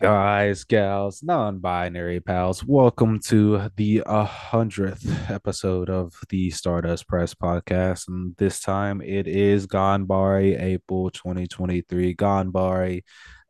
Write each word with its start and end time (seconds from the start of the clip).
Guys, 0.00 0.64
gals, 0.64 1.22
non-binary 1.22 2.18
pals, 2.18 2.64
welcome 2.64 3.20
to 3.20 3.70
the 3.76 4.02
uh, 4.04 4.24
hundredth 4.24 5.30
episode 5.30 5.88
of 5.88 6.12
the 6.30 6.50
Stardust 6.50 7.06
Press 7.06 7.32
podcast. 7.32 8.08
And 8.08 8.36
this 8.36 8.60
time 8.60 9.00
it 9.00 9.28
is 9.28 9.68
Ganbare 9.68 10.60
April 10.60 11.10
2023. 11.10 12.16
Ganbare, 12.16 13.02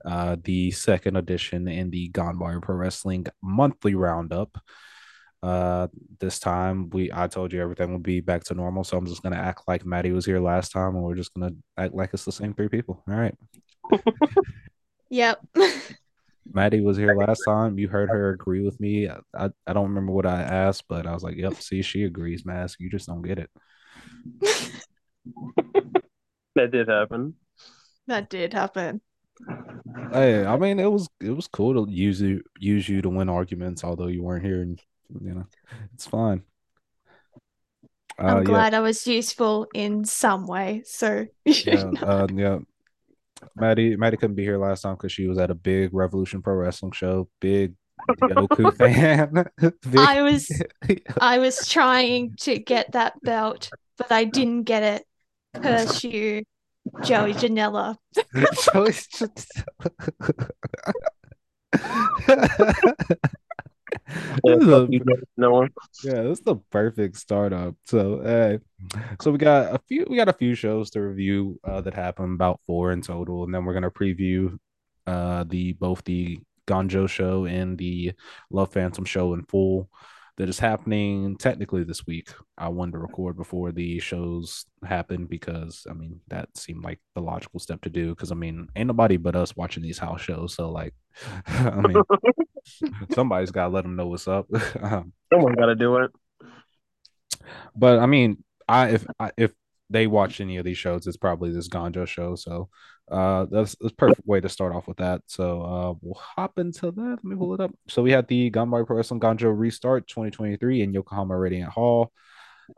uh, 0.04 0.36
the 0.44 0.70
second 0.70 1.16
edition 1.16 1.66
in 1.66 1.88
the 1.90 2.10
Ganbare 2.10 2.60
Pro 2.60 2.76
Wrestling 2.76 3.26
monthly 3.42 3.94
roundup. 3.94 4.58
Uh, 5.42 5.88
this 6.20 6.38
time 6.38 6.90
we 6.90 7.10
I 7.10 7.26
told 7.26 7.54
you 7.54 7.62
everything 7.62 7.90
will 7.90 7.98
be 7.98 8.20
back 8.20 8.44
to 8.44 8.54
normal, 8.54 8.84
so 8.84 8.98
I'm 8.98 9.06
just 9.06 9.22
gonna 9.22 9.36
act 9.36 9.62
like 9.66 9.86
Maddie 9.86 10.12
was 10.12 10.26
here 10.26 10.40
last 10.40 10.72
time, 10.72 10.94
and 10.94 11.02
we're 11.02 11.16
just 11.16 11.32
gonna 11.32 11.54
act 11.78 11.94
like 11.94 12.10
it's 12.12 12.26
the 12.26 12.32
same 12.32 12.52
three 12.52 12.68
people. 12.68 13.02
All 13.08 13.14
right. 13.14 13.34
Yep. 15.10 15.46
Maddie 16.52 16.80
was 16.80 16.96
here 16.96 17.14
last 17.14 17.42
time. 17.44 17.78
You 17.78 17.88
heard 17.88 18.10
her 18.10 18.30
agree 18.30 18.62
with 18.64 18.78
me. 18.80 19.08
I, 19.08 19.50
I 19.66 19.72
don't 19.72 19.88
remember 19.88 20.12
what 20.12 20.26
I 20.26 20.42
asked, 20.42 20.84
but 20.88 21.06
I 21.06 21.12
was 21.12 21.22
like, 21.22 21.36
"Yep, 21.36 21.54
see, 21.54 21.82
she 21.82 22.04
agrees, 22.04 22.44
Mask. 22.44 22.80
You 22.80 22.90
just 22.90 23.06
don't 23.06 23.22
get 23.22 23.38
it." 23.38 23.50
That 26.56 26.70
did 26.70 26.88
happen. 26.88 27.34
that 28.06 28.30
did 28.30 28.52
happen. 28.52 29.00
Hey, 30.12 30.44
I 30.44 30.56
mean, 30.56 30.78
it 30.78 30.90
was 30.90 31.08
it 31.20 31.30
was 31.30 31.48
cool 31.48 31.86
to 31.86 31.92
use 31.92 32.20
you 32.20 32.42
use 32.58 32.88
you 32.88 33.02
to 33.02 33.08
win 33.08 33.28
arguments, 33.28 33.84
although 33.84 34.06
you 34.06 34.22
weren't 34.22 34.44
here, 34.44 34.62
and 34.62 34.80
you 35.20 35.34
know, 35.34 35.46
it's 35.94 36.06
fine. 36.06 36.42
Uh, 38.18 38.26
I'm 38.36 38.44
yeah, 38.44 38.44
glad 38.44 38.74
I 38.74 38.80
was 38.80 39.06
useful 39.06 39.66
in 39.74 40.04
some 40.04 40.46
way. 40.46 40.82
So 40.86 41.26
yeah, 41.46 41.90
uh, 42.02 42.28
yeah. 42.32 42.58
Maddie, 43.56 43.96
Maddie 43.96 44.16
couldn't 44.16 44.36
be 44.36 44.42
here 44.42 44.58
last 44.58 44.82
time 44.82 44.94
because 44.94 45.12
she 45.12 45.26
was 45.26 45.38
at 45.38 45.50
a 45.50 45.54
big 45.54 45.92
Revolution 45.92 46.42
Pro 46.42 46.54
Wrestling 46.54 46.92
show. 46.92 47.28
Big 47.40 47.74
Goku 48.08 48.74
fan. 48.76 49.46
Big- 49.90 49.98
I 49.98 50.22
was 50.22 50.50
I 51.20 51.38
was 51.38 51.68
trying 51.68 52.34
to 52.40 52.58
get 52.58 52.92
that 52.92 53.14
belt, 53.22 53.70
but 53.98 54.10
I 54.12 54.24
didn't 54.24 54.64
get 54.64 54.82
it. 54.82 55.06
Curse 55.62 56.02
you, 56.04 56.42
Joey 57.02 57.34
Janela. 57.34 57.96
Just- 58.34 59.62
Yeah, 64.44 64.54
This 64.56 64.62
is 64.62 64.68
a- 64.68 64.80
fuck 64.80 64.90
you, 64.92 65.00
no 65.36 65.62
yeah, 66.04 66.22
this 66.22 66.38
is 66.38 66.44
the 66.44 66.56
perfect 66.70 67.16
startup. 67.16 67.74
So, 67.86 68.20
hey, 68.22 68.58
so 69.20 69.30
we 69.30 69.38
got 69.38 69.74
a 69.74 69.78
few, 69.88 70.06
we 70.08 70.16
got 70.16 70.28
a 70.28 70.32
few 70.32 70.54
shows 70.54 70.90
to 70.90 71.00
review 71.02 71.58
uh, 71.64 71.80
that 71.82 71.94
happened, 71.94 72.34
about 72.34 72.60
four 72.66 72.92
in 72.92 73.00
total, 73.02 73.44
and 73.44 73.54
then 73.54 73.64
we're 73.64 73.74
gonna 73.74 73.90
preview 73.90 74.58
uh 75.06 75.44
the 75.44 75.72
both 75.74 76.02
the 76.04 76.38
Gonjo 76.66 77.08
show 77.08 77.44
and 77.44 77.76
the 77.76 78.12
Love 78.50 78.72
Phantom 78.72 79.04
show 79.04 79.34
in 79.34 79.44
full. 79.44 79.88
That 80.36 80.48
is 80.48 80.58
happening 80.58 81.36
technically 81.36 81.84
this 81.84 82.06
week. 82.08 82.30
I 82.58 82.68
wanted 82.68 82.92
to 82.92 82.98
record 82.98 83.36
before 83.36 83.70
the 83.70 84.00
shows 84.00 84.66
happen 84.84 85.26
because 85.26 85.86
I 85.88 85.94
mean 85.94 86.20
that 86.26 86.56
seemed 86.56 86.82
like 86.82 86.98
the 87.14 87.20
logical 87.20 87.60
step 87.60 87.82
to 87.82 87.90
do. 87.90 88.10
Because 88.10 88.32
I 88.32 88.34
mean, 88.34 88.66
ain't 88.74 88.88
nobody 88.88 89.16
but 89.16 89.36
us 89.36 89.54
watching 89.54 89.84
these 89.84 89.98
house 89.98 90.20
shows, 90.22 90.54
so 90.54 90.70
like, 90.70 90.92
I 91.46 91.80
mean, 91.80 92.02
somebody's 93.14 93.52
got 93.52 93.68
to 93.68 93.74
let 93.74 93.82
them 93.84 93.94
know 93.96 94.08
what's 94.08 94.26
up. 94.28 94.46
Um, 94.82 95.12
Someone 95.32 95.54
got 95.54 95.66
to 95.66 95.76
do 95.76 95.98
it. 95.98 96.10
but 97.76 98.00
I 98.00 98.06
mean, 98.06 98.42
I 98.68 98.88
if 98.90 99.06
I, 99.20 99.30
if 99.36 99.52
they 99.90 100.06
watch 100.06 100.40
any 100.40 100.56
of 100.56 100.64
these 100.64 100.78
shows, 100.78 101.06
it's 101.06 101.16
probably 101.16 101.52
this 101.52 101.68
Ganjo 101.68 102.06
show. 102.08 102.34
So 102.34 102.68
uh 103.10 103.44
that's 103.50 103.76
that's 103.80 103.92
a 103.92 103.96
perfect 103.96 104.26
way 104.26 104.40
to 104.40 104.48
start 104.48 104.74
off 104.74 104.88
with 104.88 104.96
that. 104.96 105.22
So 105.26 105.62
uh 105.62 105.94
we'll 106.00 106.14
hop 106.14 106.58
into 106.58 106.90
that. 106.90 107.18
Let 107.22 107.24
me 107.24 107.36
pull 107.36 107.54
it 107.54 107.60
up. 107.60 107.70
So 107.88 108.02
we 108.02 108.12
had 108.12 108.26
the 108.28 108.50
Ganbare 108.50 108.86
Pro 108.86 108.96
Wrestling 108.96 109.20
Ganjo 109.20 109.56
restart 109.56 110.08
2023 110.08 110.82
in 110.82 110.94
Yokohama 110.94 111.36
Radiant 111.36 111.70
Hall. 111.70 112.12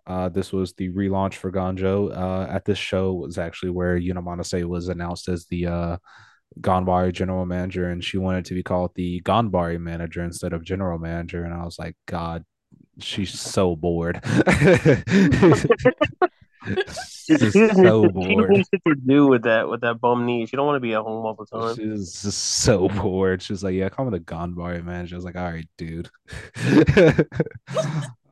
Uh 0.06 0.28
this 0.28 0.52
was 0.52 0.72
the 0.74 0.90
relaunch 0.90 1.34
for 1.34 1.52
Ganjo. 1.52 2.16
Uh 2.16 2.50
at 2.50 2.64
this 2.64 2.78
show 2.78 3.12
was 3.12 3.38
actually 3.38 3.70
where 3.70 3.98
Yuna 3.98 4.24
Manase 4.24 4.64
was 4.64 4.88
announced 4.88 5.28
as 5.28 5.46
the 5.46 5.66
uh 5.66 5.96
Ganbare 6.60 7.12
general 7.12 7.46
manager 7.46 7.88
and 7.90 8.02
she 8.02 8.18
wanted 8.18 8.46
to 8.46 8.54
be 8.54 8.62
called 8.62 8.92
the 8.94 9.20
Ganbare 9.22 9.80
manager 9.80 10.24
instead 10.24 10.52
of 10.52 10.64
general 10.64 10.98
manager. 10.98 11.44
And 11.44 11.54
I 11.54 11.64
was 11.64 11.78
like, 11.78 11.96
God, 12.06 12.44
she's 12.98 13.38
so 13.38 13.76
bored. 13.76 14.20
She 16.64 16.74
She's 17.36 17.52
just 17.52 17.76
so 17.76 18.02
needs 18.02 18.14
to- 18.14 18.64
she 18.72 18.78
bored. 18.84 19.06
do 19.06 19.26
with 19.26 19.42
that 19.44 19.68
with 19.68 19.80
that 19.82 20.00
bum 20.00 20.24
knee. 20.26 20.46
She 20.46 20.56
don't 20.56 20.66
want 20.66 20.76
to 20.76 20.80
be 20.80 20.94
at 20.94 21.02
home 21.02 21.26
all 21.26 21.34
the 21.34 21.46
time. 21.46 21.74
She's 21.76 22.22
just 22.22 22.38
so 22.38 22.88
bored. 22.88 23.42
She's 23.42 23.62
like, 23.64 23.74
"Yeah, 23.74 23.88
call 23.88 24.04
me 24.04 24.10
the 24.16 24.24
Ganbare 24.24 24.84
manager." 24.84 25.16
I 25.16 25.18
was 25.18 25.24
like, 25.24 25.36
"All 25.36 25.42
right, 25.50 25.68
dude." 25.76 26.08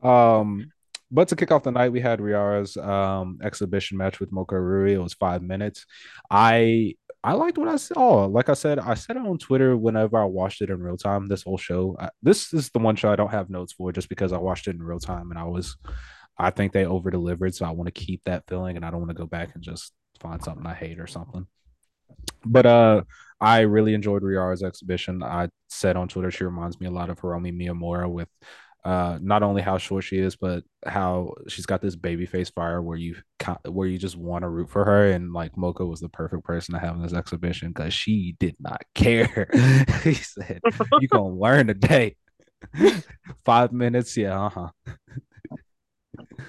um, 0.03 0.71
but 1.11 1.29
to 1.29 1.37
kick 1.37 1.51
off 1.53 1.63
the 1.63 1.71
night, 1.71 1.93
we 1.93 2.01
had 2.01 2.21
Riara's 2.21 2.77
um 2.77 3.39
exhibition 3.43 3.97
match 3.99 4.21
with 4.21 4.33
Mocha 4.33 4.59
Rui. 4.61 4.95
It 4.95 4.99
was 5.03 5.15
five 5.15 5.43
minutes. 5.43 5.87
I 6.31 6.95
I 7.23 7.33
liked 7.35 7.57
what 7.59 7.69
I 7.69 7.77
saw. 7.77 8.27
Like 8.27 8.49
I 8.49 8.55
said, 8.55 8.79
I 8.79 8.95
said 8.95 9.17
it 9.17 9.27
on 9.27 9.39
Twitter 9.39 9.77
whenever 9.77 10.19
I 10.21 10.25
watched 10.25 10.61
it 10.61 10.71
in 10.71 10.83
real 10.83 10.97
time. 10.97 11.27
This 11.27 11.43
whole 11.43 11.57
show. 11.59 11.97
I, 11.99 12.11
this 12.23 12.53
is 12.53 12.71
the 12.71 12.79
one 12.81 12.97
show 12.97 13.11
I 13.11 13.17
don't 13.17 13.31
have 13.31 13.49
notes 13.51 13.73
for, 13.73 13.93
just 13.93 14.09
because 14.09 14.33
I 14.33 14.39
watched 14.39 14.67
it 14.69 14.75
in 14.77 14.83
real 14.83 15.01
time 15.01 15.31
and 15.31 15.39
I 15.39 15.45
was. 15.45 15.77
I 16.37 16.51
think 16.51 16.73
they 16.73 16.85
over 16.85 17.11
delivered, 17.11 17.55
so 17.55 17.65
I 17.65 17.71
want 17.71 17.87
to 17.87 17.93
keep 17.93 18.23
that 18.25 18.45
feeling, 18.49 18.77
and 18.77 18.85
I 18.85 18.91
don't 18.91 19.01
want 19.01 19.11
to 19.11 19.17
go 19.17 19.27
back 19.27 19.55
and 19.55 19.63
just 19.63 19.93
find 20.21 20.43
something 20.43 20.67
I 20.67 20.75
hate 20.75 20.99
or 20.99 21.07
something. 21.07 21.47
But 22.45 22.67
uh, 22.67 23.03
I 23.41 23.61
really 23.61 23.95
enjoyed 23.95 24.23
Riara's 24.23 24.63
exhibition. 24.63 25.23
I 25.23 25.49
said 25.69 25.97
on 25.97 26.09
Twitter 26.09 26.31
she 26.31 26.45
reminds 26.45 26.81
me 26.81 26.87
a 26.87 26.91
lot 26.91 27.11
of 27.11 27.21
Hiromi 27.21 27.53
Miyamura 27.53 28.11
with 28.11 28.29
uh 28.85 29.19
not 29.23 29.43
only 29.43 29.63
how 29.63 29.79
short 29.79 30.05
she 30.05 30.19
is, 30.19 30.37
but 30.37 30.63
how 30.87 31.33
she's 31.49 31.67
got 31.67 31.81
this 31.81 31.97
baby 31.97 32.27
face 32.27 32.51
fire 32.51 32.83
where 32.83 32.99
you 32.99 33.17
where 33.67 33.89
you 33.89 33.97
just 33.99 34.17
want 34.17 34.43
to 34.43 34.49
root 34.49 34.71
for 34.71 34.85
her. 34.85 35.11
And 35.11 35.33
like 35.33 35.57
Mocha 35.57 35.87
was 35.87 36.01
the 36.01 36.09
perfect 36.09 36.45
person 36.45 36.75
to 36.75 36.81
have 36.81 36.95
in 36.95 37.03
this 37.03 37.15
exhibition 37.15 37.69
because 37.69 37.95
she 37.95 38.37
did 38.39 38.57
not 38.61 38.83
care. 38.95 39.49
he 40.03 40.15
said, 40.15 40.61
"You 41.01 41.09
gonna 41.09 41.29
learn 41.29 41.67
today." 41.67 42.17
Five 43.45 43.73
minutes, 43.73 44.17
yeah, 44.17 44.47
uh-huh. 44.47 44.69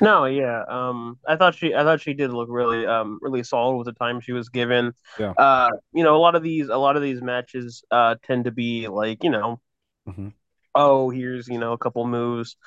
No, 0.02 0.26
yeah. 0.26 0.64
Um, 0.68 1.18
I 1.28 1.36
thought 1.36 1.56
she, 1.56 1.74
I 1.74 1.84
thought 1.84 2.02
she 2.02 2.14
did 2.14 2.32
look 2.32 2.50
really, 2.52 2.86
um, 2.86 3.20
really 3.22 3.44
solid 3.44 3.78
with 3.78 3.86
the 3.86 3.94
time 3.94 4.20
she 4.20 4.34
was 4.34 4.50
given. 4.50 4.94
Yeah. 5.20 5.32
Uh, 5.32 5.70
you 5.94 6.04
know, 6.04 6.16
a 6.16 6.20
lot 6.20 6.36
of 6.36 6.44
these, 6.44 6.70
a 6.70 6.78
lot 6.78 6.96
of 6.96 7.02
these 7.02 7.22
matches, 7.22 7.84
uh, 7.92 8.16
tend 8.24 8.46
to 8.46 8.52
be 8.52 8.88
like, 8.88 9.24
you 9.24 9.30
know, 9.30 9.60
Mhm. 10.08 10.34
oh, 10.76 11.10
here's, 11.10 11.48
you 11.48 11.58
know, 11.58 11.72
a 11.74 11.78
couple 11.78 12.06
moves, 12.06 12.58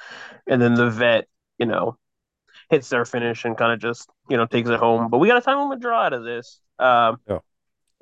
and 0.46 0.60
then 0.60 0.74
the 0.74 0.90
vet, 0.90 1.28
you 1.58 1.66
know, 1.66 1.98
hits 2.70 2.88
their 2.88 3.04
finish 3.04 3.44
and 3.44 3.56
kind 3.56 3.72
of 3.72 3.78
just, 3.78 4.08
you 4.28 4.36
know, 4.36 4.46
takes 4.46 4.68
it 4.68 4.78
home. 4.78 5.08
But 5.10 5.18
we 5.18 5.28
got 5.28 5.36
a 5.36 5.40
time 5.42 5.58
limit 5.58 5.80
draw 5.80 6.04
out 6.04 6.12
of 6.12 6.24
this. 6.24 6.60
Um, 6.78 7.20
Yeah. 7.28 7.40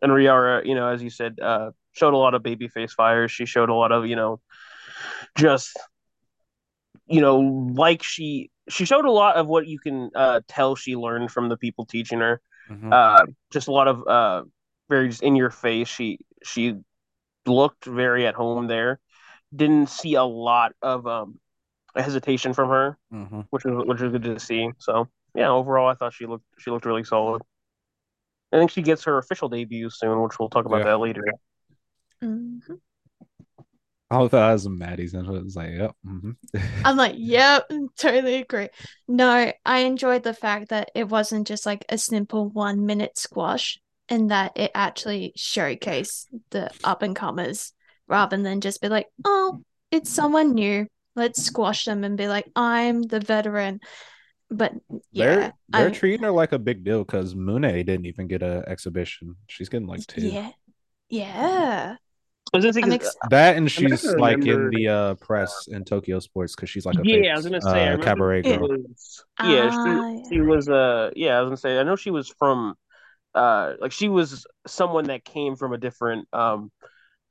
and 0.03 0.13
Riara, 0.13 0.65
you 0.65 0.75
know, 0.75 0.89
as 0.89 1.03
you 1.03 1.11
said, 1.11 1.39
uh, 1.41 1.73
showed 1.93 2.15
a 2.15 2.17
lot 2.17 2.35
of 2.35 2.43
baby 2.43 2.69
face 2.69 2.93
fires. 2.93 3.33
She 3.33 3.47
showed 3.47 3.71
a 3.71 3.75
lot 3.75 3.93
of, 3.93 4.07
you 4.07 4.17
know, 4.17 4.41
just 5.37 5.77
you 7.09 7.21
know, 7.21 7.39
like 7.39 8.03
she 8.03 8.51
she 8.69 8.85
showed 8.85 9.05
a 9.05 9.11
lot 9.11 9.37
of 9.37 9.47
what 9.47 9.67
you 9.67 9.79
can 9.79 10.11
uh, 10.15 10.41
tell 10.49 10.77
she 10.77 10.97
learned 10.97 11.31
from 11.31 11.49
the 11.49 11.57
people 11.57 11.87
teaching 11.87 12.21
her. 12.21 12.41
Mhm. 12.71 12.93
Uh, 12.93 13.27
just 13.51 13.69
a 13.69 13.73
lot 13.73 13.89
of 13.89 14.07
uh, 14.07 14.45
very 14.89 15.09
just 15.09 15.23
in 15.23 15.37
your 15.37 15.51
face. 15.51 15.89
She 15.89 16.19
she 16.43 16.75
looked 17.47 17.85
very 17.85 18.27
at 18.27 18.35
home 18.35 18.67
there. 18.67 18.99
Didn't 19.55 19.89
see 19.89 20.15
a 20.15 20.25
lot 20.25 20.73
of 20.83 21.07
um, 21.07 21.39
hesitation 21.95 22.53
from 22.55 22.69
her, 22.71 22.99
Mhm. 23.13 23.47
which 23.51 23.65
was 23.65 23.87
which 23.87 24.01
was 24.01 24.13
good 24.13 24.23
to 24.25 24.41
see. 24.41 24.71
So 24.79 25.09
yeah, 25.35 25.51
overall, 25.51 25.89
I 25.89 25.95
thought 25.95 26.13
she 26.13 26.27
looked 26.27 26.45
she 26.59 26.71
looked 26.71 26.87
really 26.87 27.05
solid. 27.05 27.43
I 28.53 28.59
think 28.59 28.71
she 28.71 28.83
gets 28.83 29.05
her 29.05 29.19
official 29.19 29.49
debut 29.49 29.91
soon, 29.91 30.23
which 30.23 30.39
we'll 30.39 30.49
talk 30.49 30.67
about 30.67 30.79
Yeah. 30.79 30.85
that 30.85 30.99
later. 30.99 31.25
Mhm. 32.23 32.81
I 34.11 34.17
thought 34.19 34.31
that 34.31 34.53
was 34.53 34.69
Maddie's 34.69 35.15
and 35.15 35.27
I 35.27 35.31
was 35.33 35.57
like, 35.57 35.71
yep. 35.73 35.93
mhm. 36.07 36.37
I'm 36.85 36.97
like, 36.97 37.15
yep, 37.19 37.69
totally 37.99 38.37
agree. 38.37 38.69
No, 39.09 39.53
I 39.65 39.79
enjoyed 39.81 40.23
the 40.23 40.35
fact 40.35 40.69
that 40.69 40.91
it 40.95 41.09
wasn't 41.09 41.49
just 41.49 41.67
like 41.67 41.85
a 41.89 41.99
simple 41.99 42.49
one 42.49 42.87
minute 42.87 43.19
squash 43.19 43.81
and 44.09 44.31
that 44.31 44.53
it 44.57 44.71
actually 44.75 45.33
showcased 45.37 46.27
the 46.51 46.71
up 46.85 47.03
and 47.03 47.17
comers 47.17 47.73
rather 48.07 48.37
than 48.41 48.61
just 48.61 48.81
be 48.81 48.89
like, 48.89 49.07
oh, 49.25 49.63
it's 49.91 50.11
someone 50.11 50.55
new. 50.55 50.87
Let's 51.17 51.43
squash 51.43 51.85
them 51.85 52.05
and 52.05 52.17
be 52.17 52.29
like, 52.29 52.47
I'm 52.55 53.03
the 53.03 53.19
veteran. 53.21 53.81
But 54.51 54.75
yeah, 55.11 55.25
they're 55.27 55.53
they're 55.71 55.83
I'm- 55.87 55.93
treating 55.93 56.23
her 56.23 56.31
like 56.31 56.53
a 56.53 56.59
big 56.61 56.85
deal 56.85 57.03
because 57.03 57.35
Mune 57.35 57.63
didn't 57.63 58.07
even 58.07 58.29
get 58.29 58.43
an 58.45 58.63
exhibition. 58.69 59.35
She's 59.49 59.69
getting 59.69 59.89
like 59.89 60.07
two. 60.07 60.21
yeah, 60.29 60.51
yeah. 61.09 61.97
I 62.55 62.59
was 62.59 62.65
gonna 62.65 62.73
say, 62.73 62.83
I'm 62.83 62.91
'cause, 62.91 63.07
ex- 63.07 63.17
That 63.31 63.57
and 63.57 63.71
she's 63.71 64.05
like 64.15 64.47
in 64.47 64.71
the 64.71 64.89
uh 64.89 65.15
press 65.17 65.69
in 65.69 65.85
Tokyo 65.85 66.21
Sports 66.21 66.55
because 66.55 66.71
she's 66.71 66.87
like 66.87 66.97
a 66.99 67.05
yeah, 67.05 67.15
famous, 67.17 67.31
I 67.33 67.37
was 67.37 67.45
gonna 67.47 67.61
say, 67.63 67.69
uh, 67.89 67.91
remember 67.97 68.05
cabaret 68.05 68.43
girl. 68.43 68.69
was- 68.69 69.25
yeah, 69.45 69.71
Ah, 69.71 70.11
she, 70.29 70.35
she 70.37 70.41
was 70.41 70.69
uh 70.69 71.11
yeah, 71.15 71.37
I 71.39 71.41
was 71.43 71.49
gonna 71.49 71.57
say 71.59 71.79
I 71.79 71.83
know 71.83 71.97
she 71.97 72.11
was 72.11 72.29
from 72.39 72.75
uh 73.35 73.75
like 73.81 73.93
she 73.93 74.09
was 74.09 74.47
someone 74.67 75.05
that 75.07 75.25
came 75.25 75.57
from 75.57 75.73
a 75.75 75.79
different 75.79 76.27
um 76.33 76.71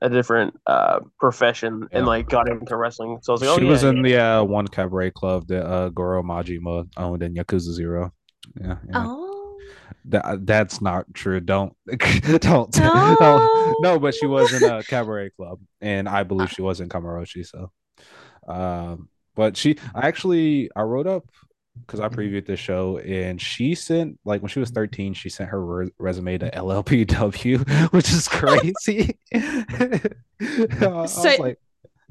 a 0.02 0.10
different 0.10 0.56
uh 0.68 1.00
profession 1.20 1.88
Yeah. 1.92 1.98
and 2.00 2.06
like 2.08 2.30
got 2.30 2.48
into 2.50 2.76
wrestling. 2.76 3.18
So 3.24 3.32
I 3.32 3.36
was 3.36 3.42
like, 3.42 3.50
oh 3.52 3.58
she 3.58 3.64
yeah, 3.64 3.72
was 3.72 3.84
yeah. 3.84 3.90
in 3.90 4.02
the 4.04 4.18
uh, 4.18 4.44
one 4.44 4.68
cabaret 4.68 5.12
club 5.12 5.48
that 5.48 5.66
uh, 5.66 5.90
Goro 5.90 6.22
Majima 6.22 6.88
owned 6.98 7.24
in 7.24 7.34
Yakuza 7.34 7.72
Zero. 7.72 8.12
Yeah, 8.60 8.78
yeah. 8.88 9.08
Oh. 9.08 9.25
That 10.06 10.46
that's 10.46 10.82
not 10.82 11.12
true. 11.14 11.40
Don't 11.40 11.74
don't 12.40 12.78
No. 12.78 13.16
no. 13.20 13.76
no, 13.80 14.00
but 14.00 14.14
she 14.14 14.26
was 14.28 14.54
in 14.54 14.64
a 14.70 14.84
cabaret 14.84 15.32
club, 15.32 15.60
and 15.82 16.08
I 16.08 16.24
believe 16.24 16.52
she 16.52 16.62
was 16.62 16.80
in 16.80 16.90
Kamaroshi. 16.90 17.46
So, 17.46 17.72
um, 18.48 19.10
but 19.36 19.58
she 19.58 19.78
I 19.96 20.08
actually 20.08 20.70
I 20.76 20.82
wrote 20.84 21.08
up 21.08 21.26
because 21.86 22.00
I 22.00 22.08
previewed 22.08 22.46
this 22.46 22.60
show, 22.60 23.00
and 23.00 23.42
she 23.42 23.74
sent 23.76 24.20
like 24.26 24.42
when 24.42 24.50
she 24.50 24.60
was 24.60 24.70
thirteen, 24.70 25.14
she 25.16 25.30
sent 25.30 25.50
her 25.50 25.64
re- 25.66 25.92
resume 25.98 26.38
to 26.38 26.52
LLPW, 26.52 27.92
which 27.92 28.10
is 28.12 28.28
crazy. 28.28 29.18
I 30.40 31.06
So- 31.08 31.36
like, 31.40 31.60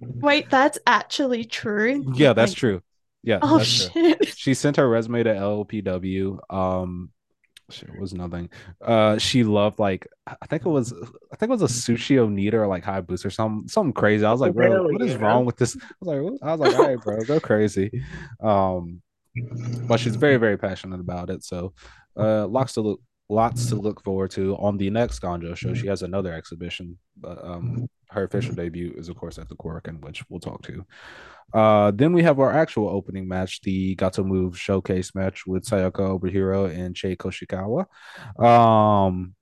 Wait, 0.00 0.50
that's 0.50 0.78
actually 0.86 1.44
true. 1.44 2.04
yeah, 2.16 2.32
that's 2.32 2.50
Like, 2.52 2.58
true. 2.58 2.82
Yeah, 3.22 3.38
Oh 3.40 3.58
that's 3.58 3.88
true. 3.90 4.02
shit. 4.20 4.36
she 4.36 4.52
sent 4.52 4.76
her 4.76 4.88
resume 4.88 5.22
to 5.22 5.30
LLPW. 5.32 6.38
Um, 6.52 7.10
shit, 7.70 7.88
it 7.88 8.00
was 8.00 8.14
nothing. 8.14 8.50
Uh, 8.80 9.18
she 9.18 9.44
loved 9.44 9.78
like 9.78 10.06
I 10.26 10.46
think 10.46 10.64
it 10.64 10.68
was 10.68 10.92
I 10.92 11.36
think 11.36 11.50
it 11.50 11.58
was 11.58 11.62
a 11.62 11.66
sushi 11.66 12.16
onita 12.16 12.54
or 12.54 12.66
like 12.66 12.84
high 12.84 13.00
boost 13.00 13.24
or 13.24 13.30
something 13.30 13.68
something 13.68 13.92
crazy. 13.92 14.24
I 14.24 14.32
was 14.32 14.40
like, 14.40 14.54
bro, 14.54 14.70
Hell 14.70 14.92
what 14.92 15.02
is 15.02 15.12
yeah. 15.12 15.18
wrong 15.18 15.44
with 15.44 15.56
this? 15.56 15.76
I 15.76 15.86
was 16.00 16.08
like, 16.08 16.22
what? 16.22 16.42
I 16.42 16.54
was 16.54 16.60
like, 16.60 16.78
all 16.78 16.86
right, 16.86 17.00
bro, 17.00 17.24
go 17.24 17.40
crazy. 17.40 18.02
Um, 18.42 19.02
but 19.88 19.98
she's 19.98 20.16
very 20.16 20.36
very 20.36 20.56
passionate 20.56 21.00
about 21.00 21.30
it. 21.30 21.44
So, 21.44 21.72
uh, 22.16 22.46
lots 22.46 22.74
to 22.74 22.80
look 22.82 23.00
lots 23.28 23.68
to 23.70 23.76
look 23.76 24.02
forward 24.02 24.30
to 24.32 24.54
on 24.56 24.76
the 24.76 24.90
next 24.90 25.20
Gonjo 25.20 25.56
show. 25.56 25.74
She 25.74 25.86
has 25.86 26.02
another 26.02 26.32
exhibition, 26.32 26.98
but 27.16 27.42
um, 27.44 27.88
her 28.10 28.24
official 28.24 28.54
debut 28.54 28.92
is 28.96 29.08
of 29.08 29.16
course 29.16 29.38
at 29.38 29.48
the 29.48 29.56
Korakuen, 29.56 30.00
which 30.04 30.22
we'll 30.28 30.40
talk 30.40 30.62
to. 30.64 30.84
Uh, 31.52 31.90
then 31.92 32.12
we 32.12 32.22
have 32.22 32.40
our 32.40 32.52
actual 32.52 32.88
opening 32.88 33.28
match, 33.28 33.60
the 33.62 33.94
Gatoh 33.96 34.24
Move 34.24 34.58
showcase 34.58 35.14
match 35.14 35.46
with 35.46 35.64
Sayaka 35.64 36.18
Obihiro 36.18 36.74
and 36.74 36.96
Chie 36.96 37.16
Koshikawa. 37.16 37.86
Um, 38.42 39.34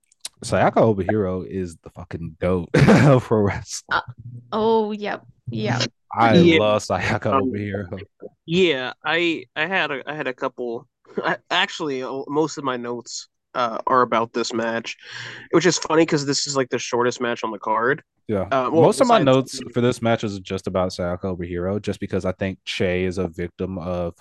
Sayaka 0.43 0.75
Obihiro 0.75 1.45
is 1.47 1.77
the 1.77 1.89
fucking 1.91 2.35
goat 2.39 2.69
for 3.21 3.43
wrestling. 3.43 4.01
Oh 4.51 4.91
yep. 4.91 5.25
Yep. 5.49 5.83
I 6.15 6.35
Yeah. 6.37 6.59
love 6.59 6.83
Sayaka 6.83 7.33
Um, 7.33 7.51
Obihiro. 7.51 7.99
Yeah, 8.45 8.93
I 9.03 9.45
I 9.55 9.65
had 9.65 9.91
a 9.91 10.03
I 10.05 10.13
had 10.13 10.27
a 10.27 10.33
couple. 10.33 10.87
I, 11.23 11.37
actually, 11.49 12.03
uh, 12.03 12.23
most 12.27 12.57
of 12.57 12.63
my 12.63 12.77
notes 12.77 13.29
uh, 13.55 13.79
are 13.87 14.01
about 14.01 14.33
this 14.33 14.53
match, 14.53 14.97
which 15.51 15.65
is 15.65 15.77
funny 15.77 16.03
because 16.03 16.25
this 16.25 16.47
is 16.47 16.55
like 16.55 16.69
the 16.69 16.79
shortest 16.79 17.21
match 17.21 17.43
on 17.43 17.51
the 17.51 17.59
card. 17.59 18.03
Yeah. 18.27 18.43
Uh, 18.43 18.69
well, 18.71 18.83
Most 18.83 19.01
of 19.01 19.07
my 19.07 19.19
notes 19.19 19.59
for 19.73 19.81
this 19.81 20.01
match 20.01 20.23
is 20.23 20.39
just 20.39 20.67
about 20.67 20.91
Sayaka 20.91 21.23
Obihiro, 21.23 21.81
just 21.81 21.99
because 21.99 22.25
I 22.25 22.31
think 22.31 22.59
Chie 22.65 23.03
is 23.03 23.17
a 23.17 23.27
victim 23.27 23.77
of 23.77 24.15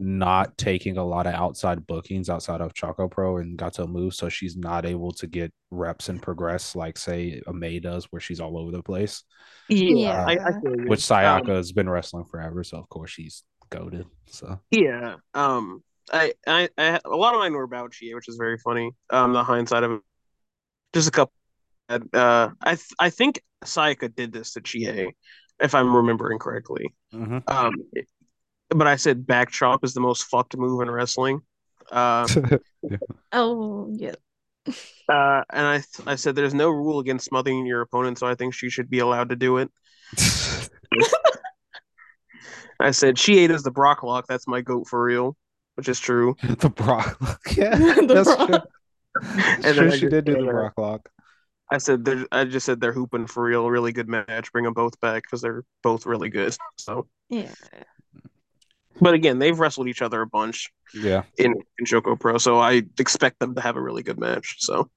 not 0.00 0.56
taking 0.56 0.96
a 0.96 1.04
lot 1.04 1.26
of 1.26 1.34
outside 1.34 1.84
bookings 1.86 2.30
outside 2.30 2.60
of 2.60 2.72
Choco 2.72 3.08
Pro 3.08 3.38
and 3.38 3.58
Gatoh 3.58 3.88
Move, 3.88 4.14
so 4.14 4.28
she's 4.28 4.56
not 4.56 4.86
able 4.86 5.10
to 5.12 5.26
get 5.26 5.52
reps 5.70 6.08
and 6.08 6.22
progress 6.22 6.76
like 6.76 6.96
say 6.96 7.42
a 7.46 7.52
May 7.52 7.80
does, 7.80 8.04
where 8.10 8.20
she's 8.20 8.38
all 8.38 8.56
over 8.58 8.70
the 8.70 8.82
place. 8.82 9.24
Yeah. 9.68 10.24
I, 10.24 10.32
I 10.32 10.52
feel. 10.60 10.86
Which 10.86 11.00
Sayaka 11.00 11.40
Um, 11.40 11.46
has 11.48 11.72
been 11.72 11.90
wrestling 11.90 12.26
forever, 12.26 12.62
so 12.62 12.78
of 12.78 12.88
course 12.88 13.10
she's 13.10 13.42
goaded. 13.70 14.06
So 14.26 14.60
Yeah. 14.70 15.16
Um. 15.34 15.82
I, 16.12 16.32
I, 16.46 16.68
I 16.78 17.00
a 17.04 17.08
lot 17.16 17.34
of 17.34 17.40
mine 17.40 17.52
were 17.52 17.62
about 17.64 17.92
Chie, 17.92 18.14
which 18.14 18.28
is 18.28 18.36
very 18.36 18.58
funny. 18.58 18.92
Um. 19.10 19.32
The 19.32 19.42
hindsight 19.44 19.82
of 19.84 19.92
it. 19.92 20.00
Just 20.92 21.08
a 21.08 21.10
couple. 21.10 21.32
Uh. 21.88 22.50
I 22.62 22.74
th- 22.74 22.94
I 22.98 23.10
think 23.10 23.42
Sayaka 23.64 24.14
did 24.14 24.32
this 24.32 24.52
to 24.52 24.60
Chie, 24.60 25.14
if 25.60 25.74
I'm 25.74 25.94
remembering 25.94 26.38
correctly. 26.38 26.94
mhm. 27.12 27.42
Um. 27.48 27.74
But 28.70 28.86
I 28.86 28.96
said 28.96 29.26
back 29.26 29.50
chop 29.50 29.82
is 29.84 29.94
the 29.94 30.00
most 30.00 30.24
fucked 30.24 30.56
move 30.56 30.80
in 30.82 30.90
wrestling. 30.90 31.40
Uh. 31.90 32.28
Oh 33.32 33.88
yeah. 33.92 34.14
Uh. 35.08 35.42
And 35.50 35.66
I 35.66 35.82
I 36.06 36.16
said 36.16 36.34
there's 36.36 36.52
no 36.52 36.68
rule 36.68 36.98
against 37.00 37.24
smothering 37.24 37.64
your 37.64 37.80
opponent, 37.80 38.18
so 38.18 38.26
I 38.26 38.34
think 38.34 38.52
she 38.52 38.68
should 38.68 38.90
be 38.90 38.98
allowed 38.98 39.30
to 39.30 39.36
do 39.36 39.56
it. 39.56 39.70
I 42.80 42.90
said 42.92 43.18
she 43.18 43.38
ate 43.38 43.46
does 43.48 43.62
the 43.62 43.70
Brock 43.70 44.02
lock. 44.02 44.26
That's 44.28 44.46
my 44.46 44.60
goat 44.60 44.86
for 44.86 45.02
real, 45.02 45.36
which 45.78 45.88
is 45.88 46.00
true. 46.00 46.36
the 46.42 46.68
Brock 46.68 47.20
lock. 47.20 47.40
Yeah, 47.56 47.76
The 47.78 48.06
that's 48.14 48.34
Brock. 48.34 48.48
true. 48.48 48.58
And 49.64 49.64
Sure, 49.64 49.74
then 49.74 49.90
she 49.92 50.00
just 50.00 50.10
did 50.10 50.24
do 50.24 50.32
said, 50.32 50.42
the 50.42 50.46
Brock 50.50 50.74
lock. 50.76 51.08
I 51.70 51.78
said 51.78 52.04
they're, 52.04 52.26
I 52.32 52.44
just 52.46 52.66
said 52.66 52.80
they're 52.80 52.92
hooping 52.92 53.28
for 53.28 53.44
real, 53.44 53.70
really 53.70 53.92
good 53.92 54.08
match. 54.08 54.50
Bring 54.52 54.64
them 54.64 54.74
both 54.74 54.98
back 55.00 55.22
because 55.22 55.40
they're 55.40 55.62
both 55.84 56.04
really 56.04 56.30
good. 56.30 56.56
So, 56.78 57.06
Yeah. 57.28 57.52
but 59.00 59.14
again, 59.14 59.38
they've 59.38 59.58
wrestled 59.58 59.86
each 59.86 60.02
other 60.02 60.20
a 60.20 60.26
bunch 60.26 60.70
Yeah. 60.94 61.22
in 61.38 61.54
in 61.78 61.86
Choco 61.86 62.16
Pro, 62.16 62.38
so 62.38 62.58
I 62.58 62.82
expect 62.98 63.38
them 63.38 63.54
to 63.54 63.60
have 63.60 63.76
a 63.76 63.80
really 63.80 64.02
good 64.02 64.18
match. 64.18 64.56
So, 64.58 64.90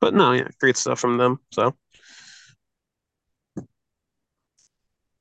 but 0.00 0.14
no, 0.14 0.32
yeah, 0.32 0.48
great 0.60 0.78
stuff 0.78 0.98
from 0.98 1.18
them. 1.18 1.40
So, 1.52 1.74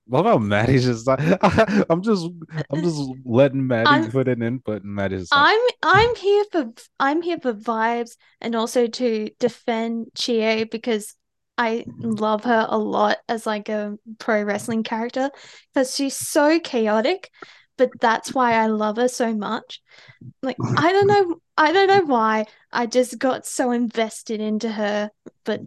Love 0.10 0.26
how 0.26 0.38
Maddie's 0.38 0.84
just 0.84 1.08
like 1.08 1.20
I'm 1.90 2.02
just 2.02 2.28
I'm 2.70 2.84
just 2.84 3.02
letting 3.26 3.68
Maddie 3.68 3.90
I'm- 3.90 4.12
put 4.12 4.28
an 4.28 4.42
input 4.42 4.84
and 4.84 4.94
Maddie's 4.94 5.32
like, 5.32 5.40
I'm 5.42 5.62
I'm 5.82 6.16
here 6.16 6.44
for 6.52 6.74
I'm 7.00 7.22
here 7.22 7.40
for 7.42 7.54
vibes 7.54 8.18
and 8.42 8.56
also 8.56 8.88
to 8.88 9.30
defend 9.40 10.08
Chie 10.16 10.66
because 10.66 11.16
I 11.58 11.86
love 12.00 12.44
her 12.44 12.66
a 12.68 12.78
lot 12.78 13.18
as 13.30 13.46
like 13.46 13.70
a 13.70 13.96
pro 14.20 14.44
wrestling 14.44 14.84
character 14.84 15.30
because 15.74 15.96
she's 15.96 16.16
so 16.16 16.60
chaotic, 16.60 17.30
but 17.78 17.92
that's 18.02 18.34
why 18.34 18.56
I 18.56 18.68
love 18.68 18.98
her 18.98 19.08
so 19.08 19.34
much. 19.34 19.82
Like 20.42 20.58
I 20.60 20.92
don't 20.92 21.08
know 21.08 21.36
I 21.58 21.72
don't 21.72 21.88
know 21.88 22.06
why 22.06 22.46
I 22.72 22.88
just 22.88 23.20
got 23.20 23.46
so 23.46 23.72
invested 23.72 24.42
into 24.42 24.70
her, 24.70 25.12
but 25.46 25.62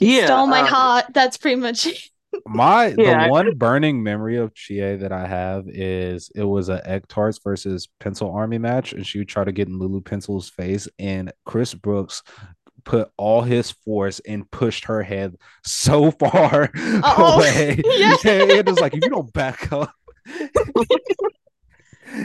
yeah, 0.00 0.24
stole 0.24 0.46
my 0.48 0.60
um, 0.60 0.66
heart. 0.66 1.06
That's 1.14 1.36
pretty 1.36 1.56
much 1.60 1.86
it. 1.86 1.98
My 2.48 2.94
Yeah, 2.96 3.26
the 3.26 3.30
one 3.30 3.54
burning 3.56 4.02
memory 4.02 4.36
of 4.36 4.54
Chie 4.54 4.96
that 4.96 5.12
I 5.12 5.26
have 5.26 5.64
is 5.68 6.30
it 6.34 6.44
was 6.44 6.68
a 6.68 6.86
Egg 6.88 7.06
Tarts 7.08 7.38
versus 7.42 7.88
Pencil 8.00 8.30
Army 8.30 8.58
match, 8.58 8.92
and 8.92 9.06
she 9.06 9.18
would 9.18 9.28
try 9.28 9.44
to 9.44 9.52
get 9.52 9.68
in 9.68 9.78
Lulu 9.78 10.00
Pencil's 10.00 10.48
face, 10.48 10.88
and 10.98 11.32
Chris 11.44 11.74
Brooks 11.74 12.22
put 12.84 13.10
all 13.18 13.42
his 13.42 13.70
force 13.70 14.20
and 14.26 14.50
pushed 14.50 14.86
her 14.86 15.02
head 15.02 15.36
so 15.64 16.10
far 16.18 16.70
Uh-oh. 16.74 17.36
away. 17.36 17.80
Yeah. 17.98 18.16
it 18.24 18.66
was 18.66 18.80
like 18.80 18.94
if 18.94 19.04
you 19.04 19.10
don't 19.10 19.32
back 19.32 19.70
up. 19.72 19.92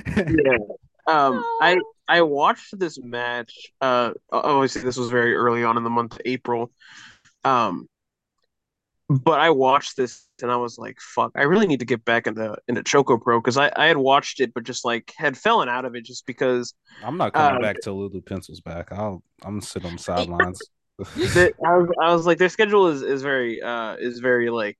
yeah. 0.07 0.57
Um, 1.05 1.43
I 1.61 1.77
I 2.07 2.21
watched 2.21 2.77
this 2.79 2.97
match. 3.01 3.53
Uh, 3.81 4.11
obviously 4.31 4.81
this 4.83 4.95
was 4.97 5.09
very 5.09 5.35
early 5.35 5.63
on 5.63 5.75
in 5.77 5.83
the 5.83 5.89
month 5.89 6.13
of 6.13 6.21
April. 6.25 6.71
Um, 7.43 7.87
but 9.23 9.39
I 9.39 9.49
watched 9.49 9.95
this 9.97 10.27
and 10.41 10.51
I 10.51 10.55
was 10.57 10.77
like, 10.77 10.97
"Fuck! 10.99 11.31
I 11.35 11.43
really 11.43 11.67
need 11.67 11.79
to 11.79 11.85
get 11.85 12.03
back 12.05 12.27
into 12.27 12.55
into 12.67 12.83
Choco 12.83 13.17
Pro 13.17 13.39
because 13.39 13.57
I 13.57 13.71
I 13.75 13.85
had 13.87 13.97
watched 13.97 14.39
it, 14.39 14.53
but 14.53 14.63
just 14.63 14.83
like 14.85 15.13
had 15.17 15.37
fallen 15.37 15.69
out 15.69 15.85
of 15.85 15.95
it 15.95 16.05
just 16.05 16.25
because 16.25 16.73
I'm 17.03 17.17
not 17.17 17.33
coming 17.33 17.57
Um, 17.57 17.61
back 17.61 17.77
till 17.83 17.97
Lulu 17.99 18.21
Pencil's 18.21 18.61
back. 18.61 18.91
I'll 18.91 19.23
I'm 19.43 19.61
sitting 19.61 19.89
on 19.89 19.95
the 19.97 20.03
sidelines. 20.03 20.59
the, 20.97 21.53
I 21.65 21.73
was 21.77 21.89
I 22.01 22.13
was 22.13 22.25
like, 22.25 22.37
their 22.37 22.49
schedule 22.49 22.87
is 22.87 23.01
is 23.01 23.21
very 23.21 23.61
uh 23.61 23.95
is 23.95 24.19
very 24.19 24.49
like, 24.49 24.77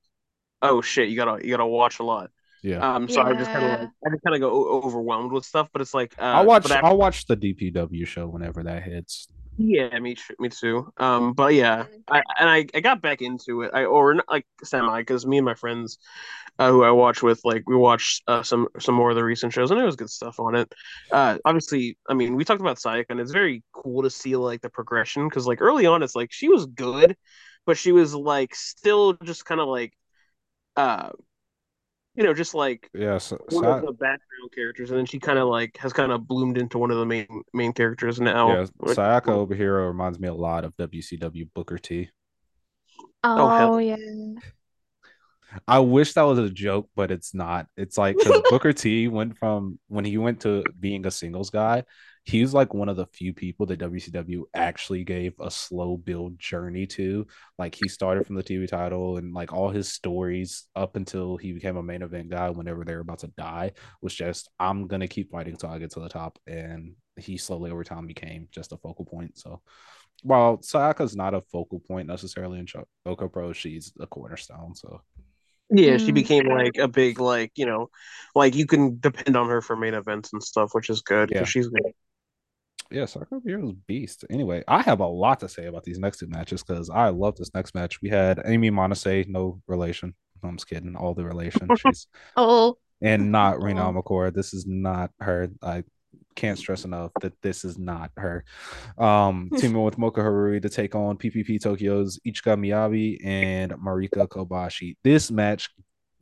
oh 0.62 0.82
shit, 0.82 1.10
you 1.10 1.16
gotta 1.16 1.44
you 1.46 1.52
gotta 1.52 1.66
watch 1.66 2.00
a 2.00 2.04
lot. 2.04 2.30
yeah. 2.64 2.96
Um, 2.96 3.10
so 3.10 3.22
I 3.22 3.34
just 3.34 3.52
kind 3.52 3.66
of 3.66 3.72
Yeah. 3.72 3.78
like 3.82 3.90
I 4.06 4.10
just 4.12 4.24
kind 4.24 4.36
of 4.36 4.42
go 4.42 4.82
overwhelmed 4.84 5.32
with 5.32 5.46
stuff, 5.46 5.70
but 5.74 5.82
it's 5.82 5.94
like 5.94 6.14
uh, 6.20 6.22
I'll 6.24 6.46
watch 6.46 6.70
after- 6.70 6.86
I'll 6.86 6.98
watch 6.98 7.26
the 7.26 7.36
DPW 7.38 8.06
show 8.08 8.28
whenever 8.28 8.64
that 8.64 8.84
hits. 8.84 9.28
Yeah, 9.58 10.00
me. 10.00 10.16
Me 10.40 10.50
too. 10.50 10.92
Um, 10.98 11.34
but 11.34 11.54
yeah, 11.54 11.86
I 12.10 12.24
and 12.40 12.50
I, 12.50 12.66
I 12.74 12.80
got 12.82 13.02
back 13.02 13.22
into 13.22 13.62
it. 13.62 13.72
I 13.74 13.86
or 13.86 14.16
not 14.16 14.26
like 14.28 14.48
semi 14.64 15.02
because 15.02 15.28
me 15.28 15.38
and 15.38 15.46
my 15.46 15.54
friends, 15.54 16.00
uh, 16.58 16.72
who 16.72 16.84
I 16.84 16.90
watch 16.92 17.22
with, 17.22 17.40
like 17.46 17.64
we 17.68 17.76
watched 17.76 18.24
uh, 18.28 18.42
some 18.42 18.68
some 18.80 18.96
more 18.96 19.12
of 19.12 19.16
the 19.16 19.24
recent 19.24 19.54
shows 19.54 19.70
and 19.70 19.80
it 19.80 19.84
was 19.86 19.96
good 19.96 20.10
stuff 20.10 20.40
on 20.40 20.56
it. 20.56 20.74
Uh, 21.12 21.38
obviously, 21.46 21.98
I 22.10 22.16
mean 22.16 22.36
we 22.36 22.46
talked 22.46 22.62
about 22.62 22.78
Sayaka 22.78 23.06
and 23.12 23.20
it's 23.20 23.32
very 23.32 23.64
cool 23.74 24.02
to 24.04 24.10
see 24.10 24.36
like 24.36 24.62
the 24.62 24.70
progression 24.72 25.30
because 25.30 25.46
like 25.46 25.62
early 25.62 25.86
on 25.86 26.02
it's 26.02 26.16
like 26.16 26.32
she 26.32 26.50
was 26.50 26.66
good, 26.66 27.16
but 27.68 27.78
she 27.78 27.92
was 27.92 28.16
like 28.16 28.56
still 28.56 29.14
just 29.24 29.46
kind 29.46 29.62
of 29.62 29.68
like, 29.68 29.94
uh, 30.76 31.10
you 32.16 32.24
know, 32.24 32.34
just 32.34 32.54
like 32.54 32.90
Yeah, 32.94 33.18
so, 33.18 33.38
one 33.50 33.64
so 33.64 33.70
of 33.72 33.82
the 33.86 33.92
background 33.92 34.52
characters, 34.54 34.92
and 34.92 35.00
then 35.00 35.06
she 35.06 35.20
kind 35.20 35.40
of 35.40 35.48
like 35.48 35.78
has 35.78 35.94
kind 35.94 36.12
of 36.12 36.28
bloomed 36.28 36.58
into 36.58 36.78
one 36.78 36.92
of 36.92 36.98
the 36.98 37.06
main 37.06 37.28
main 37.54 37.74
characters 37.74 38.20
now. 38.22 38.50
Yeah, 38.54 38.66
Which- 38.78 38.98
Sayaka 38.98 39.48
Obihiro 39.48 39.88
reminds 39.88 40.20
me 40.20 40.28
a 40.28 40.34
lot 40.34 40.64
of 40.66 40.76
WCW 40.78 41.50
Booker 41.54 41.78
T. 41.78 42.10
Oh, 43.24 43.46
oh 43.46 43.50
hell. 43.50 43.74
Oh 43.76 43.78
yeah. 43.80 43.96
I 45.68 45.80
wish 45.80 46.14
that 46.14 46.24
was 46.24 46.40
a 46.40 46.50
joke, 46.50 46.90
but 46.96 47.12
it's 47.12 47.34
not. 47.34 47.68
It's 47.78 47.98
like 47.98 48.18
'cause 48.18 48.42
Booker 48.50 48.74
T 48.74 49.08
went 49.08 49.38
from 49.38 49.80
when 49.88 50.06
he 50.06 50.18
went 50.18 50.42
to 50.42 50.64
being 50.80 51.06
a 51.06 51.12
singles 51.12 51.50
guy, 51.50 51.84
he 52.26 52.42
was 52.42 52.54
like 52.54 52.74
one 52.74 52.88
of 52.88 52.96
the 52.96 53.06
few 53.08 53.34
people 53.34 53.66
that 53.66 53.80
WCW 53.80 54.44
actually 54.54 55.04
gave 55.04 55.34
a 55.42 55.52
slow 55.52 55.98
build 55.98 56.40
journey 56.40 56.86
to. 56.88 57.28
Like 57.60 57.76
he 57.76 57.88
started 57.90 58.26
from 58.26 58.38
the 58.38 58.44
TV 58.44 58.66
title 58.68 59.18
and 59.18 59.34
like 59.34 59.52
all 59.52 59.70
his 59.70 59.92
stories 59.92 60.68
up 60.76 60.96
until 60.96 61.36
he 61.36 61.52
became 61.52 61.76
a 61.76 61.84
main 61.84 62.02
event 62.02 62.30
guy 62.30 62.50
whenever 62.50 62.86
they 62.86 62.96
were 62.96 63.02
about 63.02 63.20
to 63.20 63.28
die 63.38 63.74
was 64.02 64.14
just 64.16 64.50
I'm 64.60 64.88
gonna 64.88 65.08
keep 65.08 65.32
fighting 65.32 65.54
until 65.54 65.70
I 65.70 65.80
get 65.80 65.92
to 65.92 66.00
the 66.00 66.08
top. 66.10 66.40
And 66.48 66.94
he 67.18 67.38
slowly 67.38 67.72
over 67.72 67.84
time 67.84 68.08
became 68.08 68.48
just 68.52 68.72
a 68.72 68.78
focal 68.78 69.06
point. 69.06 69.38
So 69.38 69.62
while 70.24 70.58
Sayaka's 70.60 71.16
not 71.18 71.34
a 71.34 71.42
focal 71.42 71.80
point 71.82 72.08
necessarily 72.08 72.60
in 72.60 72.66
Choco 72.66 73.28
Pro, 73.28 73.52
she's 73.52 73.92
a 74.00 74.08
cornerstone. 74.08 74.76
So 74.76 75.02
yeah, 75.70 75.98
she 75.98 76.12
Mm. 76.12 76.16
became 76.16 76.48
like 76.48 76.78
a 76.78 76.88
big 76.88 77.20
like 77.20 77.52
you 77.56 77.66
know, 77.66 77.90
like 78.36 78.56
you 78.56 78.66
can 78.66 79.00
depend 79.00 79.36
on 79.36 79.50
her 79.50 79.62
for 79.62 79.76
main 79.76 79.94
events 79.94 80.32
and 80.34 80.44
stuff, 80.44 80.74
which 80.74 80.90
is 80.90 81.02
good 81.02 81.32
Yeah. 81.34 81.44
she's 81.46 81.68
good. 81.68 81.94
Yeah, 82.92 83.04
Sayaka 83.04 83.42
Obihiro's 83.42 83.74
beast. 83.88 84.26
Anyway, 84.30 84.64
I 84.68 84.82
have 84.82 85.00
a 85.00 85.08
lot 85.08 85.40
to 85.42 85.50
say 85.50 85.66
about 85.66 85.84
these 85.84 86.00
next 86.00 86.18
two 86.20 86.28
matches 86.28 86.64
because 86.64 86.90
I 86.90 87.10
love 87.10 87.36
this 87.38 87.54
next 87.54 87.74
match. 87.76 88.02
We 88.02 88.10
had 88.10 88.42
Amy 88.46 88.70
Monase, 88.72 89.28
no 89.28 89.62
relation. 89.68 90.14
I'm 90.44 90.58
just 90.58 90.68
kidding. 90.68 90.96
All 90.96 91.14
the 91.14 91.24
relation. 91.24 91.68
She's 91.78 92.08
Oh, 92.36 92.78
and 93.02 93.32
not 93.32 93.62
Rina 93.62 93.88
Oh. 93.88 93.92
Amakora. 93.94 94.34
This 94.34 94.54
is 94.54 94.66
not 94.68 95.12
her. 95.20 95.50
I 95.62 95.84
can't 96.36 96.58
stress 96.58 96.84
enough 96.84 97.12
that 97.22 97.34
this 97.42 97.64
is 97.64 97.78
not 97.78 98.12
her. 98.18 98.44
Um, 98.98 99.50
teaming 99.58 99.84
with 99.84 99.98
Moka 99.98 100.18
Haruri 100.18 100.62
to 100.62 100.70
take 100.70 100.96
on 100.96 101.18
PPP 101.18 101.62
Tokyo's 101.62 102.20
Ichika 102.28 102.58
Miyabi 102.58 103.24
and 103.26 103.72
Marika 103.74 104.28
Kobashi. 104.28 104.98
This 105.04 105.32
match 105.32 105.70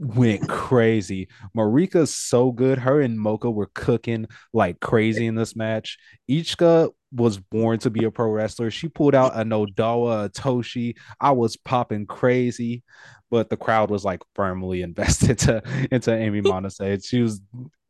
went 0.02 0.50
crazy. 0.50 1.28
Marika's 1.56 2.14
so 2.14 2.52
good. 2.52 2.80
Her 2.80 3.02
and 3.02 3.20
Mocha 3.20 3.52
were 3.52 3.70
cooking 3.76 4.28
like 4.52 4.80
crazy 4.80 5.28
in 5.28 5.36
this 5.36 5.56
match. 5.56 6.00
Ichika 6.30 6.90
was 7.12 7.38
born 7.38 7.78
to 7.80 7.92
be 7.92 8.06
a 8.06 8.12
pro 8.12 8.28
wrestler. 8.30 8.72
She 8.72 8.88
pulled 8.88 9.14
out 9.14 9.36
a 9.36 9.44
Nodawa, 9.44 10.26
a 10.26 10.30
Toshi. 10.30 10.98
I 11.20 11.32
was 11.32 11.56
popping 11.56 12.08
crazy, 12.08 12.84
but 13.30 13.50
the 13.50 13.58
crowd 13.58 13.92
was 13.92 14.04
like 14.04 14.22
firmly 14.34 14.82
invested 14.82 15.38
to 15.40 15.62
into 15.92 16.12
Amy 16.12 16.42
Monase. 16.42 17.08
She 17.08 17.22
was 17.22 17.42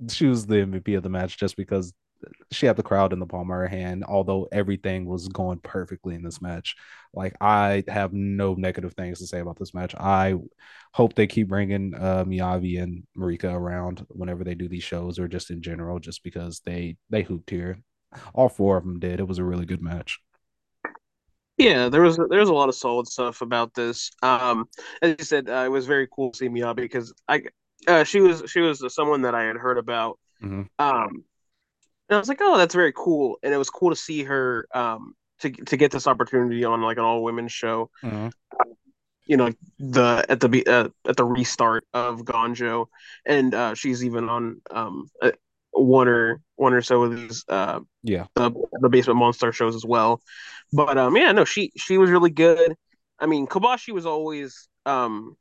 she 0.09 0.25
was 0.25 0.45
the 0.45 0.55
MVP 0.55 0.97
of 0.97 1.03
the 1.03 1.09
match 1.09 1.37
just 1.37 1.55
because 1.55 1.93
she 2.51 2.65
had 2.65 2.75
the 2.75 2.83
crowd 2.83 3.13
in 3.13 3.19
the 3.19 3.25
palm 3.25 3.49
of 3.51 3.55
her 3.55 3.67
hand, 3.67 4.03
although 4.03 4.47
everything 4.51 5.05
was 5.05 5.27
going 5.27 5.59
perfectly 5.59 6.15
in 6.15 6.23
this 6.23 6.41
match. 6.41 6.75
Like 7.13 7.35
I 7.41 7.83
have 7.87 8.13
no 8.13 8.53
negative 8.55 8.93
things 8.93 9.19
to 9.19 9.27
say 9.27 9.39
about 9.39 9.57
this 9.59 9.73
match. 9.73 9.95
I 9.95 10.35
hope 10.93 11.15
they 11.15 11.27
keep 11.27 11.47
bringing 11.49 11.93
uh, 11.95 12.25
Miyabi 12.25 12.81
and 12.81 13.03
Marika 13.17 13.53
around 13.53 14.05
whenever 14.09 14.43
they 14.43 14.55
do 14.55 14.67
these 14.67 14.83
shows 14.83 15.19
or 15.19 15.27
just 15.27 15.51
in 15.51 15.61
general, 15.61 15.99
just 15.99 16.23
because 16.23 16.61
they 16.65 16.97
they 17.09 17.23
hooped 17.23 17.49
here. 17.49 17.79
All 18.33 18.49
four 18.49 18.77
of 18.77 18.83
them 18.83 18.99
did. 18.99 19.19
It 19.19 19.27
was 19.27 19.39
a 19.39 19.43
really 19.43 19.65
good 19.65 19.81
match. 19.81 20.19
Yeah, 21.57 21.89
there 21.89 22.01
was 22.01 22.17
there 22.17 22.39
was 22.39 22.49
a 22.49 22.53
lot 22.53 22.69
of 22.69 22.75
solid 22.75 23.07
stuff 23.07 23.41
about 23.41 23.73
this. 23.73 24.11
Um, 24.23 24.65
as 25.01 25.15
you 25.19 25.25
said, 25.25 25.49
uh, 25.49 25.63
it 25.65 25.71
was 25.71 25.85
very 25.85 26.07
cool 26.07 26.31
to 26.31 26.37
see 26.37 26.49
Miyabi 26.49 26.77
because 26.77 27.13
I 27.27 27.43
uh, 27.87 28.03
she 28.03 28.19
was 28.19 28.43
she 28.47 28.61
was 28.61 28.83
someone 28.93 29.21
that 29.23 29.35
I 29.35 29.43
had 29.43 29.57
heard 29.57 29.77
about. 29.77 30.19
Mhm. 30.43 30.67
Um, 30.79 31.23
and 32.11 32.17
I 32.17 32.19
was 32.19 32.27
like, 32.29 32.39
oh, 32.41 32.57
that's 32.57 32.75
very 32.75 32.93
cool, 32.93 33.39
and 33.41 33.53
it 33.53 33.57
was 33.57 33.69
cool 33.69 33.89
to 33.89 33.95
see 33.95 34.23
her 34.23 34.67
um 34.73 35.15
to 35.39 35.49
to 35.49 35.77
get 35.77 35.91
this 35.91 36.07
opportunity 36.07 36.65
on 36.65 36.81
like 36.81 36.97
an 36.97 37.03
all 37.03 37.23
women's 37.23 37.53
show. 37.53 37.89
Mhm. 38.03 38.31
You 39.25 39.37
know, 39.37 39.51
the 39.79 40.25
at 40.27 40.41
the 40.41 40.49
be- 40.49 40.67
uh, 40.67 40.89
at 41.07 41.15
the 41.15 41.23
restart 41.23 41.85
of 41.93 42.21
Gonjo, 42.25 42.87
and 43.25 43.53
uh, 43.53 43.75
she's 43.75 44.03
even 44.03 44.27
on 44.27 44.61
um 44.71 45.09
uh, 45.21 45.31
one 45.71 46.09
or 46.09 46.41
one 46.55 46.73
or 46.73 46.81
so 46.81 47.03
of 47.03 47.15
these 47.15 47.45
uh 47.47 47.79
Yeah. 48.03 48.25
the 48.35 48.51
the 48.81 48.89
basement 48.89 49.19
monster 49.19 49.53
shows 49.53 49.75
as 49.75 49.85
well. 49.85 50.21
But 50.73 50.97
um 50.97 51.15
yeah, 51.15 51.31
no, 51.31 51.45
she 51.45 51.71
she 51.77 51.97
was 51.97 52.09
really 52.09 52.31
good. 52.31 52.75
I 53.19 53.25
mean, 53.27 53.47
Kobashi 53.47 53.93
was 53.93 54.05
always 54.05 54.67
um 54.85 55.37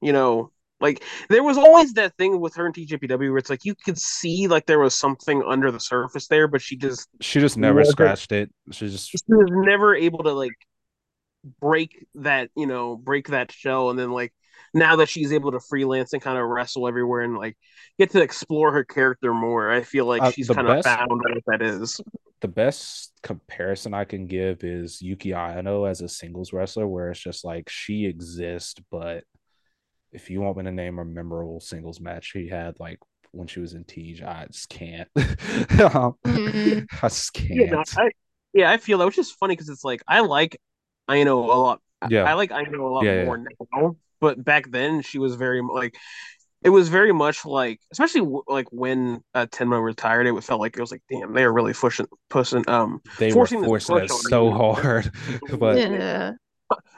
you 0.00 0.12
know, 0.12 0.52
like 0.82 1.02
there 1.30 1.42
was 1.42 1.56
always 1.56 1.94
that 1.94 2.16
thing 2.18 2.40
with 2.40 2.54
her 2.56 2.66
and 2.66 2.74
TJPW 2.74 3.30
where 3.30 3.38
it's 3.38 3.50
like 3.50 3.64
you 3.64 3.74
could 3.74 3.98
see 3.98 4.48
like 4.48 4.66
there 4.66 4.80
was 4.80 4.94
something 4.94 5.42
under 5.46 5.70
the 5.70 5.80
surface 5.80 6.28
there, 6.28 6.48
but 6.48 6.60
she 6.60 6.76
just 6.76 7.08
She 7.20 7.40
just 7.40 7.56
never 7.56 7.84
scratched 7.84 8.32
it. 8.32 8.50
She 8.72 8.88
just 8.88 9.10
she 9.10 9.18
was 9.28 9.48
never 9.50 9.94
able 9.94 10.24
to 10.24 10.32
like 10.32 10.52
break 11.60 12.06
that, 12.16 12.50
you 12.56 12.66
know, 12.66 12.96
break 12.96 13.28
that 13.28 13.52
shell 13.52 13.90
and 13.90 13.98
then 13.98 14.10
like 14.10 14.32
now 14.74 14.96
that 14.96 15.08
she's 15.08 15.32
able 15.32 15.52
to 15.52 15.60
freelance 15.60 16.12
and 16.12 16.22
kind 16.22 16.38
of 16.38 16.46
wrestle 16.48 16.88
everywhere 16.88 17.20
and 17.22 17.36
like 17.36 17.56
get 17.98 18.10
to 18.10 18.22
explore 18.22 18.72
her 18.72 18.84
character 18.84 19.34
more, 19.34 19.70
I 19.70 19.82
feel 19.82 20.06
like 20.06 20.22
Uh, 20.22 20.30
she's 20.30 20.48
kind 20.48 20.68
of 20.68 20.84
found 20.84 21.10
what 21.10 21.42
that 21.46 21.62
is. 21.62 22.00
the 22.40 22.48
best 22.48 23.12
comparison 23.22 23.94
I 23.94 24.04
can 24.04 24.26
give 24.26 24.64
is 24.64 25.02
Yuki 25.02 25.34
Aino 25.34 25.84
as 25.84 26.00
a 26.00 26.08
singles 26.08 26.52
wrestler, 26.52 26.86
where 26.86 27.10
it's 27.10 27.20
just 27.20 27.44
like 27.44 27.68
she 27.68 28.06
exists, 28.06 28.80
but 28.90 29.24
if 30.12 30.30
you 30.30 30.40
want 30.40 30.56
me 30.58 30.64
to 30.64 30.72
name 30.72 30.98
a 30.98 31.04
memorable 31.04 31.60
singles 31.60 32.00
match 32.00 32.30
she 32.32 32.48
had, 32.48 32.78
like 32.80 32.98
when 33.32 33.46
she 33.46 33.60
was 33.60 33.74
in 33.74 33.84
Tej, 33.84 34.22
I 34.26 34.46
just 34.46 34.68
can't. 34.68 35.08
Um, 35.94 36.16
Mm. 36.26 36.86
I 37.02 37.08
just 37.08 37.32
Yeah, 37.50 37.66
no, 37.70 37.84
can't. 37.84 37.88
I, 37.96 38.10
yeah, 38.54 38.70
I 38.70 38.78
feel 38.78 38.98
that, 38.98 39.06
which 39.06 39.18
is 39.18 39.30
funny 39.32 39.54
because 39.54 39.68
it's 39.68 39.84
like 39.84 40.02
I 40.08 40.20
like 40.20 40.58
I 41.08 41.22
know 41.24 41.44
a 41.44 41.54
lot. 41.54 41.80
Yeah. 42.02 42.24
I 42.24 42.34
like 42.34 42.52
I 42.52 42.62
know 42.64 42.86
a 42.88 42.94
lot 42.94 43.08
Yeah, 43.08 43.12
yeah. 43.24 43.24
more 43.24 43.38
now, 43.72 43.96
but 44.20 44.42
back 44.44 44.70
then 44.70 45.02
she 45.02 45.18
was 45.18 45.34
very 45.36 45.62
like 45.62 45.96
it 46.62 46.70
was 46.70 46.88
very 46.90 47.12
much 47.12 47.44
like, 47.46 47.80
especially 47.92 48.22
w- 48.22 48.44
like 48.48 48.68
when 48.72 49.22
uh, 49.34 49.46
Tenma 49.46 49.82
retired, 49.82 50.26
it 50.28 50.44
felt 50.44 50.60
like 50.60 50.76
it 50.76 50.80
was 50.80 50.92
like, 50.92 51.02
damn, 51.10 51.32
they 51.34 51.44
are 51.44 51.52
really 51.52 51.74
pushing, 51.74 52.06
pushing. 52.30 52.68
Um, 52.68 53.02
They 53.16 53.32
forcing 53.32 53.60
were 53.60 53.62
this 53.62 53.72
forcing 53.72 53.96
it 53.96 54.10
push 54.10 54.12
so 54.12 54.50
hard, 54.50 55.12
but 55.58 55.84
yeah. 55.90 56.32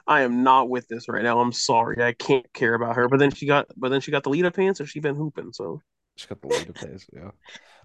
I 0.07 0.23
am 0.23 0.43
not 0.43 0.69
with 0.69 0.87
this 0.89 1.09
right 1.09 1.23
now. 1.23 1.41
I'm 1.41 1.53
sorry, 1.53 2.03
I 2.03 2.13
can't 2.13 2.51
care 2.53 2.75
about 2.75 2.97
her. 2.97 3.09
But 3.09 3.19
then 3.19 3.31
she 3.33 3.47
got, 3.47 3.67
but 3.77 3.89
then 3.91 4.01
she 4.01 4.11
got 4.11 4.23
the 4.23 4.31
lead 4.31 4.45
up 4.45 4.55
pants, 4.55 4.81
and 4.81 4.89
she 4.89 5.01
been 5.01 5.17
hooping. 5.17 5.53
So 5.53 5.81
She 6.17 6.27
got 6.27 6.41
the 6.43 6.49
lead 6.49 6.69
of 6.69 6.79
pace, 6.79 7.07
yeah. 7.13 7.31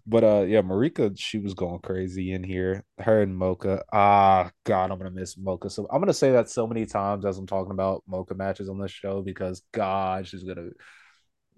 But 0.08 0.24
uh 0.24 0.46
yeah, 0.48 0.62
Marika, 0.62 1.14
she 1.18 1.40
was 1.40 1.54
going 1.54 1.80
crazy 1.80 2.32
in 2.32 2.44
here. 2.44 2.84
Her 3.00 3.22
and 3.22 3.36
Mocha. 3.36 3.84
Ah 3.94 4.52
God, 4.64 4.92
I'm 4.92 4.98
gonna 4.98 5.12
miss 5.12 5.38
Mocha. 5.38 5.70
So 5.70 5.88
I'm 5.92 6.00
gonna 6.02 6.14
say 6.14 6.32
that 6.32 6.50
so 6.50 6.66
many 6.66 6.86
times 6.86 7.26
as 7.26 7.38
I'm 7.38 7.48
talking 7.48 7.72
about 7.74 8.04
Mocha 8.08 8.34
matches 8.36 8.70
on 8.70 8.80
this 8.80 8.92
show 8.92 9.22
because 9.22 9.62
God, 9.72 10.28
she's 10.28 10.44
gonna 10.44 10.70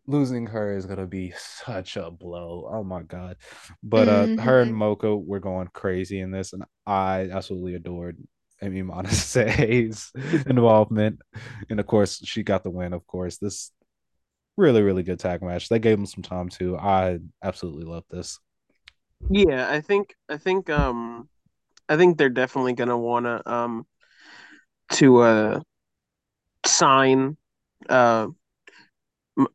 losing 0.07 0.47
her 0.47 0.75
is 0.75 0.85
gonna 0.85 1.05
be 1.07 1.33
such 1.37 1.95
a 1.97 2.09
blow. 2.11 2.69
Oh 2.73 2.83
my 2.83 3.03
God. 3.03 3.37
But 3.83 4.09
uh 4.09 4.27
her 4.39 4.61
and 4.61 4.71
Mhm. 4.71 4.75
Mocha 4.75 5.15
were 5.15 5.39
going 5.39 5.69
crazy 5.73 6.19
in 6.19 6.31
this, 6.31 6.53
and 6.53 6.63
I 6.85 7.29
absolutely 7.31 7.75
adored 7.75 8.17
Amy 8.61 8.81
Monase's 8.81 10.11
involvement. 10.47 11.19
And 11.69 11.79
of 11.79 11.87
course, 11.87 12.21
she 12.25 12.43
got 12.43 12.63
the 12.63 12.69
win, 12.69 12.93
of 12.93 13.05
course. 13.07 13.37
This 13.37 13.71
really, 14.57 14.81
really 14.83 15.03
good 15.03 15.19
tag 15.19 15.41
match. 15.43 15.69
They 15.69 15.79
gave 15.79 15.97
them 15.97 16.05
some 16.05 16.23
time 16.23 16.49
too. 16.49 16.77
I 16.77 17.19
absolutely 17.43 17.85
love 17.85 18.05
this. 18.09 18.39
yeah, 19.29 19.69
I 19.69 19.81
think, 19.81 20.15
I 20.29 20.37
think, 20.37 20.69
um, 20.69 21.29
I 21.89 21.97
think 21.97 22.17
they're 22.17 22.29
definitely 22.29 22.73
gonna 22.73 22.97
wanna 22.97 23.41
um 23.45 23.85
to 24.91 25.19
uh 25.21 25.61
sign 26.65 27.37
uh 27.89 28.27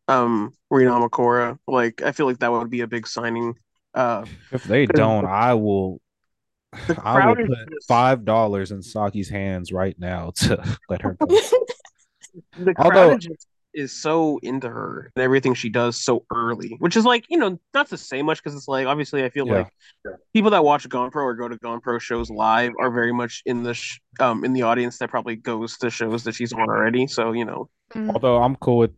um 0.09 0.53
Rina 0.71 0.93
Makora. 0.93 1.59
Like, 1.67 2.03
I 2.03 2.13
feel 2.13 2.27
like 2.27 2.39
that 2.39 2.51
would 2.53 2.71
be 2.71 2.81
a 2.81 2.87
big 2.87 3.07
signing. 3.07 3.55
Uh, 3.95 4.27
If 4.51 4.65
they 4.65 4.87
don't, 4.87 5.25
I 5.25 5.55
will 5.55 6.01
I 7.03 7.27
will 7.27 7.35
crowd 7.35 7.41
is 7.41 7.49
put 7.49 7.85
five 7.89 8.25
dollars 8.25 8.71
in 8.73 8.83
Saki's 8.83 9.29
hands 9.29 9.73
right 9.73 9.97
now 9.99 10.31
to 10.37 10.63
let 10.89 11.03
her 11.03 11.15
go. 11.15 11.27
the 12.59 12.75
crowd 12.75 12.97
Although- 12.97 13.17
is 13.17 13.25
just 13.25 13.47
is 13.75 13.93
so 13.93 14.39
into 14.43 14.67
her 14.71 15.13
and 15.15 15.23
everything 15.23 15.53
she 15.53 15.69
does 15.69 16.01
so 16.03 16.25
early, 16.35 16.77
which 16.79 16.97
is 16.97 17.05
like 17.05 17.27
you 17.29 17.37
know 17.37 17.61
not 17.75 17.87
to 17.91 17.99
say 17.99 18.23
much 18.23 18.43
because 18.43 18.57
it's 18.57 18.69
like 18.69 18.87
obviously 18.87 19.23
I 19.23 19.29
feel 19.29 19.47
Yeah. 19.47 19.53
like 19.55 19.69
people 20.33 20.51
that 20.53 20.65
watch 20.65 20.89
GonPro 20.89 21.17
or 21.17 21.35
go 21.35 21.47
to 21.47 21.57
GonPro 21.59 22.01
shows 22.01 22.31
live 22.31 22.73
are 22.81 22.91
very 22.91 23.13
much 23.13 23.43
in 23.45 23.63
the 23.63 23.75
sh- 23.75 24.01
um 24.19 24.47
in 24.47 24.55
the 24.55 24.63
audience 24.63 24.97
that 24.99 25.11
probably 25.11 25.37
goes 25.37 25.77
to 25.79 25.91
shows 25.91 26.25
that 26.25 26.35
she's 26.35 26.55
on 26.55 26.61
already. 26.71 27.07
So 27.07 27.33
you 27.33 27.45
know, 27.45 27.69
Mm. 27.95 28.13
Although 28.15 28.43
I'm 28.43 28.57
cool 28.57 28.79
with 28.79 28.91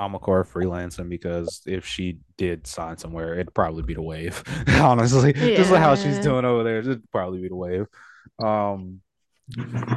Amakora 0.00 0.44
freelancing 0.44 1.08
because 1.08 1.62
if 1.66 1.86
she 1.86 2.18
did 2.38 2.66
sign 2.66 2.96
somewhere, 2.96 3.34
it'd 3.34 3.54
probably 3.54 3.82
be 3.82 3.94
the 3.94 4.02
wave. 4.02 4.42
Honestly, 4.68 5.32
just 5.32 5.70
like 5.70 5.80
how 5.80 5.94
she's 5.94 6.18
doing 6.18 6.44
over 6.44 6.64
there, 6.64 6.78
it'd 6.78 7.10
probably 7.10 7.40
be 7.42 7.48
the 7.48 7.56
wave. 7.56 7.86
Um, 8.38 9.00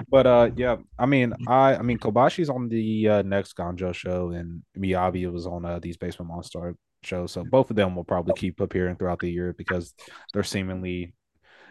but 0.10 0.27
uh, 0.27 0.50
yeah, 0.55 0.77
I 1.00 1.05
mean, 1.05 1.33
I 1.48 1.75
I 1.75 1.81
mean, 1.81 2.00
Kobashi's 2.00 2.50
on 2.50 2.69
the 2.69 3.10
uh, 3.10 3.22
next 3.22 3.55
Ganjo 3.55 3.93
show, 3.93 4.31
and 4.31 4.63
Miyabi 4.77 5.31
was 5.31 5.48
on 5.48 5.63
uh, 5.65 5.79
these 5.79 5.98
Basement 5.98 6.29
Monster 6.29 6.75
shows, 7.03 7.31
so 7.31 7.43
both 7.43 7.69
of 7.69 7.75
them 7.75 7.95
will 7.95 8.03
probably 8.03 8.33
keep 8.33 8.60
appearing 8.60 8.95
throughout 8.95 9.19
the 9.19 9.29
year 9.29 9.53
because 9.57 9.93
they're 10.33 10.43
seemingly 10.43 11.13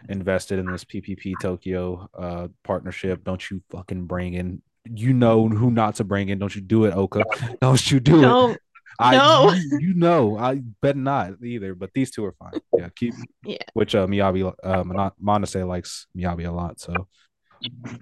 invested 0.09 0.59
in 0.59 0.65
this 0.65 0.83
PPP 0.83 1.33
Tokyo 1.41 2.09
uh 2.17 2.47
partnership. 2.63 3.23
Don't 3.23 3.49
you 3.49 3.61
fucking 3.69 4.05
bring 4.05 4.33
in 4.33 4.61
you 4.85 5.13
know 5.13 5.47
who 5.47 5.71
not 5.71 5.95
to 5.95 6.03
bring 6.03 6.29
in. 6.29 6.39
Don't 6.39 6.53
you 6.55 6.61
do 6.61 6.85
it, 6.85 6.93
Ohka. 6.93 7.23
Don't 7.61 7.91
you 7.91 7.99
do 7.99 8.19
it. 8.19 8.21
Don't 8.21 8.57
I 8.99 9.15
No. 9.17 9.51
you, 9.51 9.79
you 9.79 9.93
know 9.95 10.37
I 10.37 10.61
bet 10.81 10.95
not 10.95 11.43
either. 11.43 11.73
But 11.75 11.91
these 11.93 12.11
two 12.11 12.25
are 12.25 12.33
fine. 12.33 12.53
Yeah, 12.77 12.89
keep 12.95 13.13
Yeah. 13.43 13.57
which 13.73 13.95
uh, 13.95 14.05
Miyabi 14.07 14.53
uh, 14.63 14.83
Mon- 14.83 15.11
Monase 15.21 15.67
likes 15.67 16.07
Miyabi 16.15 16.47
a 16.47 16.51
lot, 16.51 16.79
so 16.79 16.93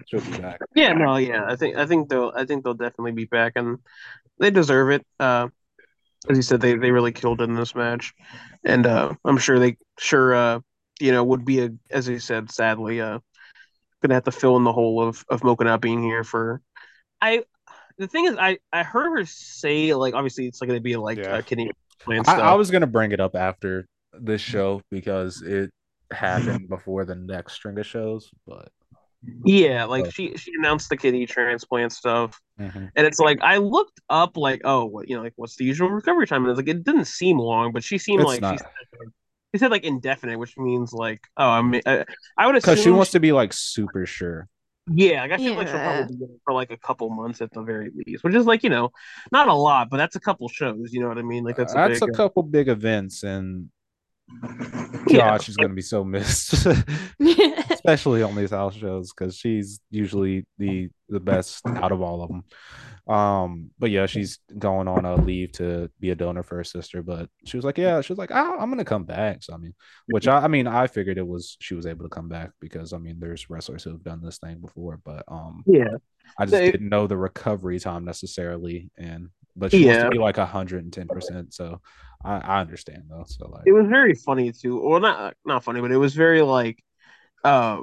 she'll 0.06 0.20
be 0.20 0.38
back. 0.38 0.60
Yeah, 0.74 0.92
no, 0.92 1.16
yeah. 1.16 1.44
I 1.46 1.56
think 1.56 1.76
I 1.76 1.86
think 1.86 2.08
they'll 2.08 2.32
I 2.36 2.44
think 2.44 2.64
they'll 2.64 2.74
definitely 2.74 3.12
be 3.12 3.24
back 3.26 3.52
and 3.56 3.78
they 4.38 4.50
deserve 4.50 4.90
it. 4.90 5.06
Uh 5.18 5.48
as 6.28 6.36
you 6.36 6.42
said, 6.42 6.60
they, 6.60 6.76
they 6.76 6.92
really 6.92 7.10
killed 7.10 7.40
in 7.40 7.54
this 7.54 7.74
match. 7.74 8.12
And 8.64 8.86
uh 8.86 9.14
I'm 9.24 9.38
sure 9.38 9.58
they 9.58 9.76
sure 9.98 10.34
uh 10.34 10.60
you 11.00 11.12
know 11.12 11.24
would 11.24 11.44
be 11.44 11.60
a 11.62 11.70
as 11.90 12.08
you 12.08 12.18
said, 12.18 12.50
sadly, 12.50 13.00
uh 13.00 13.18
gonna 14.02 14.14
have 14.14 14.24
to 14.24 14.32
fill 14.32 14.56
in 14.56 14.64
the 14.64 14.72
hole 14.72 15.00
of, 15.00 15.24
of 15.30 15.42
Mocha 15.44 15.64
not 15.64 15.80
being 15.80 16.02
here 16.02 16.24
for 16.24 16.60
I 17.22 17.44
the 17.98 18.08
thing 18.08 18.26
is 18.26 18.36
I, 18.38 18.58
I 18.72 18.82
heard 18.82 19.18
her 19.18 19.24
say 19.26 19.94
like 19.94 20.14
obviously 20.14 20.46
it's 20.46 20.60
like 20.60 20.68
gonna 20.68 20.80
be 20.80 20.96
like 20.96 21.18
Yeah. 21.18 21.36
uh, 21.36 21.42
kidney 21.42 21.70
transplant 22.00 22.28
I, 22.28 22.32
stuff. 22.34 22.44
I 22.44 22.54
was 22.54 22.70
gonna 22.70 22.86
bring 22.86 23.12
it 23.12 23.20
up 23.20 23.34
after 23.36 23.86
this 24.12 24.40
show 24.40 24.82
because 24.90 25.42
it 25.42 25.70
happened 26.12 26.68
before 26.68 27.04
the 27.04 27.14
next 27.14 27.54
string 27.54 27.78
of 27.78 27.86
shows, 27.86 28.30
but 28.46 28.70
Yeah, 29.44 29.84
like 29.84 30.12
she 30.12 30.36
she 30.36 30.52
announced 30.58 30.88
the 30.90 30.96
kidney 30.96 31.26
transplant 31.26 31.92
stuff. 31.92 32.40
mhm. 32.58 32.90
And 32.96 33.06
it's 33.06 33.20
like 33.20 33.38
I 33.40 33.58
looked 33.58 34.00
up 34.10 34.36
like, 34.36 34.62
oh, 34.64 34.84
what 34.86 35.08
you 35.08 35.16
know, 35.16 35.22
like 35.22 35.34
what's 35.36 35.56
the 35.56 35.64
usual 35.64 35.90
recovery 35.90 36.26
time? 36.26 36.42
And 36.42 36.50
it's 36.50 36.58
like 36.58 36.68
it 36.68 36.84
didn't 36.84 37.06
seem 37.06 37.38
long, 37.38 37.72
but 37.72 37.84
she 37.84 37.98
seemed 37.98 38.22
It's 38.22 38.28
like 38.28 38.40
not. 38.40 38.52
she 38.52 38.58
said, 38.58 38.66
she 39.54 39.58
said 39.58 39.70
like 39.70 39.84
indefinite, 39.84 40.38
which 40.38 40.56
means 40.58 40.92
like 40.92 41.20
oh, 41.36 41.48
I 41.48 41.62
mean, 41.62 41.82
I, 41.86 42.04
I 42.36 42.46
would 42.46 42.56
assume 42.56 42.74
because 42.74 42.82
she 42.82 42.90
wants 42.90 43.12
to 43.12 43.20
be 43.20 43.32
like 43.32 43.52
super 43.52 44.06
sure. 44.06 44.48
Yeah, 44.90 45.22
like, 45.22 45.32
I 45.32 45.38
feel 45.38 45.54
like 45.54 45.68
she'll 45.68 45.80
probably 45.80 46.04
be 46.04 46.14
in 46.24 46.40
for 46.44 46.52
like 46.52 46.72
a 46.72 46.76
couple 46.76 47.08
months 47.10 47.40
at 47.40 47.52
the 47.52 47.62
very 47.62 47.90
least, 47.94 48.24
which 48.24 48.34
is 48.34 48.46
like 48.46 48.64
you 48.64 48.70
know 48.70 48.90
not 49.30 49.48
a 49.48 49.54
lot, 49.54 49.88
but 49.90 49.96
that's 49.98 50.16
a 50.16 50.20
couple 50.20 50.48
shows. 50.48 50.92
You 50.92 51.00
know 51.00 51.08
what 51.08 51.18
I 51.18 51.22
mean? 51.22 51.44
Like 51.44 51.56
that's 51.56 51.74
a 51.74 51.78
That's 51.78 51.78
big, 51.78 52.02
a 52.02 52.08
uh 52.08 52.18
couple 52.18 52.42
big 52.42 52.68
events, 52.68 53.22
and 53.22 53.70
Yeah. 55.08 55.30
God, 55.30 55.42
she's 55.42 55.56
gonna 55.56 55.74
be 55.74 55.82
so 55.82 56.04
missed, 56.04 56.52
especially 57.70 58.22
on 58.22 58.34
these 58.34 58.50
house 58.50 58.74
shows 58.74 59.12
because 59.12 59.36
she's 59.36 59.80
usually 59.90 60.46
the 60.58 60.90
the 61.08 61.20
best 61.20 61.66
out 61.66 61.92
of 61.92 62.00
all 62.02 62.22
of 62.22 62.28
them. 62.30 62.44
Um, 63.14 63.70
but 63.78 63.90
yeah, 63.90 64.06
she's 64.06 64.38
going 64.58 64.86
on 64.86 65.04
a 65.04 65.16
leave 65.16 65.52
to 65.52 65.90
be 65.98 66.10
a 66.10 66.14
donor 66.14 66.42
for 66.44 66.56
her 66.56 66.64
sister. 66.64 67.02
But 67.02 67.28
she 67.44 67.56
was 67.56 67.64
like, 67.64 67.76
yeah, 67.78 68.00
she 68.00 68.12
was 68.12 68.18
like, 68.18 68.30
oh, 68.32 68.56
I'm 68.58 68.70
gonna 68.70 68.84
come 68.84 69.04
back. 69.04 69.42
So 69.42 69.54
I 69.54 69.56
mean, 69.56 69.74
which 70.06 70.28
I, 70.28 70.38
I 70.44 70.48
mean, 70.48 70.66
I 70.66 70.86
figured 70.86 71.18
it 71.18 71.26
was 71.26 71.56
she 71.60 71.74
was 71.74 71.86
able 71.86 72.04
to 72.04 72.08
come 72.14 72.28
back 72.28 72.50
because 72.60 72.92
I 72.92 72.98
mean, 72.98 73.18
there's 73.18 73.50
wrestlers 73.50 73.82
who 73.84 73.90
have 73.90 74.04
done 74.04 74.22
this 74.22 74.38
thing 74.38 74.58
before, 74.60 75.00
but 75.04 75.24
um, 75.28 75.62
Yeah, 75.66 75.94
I 76.38 76.44
just 76.44 76.52
They- 76.52 76.70
didn't 76.70 76.88
know 76.88 77.06
the 77.06 77.16
recovery 77.16 77.80
time 77.80 78.04
necessarily, 78.04 78.90
and 78.96 79.28
but 79.56 79.70
she 79.72 79.84
wants 79.84 80.04
to 80.04 80.08
be 80.10 80.18
like 80.18 80.36
hundred 80.36 80.84
and 80.84 80.92
ten 80.92 81.08
percent. 81.08 81.52
So 81.52 81.80
I, 82.24 82.36
I 82.38 82.60
understand 82.60 83.04
though. 83.08 83.24
So 83.26 83.48
like, 83.48 83.62
it 83.66 83.72
was 83.72 83.86
very 83.86 84.14
funny 84.14 84.52
too. 84.52 84.80
Well, 84.80 85.00
not 85.00 85.34
not 85.44 85.64
funny, 85.64 85.80
but 85.80 85.92
it 85.92 85.96
was 85.96 86.14
very 86.14 86.42
like 86.42 86.82
uh 87.44 87.80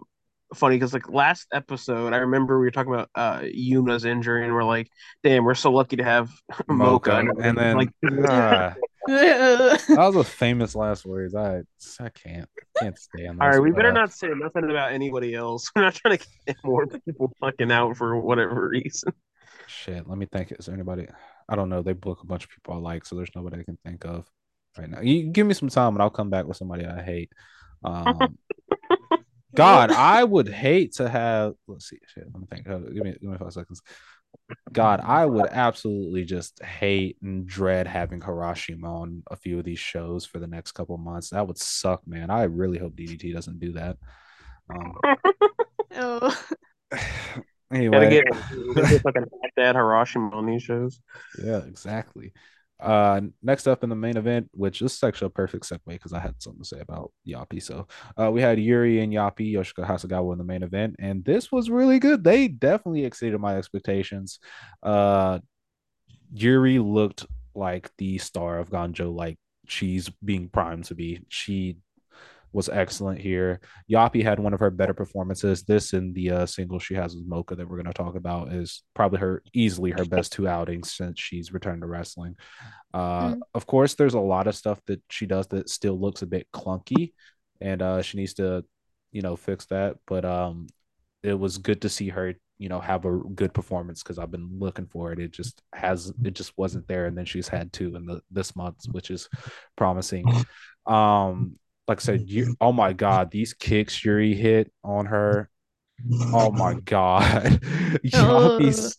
funny 0.55 0.75
because 0.77 0.93
like 0.93 1.09
last 1.09 1.47
episode, 1.53 2.13
I 2.13 2.17
remember 2.17 2.59
we 2.59 2.65
were 2.65 2.71
talking 2.71 2.93
about 2.93 3.09
uh 3.15 3.41
Yuna's 3.41 4.05
injury, 4.05 4.43
and 4.45 4.53
we're 4.53 4.63
like, 4.63 4.89
damn, 5.23 5.43
we're 5.43 5.55
so 5.55 5.71
lucky 5.71 5.97
to 5.97 6.03
have 6.03 6.29
Mocha, 6.67 7.23
Mocha, 7.23 7.41
and 7.41 7.57
then 7.57 7.77
like 7.77 7.89
ah, 8.27 8.75
that 9.07 9.95
was 9.97 10.15
a 10.15 10.23
famous 10.23 10.75
last 10.75 11.05
words. 11.05 11.35
I 11.35 11.63
I 11.99 12.09
can't 12.09 12.49
can't 12.77 12.97
stand. 12.97 13.41
All 13.41 13.49
right, 13.49 13.61
we 13.61 13.71
better 13.71 13.89
Uh, 13.89 13.93
not 13.93 14.13
say 14.13 14.27
nothing 14.29 14.69
about 14.69 14.91
anybody 14.91 15.35
else. 15.35 15.69
We're 15.75 15.83
not 15.83 15.95
trying 15.95 16.17
to 16.17 16.25
get 16.47 16.57
more 16.63 16.87
people 16.87 17.31
fucking 17.39 17.71
out 17.71 17.97
for 17.97 18.19
whatever 18.19 18.69
reason. 18.69 19.13
Shit, 19.67 20.07
let 20.07 20.17
me 20.17 20.27
think. 20.31 20.51
Is 20.51 20.65
there 20.65 20.75
anybody? 20.75 21.07
I 21.49 21.55
don't 21.55 21.69
know. 21.69 21.81
They 21.81 21.93
book 21.93 22.21
a 22.21 22.27
bunch 22.27 22.43
of 22.43 22.51
people 22.51 22.75
I 22.75 22.77
like, 22.77 23.05
so 23.05 23.15
there's 23.15 23.35
nobody 23.35 23.59
I 23.59 23.63
can 23.63 23.77
think 23.83 24.05
of 24.05 24.29
right 24.77 24.89
now. 24.89 25.01
You 25.01 25.23
give 25.23 25.47
me 25.47 25.53
some 25.53 25.69
time, 25.69 25.95
and 25.95 26.01
I'll 26.01 26.09
come 26.09 26.29
back 26.29 26.45
with 26.45 26.57
somebody 26.57 26.85
I 26.85 27.01
hate. 27.01 27.31
Um, 27.83 28.37
God, 29.55 29.91
I 29.91 30.23
would 30.23 30.47
hate 30.47 30.93
to 30.93 31.09
have. 31.09 31.53
Let's 31.67 31.89
see. 31.89 31.97
Shit, 32.07 32.25
let 32.31 32.39
me 32.39 32.47
think. 32.49 32.67
Give 32.67 33.03
me 33.03 33.15
give 33.19 33.29
me 33.29 33.37
five 33.37 33.51
seconds. 33.51 33.81
God, 34.71 35.01
I 35.03 35.25
would 35.25 35.49
absolutely 35.51 36.23
just 36.23 36.63
hate 36.63 37.17
and 37.23 37.47
dread 37.47 37.87
having 37.87 38.19
Harashima 38.19 38.85
on 38.85 39.23
a 39.31 39.35
few 39.35 39.57
of 39.57 39.65
these 39.65 39.79
shows 39.79 40.25
for 40.25 40.39
the 40.39 40.47
next 40.47 40.73
couple 40.73 40.97
months. 40.97 41.31
That 41.31 41.47
would 41.47 41.57
suck, 41.57 42.07
man. 42.07 42.29
I 42.29 42.43
really 42.43 42.77
hope 42.77 42.95
DDT 42.95 43.33
doesn't 43.33 43.59
do 43.59 43.73
that. 43.73 43.97
Um, 44.69 44.93
oh. 45.95 46.45
Gotta 47.71 47.83
anyway, 47.83 48.09
get, 48.09 48.25
gotta 48.29 48.89
get 48.89 49.01
fucking 49.01 49.25
dad 49.55 49.75
Harashima 49.75 50.33
on 50.33 50.45
these 50.45 50.63
shows. 50.63 50.99
Yeah, 51.43 51.59
exactly. 51.59 52.33
Uh, 52.79 53.19
next 53.43 53.67
up 53.67 53.83
in 53.83 53.89
the 53.89 53.95
main 53.95 54.15
event, 54.15 54.49
which 54.53 54.79
this 54.79 54.95
is 54.95 55.03
actually 55.03 55.27
a 55.27 55.31
perfect 55.31 55.69
segue 55.69 55.81
because 55.85 56.13
I 56.13 56.19
had 56.19 56.41
something 56.41 56.61
to 56.61 56.67
say 56.67 56.79
about 56.79 57.11
Yapi. 57.27 57.61
So, 57.61 57.87
uh, 58.17 58.31
we 58.31 58.41
had 58.41 58.59
Yuri 58.59 59.01
and 59.01 59.11
Yapi, 59.11 59.51
Yoshika 59.51 59.85
Hasegawa 59.85 60.31
in 60.31 60.37
the 60.37 60.45
main 60.45 60.63
event, 60.63 60.95
and 60.97 61.23
this 61.25 61.51
was 61.51 61.69
really 61.69 61.99
good. 61.99 62.23
They 62.23 62.47
definitely 62.47 63.03
exceeded 63.03 63.39
my 63.39 63.57
expectations. 63.57 64.39
Uh, 64.81 65.39
Yuri 66.33 66.79
looked 66.79 67.25
like 67.53 67.91
the 67.97 68.17
star 68.17 68.59
of 68.59 68.69
Ganjo, 68.69 69.13
like 69.13 69.37
she's 69.67 70.09
being 70.23 70.47
primed 70.47 70.85
to 70.85 70.95
be. 70.95 71.21
She 71.27 71.77
was 72.51 72.69
excellent 72.69 73.19
here. 73.21 73.59
Yapi 73.91 74.23
had 74.23 74.39
one 74.39 74.53
of 74.53 74.59
her 74.59 74.71
better 74.71 74.93
performances. 74.93 75.63
This 75.63 75.93
and 75.93 76.15
the 76.15 76.31
uh, 76.31 76.45
single 76.45 76.79
she 76.79 76.95
has 76.95 77.15
with 77.15 77.27
Mocha 77.27 77.55
that 77.55 77.67
we're 77.69 77.77
going 77.77 77.85
to 77.85 77.93
talk 77.93 78.15
about 78.15 78.51
is 78.51 78.83
probably 78.95 79.19
her 79.19 79.43
easily 79.53 79.91
her 79.91 80.05
best 80.05 80.31
two 80.31 80.47
outings 80.47 80.91
since 80.93 81.19
she's 81.19 81.53
returned 81.53 81.81
to 81.81 81.87
wrestling. 81.87 82.35
Uh, 82.93 83.35
Mm. 83.35 83.39
Of 83.53 83.65
course, 83.67 83.95
there's 83.95 84.13
a 84.15 84.19
lot 84.19 84.47
of 84.47 84.55
stuff 84.55 84.79
that 84.87 85.01
she 85.09 85.25
does 85.25 85.47
that 85.47 85.69
still 85.69 85.99
looks 85.99 86.21
a 86.21 86.27
bit 86.27 86.47
clunky, 86.53 87.13
and 87.61 87.81
uh, 87.81 88.01
she 88.01 88.17
needs 88.17 88.33
to, 88.35 88.63
you 89.11 89.21
know, 89.21 89.35
fix 89.35 89.65
that. 89.67 89.97
But 90.07 90.25
um, 90.25 90.67
it 91.21 91.37
was 91.37 91.57
good 91.57 91.81
to 91.81 91.89
see 91.89 92.09
her, 92.09 92.33
you 92.57 92.69
know, 92.69 92.79
have 92.79 93.05
a 93.05 93.17
good 93.17 93.53
performance 93.53 94.01
because 94.01 94.17
I've 94.17 94.31
been 94.31 94.57
looking 94.57 94.87
for 94.87 95.11
it. 95.11 95.19
It 95.19 95.31
just 95.31 95.61
has, 95.73 96.11
it 96.23 96.33
just 96.33 96.57
wasn't 96.57 96.87
there, 96.87 97.05
and 97.05 97.17
then 97.17 97.25
she's 97.25 97.47
had 97.47 97.71
two 97.73 97.95
in 97.95 98.05
the 98.05 98.21
this 98.31 98.55
month, 98.55 98.85
which 98.91 99.11
is 99.11 99.29
promising. 99.75 100.25
Um, 100.85 101.59
like 101.89 101.97
I 101.97 102.01
said, 102.01 102.29
you, 102.29 102.55
oh 102.61 102.71
my 102.71 102.93
god, 102.93 103.31
these 103.31 103.53
kicks 103.53 104.05
Yuri 104.05 104.35
hit 104.35 104.71
on 104.83 105.07
her. 105.07 105.49
Oh 106.31 106.51
my 106.51 106.75
god, 106.85 107.43
Yapi's, 108.05 108.95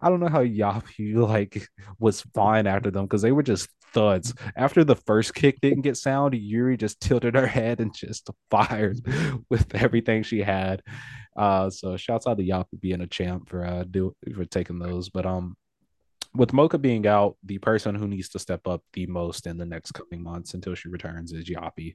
I 0.00 0.08
don't 0.08 0.20
know 0.20 0.28
how 0.28 0.42
Yapi 0.42 1.14
like 1.16 1.68
was 1.98 2.22
fine 2.34 2.66
after 2.66 2.90
them 2.90 3.04
because 3.04 3.20
they 3.20 3.30
were 3.30 3.42
just 3.42 3.68
thuds. 3.92 4.32
After 4.56 4.84
the 4.84 4.96
first 4.96 5.34
kick 5.34 5.60
didn't 5.60 5.82
get 5.82 5.98
sound, 5.98 6.32
Yuri 6.32 6.78
just 6.78 6.98
tilted 7.02 7.34
her 7.34 7.46
head 7.46 7.78
and 7.78 7.94
just 7.94 8.30
fired 8.50 8.98
with 9.50 9.74
everything 9.74 10.22
she 10.22 10.40
had. 10.40 10.82
Uh, 11.36 11.68
so 11.68 11.98
shouts 11.98 12.26
out 12.26 12.38
to 12.38 12.42
Yapi 12.42 12.80
being 12.80 13.02
a 13.02 13.06
champ 13.06 13.50
for 13.50 13.66
uh 13.66 13.84
do 13.84 14.14
for 14.34 14.46
taking 14.46 14.78
those. 14.78 15.10
But 15.10 15.26
um, 15.26 15.56
with 16.34 16.52
Mocha 16.52 16.78
being 16.78 17.06
out, 17.06 17.36
the 17.44 17.58
person 17.58 17.94
who 17.94 18.06
needs 18.06 18.28
to 18.30 18.38
step 18.38 18.66
up 18.66 18.82
the 18.92 19.06
most 19.06 19.46
in 19.46 19.58
the 19.58 19.66
next 19.66 19.92
coming 19.92 20.22
months 20.22 20.54
until 20.54 20.74
she 20.74 20.88
returns 20.88 21.32
is 21.32 21.44
Yapi. 21.44 21.94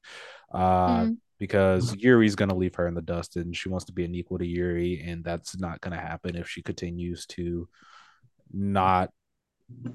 Uh, 0.51 1.05
Mm. 1.05 1.17
because 1.37 1.93
Yuri's 1.95 2.35
going 2.35 2.49
to 2.49 2.55
leave 2.55 2.75
her 2.75 2.87
in 2.87 2.93
the 2.93 3.01
dust 3.01 3.35
and 3.35 3.55
she 3.55 3.69
wants 3.69 3.85
to 3.85 3.91
be 3.93 4.05
an 4.05 4.15
equal 4.15 4.37
to 4.37 4.45
Yuri. 4.45 5.01
And 5.01 5.23
that's 5.23 5.57
not 5.59 5.81
going 5.81 5.95
to 5.95 6.01
happen 6.01 6.35
if 6.35 6.47
she 6.49 6.61
continues 6.61 7.25
to 7.27 7.67
not 8.53 9.09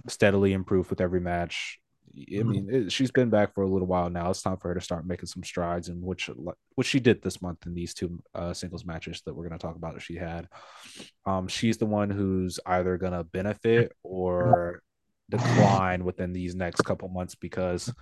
steadily 0.09 0.53
improve 0.53 0.90
with 0.90 1.00
every 1.00 1.20
match. 1.20 1.79
I 2.16 2.42
mean, 2.42 2.68
it, 2.70 2.92
she's 2.92 3.10
been 3.10 3.30
back 3.30 3.54
for 3.54 3.62
a 3.62 3.68
little 3.68 3.86
while 3.86 4.10
now. 4.10 4.30
It's 4.30 4.42
time 4.42 4.56
for 4.56 4.68
her 4.68 4.74
to 4.74 4.80
start 4.80 5.06
making 5.06 5.26
some 5.26 5.44
strides, 5.44 5.88
and 5.88 6.02
which 6.02 6.28
which 6.74 6.86
she 6.86 7.00
did 7.00 7.22
this 7.22 7.40
month 7.40 7.66
in 7.66 7.74
these 7.74 7.94
two 7.94 8.20
uh, 8.34 8.52
singles 8.52 8.84
matches 8.84 9.22
that 9.24 9.34
we're 9.34 9.48
going 9.48 9.58
to 9.58 9.64
talk 9.64 9.76
about 9.76 9.94
that 9.94 10.02
she 10.02 10.16
had. 10.16 10.48
Um, 11.24 11.46
she's 11.48 11.78
the 11.78 11.86
one 11.86 12.10
who's 12.10 12.58
either 12.66 12.96
going 12.96 13.12
to 13.12 13.24
benefit 13.24 13.92
or 14.02 14.82
decline 15.28 16.04
within 16.04 16.32
these 16.32 16.54
next 16.54 16.82
couple 16.82 17.08
months 17.08 17.34
because 17.34 17.92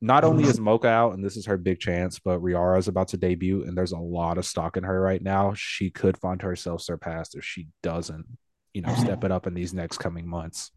not 0.00 0.22
only 0.22 0.44
is 0.44 0.60
Mocha 0.60 0.88
out 0.88 1.14
and 1.14 1.24
this 1.24 1.36
is 1.36 1.46
her 1.46 1.56
big 1.56 1.80
chance, 1.80 2.18
but 2.18 2.42
Riara 2.42 2.78
is 2.78 2.88
about 2.88 3.08
to 3.08 3.16
debut 3.16 3.64
and 3.64 3.76
there's 3.76 3.92
a 3.92 3.98
lot 3.98 4.36
of 4.36 4.44
stock 4.44 4.76
in 4.76 4.84
her 4.84 5.00
right 5.00 5.22
now. 5.22 5.54
She 5.54 5.88
could 5.90 6.18
find 6.18 6.42
herself 6.42 6.82
surpassed 6.82 7.34
if 7.34 7.44
she 7.44 7.68
doesn't, 7.82 8.26
you 8.74 8.82
know, 8.82 8.94
step 8.96 9.24
it 9.24 9.32
up 9.32 9.46
in 9.46 9.54
these 9.54 9.72
next 9.72 9.98
coming 9.98 10.28
months. 10.28 10.70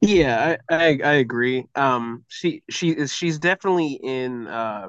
Yeah, 0.00 0.56
I, 0.70 0.74
I 0.76 0.98
I 1.04 1.12
agree. 1.14 1.66
Um, 1.74 2.24
she 2.28 2.62
she 2.70 2.90
is 2.90 3.12
she's 3.12 3.38
definitely 3.38 3.94
in 4.02 4.46
uh 4.46 4.88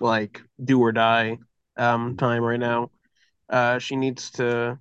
like 0.00 0.42
do 0.64 0.80
or 0.80 0.92
die 0.92 1.38
um 1.76 2.16
time 2.16 2.42
right 2.42 2.60
now. 2.60 2.90
Uh, 3.50 3.78
she 3.78 3.96
needs 3.96 4.30
to 4.32 4.78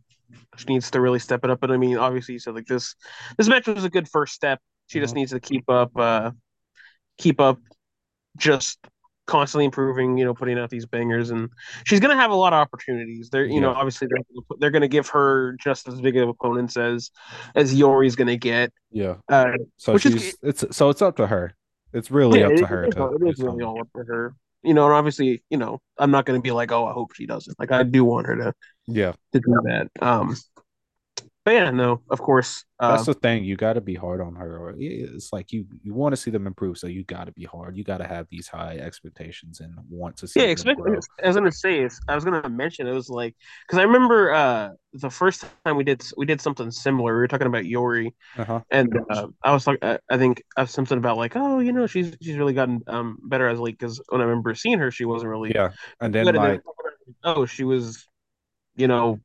she 0.58 0.66
needs 0.68 0.92
to 0.92 1.02
really 1.02 1.20
step 1.20 1.44
it 1.46 1.52
up. 1.52 1.60
But 1.62 1.72
I 1.72 1.78
mean, 1.78 1.98
obviously, 1.98 2.34
you 2.34 2.40
said 2.40 2.56
like 2.56 2.68
this 2.68 2.96
this 3.38 3.50
match 3.50 3.68
was 3.68 3.84
a 3.86 3.90
good 3.90 4.10
first 4.10 4.34
step. 4.36 4.62
She 4.88 5.00
just 5.00 5.16
Mhm. 5.16 5.16
needs 5.16 5.32
to 5.32 5.40
keep 5.42 5.70
up 5.70 5.98
uh 5.98 6.32
keep 7.18 7.40
up 7.42 7.60
just 8.38 8.80
constantly 9.28 9.66
improving, 9.66 10.18
you 10.18 10.26
know, 10.26 10.34
putting 10.34 10.58
out 10.60 10.70
these 10.70 10.86
bangers, 10.86 11.30
and 11.32 11.50
she's 11.86 12.00
gonna 12.00 12.16
have 12.16 12.32
a 12.32 12.36
lot 12.36 12.54
of 12.54 12.58
opportunities. 12.58 13.30
They're, 13.30 13.46
you 13.46 13.60
know, 13.62 13.72
obviously 13.72 14.08
they're 14.08 14.44
they're 14.60 14.72
gonna 14.72 14.88
give 14.88 15.08
her 15.10 15.54
just 15.54 15.88
as 15.88 16.00
big 16.02 16.18
of 16.18 16.30
opponents 16.30 16.78
as 16.78 17.12
as 17.56 17.74
Yori's 17.74 18.16
gonna 18.16 18.38
get. 18.38 18.72
Yeah. 18.92 19.16
Uh, 19.30 19.52
So 19.78 19.94
Which 19.94 20.06
is 20.06 20.14
she's 20.22 20.38
it's 20.42 20.66
so 20.76 20.90
it's 20.90 21.02
up 21.02 21.16
to 21.18 21.28
her. 21.28 21.54
It's 21.94 22.12
really 22.12 22.40
yeah, 22.42 22.48
up 22.48 22.52
it- 22.54 22.58
to 22.58 22.66
her 22.68 22.84
it 22.84 22.90
is, 22.90 22.96
to 22.96 23.14
it 23.14 23.30
is 23.30 23.40
really 23.40 23.64
all 23.64 23.80
up 23.80 23.88
to 23.96 24.04
her. 24.04 24.34
You 24.64 24.74
know, 24.74 24.86
and 24.86 24.94
obviously, 24.94 25.44
you 25.50 25.58
know, 25.58 25.80
I'm 25.98 26.10
not 26.12 26.26
gonna 26.26 26.42
be 26.42 26.52
like, 26.52 26.72
oh, 26.72 26.86
I 26.86 26.94
hope 26.94 27.14
she 27.14 27.26
doesn't. 27.28 27.58
Like, 27.60 27.72
I 27.72 27.84
do 27.84 28.04
want 28.04 28.26
her 28.28 28.36
to 28.36 28.54
Yeah. 28.88 29.14
to 29.34 29.40
do 29.40 29.60
that. 29.66 29.90
Um, 30.02 30.36
but 31.46 31.54
yeah, 31.54 31.70
no, 31.72 32.02
of 32.10 32.20
course. 32.20 32.66
Uh, 32.80 32.92
That's 32.96 33.06
the 33.06 33.14
thing. 33.14 33.46
You 33.46 33.56
got 33.56 33.74
to 33.74 33.82
be 33.82 33.96
hard 33.96 34.20
on 34.20 34.36
her. 34.36 34.74
It's 34.78 35.32
like 35.32 35.52
you 35.54 35.66
you 35.82 35.94
want 35.94 36.14
to 36.14 36.18
see 36.18 36.30
them 36.32 36.46
improve, 36.46 36.78
so 36.78 36.88
you 36.88 37.04
got 37.06 37.26
to 37.26 37.32
be 37.32 37.46
hard. 37.46 37.78
You 37.78 37.84
got 37.84 38.00
to 38.00 38.08
have 38.08 38.28
these 38.30 38.48
high 38.48 38.78
expectations 38.78 39.60
and 39.62 39.74
want 39.90 40.18
to 40.18 40.28
see 40.28 40.42
yeah, 40.42 40.48
them 40.48 40.52
expect. 40.52 40.82
I 41.24 41.28
was 41.28 41.36
gonna 41.36 41.52
say, 41.52 41.88
I 42.08 42.16
was 42.16 42.26
gonna 42.26 42.50
mention 42.50 42.88
it 42.88 42.94
was 42.94 43.10
like 43.10 43.36
because 43.66 43.80
I 43.80 43.84
remember 43.84 44.34
uh 44.34 44.70
the 44.94 45.10
first 45.10 45.46
time 45.66 45.78
we 45.78 45.84
did 45.84 46.04
we 46.18 46.26
did 46.26 46.42
something 46.42 46.70
similar. 46.72 47.14
We 47.14 47.20
were 47.20 47.28
talking 47.28 47.48
about 47.48 47.66
Yori, 47.66 48.14
Uh-huh. 48.38 48.62
and 48.72 48.94
uh, 49.10 49.28
I 49.44 49.54
was 49.54 49.64
talking. 49.66 49.80
I, 50.10 50.18
think 50.18 50.44
I 50.58 50.62
was 50.62 50.72
something 50.72 50.98
about 50.98 51.18
like, 51.18 51.36
oh, 51.36 51.60
you 51.60 51.74
know, 51.74 51.88
she's 51.88 52.16
she's 52.22 52.38
really 52.38 52.54
gotten 52.54 52.82
um 52.88 53.18
better 53.24 53.48
as 53.48 53.60
like 53.60 53.78
because 53.78 54.02
when 54.10 54.22
I 54.22 54.26
remember 54.26 54.54
seeing 54.56 54.80
her, 54.80 54.92
she 54.92 55.06
wasn't 55.06 55.30
really 55.32 55.52
Yeah, 55.56 55.72
and 56.02 56.14
then 56.14 56.34
like 56.36 56.62
oh, 57.24 57.46
she 57.46 57.64
was, 57.64 58.08
you 58.76 58.88
know. 58.88 59.20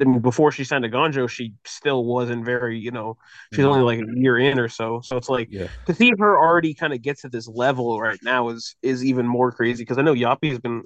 I 0.00 0.04
mean, 0.04 0.20
before 0.20 0.50
she 0.52 0.64
signed 0.64 0.84
to 0.84 0.90
Gonjo, 0.90 1.28
she 1.28 1.52
still 1.66 2.04
wasn't 2.04 2.44
very, 2.44 2.78
you 2.78 2.90
know, 2.90 3.18
she's 3.52 3.64
only 3.64 3.82
like 3.82 4.00
a 4.00 4.18
year 4.18 4.38
in 4.38 4.58
or 4.58 4.68
so. 4.68 5.00
So 5.04 5.16
it's 5.16 5.28
like 5.28 5.48
yeah, 5.50 5.66
to 5.86 5.94
see 5.94 6.12
her 6.18 6.38
already 6.38 6.74
kind 6.74 6.92
of 6.92 7.02
get 7.02 7.18
to 7.20 7.28
this 7.28 7.46
level 7.46 8.00
right 8.00 8.18
now 8.22 8.48
is 8.48 8.74
is 8.82 9.04
even 9.04 9.26
more 9.26 9.52
crazy 9.52 9.82
because 9.82 9.98
I 9.98 10.02
know 10.02 10.14
Yappi's 10.14 10.58
been 10.58 10.82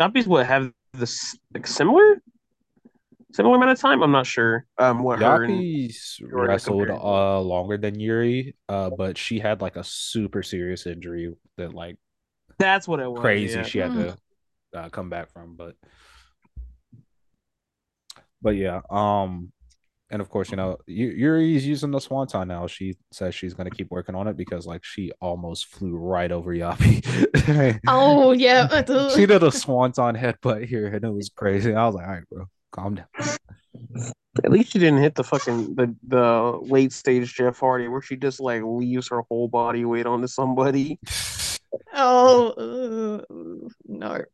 Yappi's 0.00 0.26
what 0.26 0.46
have 0.46 0.70
this 0.92 1.36
like 1.54 1.66
similar 1.66 2.20
similar 3.32 3.56
amount 3.56 3.70
of 3.70 3.80
time. 3.80 4.02
I'm 4.02 4.12
not 4.12 4.26
sure. 4.26 4.66
Um, 4.78 5.02
what 5.02 5.18
her 5.20 5.44
and 5.44 5.54
Yappi's 5.54 6.18
wrestled 6.22 6.90
uh 6.90 7.40
longer 7.40 7.78
than 7.78 7.98
Yuri, 7.98 8.54
uh, 8.68 8.90
but 8.90 9.16
she 9.16 9.38
had 9.38 9.62
like 9.62 9.76
a 9.76 9.84
super 9.84 10.42
serious 10.42 10.86
injury 10.86 11.32
that 11.56 11.74
like 11.74 11.96
that's 12.58 12.86
what 12.86 13.00
it 13.00 13.10
was. 13.10 13.20
crazy 13.20 13.56
yeah. 13.56 13.62
she 13.62 13.78
had 13.78 13.92
Mm. 13.92 14.16
to 14.72 14.78
uh, 14.78 14.88
come 14.90 15.10
back 15.10 15.32
from, 15.32 15.56
but 15.56 15.74
but 18.42 18.56
yeah, 18.56 18.80
um, 18.90 19.52
and 20.10 20.20
of 20.20 20.28
course, 20.28 20.50
you 20.50 20.56
know, 20.56 20.76
Yu- 20.86 21.14
Yuri's 21.16 21.66
using 21.66 21.92
the 21.92 22.00
swanton 22.00 22.48
now. 22.48 22.66
She 22.66 22.96
says 23.12 23.34
she's 23.34 23.54
gonna 23.54 23.70
keep 23.70 23.90
working 23.90 24.14
on 24.14 24.26
it 24.26 24.36
because 24.36 24.66
like 24.66 24.84
she 24.84 25.12
almost 25.20 25.66
flew 25.66 25.96
right 25.96 26.30
over 26.30 26.54
Yappi. 26.54 27.06
Oh 27.86 28.32
yeah. 28.32 28.82
she 29.14 29.26
did 29.26 29.42
a 29.42 29.50
swanton 29.50 30.14
headbutt 30.14 30.66
here, 30.66 30.86
and 30.86 31.04
it 31.04 31.12
was 31.12 31.30
crazy. 31.34 31.74
I 31.74 31.86
was 31.86 31.94
like, 31.94 32.06
all 32.06 32.12
right, 32.12 32.28
bro, 32.30 32.46
calm 32.70 32.94
down. 32.96 33.06
At 34.44 34.52
least 34.52 34.72
she 34.72 34.78
didn't 34.78 35.00
hit 35.00 35.14
the 35.14 35.24
fucking 35.24 35.74
the 35.74 35.94
the 36.06 36.58
late 36.62 36.92
stage 36.92 37.34
Jeff 37.34 37.58
Hardy 37.58 37.88
where 37.88 38.02
she 38.02 38.16
just 38.16 38.40
like 38.40 38.62
leaves 38.64 39.08
her 39.08 39.22
whole 39.28 39.48
body 39.48 39.84
weight 39.84 40.06
onto 40.06 40.28
somebody. 40.28 40.98
oh 41.94 43.24
uh, 43.30 43.70
no. 43.86 44.24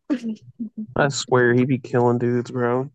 I 0.96 1.08
swear 1.08 1.54
he'd 1.54 1.68
be 1.68 1.78
killing 1.78 2.18
dudes, 2.18 2.50
bro. 2.50 2.90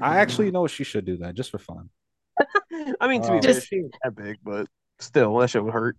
I 0.00 0.18
actually 0.18 0.50
know 0.50 0.66
she 0.66 0.84
should 0.84 1.04
do 1.04 1.16
that 1.18 1.34
just 1.34 1.50
for 1.50 1.58
fun. 1.58 1.90
I 3.00 3.08
mean, 3.08 3.22
to 3.22 3.28
be 3.32 3.38
Uh, 3.38 3.42
fair, 3.42 3.52
Just- 3.52 3.66
she 3.68 3.76
ain't 3.76 3.94
that 4.04 4.14
big, 4.16 4.36
but 4.42 4.66
still, 5.00 5.36
that 5.38 5.50
shit 5.50 5.62
would 5.64 5.72
hurt. 5.72 5.96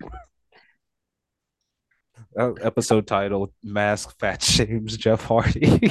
Uh, 2.38 2.52
episode 2.62 3.08
title: 3.08 3.52
Mask 3.64 4.18
Fat 4.20 4.42
Shames 4.44 4.98
Jeff 4.98 5.24
Hardy. 5.24 5.68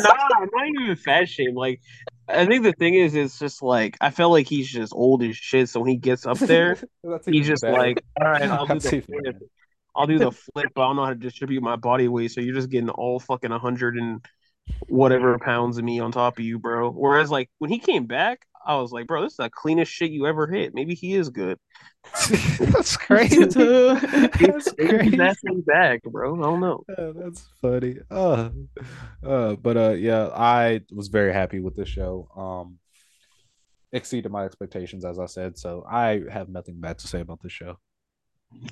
nah, 0.00 0.46
not 0.52 0.66
even 0.80 0.96
fat 0.96 1.28
shame. 1.28 1.54
Like, 1.54 1.80
I 2.26 2.46
think 2.46 2.64
the 2.64 2.72
thing 2.72 2.94
is, 2.94 3.14
it's 3.14 3.38
just 3.38 3.62
like 3.62 3.96
I 4.00 4.10
felt 4.10 4.32
like 4.32 4.48
he's 4.48 4.68
just 4.68 4.92
old 4.94 5.22
as 5.22 5.36
shit. 5.36 5.68
So 5.68 5.80
when 5.80 5.90
he 5.90 5.96
gets 5.96 6.26
up 6.26 6.38
there, 6.38 6.76
he's 7.26 7.46
just 7.46 7.62
better. 7.62 7.76
like, 7.76 8.02
all 8.20 8.28
right, 8.28 8.42
I'll 8.42 8.66
do 8.66 8.74
That's 8.74 8.90
the 8.90 9.00
flip. 9.02 9.36
I'll 9.94 10.06
do 10.06 10.18
the 10.18 10.32
flip, 10.32 10.72
but 10.74 10.82
I 10.82 10.86
don't 10.88 10.96
know 10.96 11.04
how 11.04 11.10
to 11.10 11.16
distribute 11.16 11.62
my 11.62 11.76
body 11.76 12.08
weight. 12.08 12.32
So 12.32 12.40
you're 12.40 12.54
just 12.54 12.70
getting 12.70 12.90
all 12.90 13.20
fucking 13.20 13.50
hundred 13.50 13.96
and 13.96 14.24
whatever 14.88 15.38
pounds 15.38 15.78
of 15.78 15.84
me 15.84 16.00
on 16.00 16.12
top 16.12 16.38
of 16.38 16.44
you, 16.44 16.58
bro. 16.58 16.90
Whereas 16.90 17.30
like 17.30 17.50
when 17.58 17.70
he 17.70 17.78
came 17.78 18.06
back, 18.06 18.44
I 18.66 18.76
was 18.76 18.92
like, 18.92 19.06
bro, 19.06 19.22
this 19.22 19.32
is 19.32 19.36
the 19.38 19.50
cleanest 19.50 19.90
shit 19.90 20.10
you 20.10 20.26
ever 20.26 20.46
hit. 20.46 20.74
Maybe 20.74 20.94
he 20.94 21.14
is 21.14 21.30
good. 21.30 21.58
That's 22.58 22.96
crazy. 22.96 23.44
That's 23.44 24.74
Maybe 24.78 25.10
he's 25.10 25.40
crazy. 25.40 25.62
back, 25.66 26.02
bro. 26.02 26.36
I 26.38 26.42
don't 26.42 26.60
know. 26.60 26.84
Yeah, 26.88 27.12
that's 27.14 27.46
funny. 27.60 27.98
Uh, 28.10 28.50
uh, 29.24 29.54
but 29.56 29.76
uh, 29.76 29.90
yeah, 29.90 30.28
I 30.34 30.82
was 30.90 31.08
very 31.08 31.32
happy 31.32 31.60
with 31.60 31.76
this 31.76 31.88
show. 31.88 32.28
Um, 32.36 32.78
exceeded 33.92 34.30
my 34.30 34.44
expectations, 34.44 35.04
as 35.04 35.18
I 35.18 35.26
said. 35.26 35.58
So 35.58 35.84
I 35.90 36.22
have 36.30 36.48
nothing 36.48 36.80
bad 36.80 36.98
to 36.98 37.08
say 37.08 37.20
about 37.20 37.40
this 37.42 37.52
show. 37.52 37.78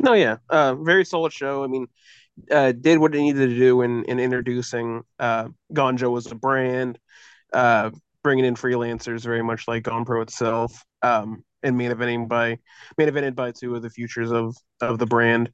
No, 0.00 0.14
yeah, 0.14 0.38
uh, 0.48 0.74
very 0.74 1.04
solid 1.04 1.32
show. 1.32 1.62
I 1.64 1.66
mean, 1.66 1.86
uh, 2.50 2.72
did 2.72 2.98
what 2.98 3.14
it 3.14 3.18
needed 3.18 3.48
to 3.48 3.56
do 3.56 3.82
in 3.82 4.04
in 4.04 4.18
introducing 4.18 5.02
uh, 5.18 5.48
Gonjo 5.72 6.16
as 6.16 6.30
a 6.30 6.34
brand, 6.34 6.98
uh, 7.52 7.90
bringing 8.22 8.44
in 8.44 8.54
freelancers, 8.54 9.22
very 9.22 9.42
much 9.42 9.68
like 9.68 9.84
GonPro 9.84 10.22
itself, 10.22 10.84
um, 11.02 11.44
and 11.62 11.76
main 11.76 11.90
eventing 11.90 12.28
by 12.28 12.58
main 12.98 13.08
evented 13.08 13.34
by 13.34 13.52
two 13.52 13.74
of 13.74 13.82
the 13.82 13.90
futures 13.90 14.30
of 14.32 14.56
of 14.80 14.98
the 14.98 15.06
brand. 15.06 15.50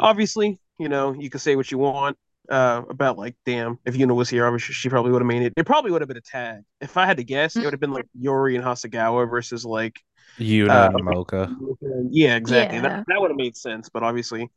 Obviously, 0.00 0.58
you 0.78 0.88
know, 0.88 1.12
you 1.12 1.30
can 1.30 1.40
say 1.40 1.56
what 1.56 1.70
you 1.70 1.78
want 1.78 2.16
uh, 2.50 2.82
about 2.88 3.18
like, 3.18 3.36
damn, 3.46 3.78
if 3.84 3.94
Yuna 3.94 4.14
was 4.14 4.28
here, 4.28 4.46
obviously 4.46 4.74
she 4.74 4.88
probably 4.88 5.12
would 5.12 5.22
have 5.22 5.26
made 5.26 5.42
it. 5.42 5.52
It 5.56 5.66
probably 5.66 5.90
would 5.90 6.02
have 6.02 6.08
been 6.08 6.16
a 6.16 6.20
tag. 6.20 6.62
If 6.80 6.96
I 6.96 7.06
had 7.06 7.16
to 7.18 7.24
guess, 7.24 7.56
it 7.56 7.64
would 7.64 7.72
have 7.72 7.80
been 7.80 7.92
like 7.92 8.06
Yori 8.18 8.56
and 8.56 8.64
Hasegawa 8.64 9.28
versus 9.30 9.64
like 9.64 10.00
Yuna 10.38 10.70
Uh, 10.70 10.90
and 10.94 11.04
Mocha. 11.04 11.56
yeah, 12.10 12.36
exactly. 12.36 12.76
Yeah. 12.78 12.82
That, 12.82 13.04
that 13.08 13.20
would 13.20 13.30
have 13.30 13.36
made 13.36 13.56
sense, 13.56 13.88
but 13.88 14.02
obviously, 14.02 14.50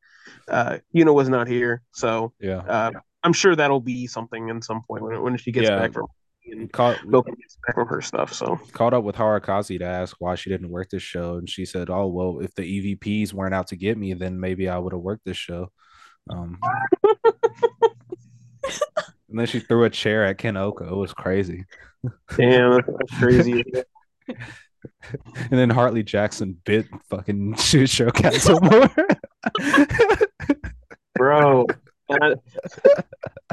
uh, 0.50 0.78
Yuna 0.96 1.14
was 1.14 1.30
not 1.30 1.48
here, 1.48 1.82
so 1.92 2.34
Yeah. 2.40 2.58
uh, 2.60 2.92
I'm 3.24 3.34
sure 3.34 3.56
that'll 3.56 3.82
be 3.82 4.08
something 4.08 4.50
in 4.50 4.62
some 4.62 4.82
point 4.88 5.04
when 5.04 5.22
when 5.22 5.38
she 5.38 5.52
gets 5.52 5.70
Yeah. 5.70 5.78
back 5.78 5.94
from 5.94 6.06
and 6.48 6.72
Caught, 6.72 7.00
gets 7.12 7.58
back 7.66 7.74
from 7.74 7.88
her 7.88 8.02
stuff. 8.02 8.32
So 8.32 8.58
caught 8.72 8.94
up 8.94 9.04
with 9.04 9.16
Harakazi 9.16 9.80
to 9.80 9.86
ask 9.86 10.16
why 10.20 10.36
she 10.36 10.52
didn't 10.52 10.70
work 10.70 10.90
this 10.92 11.02
show, 11.02 11.38
and 11.38 11.50
she 11.50 11.66
said, 11.66 11.90
"Oh 11.90 12.06
well, 12.08 12.40
if 12.40 12.54
the 12.54 12.62
EVPs 12.62 13.34
weren't 13.34 13.56
out 13.56 13.68
to 13.68 13.76
get 13.76 13.98
me, 13.98 14.14
then 14.14 14.40
maybe 14.40 14.70
I 14.70 14.78
would 14.78 14.94
have 14.94 15.02
worked 15.02 15.26
this 15.26 15.38
show." 15.38 15.72
Um, 16.30 16.60
and 19.30 19.40
then 19.40 19.48
she 19.48 19.60
threw 19.60 19.84
a 19.86 19.90
chair 19.90 20.24
at 20.26 20.38
Ken 20.38 20.54
Ohka. 20.54 20.88
It 20.92 20.96
was 20.96 21.14
crazy. 21.14 21.66
damn, 22.38 22.74
that's, 22.74 22.88
that's 22.88 23.20
crazy. 23.20 23.64
And 25.36 25.60
then 25.60 25.70
Hartley 25.70 26.04
Jackson 26.04 26.58
bit 26.66 26.88
fucking 27.10 27.54
Shucho 27.56 28.10
Castlemore. 28.10 28.90
bro. 31.16 31.66
I- 32.10 32.36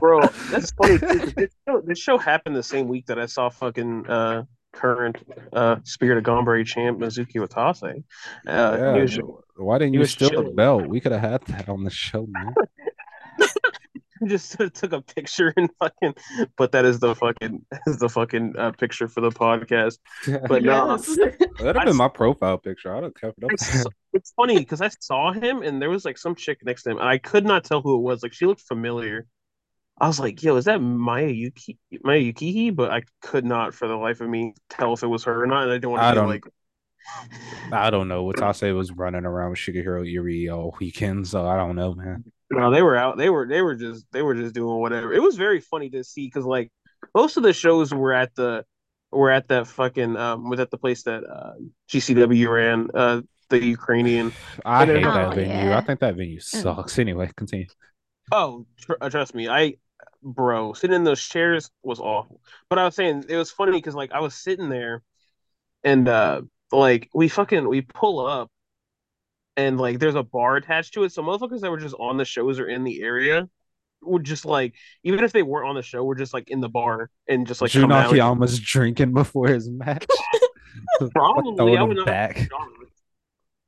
bro, 0.00 0.20
that's 0.50 0.72
funny. 0.72 0.96
This, 0.96 1.50
show, 1.66 1.80
this 1.84 1.98
show 1.98 2.18
happened 2.18 2.56
the 2.56 2.62
same 2.62 2.88
week 2.88 3.06
that 3.06 3.18
I 3.18 3.26
saw 3.26 3.48
fucking 3.48 4.06
uh, 4.06 4.44
current 4.72 5.16
uh, 5.52 5.76
Spirit 5.84 6.18
of 6.18 6.24
Ganbare 6.24 6.66
champ 6.66 6.98
Mizuki 6.98 7.36
Watase. 7.36 8.02
Uh, 8.46 8.76
yeah, 8.78 8.92
was 9.02 9.18
why 9.56 9.78
didn't 9.78 9.94
you 9.94 10.04
steal 10.04 10.44
the 10.44 10.50
belt? 10.50 10.86
We 10.86 11.00
could 11.00 11.12
have 11.12 11.20
had 11.20 11.42
that 11.46 11.68
on 11.68 11.84
the 11.84 11.90
show, 11.90 12.26
man. 12.28 12.54
just 14.28 14.52
took 14.74 14.92
a 14.92 15.00
picture 15.00 15.52
and 15.56 15.70
fucking 15.78 16.14
but 16.56 16.72
that 16.72 16.84
is 16.84 16.98
the 17.00 17.14
fucking 17.14 17.64
is 17.86 17.98
the 17.98 18.08
fucking 18.08 18.54
uh, 18.58 18.72
picture 18.72 19.08
for 19.08 19.20
the 19.20 19.30
podcast 19.30 19.98
but 20.48 20.62
no 20.62 20.90
Yes. 20.96 21.16
That'd 21.58 21.76
have 21.76 21.84
been 21.86 21.96
my 21.96 22.08
profile 22.08 22.58
picture. 22.58 22.94
I'd 22.94 23.02
have 23.04 23.14
kept 23.14 23.38
it 23.38 23.44
up. 23.44 23.50
it's, 23.52 23.84
it's 24.12 24.32
funny 24.36 24.58
because 24.58 24.80
i 24.80 24.88
saw 25.00 25.32
him 25.32 25.62
and 25.62 25.80
there 25.80 25.90
was 25.90 26.04
like 26.04 26.18
some 26.18 26.34
chick 26.34 26.58
next 26.64 26.82
to 26.84 26.90
him 26.90 26.98
and 26.98 27.08
i 27.08 27.18
could 27.18 27.44
not 27.44 27.64
tell 27.64 27.80
who 27.82 27.96
it 27.96 28.00
was 28.02 28.22
like 28.22 28.32
she 28.32 28.46
looked 28.46 28.60
familiar 28.62 29.26
i 29.98 30.06
was 30.06 30.18
like 30.20 30.42
yo 30.42 30.56
is 30.56 30.64
that 30.66 30.80
maya 30.80 31.28
yuki 31.28 31.78
maya 32.02 32.18
yukihi 32.20 32.74
but 32.74 32.90
i 32.90 33.02
could 33.20 33.44
not 33.44 33.74
for 33.74 33.88
the 33.88 33.96
life 33.96 34.20
of 34.20 34.28
me 34.28 34.54
tell 34.70 34.92
if 34.94 35.02
it 35.02 35.06
was 35.06 35.24
her 35.24 35.42
or 35.42 35.46
not 35.46 35.62
and 35.64 35.72
i 35.72 35.74
didn't 35.76 35.90
want 35.90 36.02
I 36.02 36.08
to 36.10 36.14
be 36.14 36.20
don't- 36.20 36.28
like 36.28 36.44
I 37.72 37.90
don't 37.90 38.06
know. 38.06 38.24
Watase 38.24 38.72
was 38.76 38.92
running 38.92 39.24
around 39.24 39.50
with 39.50 39.58
Shigehiro 39.58 40.06
Irie 40.08 40.54
all 40.54 40.76
weekend, 40.78 41.26
so 41.26 41.44
I 41.44 41.56
don't 41.56 41.74
know, 41.74 41.94
man. 41.94 42.31
No, 42.52 42.70
they 42.70 42.82
were 42.82 42.96
out. 42.96 43.16
They 43.16 43.30
were 43.30 43.46
they 43.48 43.62
were 43.62 43.74
just 43.74 44.04
they 44.12 44.22
were 44.22 44.34
just 44.34 44.54
doing 44.54 44.78
whatever. 44.78 45.12
It 45.12 45.22
was 45.22 45.36
very 45.36 45.60
funny 45.60 45.90
to 45.90 46.04
see 46.04 46.26
because 46.26 46.44
like 46.44 46.70
most 47.14 47.36
of 47.36 47.42
the 47.42 47.52
shows 47.52 47.92
were 47.92 48.12
at 48.12 48.34
the 48.34 48.64
were 49.10 49.30
at 49.30 49.48
that 49.48 49.66
fucking 49.66 50.16
um 50.16 50.48
was 50.50 50.60
at 50.60 50.70
the 50.70 50.78
place 50.78 51.02
that 51.04 51.24
uh 51.24 51.54
GCW 51.90 52.48
ran 52.48 52.88
uh 52.94 53.22
the 53.48 53.64
Ukrainian. 53.64 54.32
I 54.64 54.82
And 54.82 54.90
then- 54.90 54.96
hate 54.98 55.06
Oh, 55.06 55.14
that 55.14 55.34
venue. 55.34 55.52
yeah. 55.70 55.78
I 55.78 55.80
think 55.82 56.00
that 56.00 56.14
venue 56.16 56.40
sucks. 56.40 56.98
Anyway, 56.98 57.30
continue. 57.36 57.66
Oh, 58.30 58.66
tr- 58.78 58.92
uh, 59.00 59.10
trust 59.10 59.34
me, 59.34 59.48
I 59.48 59.74
bro 60.22 60.72
sitting 60.72 60.94
in 60.94 61.04
those 61.04 61.20
chairs 61.26 61.70
was 61.82 62.00
awful. 62.00 62.40
But 62.70 62.78
I 62.78 62.84
was 62.84 62.94
saying 62.94 63.24
it 63.28 63.36
was 63.36 63.50
funny 63.50 63.72
because 63.72 63.94
like 63.94 64.12
I 64.12 64.20
was 64.20 64.34
sitting 64.34 64.68
there 64.68 65.02
and 65.84 66.06
uh 66.08 66.42
like 66.70 67.08
we 67.14 67.28
fucking 67.28 67.66
we 67.68 67.80
pull 67.80 68.24
up 68.26 68.50
and 69.56 69.78
like 69.78 69.98
there's 69.98 70.14
a 70.14 70.22
bar 70.22 70.56
attached 70.56 70.94
to 70.94 71.04
it. 71.04 71.12
So 71.12 71.22
motherfuckers 71.22 71.60
that 71.60 71.70
were 71.70 71.78
just 71.78 71.94
on 71.98 72.16
the 72.16 72.24
shows 72.24 72.58
or 72.58 72.68
in 72.68 72.84
the 72.84 73.02
area 73.02 73.48
would 74.02 74.24
just 74.24 74.44
like 74.44 74.74
even 75.04 75.22
if 75.22 75.32
they 75.32 75.42
weren't 75.42 75.68
on 75.68 75.74
the 75.74 75.82
show, 75.82 76.02
we're 76.04 76.14
just 76.14 76.34
like 76.34 76.50
in 76.50 76.60
the 76.60 76.68
bar 76.68 77.10
and 77.28 77.46
just 77.46 77.60
like 77.60 77.70
Jun 77.70 77.82
come 77.82 77.92
out. 77.92 78.06
Akiyama's 78.06 78.58
drinking 78.58 79.12
before 79.12 79.48
his 79.48 79.68
match. 79.68 80.06
Probably, 81.12 81.76
I 81.76 81.82
would 81.82 81.98
not- 81.98 82.06
back. 82.06 82.48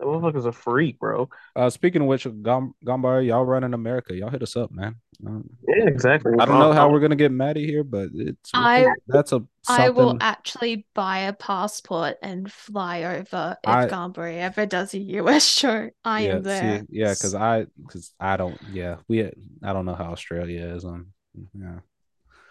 That 0.05 0.11
motherfucker's 0.21 0.47
a 0.47 0.53
freak, 0.53 0.99
bro. 0.99 1.29
Uh, 1.57 1.71
speaking 1.71 2.03
of 2.03 2.09
which, 2.09 2.27
Gam- 2.43 2.75
y'all 2.83 3.45
running 3.45 3.73
America. 3.75 4.15
Y'all 4.15 4.31
hit 4.31 4.43
us 4.43 4.57
up, 4.57 4.71
man. 4.71 4.97
Um, 5.27 5.49
Yeah, 5.67 5.87
exactly. 5.87 6.33
I 6.39 6.45
don't 6.45 6.59
know 6.59 6.73
how 6.73 6.91
we're 6.91 7.01
gonna 7.01 7.17
get 7.17 7.33
Maddie 7.33 7.67
here, 7.67 7.85
but 7.85 8.11
it's 8.15 8.51
I- 8.53 8.87
that's 9.07 9.33
a 9.33 9.43
I 9.69 9.89
will 9.91 10.19
actually 10.21 10.87
buy 10.95 11.21
a 11.21 11.33
passport 11.33 12.17
and 12.23 12.51
fly 12.53 13.03
over 13.05 13.57
if 13.63 13.69
I- 13.69 13.89
Ganbare 13.89 14.39
ever 14.41 14.67
does 14.67 14.93
a 14.95 14.99
US 14.99 15.47
show. 15.61 15.89
I 16.05 16.21
yeah, 16.27 16.33
am 16.35 16.43
there. 16.43 16.79
See, 16.81 16.87
yeah, 16.91 17.11
because 17.11 17.35
I 17.35 17.67
because 17.83 18.13
I 18.21 18.37
don't 18.37 18.61
yeah 18.73 18.97
we 19.09 19.25
I 19.25 19.73
don't 19.73 19.87
know 19.87 19.95
how 19.95 20.13
Australia 20.13 20.67
is 20.75 20.85
on 20.85 21.07
yeah 21.59 21.79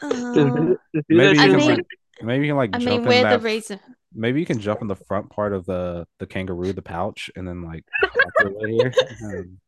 Uh, 0.01 0.33
do- 0.33 0.77
just 0.95 1.07
do 1.07 1.15
Maybe 1.15 1.37
that 1.37 1.43
I 1.43 1.45
you 1.45 1.51
can 1.51 1.57
mean- 1.59 1.69
like, 1.69 1.85
maybe 2.21 2.45
you 2.47 2.49
can 2.51 2.57
like 2.57 2.69
I 2.73 2.79
mean, 2.79 3.03
we're 3.05 3.23
that 3.23 3.39
the 3.39 3.45
reason. 3.45 3.79
Maybe 4.15 4.39
you 4.39 4.45
can 4.45 4.59
jump 4.59 4.81
in 4.81 4.87
the 4.87 4.95
front 4.95 5.29
part 5.29 5.53
of 5.53 5.65
the 5.65 6.05
the 6.19 6.25
kangaroo 6.27 6.73
the 6.73 6.81
pouch 6.81 7.29
and 7.35 7.47
then 7.47 7.61
like 7.63 7.85
hop 8.01 8.53
here. 8.67 8.93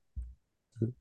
Um, 0.81 0.93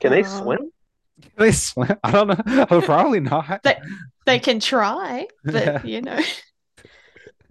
Can 0.00 0.10
they 0.12 0.22
Uh, 0.22 0.26
swim? 0.26 0.70
they 1.38 1.52
swim. 1.52 1.96
I 2.02 2.10
don't 2.10 2.28
know. 2.28 2.66
Probably 2.82 3.20
not. 3.20 3.62
They- 3.62 3.78
They 4.26 4.38
can 4.38 4.58
try, 4.60 5.28
but 5.44 5.54
Yeah. 5.54 5.82
you 5.84 6.00
know. 6.02 6.18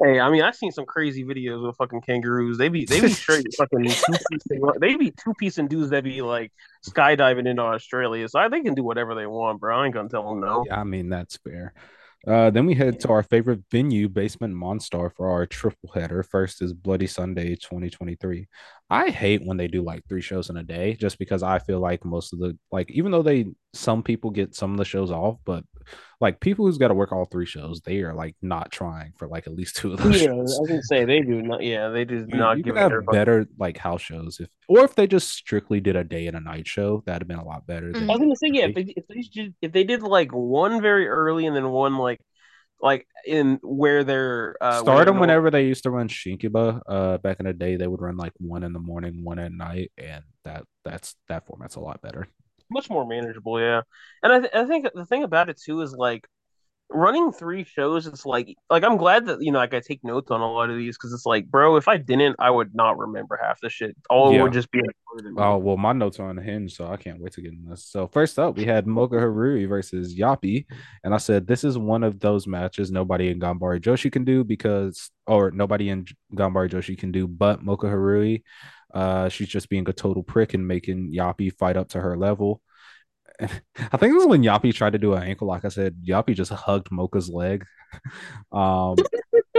Hey, 0.04 0.20
I 0.20 0.30
mean, 0.32 0.42
I've 0.42 0.56
seen 0.56 0.72
some 0.72 0.86
crazy 0.86 1.24
videos 1.24 1.66
with 1.66 1.78
fucking 1.78 2.02
kangaroos. 2.02 2.58
They 2.58 2.68
be 2.68 2.84
they 2.86 3.00
be 3.00 3.10
straight 3.10 3.46
fucking 3.56 3.84
two 3.86 4.14
piece. 4.32 4.44
They 4.80 4.96
be 4.96 5.12
two 5.12 5.34
piece 5.40 5.60
and 5.60 5.70
dudes 5.70 5.92
that 5.92 6.04
be 6.04 6.22
like 6.24 6.52
skydiving 6.86 7.48
into 7.48 7.62
Australia. 7.62 8.28
So 8.28 8.40
I, 8.40 8.50
they 8.50 8.62
can 8.62 8.74
do 8.74 8.84
whatever 8.84 9.14
they 9.16 9.28
want, 9.28 9.60
bro. 9.62 9.78
I 9.80 9.86
ain't 9.86 9.94
gonna 9.94 10.10
tell 10.10 10.28
them 10.28 10.42
no. 10.42 10.66
Yeah, 10.68 10.80
I 10.82 10.84
mean 10.84 11.10
that's 11.10 11.38
fair. 11.38 11.74
Uh, 12.26 12.50
then 12.50 12.66
we 12.66 12.74
head 12.74 13.02
to 13.02 13.10
our 13.10 13.22
favorite 13.22 13.60
venue, 13.70 14.08
Basement 14.08 14.56
Monstar, 14.56 15.14
for 15.14 15.30
our 15.30 15.46
triple 15.46 15.90
header. 15.94 16.24
First 16.24 16.62
is 16.62 16.74
Bloody 16.74 17.08
Sunday 17.08 17.56
2023. 17.56 18.48
I 18.90 19.10
hate 19.10 19.42
when 19.44 19.58
they 19.58 19.68
do 19.68 19.82
like 19.82 20.08
three 20.08 20.22
shows 20.22 20.50
in 20.50 20.56
a 20.56 20.64
day, 20.64 20.94
just 20.94 21.20
because 21.20 21.44
I 21.44 21.60
feel 21.60 21.80
like 21.80 22.06
most 22.06 22.32
of 22.32 22.40
the 22.40 22.58
like, 22.72 22.90
even 22.92 23.12
though 23.12 23.24
they 23.24 23.48
some 23.74 24.04
people 24.04 24.30
get 24.30 24.56
some 24.56 24.72
of 24.72 24.78
the 24.78 24.86
shows 24.86 25.12
off, 25.12 25.38
but 25.46 25.66
like 26.22 26.39
people 26.39 26.65
who's 26.65 26.78
got 26.78 26.88
to 26.89 26.93
work 26.93 27.12
all 27.12 27.26
three 27.26 27.46
shows, 27.46 27.82
they 27.82 28.02
are 28.02 28.13
like 28.13 28.36
not 28.41 28.72
trying 28.72 29.13
for 29.17 29.28
like 29.28 29.48
at 29.48 29.54
least 29.54 29.76
two 29.76 29.93
of 29.93 30.00
those 30.04 30.22
Yeah, 30.22 30.30
I 30.32 30.36
shows. 30.36 30.58
was 30.60 30.67
gonna 30.69 30.84
say 30.84 31.06
they 31.06 31.22
do 31.22 31.41
not. 31.41 31.63
Yeah, 31.63 31.89
they 31.89 32.06
do 32.06 32.26
You, 32.28 32.38
not 32.38 32.58
you 32.58 32.63
give 32.63 32.76
could 32.76 32.82
have 32.82 32.89
their 32.91 33.02
better 33.02 33.46
like 33.60 33.78
house 33.78 34.02
shows 34.02 34.39
if, 34.39 34.50
or 34.67 34.84
if 34.86 34.96
they 34.96 35.08
just 35.08 35.30
strictly 35.30 35.80
did 35.80 35.96
a 35.96 36.04
day 36.04 36.28
and 36.28 36.38
a 36.38 36.39
night 36.39 36.67
show, 36.67 37.04
that'd 37.06 37.22
have 37.22 37.28
been 37.28 37.39
a 37.39 37.46
lot 37.46 37.65
better. 37.67 37.91
than- 37.91 38.10
I 38.10 38.13
was 38.13 38.19
gonna 38.19 38.36
say 38.36 38.50
yeah. 38.52 38.65
If 38.67 38.76
they 38.76 38.93
if 38.96 39.08
they 39.08 39.22
did 39.22 39.54
if 39.62 39.72
they 39.72 39.84
did 39.84 40.02
like 40.04 40.32
one 40.32 40.82
very 40.82 41.08
early 41.08 41.46
and 41.46 41.56
then 41.56 41.69
one 41.69 41.98
like 41.98 42.19
like 42.82 43.08
in 43.26 43.60
where 43.63 44.04
they're 44.04 44.58
uh, 44.60 44.72
where 44.72 44.82
Start 44.82 44.98
they're 44.98 45.06
them 45.13 45.19
whenever 45.22 45.50
they 45.50 45.65
used 45.65 45.84
to 45.84 45.89
run 45.91 46.10
Shinkiba. 46.10 46.82
Uh, 46.86 47.17
back 47.17 47.39
in 47.39 47.46
the 47.46 47.54
day, 47.54 47.78
they 47.78 47.88
would 47.88 48.02
run 48.02 48.17
like 48.17 48.34
one 48.39 48.63
in 48.63 48.74
the 48.74 48.80
morning, 48.80 49.24
one 49.24 49.39
at 49.39 49.54
night, 49.54 49.91
and 49.98 50.24
that 50.43 50.63
that's 50.84 51.15
that 51.30 51.46
format's 51.48 51.76
a 51.76 51.80
lot 51.80 52.02
better. 52.02 52.28
Much 52.74 52.90
more 52.90 53.06
manageable, 53.06 53.60
yeah. 53.62 53.82
And 54.24 54.34
I, 54.34 54.40
th- 54.40 54.54
I 54.54 54.66
think 54.66 54.88
the 54.94 55.06
thing 55.06 55.24
about 55.24 55.50
it 55.50 55.62
too 55.64 55.82
is 55.82 55.94
like 55.94 56.28
running 56.90 57.32
three 57.32 57.64
shows. 57.64 58.06
It's 58.08 58.26
like 58.26 58.56
like 58.70 58.84
I'm 58.84 58.98
glad 58.98 59.26
that 59.28 59.42
you 59.42 59.52
know 59.52 59.60
like 59.60 59.74
I 59.74 59.80
take 59.80 60.04
notes 60.04 60.30
on 60.32 60.42
a 60.42 60.52
lot 60.52 60.70
of 60.70 60.78
these 60.78 60.98
because 60.98 61.14
it's 61.14 61.26
like, 61.26 61.48
bro, 61.48 61.76
if 61.76 61.88
I 61.88 61.98
didn't, 61.98 62.36
I 62.40 62.50
would 62.50 62.76
not 62.76 62.98
remember 62.98 63.40
half 63.42 63.60
the 63.62 63.70
shit. 63.70 63.96
All 64.10 64.34
Yeah. 64.34 64.44
would 64.44 64.54
just 64.54 64.70
be 64.72 64.80
like, 64.80 64.96
blurred 65.12 65.28
in 65.28 65.36
me. 65.36 65.42
Oh 65.42 65.58
well, 65.58 65.78
my 65.78 65.94
notes 65.94 66.20
are 66.20 66.30
on 66.30 66.36
the 66.36 66.42
hinge, 66.42 66.76
so 66.76 66.88
I 66.88 66.98
can't 66.98 67.20
wait 67.20 67.34
to 67.34 67.42
get 67.42 67.54
in 67.54 67.66
this. 67.70 67.86
So 67.86 68.08
first 68.08 68.38
up, 68.40 68.58
we 68.58 68.66
had 68.66 68.86
Mocha 68.88 69.16
Haruri 69.16 69.68
versus 69.68 70.16
Yappy, 70.16 70.66
and 71.04 71.14
I 71.14 71.18
said 71.18 71.48
this 71.48 71.64
is 71.64 71.78
one 71.78 72.04
of 72.04 72.20
those 72.20 72.48
matches 72.48 72.92
nobody 72.92 73.30
in 73.30 73.40
Ganbare 73.40 73.80
Joshi 73.80 74.12
can 74.12 74.24
do 74.24 74.44
because, 74.44 75.10
or 75.26 75.52
nobody 75.52 75.90
in 75.90 76.06
Ganbare 76.36 76.70
Joshi 76.70 76.98
can 76.98 77.12
do, 77.12 77.28
but 77.28 77.64
Mocha 77.64 77.88
Haruri. 77.88 78.44
Uh, 78.94 79.30
she's 79.30 79.48
just 79.48 79.70
being 79.70 79.88
a 79.90 79.94
total 79.94 80.24
prick 80.24 80.54
and 80.54 80.68
making 80.68 81.12
Yappy 81.12 81.52
fight 81.58 81.78
up 81.78 81.90
to 81.90 82.02
her 82.02 82.18
level. 82.18 82.62
I 83.42 83.48
think 83.98 84.14
this 84.14 84.22
is 84.22 84.28
when 84.28 84.44
Yappy 84.44 84.74
tried 84.74 84.94
to 84.94 85.00
do 85.00 85.14
an 85.14 85.24
ankle 85.24 85.48
lock. 85.48 85.66
I 85.66 85.70
said 85.70 85.98
Yappy 86.06 86.36
just 86.36 86.52
hugged 86.52 86.92
Mocha's 86.92 87.30
leg. 87.30 87.66
Um, 88.52 88.96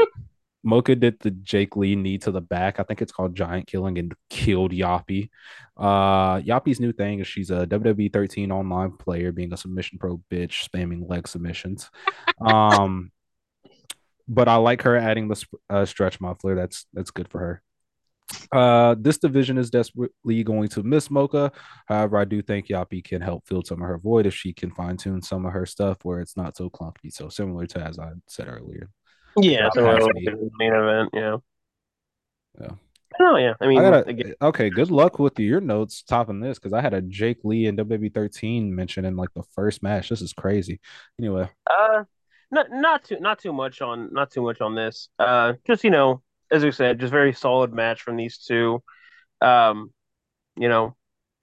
Mocha 0.64 0.96
did 0.96 1.20
the 1.20 1.30
Jake 1.30 1.76
Lee 1.76 1.94
knee 1.94 2.18
to 2.18 2.32
the 2.32 2.40
back. 2.40 2.80
I 2.80 2.82
think 2.82 3.02
it's 3.02 3.12
called 3.12 3.36
giant 3.36 3.66
killing 3.66 3.98
and 3.98 4.14
killed 4.30 4.72
Yappy. 4.72 5.28
Uh, 5.76 6.38
Yappy's 6.38 6.80
new 6.80 6.92
thing 6.92 7.20
is 7.20 7.28
she's 7.28 7.50
a 7.50 7.66
WWE 7.66 8.12
13 8.12 8.50
online 8.50 8.92
player, 8.92 9.30
being 9.30 9.52
a 9.52 9.56
submission 9.56 9.98
pro 9.98 10.20
bitch, 10.30 10.68
spamming 10.68 11.08
leg 11.08 11.28
submissions. 11.28 11.90
Um, 12.40 13.12
but 14.26 14.48
I 14.48 14.56
like 14.56 14.82
her 14.82 14.96
adding 14.96 15.28
the 15.28 15.44
uh, 15.68 15.84
stretch 15.84 16.20
muffler. 16.20 16.54
That's 16.54 16.86
that's 16.94 17.10
good 17.10 17.28
for 17.28 17.40
her. 17.40 17.62
Uh, 18.52 18.94
this 18.98 19.18
division 19.18 19.58
is 19.58 19.70
desperately 19.70 20.42
going 20.42 20.68
to 20.68 20.82
miss 20.82 21.10
Mocha. 21.10 21.52
However, 21.86 22.18
I 22.18 22.24
do 22.24 22.42
think 22.42 22.68
Yappy 22.68 23.02
can 23.04 23.20
help 23.20 23.46
fill 23.46 23.62
some 23.62 23.82
of 23.82 23.88
her 23.88 23.98
void 23.98 24.26
if 24.26 24.34
she 24.34 24.52
can 24.52 24.70
fine 24.70 24.96
tune 24.96 25.22
some 25.22 25.44
of 25.46 25.52
her 25.52 25.66
stuff 25.66 25.98
where 26.04 26.20
it's 26.20 26.36
not 26.36 26.56
so 26.56 26.70
clunky. 26.70 27.10
So 27.12 27.28
similar 27.28 27.66
to 27.66 27.80
as 27.80 27.98
I 27.98 28.10
said 28.28 28.48
earlier. 28.48 28.90
yeah, 29.36 29.68
so 29.74 29.84
Past 29.84 30.02
like 30.06 30.14
me. 30.14 30.24
the 30.26 30.50
main 30.58 30.72
event, 30.72 31.10
yeah. 31.12 31.36
Yeah. 32.60 32.70
Oh 33.20 33.36
yeah, 33.36 33.54
I 33.60 33.68
mean, 33.68 33.78
I 33.78 33.90
gotta 33.90 34.34
okay. 34.42 34.70
Good 34.70 34.90
luck 34.90 35.20
with 35.20 35.38
your 35.38 35.60
notes 35.60 36.02
topping 36.02 36.40
this 36.40 36.58
because 36.58 36.72
I 36.72 36.80
had 36.80 36.94
a 36.94 37.00
Jake 37.02 37.38
Lee 37.44 37.66
and 37.66 37.78
WWE 37.78 38.12
13 38.12 38.74
mention 38.74 39.04
in 39.04 39.16
like 39.16 39.32
the 39.34 39.44
first 39.54 39.84
match. 39.84 40.08
This 40.08 40.20
is 40.20 40.32
crazy. 40.32 40.80
Anyway, 41.20 41.48
Uh, 41.70 42.04
not 42.50 42.72
not 42.72 43.04
too 43.04 43.20
not 43.20 43.38
too 43.38 43.52
much 43.52 43.80
on 43.80 44.12
not 44.12 44.32
too 44.32 44.42
much 44.42 44.60
on 44.60 44.74
this. 44.74 45.10
Uh, 45.20 45.52
just 45.64 45.84
you 45.84 45.90
know, 45.90 46.23
as 46.50 46.64
we 46.64 46.72
said, 46.72 47.00
just 47.00 47.10
very 47.12 47.32
solid 47.32 47.72
match 47.72 48.02
from 48.02 48.16
these 48.16 48.38
two. 48.38 48.82
Um, 49.40 49.92
you 50.56 50.68
know, 50.68 50.96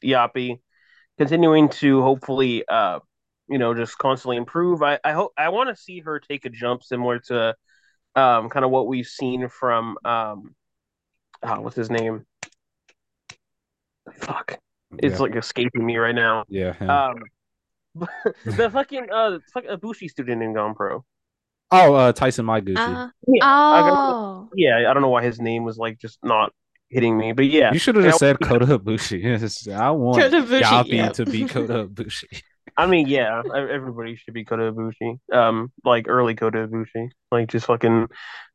Yappy 0.04 0.60
continuing 1.18 1.70
to 1.70 2.02
hopefully 2.02 2.64
uh, 2.68 3.00
you 3.52 3.58
know, 3.58 3.74
just 3.74 3.98
constantly 3.98 4.38
improve. 4.38 4.82
I 4.82 4.98
I 5.04 5.12
hope 5.12 5.34
I 5.38 5.50
want 5.50 5.70
to 5.70 5.82
see 5.82 6.00
her 6.00 6.20
take 6.20 6.46
a 6.46 6.50
jump 6.50 6.84
similar 6.84 7.20
to 7.28 7.54
um 8.16 8.50
kind 8.50 8.64
of 8.64 8.72
what 8.72 8.88
we've 8.88 9.06
seen 9.06 9.50
from 9.50 9.98
um 10.06 10.56
oh, 11.44 11.60
what's 11.60 11.76
his 11.76 11.90
name? 11.92 12.26
Fuck. 14.14 14.58
It's 14.98 15.16
yeah, 15.16 15.22
like 15.22 15.36
escaping 15.36 15.86
me 15.86 15.98
right 15.98 16.16
now. 16.16 16.46
yeah. 16.48 16.74
him. 16.74 16.90
Um 16.90 17.16
the 18.46 18.70
fucking 18.72 19.08
uh 19.12 19.40
fuck 19.54 19.66
Ibushi 19.66 20.10
student 20.10 20.42
in 20.42 20.54
Gone 20.54 20.74
Pro. 20.74 21.04
Oh, 21.72 21.94
uh, 21.94 22.12
Tyson 22.12 22.46
Maeguchi. 22.46 22.78
Uh, 22.78 23.10
Yeah, 23.28 23.46
I 23.46 23.82
got- 23.82 24.14
oh, 24.14 24.50
yeah, 24.56 24.90
I 24.90 24.94
don't 24.94 25.02
know 25.02 25.10
why 25.10 25.24
his 25.24 25.40
name 25.40 25.64
was 25.64 25.78
like 25.78 26.00
just 26.00 26.20
not 26.24 26.52
hitting 26.90 27.18
me, 27.18 27.32
but 27.32 27.46
yeah, 27.46 27.72
you 27.72 27.80
should 27.80 27.96
have 27.96 28.04
just 28.12 28.22
I- 28.22 28.28
said 28.28 28.40
Kota 28.42 28.66
Ibushi. 28.80 29.72
I 29.74 29.92
want 29.92 30.22
Kota 30.22 30.42
Ibushi, 30.42 30.62
Yappy 30.62 30.88
yeah. 30.94 31.10
to 31.10 31.26
be 31.26 31.46
Kota 31.46 31.88
Ibushi. 31.88 32.42
I 32.78 32.88
mean, 32.88 33.08
yeah, 33.08 33.42
everybody 33.54 34.16
should 34.16 34.34
be 34.34 34.46
Kota 34.46 34.72
Ibushi, 34.72 35.20
um, 35.34 35.72
like 35.84 36.08
early 36.08 36.36
Kota 36.36 36.68
Ibushi, 36.68 37.10
like 37.32 37.50
just 37.50 37.66
fucking 37.66 38.08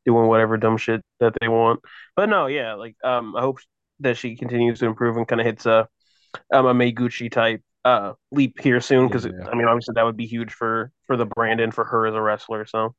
doing 0.05 0.27
whatever 0.27 0.57
dumb 0.57 0.77
shit 0.77 1.01
that 1.19 1.33
they 1.39 1.47
want. 1.47 1.81
But 2.15 2.29
no, 2.29 2.47
yeah, 2.47 2.73
like 2.73 2.95
um, 3.03 3.35
I 3.35 3.41
hope 3.41 3.59
that 3.99 4.17
she 4.17 4.35
continues 4.35 4.79
to 4.79 4.85
improve 4.85 5.17
and 5.17 5.27
kind 5.27 5.41
of 5.41 5.45
hits 5.47 5.65
a 5.65 5.87
um 6.53 6.65
a 6.67 6.73
Maeguchi 6.73 7.31
type 7.31 7.61
uh 7.85 8.13
leap 8.31 8.59
here 8.59 8.81
soon 8.81 9.07
because 9.07 9.25
Yeah. 9.25 9.47
I 9.51 9.55
mean 9.55 9.67
obviously 9.67 9.93
that 9.95 10.03
would 10.03 10.17
be 10.17 10.25
huge 10.27 10.51
for 10.51 10.91
for 11.07 11.15
the 11.17 11.25
brand 11.25 11.59
and 11.61 11.73
for 11.73 11.83
her 11.85 12.05
as 12.05 12.13
a 12.13 12.21
wrestler. 12.21 12.65
So 12.65 12.93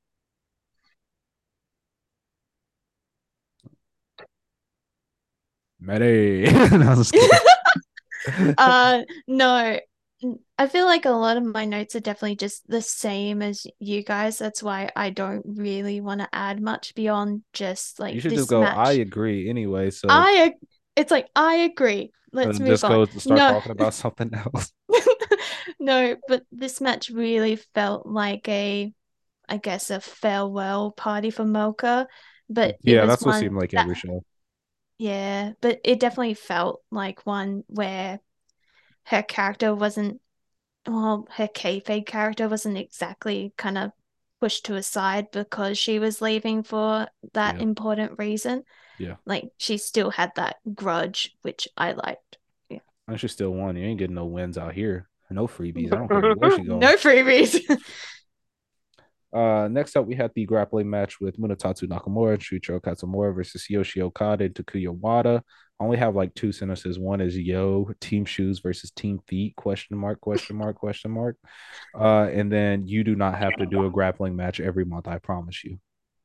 Medi. 5.80 6.44
No, 6.52 6.88
I'm 6.90 6.96
just 7.02 7.14
uh, 8.58 9.02
no. 9.26 9.78
N- 10.22 10.38
I 10.58 10.66
feel 10.66 10.84
like 10.86 11.04
a 11.04 11.10
lot 11.10 11.36
of 11.36 11.44
my 11.44 11.64
notes 11.64 11.94
are 11.94 12.00
definitely 12.00 12.36
just 12.36 12.68
the 12.68 12.82
same 12.82 13.40
as 13.42 13.66
you 13.78 14.02
guys. 14.02 14.38
That's 14.38 14.62
why 14.62 14.90
I 14.96 15.10
don't 15.10 15.44
really 15.46 16.00
want 16.00 16.20
to 16.20 16.28
add 16.32 16.60
much 16.60 16.94
beyond 16.96 17.42
just 17.52 18.00
like 18.00 18.14
you 18.14 18.20
should 18.20 18.32
this 18.32 18.40
just 18.40 18.50
go. 18.50 18.62
match. 18.62 18.76
I 18.76 18.92
agree. 18.94 19.48
Anyway, 19.48 19.90
so 19.90 20.08
I 20.10 20.46
ag- 20.48 20.68
it's 20.96 21.10
like 21.12 21.28
I 21.36 21.54
agree. 21.56 22.10
Let's 22.32 22.58
and 22.58 22.60
move 22.60 22.68
just 22.70 22.84
on. 22.84 22.90
go 22.90 23.04
to 23.06 23.20
start 23.20 23.38
No. 23.38 23.50
talking 23.52 23.72
about 23.72 23.94
something 24.02 24.30
else. 24.34 24.72
no, 25.78 26.16
but 26.26 26.42
this 26.50 26.80
match 26.80 27.08
really 27.10 27.56
felt 27.74 28.04
like 28.06 28.48
a, 28.48 28.92
I 29.48 29.56
guess, 29.58 29.90
a 29.90 30.00
farewell 30.00 30.90
party 30.90 31.30
for 31.30 31.44
Mocha. 31.44 32.08
But 32.50 32.76
Yeah, 32.82 33.06
that's 33.06 33.24
what 33.24 33.38
seemed 33.38 33.56
like 33.56 33.70
that- 33.70 33.82
every 33.82 33.94
show. 33.94 34.24
Yeah, 34.98 35.52
but 35.60 35.80
it 35.84 36.00
definitely 36.00 36.34
felt 36.34 36.82
like 36.90 37.24
one 37.24 37.64
where 37.68 38.20
her 39.06 39.22
character 39.22 39.74
wasn't, 39.74 40.20
well, 40.86 41.26
her 41.32 41.48
kayfabe 41.48 42.06
character 42.06 42.48
wasn't 42.48 42.78
exactly 42.78 43.52
kind 43.56 43.78
of 43.78 43.92
pushed 44.40 44.66
to 44.66 44.76
a 44.76 44.82
side 44.82 45.30
because 45.30 45.78
she 45.78 45.98
was 45.98 46.22
leaving 46.22 46.62
for 46.62 47.08
that 47.34 47.56
Yeah. 47.56 47.62
important 47.62 48.18
reason. 48.18 48.64
Yeah. 48.98 49.16
Like 49.26 49.50
she 49.58 49.78
still 49.78 50.10
had 50.10 50.32
that 50.36 50.56
grudge, 50.74 51.36
which 51.42 51.68
I 51.76 51.92
liked. 51.92 52.38
Yeah. 52.68 52.80
And 53.06 53.20
she 53.20 53.28
still 53.28 53.50
won. 53.50 53.76
You 53.76 53.84
ain't 53.84 53.98
getting 53.98 54.16
no 54.16 54.26
wins 54.26 54.58
out 54.58 54.74
here. 54.74 55.08
No 55.30 55.46
freebies. 55.46 55.92
I 55.92 55.96
don't 55.96 56.08
care 56.08 56.20
where 56.34 56.50
she 56.50 56.62
going. 56.62 56.80
No 56.80 56.96
freebies. 56.96 57.60
Uh, 59.32 59.68
next 59.68 59.96
up, 59.96 60.06
we 60.06 60.14
had 60.14 60.32
the 60.34 60.46
grappling 60.46 60.88
match 60.88 61.20
with 61.20 61.38
Munatatsu 61.38 61.84
Nakamura 61.84 62.34
and 62.34 62.42
Shuichiro 62.42 62.80
Katsumura 62.80 63.34
versus 63.34 63.68
Yoshi 63.68 64.00
Okada 64.02 64.44
and 64.44 64.54
Takuya 64.54 64.90
Wada. 64.90 65.42
I 65.80 65.84
only 65.84 65.98
have 65.98 66.16
like 66.16 66.34
two 66.34 66.50
sentences. 66.50 66.98
One 66.98 67.20
is 67.20 67.38
Yo 67.38 67.90
Team 68.00 68.24
Shoes 68.24 68.58
versus 68.58 68.90
Team 68.90 69.20
Feet? 69.28 69.54
Question 69.56 69.96
mark? 69.96 70.20
Question 70.20 70.56
mark? 70.56 70.76
Question 70.76 71.10
mark? 71.10 71.36
Uh, 71.94 72.28
and 72.32 72.50
then 72.50 72.86
you 72.86 73.04
do 73.04 73.14
not 73.14 73.38
have 73.38 73.56
to 73.58 73.66
do 73.66 73.86
a 73.86 73.90
grappling 73.90 74.34
match 74.34 74.60
every 74.60 74.84
month. 74.84 75.06
I 75.06 75.18
promise 75.18 75.62
you. 75.62 75.78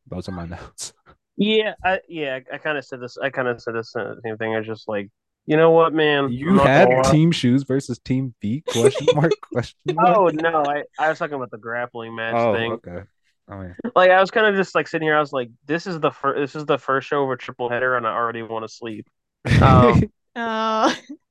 Those 0.07 0.27
are 0.27 0.31
my 0.33 0.45
notes. 0.47 0.93
Yeah, 1.35 1.73
I 1.83 1.99
yeah, 2.07 2.39
I 2.51 2.57
kind 2.57 2.77
of 2.77 2.85
said 2.85 3.01
this. 3.01 3.17
I 3.17 3.29
kind 3.29 3.47
of 3.47 3.61
said 3.61 3.73
the 3.73 3.83
same 4.23 4.37
thing. 4.37 4.55
I 4.55 4.61
just 4.61 4.87
like, 4.87 5.09
you 5.45 5.57
know 5.57 5.71
what, 5.71 5.93
man? 5.93 6.31
You 6.31 6.59
had. 6.59 6.89
Team 7.05 7.31
Shoes 7.31 7.63
versus 7.63 7.99
Team 7.99 8.33
Feet? 8.41 8.65
Question 8.65 9.07
mark? 9.15 9.31
Question 9.41 9.77
mark? 9.93 10.17
Oh 10.17 10.27
no, 10.27 10.63
I, 10.65 10.83
I 10.99 11.09
was 11.09 11.19
talking 11.19 11.35
about 11.35 11.51
the 11.51 11.57
grappling 11.57 12.15
match 12.15 12.35
Oh, 12.35 12.53
thing. 12.53 12.71
okay. 12.73 13.03
I 13.49 13.55
mean, 13.57 13.75
Like 13.95 14.09
I 14.09 14.21
was 14.21 14.31
kind 14.31 14.45
of 14.47 14.55
just 14.55 14.73
like 14.73 14.87
sitting 14.87 15.05
here. 15.07 15.17
I 15.17 15.19
was 15.19 15.33
like, 15.33 15.49
this 15.65 15.85
is 15.85 15.99
the 15.99 16.11
first. 16.11 16.37
This 16.39 16.55
is 16.55 16.65
the 16.65 16.77
first 16.77 17.07
show 17.07 17.23
of 17.23 17.29
a 17.31 17.35
triple 17.37 17.69
header, 17.69 17.97
and 17.97 18.07
I 18.07 18.11
already 18.13 18.41
want 18.41 18.63
to 18.67 18.73
sleep. 18.73 19.07
Um, 19.61 20.01
Oh, 20.35 20.95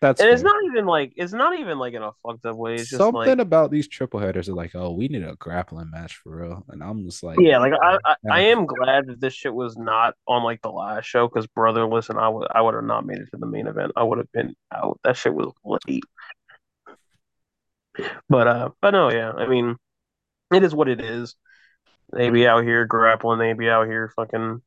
that's 0.00 0.20
and 0.20 0.30
it's 0.30 0.42
not 0.42 0.56
even 0.64 0.86
like 0.86 1.12
it's 1.16 1.34
not 1.34 1.58
even 1.58 1.78
like 1.78 1.92
in 1.92 2.02
a 2.02 2.12
fucked 2.26 2.46
up 2.46 2.56
way. 2.56 2.74
It's 2.74 2.88
just 2.88 2.96
something 2.96 3.20
like 3.20 3.38
about 3.38 3.70
these 3.70 3.86
triple 3.86 4.18
headers 4.18 4.48
are 4.48 4.54
like, 4.54 4.74
oh, 4.74 4.92
we 4.92 5.08
need 5.08 5.22
a 5.22 5.36
grappling 5.36 5.90
match 5.90 6.16
for 6.16 6.36
real, 6.36 6.64
and 6.68 6.82
I'm 6.82 7.04
just 7.04 7.22
like, 7.22 7.38
yeah, 7.38 7.58
like 7.58 7.74
I 7.82 7.98
I, 8.04 8.14
I 8.30 8.40
am 8.40 8.64
glad 8.64 9.08
that 9.08 9.20
this 9.20 9.34
shit 9.34 9.52
was 9.52 9.76
not 9.76 10.14
on 10.26 10.42
like 10.42 10.62
the 10.62 10.70
last 10.70 11.04
show 11.04 11.28
because 11.28 11.46
brother, 11.48 11.86
listen, 11.86 12.16
I 12.16 12.28
would 12.28 12.48
I 12.50 12.62
would 12.62 12.74
have 12.74 12.84
not 12.84 13.04
made 13.04 13.18
it 13.18 13.28
to 13.32 13.36
the 13.36 13.46
main 13.46 13.66
event. 13.66 13.92
I 13.94 14.02
would 14.02 14.18
have 14.18 14.32
been 14.32 14.54
out. 14.72 14.98
That 15.04 15.18
shit 15.18 15.34
was 15.34 15.52
late. 15.64 16.04
But 18.28 18.46
uh, 18.46 18.68
but 18.80 18.92
no, 18.92 19.10
yeah. 19.10 19.32
I 19.32 19.46
mean, 19.46 19.76
it 20.54 20.62
is 20.62 20.74
what 20.74 20.88
it 20.88 21.00
is. 21.02 21.34
They 22.12 22.30
be 22.30 22.46
out 22.46 22.64
here 22.64 22.86
grappling. 22.86 23.38
They 23.38 23.52
be 23.52 23.68
out 23.68 23.86
here 23.86 24.12
fucking 24.16 24.62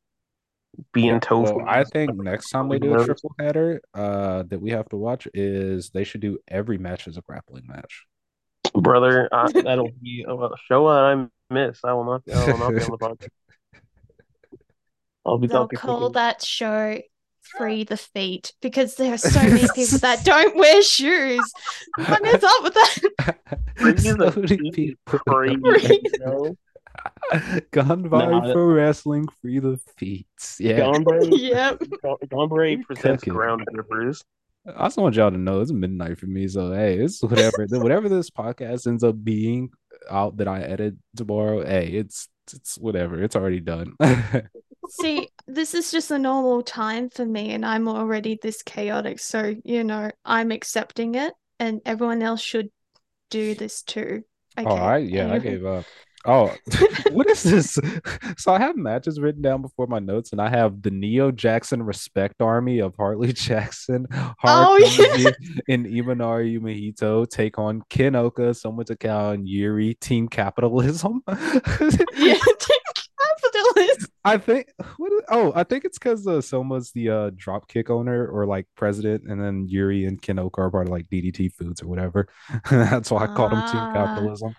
being 0.92 1.06
Yeah, 1.14 1.18
tofu. 1.20 1.56
well, 1.56 1.66
I 1.68 1.84
think 1.84 2.14
next 2.16 2.50
time 2.50 2.68
we 2.68 2.78
do 2.78 2.94
a 2.94 3.04
triple 3.04 3.34
header, 3.38 3.80
uh, 3.94 4.42
that 4.48 4.60
we 4.60 4.70
have 4.70 4.88
to 4.90 4.96
watch 4.96 5.28
is 5.34 5.90
they 5.90 6.04
should 6.04 6.20
do 6.20 6.38
every 6.48 6.78
match 6.78 7.06
as 7.08 7.16
a 7.16 7.22
grappling 7.22 7.66
match. 7.66 8.06
brother. 8.74 9.28
I, 9.32 9.50
that'll 9.62 9.90
be 10.02 10.24
a 10.28 10.48
show 10.68 10.88
that 10.88 11.04
I 11.04 11.26
miss. 11.52 11.80
I 11.84 11.92
will 11.92 12.04
not. 12.04 12.22
I 12.34 12.52
will 12.52 12.58
not 12.58 12.70
be 12.70 12.82
on 12.82 12.90
the 12.90 12.98
podcast. 12.98 13.28
I'll 15.26 15.38
be 15.38 15.46
they'll 15.46 15.62
talking. 15.62 15.78
call 15.78 16.00
fucking- 16.00 16.12
that 16.14 16.42
show 16.42 17.00
"Free 17.58 17.84
the 17.84 17.96
Feet" 17.96 18.52
because 18.60 18.96
there 18.96 19.14
are 19.14 19.18
so 19.18 19.40
many 19.42 19.66
people 19.74 19.98
that 19.98 20.24
don't 20.24 20.56
wear 20.56 20.82
shoes. 20.82 21.52
What 21.96 22.24
is 22.26 22.44
up 22.44 22.62
with 22.62 22.74
that? 22.74 23.36
Free 23.76 23.92
the 23.92 24.32
So 24.32 24.46
feet. 24.46 24.98
Free. 25.26 26.00
you 26.04 26.18
know? 26.20 26.56
Ganbare 27.72 28.30
Nah. 28.42 28.52
for 28.52 28.72
wrestling, 28.74 29.26
free 29.40 29.58
the 29.58 29.78
feet. 29.96 30.26
Yeah, 30.58 30.78
Ganbare, 30.80 31.28
yep. 31.32 31.78
Ganbare 31.80 32.82
presents 32.84 33.22
Cooking. 33.22 33.34
ground 33.34 33.64
grippers. 33.72 34.22
I 34.66 34.86
just 34.86 34.96
want 34.96 35.14
y'all 35.14 35.30
to 35.30 35.36
know 35.36 35.60
it's 35.60 35.72
midnight 35.72 36.18
for 36.18 36.26
me. 36.26 36.48
So 36.48 36.72
hey, 36.72 36.96
it's 36.98 37.22
whatever 37.22 37.66
whatever 37.70 38.08
this 38.08 38.30
podcast 38.30 38.86
ends 38.86 39.04
up 39.04 39.22
being 39.22 39.70
out 40.10 40.38
that 40.38 40.48
I 40.48 40.60
edit 40.62 40.94
tomorrow. 41.16 41.64
Hey, 41.64 41.88
it's 41.88 42.28
it's 42.52 42.78
whatever. 42.78 43.22
It's 43.22 43.36
already 43.36 43.60
done. 43.60 43.94
See, 44.88 45.28
this 45.46 45.74
is 45.74 45.90
just 45.90 46.10
a 46.10 46.18
normal 46.18 46.62
time 46.62 47.08
for 47.10 47.24
me, 47.24 47.52
and 47.52 47.64
I'm 47.64 47.88
already 47.88 48.38
this 48.40 48.62
chaotic. 48.62 49.18
So, 49.18 49.54
you 49.64 49.82
know, 49.82 50.10
I'm 50.26 50.50
accepting 50.50 51.14
it, 51.14 51.32
and 51.58 51.80
everyone 51.86 52.22
else 52.22 52.42
should 52.42 52.68
do 53.30 53.54
this 53.54 53.82
too. 53.82 54.24
Okay. 54.58 54.68
Oh, 54.68 54.96
yeah, 54.96 55.32
I 55.32 55.38
gave 55.38 55.64
up. 55.64 55.84
Oh, 56.26 56.54
what 57.12 57.28
is 57.28 57.42
this? 57.42 57.78
So 58.36 58.52
I 58.52 58.58
have 58.58 58.76
matches 58.76 59.20
written 59.20 59.42
down 59.42 59.62
before 59.62 59.86
my 59.86 59.98
notes, 59.98 60.32
and 60.32 60.40
I 60.40 60.48
have 60.50 60.82
the 60.82 60.90
Neo 60.90 61.30
Jackson 61.30 61.82
Respect 61.82 62.40
Army 62.42 62.80
of 62.80 62.94
Hartley 62.96 63.32
Jackson, 63.34 64.06
Oh, 64.44 64.76
yeah. 65.16 65.30
And 65.68 65.86
Imanari 65.86 66.58
Yumehito 66.58 67.28
take 67.28 67.58
on 67.58 67.82
Ken 67.90 68.12
Ohka, 68.14 68.54
Soma 68.56 68.84
Takao, 68.84 69.34
and 69.34 69.48
Yuri 69.48 69.94
Team 69.94 70.28
Capitalism. 70.28 71.22
Yeah, 72.16 72.38
capitalist. 73.52 74.10
I 74.24 74.38
think 74.38 74.68
what 74.96 75.12
is, 75.12 75.20
oh, 75.30 75.52
I 75.54 75.64
think 75.64 75.84
it's 75.84 75.98
because 75.98 76.26
uh, 76.26 76.40
Soma's 76.40 76.90
the 76.92 77.10
uh 77.10 77.30
dropkick 77.30 77.90
owner 77.90 78.26
or 78.26 78.46
like 78.46 78.66
president, 78.76 79.24
and 79.28 79.40
then 79.40 79.66
Yuri 79.68 80.06
and 80.06 80.20
Ken 80.20 80.36
Ohka 80.36 80.58
are 80.58 80.70
part 80.70 80.86
of 80.86 80.92
like 80.92 81.08
DDT 81.08 81.52
Foods 81.52 81.82
or 81.82 81.88
whatever. 81.88 82.28
That's 82.70 83.10
why 83.10 83.24
I 83.24 83.26
called 83.34 83.52
them 83.52 83.62
Team 83.68 83.80
Ah. 83.80 83.92
Capitalism. 83.92 84.54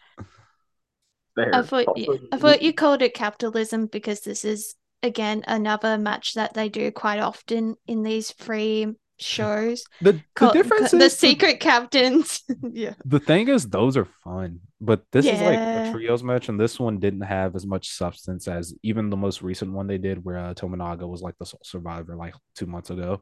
There. 1.36 1.54
I 1.54 1.62
thought, 1.64 1.98
yeah, 1.98 2.08
I 2.32 2.38
thought 2.38 2.62
you 2.62 2.74
called 2.74 3.02
it 3.02 3.14
capitalism 3.14 3.88
because 3.88 4.22
this 4.22 4.46
is 4.46 4.76
again 5.04 5.44
another 5.48 5.98
match 5.98 6.34
that 6.36 6.54
they 6.54 6.70
do 6.70 6.92
quite 6.92 7.20
often 7.20 7.76
in 7.88 8.04
these 8.04 8.32
free 8.32 8.88
shows. 9.18 9.84
The 10.02 10.14
the 10.14 10.22
Co- 10.36 10.52
difference 10.54 10.92
co- 10.92 10.98
is 10.98 11.04
the 11.04 11.10
the- 11.10 11.10
secret 11.10 11.60
captains. 11.60 12.42
yeah. 12.72 12.94
The 13.06 13.20
thing 13.20 13.48
is, 13.50 13.68
those 13.68 13.98
are 13.98 14.08
fun, 14.24 14.60
but 14.80 15.04
this 15.12 15.26
is 15.26 15.42
like 15.42 15.60
a 15.60 15.92
trios 15.92 16.24
match, 16.24 16.50
and 16.50 16.60
this 16.60 16.80
one 16.80 17.00
didn't 17.00 17.22
have 17.22 17.56
as 17.56 17.66
much 17.66 17.90
substance 17.90 18.48
as 18.48 18.74
even 18.84 19.10
the 19.10 19.18
most 19.18 19.42
recent 19.42 19.72
one 19.74 19.88
they 19.88 19.98
did, 19.98 20.24
where 20.24 20.38
uh, 20.38 20.54
Tominaga 20.54 21.08
was 21.08 21.22
like 21.22 21.36
the 21.38 21.46
sole 21.46 21.62
survivor 21.64 22.16
like 22.16 22.34
two 22.56 22.66
months 22.66 22.90
ago. 22.90 23.22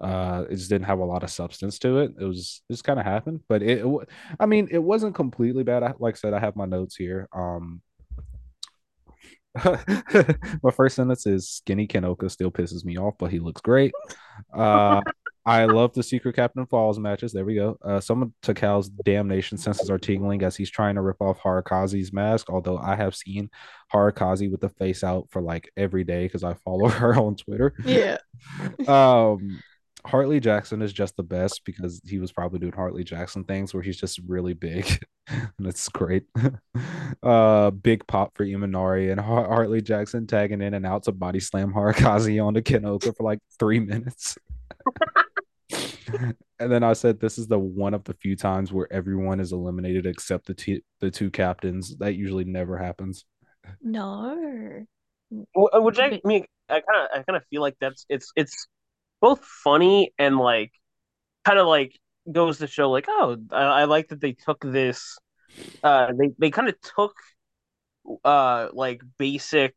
Uh, 0.00 0.44
it 0.50 0.56
just 0.56 0.68
didn't 0.68 0.86
have 0.86 0.98
a 0.98 1.04
lot 1.04 1.22
of 1.22 1.30
substance 1.30 1.78
to 1.80 1.98
it. 1.98 2.12
It 2.20 2.24
was 2.24 2.62
just 2.70 2.84
kind 2.84 2.98
of 2.98 3.06
happened, 3.06 3.40
but 3.48 3.62
it, 3.62 3.84
it. 3.84 4.08
I 4.38 4.46
mean, 4.46 4.68
it 4.70 4.82
wasn't 4.82 5.14
completely 5.14 5.62
bad. 5.62 5.82
I, 5.82 5.94
like 5.98 6.14
I 6.14 6.18
said, 6.18 6.34
I 6.34 6.40
have 6.40 6.56
my 6.56 6.66
notes 6.66 6.96
here. 6.96 7.28
Um. 7.32 7.82
my 9.64 10.70
first 10.70 10.96
sentence 10.96 11.26
is 11.26 11.48
skinny 11.48 11.86
Ken 11.86 12.02
Ohka 12.02 12.30
still 12.30 12.50
pisses 12.50 12.84
me 12.84 12.98
off, 12.98 13.14
but 13.18 13.30
he 13.30 13.38
looks 13.38 13.62
great. 13.62 13.90
Uh, 14.52 15.00
I 15.46 15.64
love 15.66 15.94
the 15.94 16.02
Secret 16.02 16.34
Captain 16.34 16.66
Falls 16.66 16.98
matches. 16.98 17.32
There 17.32 17.44
we 17.44 17.54
go. 17.54 17.78
Uh, 17.80 18.00
some 18.00 18.20
of 18.20 18.32
Takal's 18.42 18.88
damnation 18.88 19.56
senses 19.56 19.88
are 19.88 19.98
tingling 19.98 20.42
as 20.42 20.56
he's 20.56 20.70
trying 20.70 20.96
to 20.96 21.02
rip 21.02 21.20
off 21.20 21.40
Harukaze's 21.40 22.12
mask. 22.12 22.50
Although 22.50 22.78
I 22.78 22.96
have 22.96 23.14
seen 23.14 23.48
Harukaze 23.94 24.50
with 24.50 24.60
the 24.60 24.70
face 24.70 25.04
out 25.04 25.28
for 25.30 25.40
like 25.40 25.70
every 25.76 26.02
day 26.02 26.24
because 26.24 26.42
I 26.42 26.54
follow 26.54 26.88
her 26.88 27.14
on 27.14 27.36
Twitter. 27.36 27.74
Yeah. 27.84 28.18
Um, 28.88 29.62
Hartley 30.06 30.40
Jackson 30.40 30.82
is 30.82 30.92
just 30.92 31.16
the 31.16 31.22
best 31.22 31.62
because 31.64 32.00
he 32.06 32.18
was 32.18 32.32
probably 32.32 32.58
doing 32.58 32.72
Hartley 32.72 33.04
Jackson 33.04 33.44
things 33.44 33.74
where 33.74 33.82
he's 33.82 33.96
just 33.98 34.20
really 34.26 34.54
big, 34.54 34.86
and 35.28 35.66
it's 35.66 35.88
great. 35.88 36.24
uh, 37.22 37.70
big 37.70 38.06
pop 38.06 38.36
for 38.36 38.46
Imanari 38.46 39.10
and 39.10 39.20
Har- 39.20 39.46
Hartley 39.48 39.82
Jackson 39.82 40.26
tagging 40.26 40.62
in 40.62 40.74
and 40.74 40.86
out 40.86 41.02
to 41.04 41.12
body 41.12 41.40
slam 41.40 41.72
Harukaze 41.72 42.42
onto 42.46 42.62
Ken 42.62 42.82
Ohka 42.82 43.16
for 43.16 43.22
like 43.24 43.40
three 43.58 43.80
minutes. 43.80 44.36
and 46.12 46.70
then 46.72 46.82
I 46.84 46.92
said 46.92 47.18
this 47.20 47.38
is 47.38 47.48
the 47.48 47.58
one 47.58 47.92
of 47.94 48.04
the 48.04 48.14
few 48.14 48.36
times 48.36 48.72
where 48.72 48.90
everyone 48.92 49.40
is 49.40 49.52
eliminated 49.52 50.06
except 50.06 50.46
the 50.46 50.54
t- 50.54 50.84
the 51.00 51.10
two 51.10 51.30
captains. 51.30 51.96
That 51.96 52.14
usually 52.14 52.44
never 52.44 52.78
happens. 52.78 53.24
No. 53.82 54.84
Well, 55.54 55.70
uh, 55.74 55.80
Which 55.80 55.98
I 55.98 56.10
But- 56.10 56.24
mean, 56.24 56.44
I 56.68 56.80
kind 56.80 57.02
of, 57.02 57.08
I 57.12 57.22
kind 57.24 57.36
of 57.36 57.42
feel 57.50 57.60
like 57.62 57.74
that's 57.80 58.06
it's, 58.08 58.30
it's 58.36 58.66
both 59.20 59.44
funny 59.44 60.12
and 60.18 60.38
like, 60.38 60.72
kind 61.44 61.58
of 61.58 61.66
like 61.66 61.98
goes 62.30 62.58
to 62.58 62.66
show 62.66 62.90
like, 62.90 63.06
oh, 63.08 63.36
I, 63.52 63.62
I 63.82 63.84
like 63.84 64.08
that 64.08 64.20
they 64.20 64.32
took 64.32 64.60
this, 64.62 65.18
uh, 65.82 66.12
they 66.18 66.30
they 66.38 66.50
kind 66.50 66.68
of 66.68 66.76
took, 66.80 67.14
uh, 68.24 68.68
like 68.72 69.02
basic, 69.18 69.74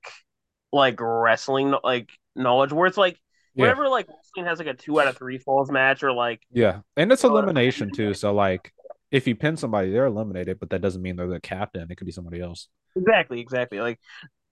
like 0.72 0.98
wrestling 1.02 1.74
like 1.84 2.10
knowledge 2.36 2.72
where 2.72 2.88
it's 2.88 2.98
like 2.98 3.20
Yeah. 3.56 3.74
whenever 3.74 3.88
like 3.90 4.08
wrestling 4.08 4.46
has 4.46 4.60
like 4.60 4.68
a 4.68 4.74
two 4.76 5.00
out 5.00 5.08
of 5.08 5.18
three 5.18 5.38
falls 5.40 5.72
match 5.72 6.04
or 6.04 6.12
like 6.12 6.42
Yeah, 6.52 6.82
and 6.98 7.12
it's 7.12 7.24
elimination 7.24 7.92
too. 7.92 8.14
So 8.14 8.34
like, 8.34 8.74
if 9.12 9.28
you 9.28 9.36
pin 9.36 9.58
somebody, 9.58 9.92
they're 9.92 10.06
eliminated, 10.06 10.60
but 10.60 10.70
that 10.72 10.82
doesn't 10.82 11.02
mean 11.02 11.16
they're 11.16 11.28
the 11.28 11.40
captain. 11.40 11.90
It 11.92 11.96
could 11.96 12.06
be 12.06 12.12
somebody 12.12 12.42
else. 12.42 12.68
exactly, 12.96 13.40
exactly 13.40 13.80
like. 13.80 14.00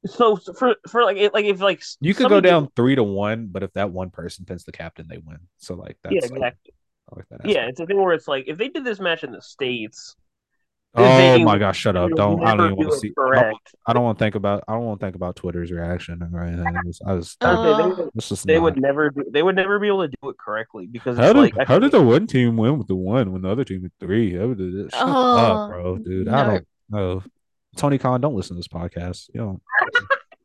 So 0.07 0.35
for 0.37 0.75
for 0.89 1.03
like 1.03 1.17
it, 1.17 1.33
like 1.33 1.45
if 1.45 1.61
like 1.61 1.81
You 1.99 2.13
could 2.13 2.23
go 2.23 2.35
somebody 2.35 2.41
did- 2.47 2.49
down 2.49 2.69
three 2.75 2.95
to 2.95 3.03
one, 3.03 3.47
but 3.51 3.63
if 3.63 3.73
that 3.73 3.91
one 3.91 4.09
person 4.09 4.45
pins 4.45 4.63
the 4.63 4.71
captain, 4.71 5.07
they 5.09 5.17
win. 5.17 5.39
So 5.57 5.75
like 5.75 5.97
that's 6.03 6.13
yeah 6.15 6.19
exactly 6.25 6.73
I 7.11 7.15
like 7.15 7.25
that. 7.29 7.45
yeah 7.45 7.67
it's 7.67 7.79
a 7.79 7.85
thing 7.85 8.01
where 8.01 8.13
it's 8.13 8.27
like 8.27 8.45
if 8.47 8.57
they 8.57 8.67
did 8.69 8.83
this 8.83 8.99
match 8.99 9.23
in 9.23 9.31
the 9.31 9.41
states 9.41 10.15
Oh 10.95 11.03
they 11.03 11.43
my 11.43 11.53
would- 11.53 11.59
gosh! 11.59 11.77
Shut 11.77 11.95
up! 11.95 12.09
Don't. 12.15 12.43
I 12.43 12.55
don't 12.55 12.67
even 12.71 12.77
want 12.77 12.89
to 12.91 12.95
it 12.95 12.99
see. 13.01 13.07
I 13.09 13.21
don't, 13.21 13.29
correct. 13.43 13.75
I 13.85 13.93
don't 13.93 14.03
want 14.03 14.17
to 14.17 14.25
think 14.25 14.35
about. 14.35 14.63
I 14.67 14.73
don't 14.73 14.85
want 14.85 14.99
to 14.99 15.05
think 15.05 15.15
about 15.15 15.35
Twitter's 15.35 15.69
reaction 15.71 16.27
or 16.33 16.41
anything. 16.41 16.65
I 16.65 16.81
was. 16.85 17.01
I 17.05 17.13
was 17.13 17.37
I 17.41 17.53
would 17.53 17.57
say 17.57 17.71
Uh, 17.71 17.77
they 17.77 17.83
would- 18.03 18.11
just 18.19 18.47
they 18.47 18.59
would 18.59 18.81
never 18.81 19.09
do, 19.11 19.23
they 19.29 19.43
would 19.43 19.55
never 19.57 19.77
be 19.79 19.87
able 19.89 20.07
to 20.07 20.07
do 20.07 20.29
it 20.29 20.37
correctly 20.39 20.87
because 20.87 21.17
How 21.17 21.25
it's 21.25 21.33
did 21.33 21.39
like 21.57 21.67
how 21.67 21.77
did 21.77 21.91
the 21.91 22.01
one 22.01 22.25
team 22.25 22.57
win 22.57 22.77
with 22.79 22.87
the 22.87 22.95
one 22.95 23.31
when 23.31 23.41
the 23.43 23.49
other 23.49 23.63
team 23.65 23.83
with 23.83 23.91
three? 23.99 24.35
How 24.37 24.53
did 24.53 24.73
it, 24.73 24.91
shut 24.91 25.03
Oh, 25.03 25.37
up, 25.37 25.69
bro, 25.69 25.97
dude. 25.97 26.29
I 26.29 26.43
don't 26.47 26.67
know. 26.89 27.23
Tony 27.77 27.97
Khan, 27.97 28.19
don't 28.21 28.35
listen 28.35 28.55
to 28.55 28.59
this 28.59 28.67
podcast. 28.67 29.29
You 29.33 29.41
know, 29.41 29.61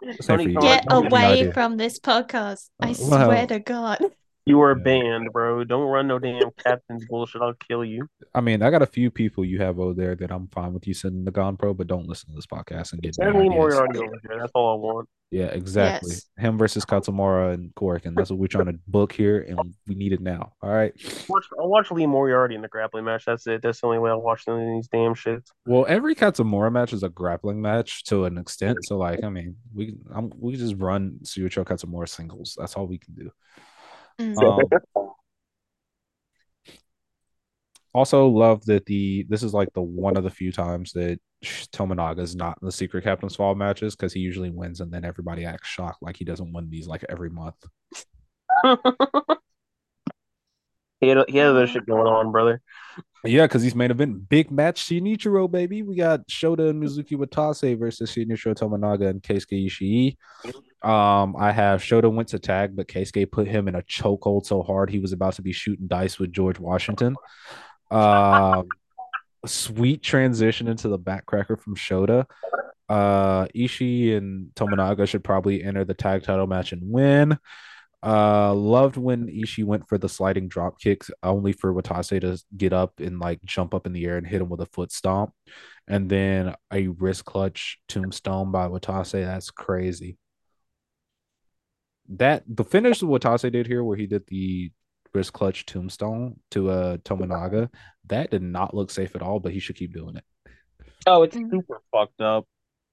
this 0.02 0.28
ain't 0.30 0.54
for. 0.54 0.60
Get 0.60 0.84
Don't 0.86 1.04
give 1.04 1.12
me 1.12 1.18
an 1.18 1.24
away 1.24 1.40
idea. 1.40 1.52
from 1.52 1.76
this 1.76 1.98
podcast. 1.98 2.68
I 2.80 2.90
Uh, 2.90 2.94
swear 2.94 3.28
well- 3.28 3.46
to 3.48 3.58
God. 3.58 3.98
You 4.44 4.60
are 4.62 4.76
Yeah. 4.76 4.82
banned, 4.82 5.28
bro. 5.32 5.62
Don't 5.62 5.86
run 5.88 6.08
no 6.08 6.18
damn 6.18 6.50
captain's 6.58 7.06
bullshit. 7.06 7.40
I'll 7.42 7.54
kill 7.54 7.84
you. 7.84 8.08
I 8.34 8.40
mean, 8.40 8.60
I 8.60 8.72
got 8.72 8.82
a 8.82 8.86
few 8.86 9.08
people 9.08 9.44
you 9.44 9.60
have 9.60 9.78
over 9.78 9.94
there 9.94 10.16
that 10.16 10.32
I'm 10.32 10.48
fine 10.48 10.72
with 10.74 10.84
you 10.88 10.94
sending 10.94 11.24
the 11.24 11.30
Gan 11.30 11.56
Pro, 11.56 11.72
but 11.74 11.86
don't 11.86 12.08
listen 12.08 12.30
to 12.30 12.34
this 12.34 12.46
podcast 12.48 12.92
and 12.92 13.00
get 13.00 13.14
Send 13.14 13.34
bad 13.34 13.38
Lee 13.40 13.48
ideas. 13.50 13.74
Over 13.76 13.86
here. 13.92 14.38
That's 14.40 14.50
all 14.52 14.72
I 14.72 14.80
want. 14.84 15.08
Yeah, 15.32 15.46
exactly. 15.46 16.10
Yes. 16.10 16.26
Him 16.36 16.58
versus 16.58 16.84
Katsumura 16.84 17.54
and 17.54 17.74
Cork, 17.74 18.04
and 18.04 18.14
That's 18.14 18.28
what 18.28 18.38
we're 18.38 18.48
trying 18.48 18.66
to 18.66 18.78
book 18.86 19.12
here, 19.12 19.40
and 19.48 19.58
we 19.88 19.94
need 19.94 20.12
it 20.12 20.20
now. 20.20 20.52
All 20.60 20.68
right. 20.68 20.92
Watch, 21.26 21.46
I'll 21.58 21.70
watch 21.70 21.90
Lee 21.90 22.04
Moriarty 22.04 22.54
in 22.54 22.60
the 22.60 22.68
grappling 22.68 23.06
match. 23.06 23.24
That's 23.24 23.46
it. 23.46 23.62
That's 23.62 23.80
the 23.80 23.86
only 23.86 23.98
way 23.98 24.10
I'll 24.10 24.20
watch 24.20 24.44
any 24.46 24.62
of 24.62 24.76
these 24.76 24.88
damn 24.88 25.14
shits. 25.14 25.46
Well, 25.64 25.86
every 25.88 26.14
Katsumura 26.14 26.70
match 26.70 26.92
is 26.92 27.02
a 27.02 27.08
grappling 27.08 27.62
match 27.62 28.04
to 28.04 28.26
an 28.26 28.36
extent. 28.36 28.76
So, 28.82 28.98
like, 28.98 29.24
I 29.24 29.30
mean, 29.30 29.56
we 29.74 29.94
I'm, 30.14 30.30
we 30.38 30.54
just 30.54 30.76
run 30.76 31.18
Shuichiro 31.24 31.64
Katsumura 31.64 32.10
singles. 32.10 32.54
That's 32.58 32.74
all 32.74 32.86
we 32.86 32.98
can 32.98 33.14
do. 33.14 33.30
Mm. 34.20 34.36
Um, 34.94 35.12
also, 37.94 38.26
love 38.28 38.66
that 38.66 38.84
the 38.84 39.24
this 39.30 39.42
is 39.42 39.54
like 39.54 39.72
the 39.72 39.80
one 39.80 40.18
of 40.18 40.24
the 40.24 40.30
few 40.30 40.52
times 40.52 40.92
that 40.92 41.18
Tominaga 41.43 42.20
is 42.20 42.36
not 42.36 42.59
in 42.61 42.66
the 42.66 42.72
secret 42.72 43.05
captain's 43.05 43.36
fall 43.36 43.55
matches 43.55 43.97
because 43.97 44.12
he 44.12 44.20
usually 44.20 44.51
wins 44.51 44.80
and 44.80 44.93
then 44.93 45.05
everybody 45.05 45.45
acts 45.45 45.68
shocked 45.68 46.03
like 46.03 46.16
he 46.16 46.24
doesn't 46.24 46.53
win 46.53 46.70
these 46.70 46.86
like 46.86 47.05
every 47.09 47.30
month. 47.30 47.57
he 51.01 51.09
had 51.09 51.24
he 51.28 51.38
had 51.38 51.49
other 51.49 51.66
shit 51.66 51.86
going 51.86 52.07
on, 52.07 52.30
brother. 52.32 52.61
Yeah, 53.24 53.45
because 53.45 53.62
he's 53.62 53.74
main 53.74 53.90
event 53.90 54.28
big 54.28 54.51
match 54.51 54.84
Shinichiro, 54.84 55.51
baby. 55.51 55.82
We 55.82 55.97
got 55.97 56.26
Shota 56.28 56.70
and 56.70 56.82
Mizuki 56.82 57.12
Watase 57.12 57.78
versus 57.78 58.11
Shinichiro 58.11 58.55
Tominaga 58.55 59.09
and 59.09 59.22
Keisuke 59.22 59.66
Ishii. 59.66 60.16
Um, 60.86 61.36
I 61.38 61.53
have 61.53 61.82
Shota 61.82 62.12
went 62.12 62.28
to 62.28 62.40
tag, 62.40 62.74
but 62.74 62.88
Keisuke 62.88 63.30
put 63.30 63.47
him 63.47 63.68
in 63.68 63.76
a 63.76 63.82
chokehold 63.82 64.47
so 64.47 64.62
hard 64.62 64.90
he 64.90 64.99
was 64.99 65.12
about 65.12 65.34
to 65.34 65.43
be 65.43 65.53
shooting 65.53 65.86
dice 65.86 66.18
with 66.18 66.32
George 66.32 66.59
Washington. 66.59 67.16
Um, 67.90 68.68
sweet 69.47 70.03
transition 70.03 70.68
into 70.68 70.88
the 70.88 70.99
backcracker 70.99 71.61
from 71.61 71.76
Shota. 71.76 72.26
Uh, 72.88 73.47
Ishii 73.47 74.16
and 74.16 74.51
Tominaga 74.55 75.09
should 75.09 75.24
probably 75.24 75.62
enter 75.62 75.84
the 75.84 75.95
tag 75.95 76.22
title 76.22 76.47
match 76.47 76.72
and 76.72 76.82
win. 76.84 77.38
Uh, 78.05 78.53
loved 78.53 78.97
when 78.97 79.28
Ishii 79.28 79.64
went 79.64 79.88
for 79.88 79.97
the 79.97 80.09
sliding 80.09 80.49
drop 80.49 80.80
kicks, 80.80 81.11
only 81.22 81.53
for 81.53 81.72
Watase 81.72 82.20
to 82.20 82.45
get 82.57 82.72
up 82.72 82.99
and 82.99 83.20
like 83.20 83.40
jump 83.45 83.74
up 83.74 83.86
in 83.86 83.93
the 83.93 84.05
air 84.05 84.16
and 84.16 84.26
hit 84.26 84.40
him 84.43 84.49
with 84.49 84.61
a 84.61 84.66
foot 84.66 84.90
stomp, 84.90 85.32
and 85.86 86.11
then 86.11 86.55
a 86.72 86.88
wrist 86.88 87.24
clutch 87.24 87.78
tombstone 87.88 88.51
by 88.51 88.66
Watase. 88.66 89.24
That's 89.24 89.51
crazy. 89.51 90.18
That 92.09 92.43
the 92.49 92.64
finish 92.64 92.99
that 92.99 93.07
Watase 93.07 93.51
did 93.53 93.68
here, 93.68 93.84
where 93.84 93.97
he 93.97 94.07
did 94.07 94.26
the 94.26 94.72
wrist 95.14 95.32
clutch 95.32 95.66
tombstone 95.66 96.36
to 96.50 96.70
uh 96.70 96.96
Tominaga, 96.98 97.68
that 98.06 98.30
did 98.30 98.42
not 98.42 98.74
look 98.74 98.90
safe 98.90 99.14
at 99.14 99.22
all. 99.22 99.40
But 99.40 99.52
he 99.52 99.60
should 99.60 99.76
keep 99.76 99.92
doing 99.94 100.16
it. 100.16 100.24
Oh, 101.06 101.22
it's 101.22 101.36
Mm. 101.36 101.50
super 101.50 101.80
fucked 101.92 102.20
up. 102.20 102.46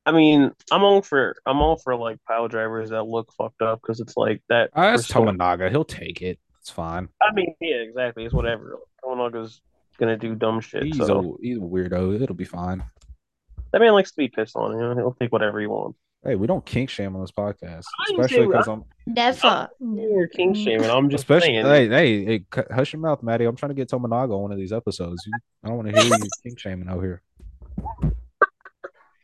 I 0.05 0.11
mean, 0.11 0.51
I'm 0.71 0.83
all 0.83 1.01
for 1.01 1.35
I'm 1.45 1.61
all 1.61 1.77
for 1.77 1.95
like 1.95 2.17
pile 2.27 2.47
drivers 2.47 2.89
that 2.89 3.03
look 3.03 3.31
fucked 3.33 3.61
up 3.61 3.81
because 3.81 3.99
it's 3.99 4.17
like 4.17 4.41
that. 4.49 4.69
Uh, 4.73 4.91
that's 4.91 5.03
restore- 5.03 5.27
Tominaga. 5.27 5.69
He'll 5.69 5.85
take 5.85 6.21
it. 6.21 6.39
It's 6.59 6.69
fine. 6.69 7.09
I 7.21 7.33
mean, 7.33 7.53
yeah, 7.61 7.77
exactly. 7.77 8.25
It's 8.25 8.33
whatever. 8.33 8.79
Tominaga's 9.03 9.61
gonna 9.97 10.17
do 10.17 10.35
dumb 10.35 10.59
shit. 10.61 10.83
He's 10.83 10.97
so 10.97 11.37
a 11.39 11.41
he's 11.41 11.57
a 11.57 11.61
weirdo. 11.61 12.21
It'll 12.21 12.35
be 12.35 12.45
fine. 12.45 12.83
that 13.71 13.79
man 13.79 13.93
likes 13.93 14.11
to 14.11 14.17
be 14.17 14.27
pissed 14.29 14.55
on. 14.55 14.71
You 14.73 14.79
know, 14.79 14.95
he'll 14.95 15.13
take 15.13 15.31
whatever 15.31 15.59
he 15.59 15.67
wants. 15.67 15.99
Hey, 16.23 16.35
we 16.35 16.47
don't 16.47 16.65
kink 16.65 16.89
shame 16.89 17.15
on 17.15 17.21
this 17.21 17.31
podcast, 17.31 17.85
especially 18.09 18.47
because 18.47 18.67
I'm 18.67 18.83
Never. 19.07 19.69
You're 19.79 20.27
king 20.27 20.53
shaming. 20.53 20.89
I'm 20.89 21.09
just 21.09 21.23
especially. 21.23 21.61
saying. 21.61 21.65
Hey, 21.65 21.87
hey, 21.87 22.25
hey, 22.25 22.45
hush 22.71 22.91
your 22.91 23.01
mouth, 23.01 23.23
Maddie. 23.23 23.45
I'm 23.45 23.55
trying 23.55 23.69
to 23.69 23.75
get 23.75 23.89
Tominaga 23.89 24.33
on 24.33 24.41
one 24.41 24.51
of 24.51 24.57
these 24.57 24.73
episodes. 24.73 25.23
You, 25.25 25.31
I 25.63 25.69
don't 25.69 25.77
want 25.77 25.95
to 25.95 26.01
hear 26.01 26.17
you 26.17 26.23
kink 26.43 26.59
shaming 26.59 26.89
out 26.89 26.99
here. 26.99 27.21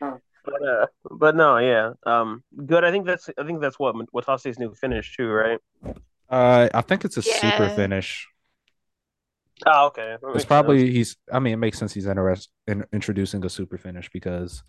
But 0.00 0.62
uh, 0.66 0.86
but 1.10 1.36
no, 1.36 1.58
yeah. 1.58 1.92
Um, 2.06 2.42
good. 2.64 2.82
I 2.82 2.90
think 2.90 3.04
that's 3.04 3.28
I 3.38 3.44
think 3.44 3.60
that's 3.60 3.78
what 3.78 3.94
Watase's 4.14 4.58
new 4.58 4.72
finish 4.72 5.16
too, 5.16 5.28
right? 5.28 5.60
Uh, 6.30 6.68
I 6.72 6.80
think 6.80 7.04
it's 7.04 7.18
a 7.18 7.22
super 7.22 7.68
finish. 7.68 8.26
Oh, 9.66 9.86
okay. 9.88 10.16
That 10.20 10.32
It's 10.34 10.44
probably 10.44 10.90
he's. 10.90 11.16
I 11.30 11.40
mean, 11.40 11.52
it 11.54 11.58
makes 11.58 11.78
sense. 11.78 11.92
He's 11.92 12.06
interest 12.06 12.48
in 12.66 12.86
introducing 12.92 13.44
a 13.44 13.50
super 13.50 13.76
finish 13.76 14.08
because 14.10 14.62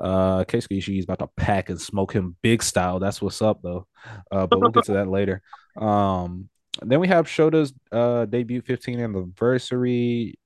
uh, 0.00 0.44
Keisuke 0.44 0.78
Ishii 0.78 0.98
is 0.98 1.04
about 1.04 1.18
to 1.20 1.28
pack 1.36 1.70
and 1.70 1.80
smoke 1.80 2.12
him 2.12 2.36
big 2.42 2.62
style. 2.62 2.98
That's 2.98 3.20
what's 3.20 3.42
up 3.42 3.60
though. 3.62 3.86
Uh, 4.30 4.46
but 4.46 4.60
we'll 4.60 4.70
get 4.70 4.84
to 4.84 4.92
that 4.92 5.08
later. 5.08 5.42
Um, 5.76 6.48
then 6.82 7.00
we 7.00 7.08
have 7.08 7.26
Shota's 7.26 7.72
uh 7.90 8.24
debut 8.26 8.62
15th 8.62 9.02
anniversary, 9.02 10.38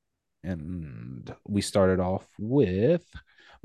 and 0.43 1.35
we 1.47 1.61
started 1.61 2.01
off 2.01 2.27
with 2.39 3.05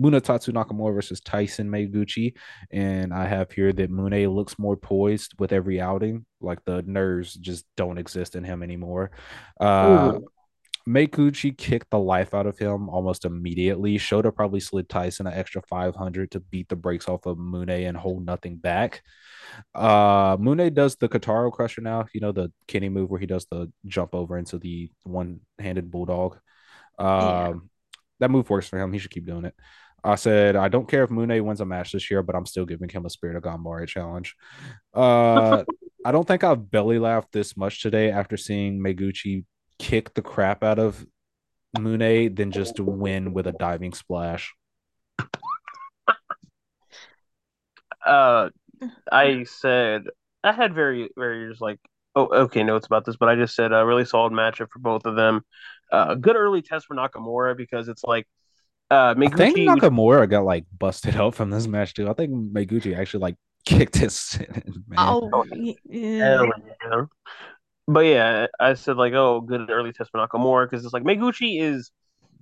Munetatsu 0.01 0.53
Nakamura 0.53 0.93
versus 0.93 1.19
Tyson 1.21 1.69
Maeguchi, 1.69 2.33
and 2.71 3.13
I 3.13 3.25
have 3.25 3.51
here 3.51 3.73
that 3.73 3.89
Mune 3.89 4.27
looks 4.27 4.59
more 4.59 4.77
poised 4.77 5.33
with 5.39 5.51
every 5.51 5.81
outing. 5.81 6.25
Like 6.39 6.63
the 6.65 6.83
nerves 6.83 7.33
just 7.33 7.65
don't 7.77 7.97
exist 7.97 8.35
in 8.35 8.43
him 8.43 8.61
anymore. 8.61 9.11
Uh, 9.59 10.19
Maeguchi 10.87 11.55
kicked 11.57 11.89
the 11.89 11.99
life 11.99 12.33
out 12.33 12.47
of 12.47 12.57
him 12.57 12.87
almost 12.87 13.25
immediately. 13.25 13.97
Shota 13.97 14.33
probably 14.33 14.61
slid 14.61 14.87
Tyson 14.87 15.27
an 15.27 15.33
extra 15.33 15.61
500 15.63 16.31
to 16.31 16.39
beat 16.39 16.69
the 16.69 16.77
brakes 16.77 17.09
off 17.09 17.25
of 17.25 17.37
Mune 17.37 17.69
and 17.69 17.97
hold 17.97 18.25
nothing 18.25 18.55
back. 18.55 19.01
Uh, 19.75 20.37
Mune 20.39 20.73
does 20.73 20.95
the 20.95 21.09
Kotaro 21.09 21.51
Krusher 21.51 21.83
now, 21.83 22.05
you 22.13 22.21
know, 22.21 22.31
the 22.31 22.51
Kenny 22.67 22.87
move 22.87 23.09
where 23.09 23.19
he 23.19 23.25
does 23.25 23.45
the 23.51 23.69
jump 23.85 24.15
over 24.15 24.37
into 24.37 24.57
the 24.57 24.89
one 25.03 25.41
handed 25.59 25.91
bulldog. 25.91 26.37
Um, 26.97 27.07
Yeah. 27.19 27.53
That 28.19 28.31
move 28.31 28.49
works 28.49 28.67
for 28.67 28.79
him. 28.79 28.93
He 28.93 28.99
should 28.99 29.11
keep 29.11 29.27
doing 29.27 29.45
it. 29.45 29.53
I 30.03 30.15
said, 30.15 30.55
I 30.55 30.69
don't 30.69 30.87
care 30.87 31.03
if 31.03 31.11
Mune 31.11 31.43
wins 31.45 31.61
a 31.61 31.65
match 31.65 31.91
this 31.91 32.09
year, 32.09 32.23
but 32.23 32.35
I'm 32.35 32.45
still 32.45 32.65
giving 32.65 32.89
him 32.89 33.05
a 33.05 33.09
Spirit 33.09 33.35
of 33.35 33.43
Ganbare 33.43 33.87
challenge. 33.87 34.35
Uh, 34.93 35.63
I 36.05 36.11
don't 36.11 36.25
think 36.25 36.43
I've 36.43 36.71
belly 36.71 36.97
laughed 36.97 37.33
this 37.33 37.57
much 37.57 37.81
today 37.81 38.09
after 38.09 38.37
seeing 38.37 38.79
Maeguchi 38.79 39.43
kick 39.79 40.13
the 40.13 40.21
crap 40.21 40.63
out 40.63 40.79
of 40.79 41.05
Mune 41.77 42.33
than 42.35 42.51
just 42.51 42.75
to 42.77 42.83
win 42.83 43.33
with 43.33 43.47
a 43.47 43.51
diving 43.51 43.93
splash. 43.93 44.53
uh 48.05 48.49
I 49.11 49.43
said 49.43 50.05
I 50.43 50.51
had 50.51 50.73
very 50.73 51.09
very 51.17 51.49
just 51.49 51.61
like 51.61 51.79
oh 52.15 52.27
okay 52.43 52.63
notes 52.63 52.85
about 52.85 53.05
this, 53.05 53.15
but 53.17 53.29
I 53.29 53.35
just 53.35 53.55
said 53.55 53.73
a 53.73 53.85
really 53.85 54.05
solid 54.05 54.33
matchup 54.33 54.69
for 54.71 54.79
both 54.79 55.05
of 55.05 55.15
them. 55.15 55.41
Uh 55.91 56.15
good 56.15 56.35
early 56.35 56.61
test 56.61 56.85
for 56.87 56.95
Nakamura 56.95 57.55
because 57.57 57.87
it's 57.87 58.03
like 58.03 58.27
uh 58.89 59.15
I 59.17 59.29
think 59.29 59.57
Nakamura 59.57 60.29
got 60.29 60.45
like 60.45 60.65
busted 60.77 61.15
out 61.15 61.35
from 61.35 61.49
this 61.49 61.67
match 61.67 61.93
too. 61.93 62.09
I 62.09 62.13
think 62.13 62.31
Maeguchi 62.31 62.97
actually 62.97 63.21
like 63.21 63.35
kicked 63.65 63.97
his 63.97 64.39
man. 64.87 64.99
Oh, 64.99 65.29
Oh, 65.33 65.45
y- 65.51 65.75
Hell 65.91 66.45
yeah. 66.45 67.05
Yeah. 67.87 67.93
But 67.93 67.99
yeah, 68.01 68.47
I 68.59 68.73
said 68.73 68.97
like, 68.97 69.13
oh, 69.13 69.41
good 69.41 69.69
early 69.69 69.93
test 69.93 70.11
for 70.11 70.19
Nakamura 70.25 70.69
because 70.69 70.83
it's 70.85 70.93
like 70.93 71.03
Maeguchi 71.03 71.61
is 71.61 71.91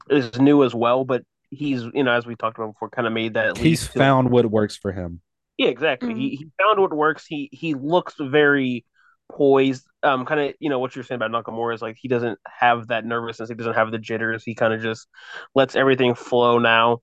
is 0.09 0.37
new 0.39 0.63
as 0.63 0.73
well, 0.75 1.05
but 1.05 1.23
he's 1.51 1.83
you 1.93 2.03
know 2.03 2.11
as 2.11 2.25
we 2.25 2.35
talked 2.35 2.57
about 2.57 2.73
before, 2.73 2.89
kind 2.89 3.07
of 3.07 3.13
made 3.13 3.35
that. 3.35 3.55
leap 3.55 3.63
He's 3.65 3.87
to- 3.87 3.97
found 3.99 4.31
what 4.31 4.45
works 4.47 4.75
for 4.75 4.91
him. 4.91 5.21
yeah, 5.57 5.67
exactly. 5.67 6.13
Mhm. 6.13 6.17
He 6.17 6.29
he 6.35 6.47
found 6.61 6.79
what 6.79 6.93
works. 6.93 7.25
He 7.25 7.49
he 7.51 7.73
looks 7.75 8.15
very 8.19 8.85
poised. 9.31 9.85
Um, 10.03 10.25
kind 10.25 10.39
of 10.41 10.53
you 10.59 10.69
know 10.69 10.79
what 10.79 10.95
you're 10.95 11.03
saying 11.03 11.21
about 11.21 11.31
Nakamura 11.31 11.73
is 11.73 11.81
like 11.81 11.97
he 11.99 12.07
doesn't 12.07 12.37
have 12.47 12.87
that 12.87 13.05
nervousness. 13.05 13.49
He 13.49 13.55
doesn't 13.55 13.73
have 13.73 13.91
the 13.91 13.97
jitters. 13.99 14.43
He 14.43 14.53
kind 14.55 14.73
of 14.73 14.81
just 14.81 15.07
lets 15.55 15.75
everything 15.75 16.13
flow 16.15 16.59
now. 16.59 16.99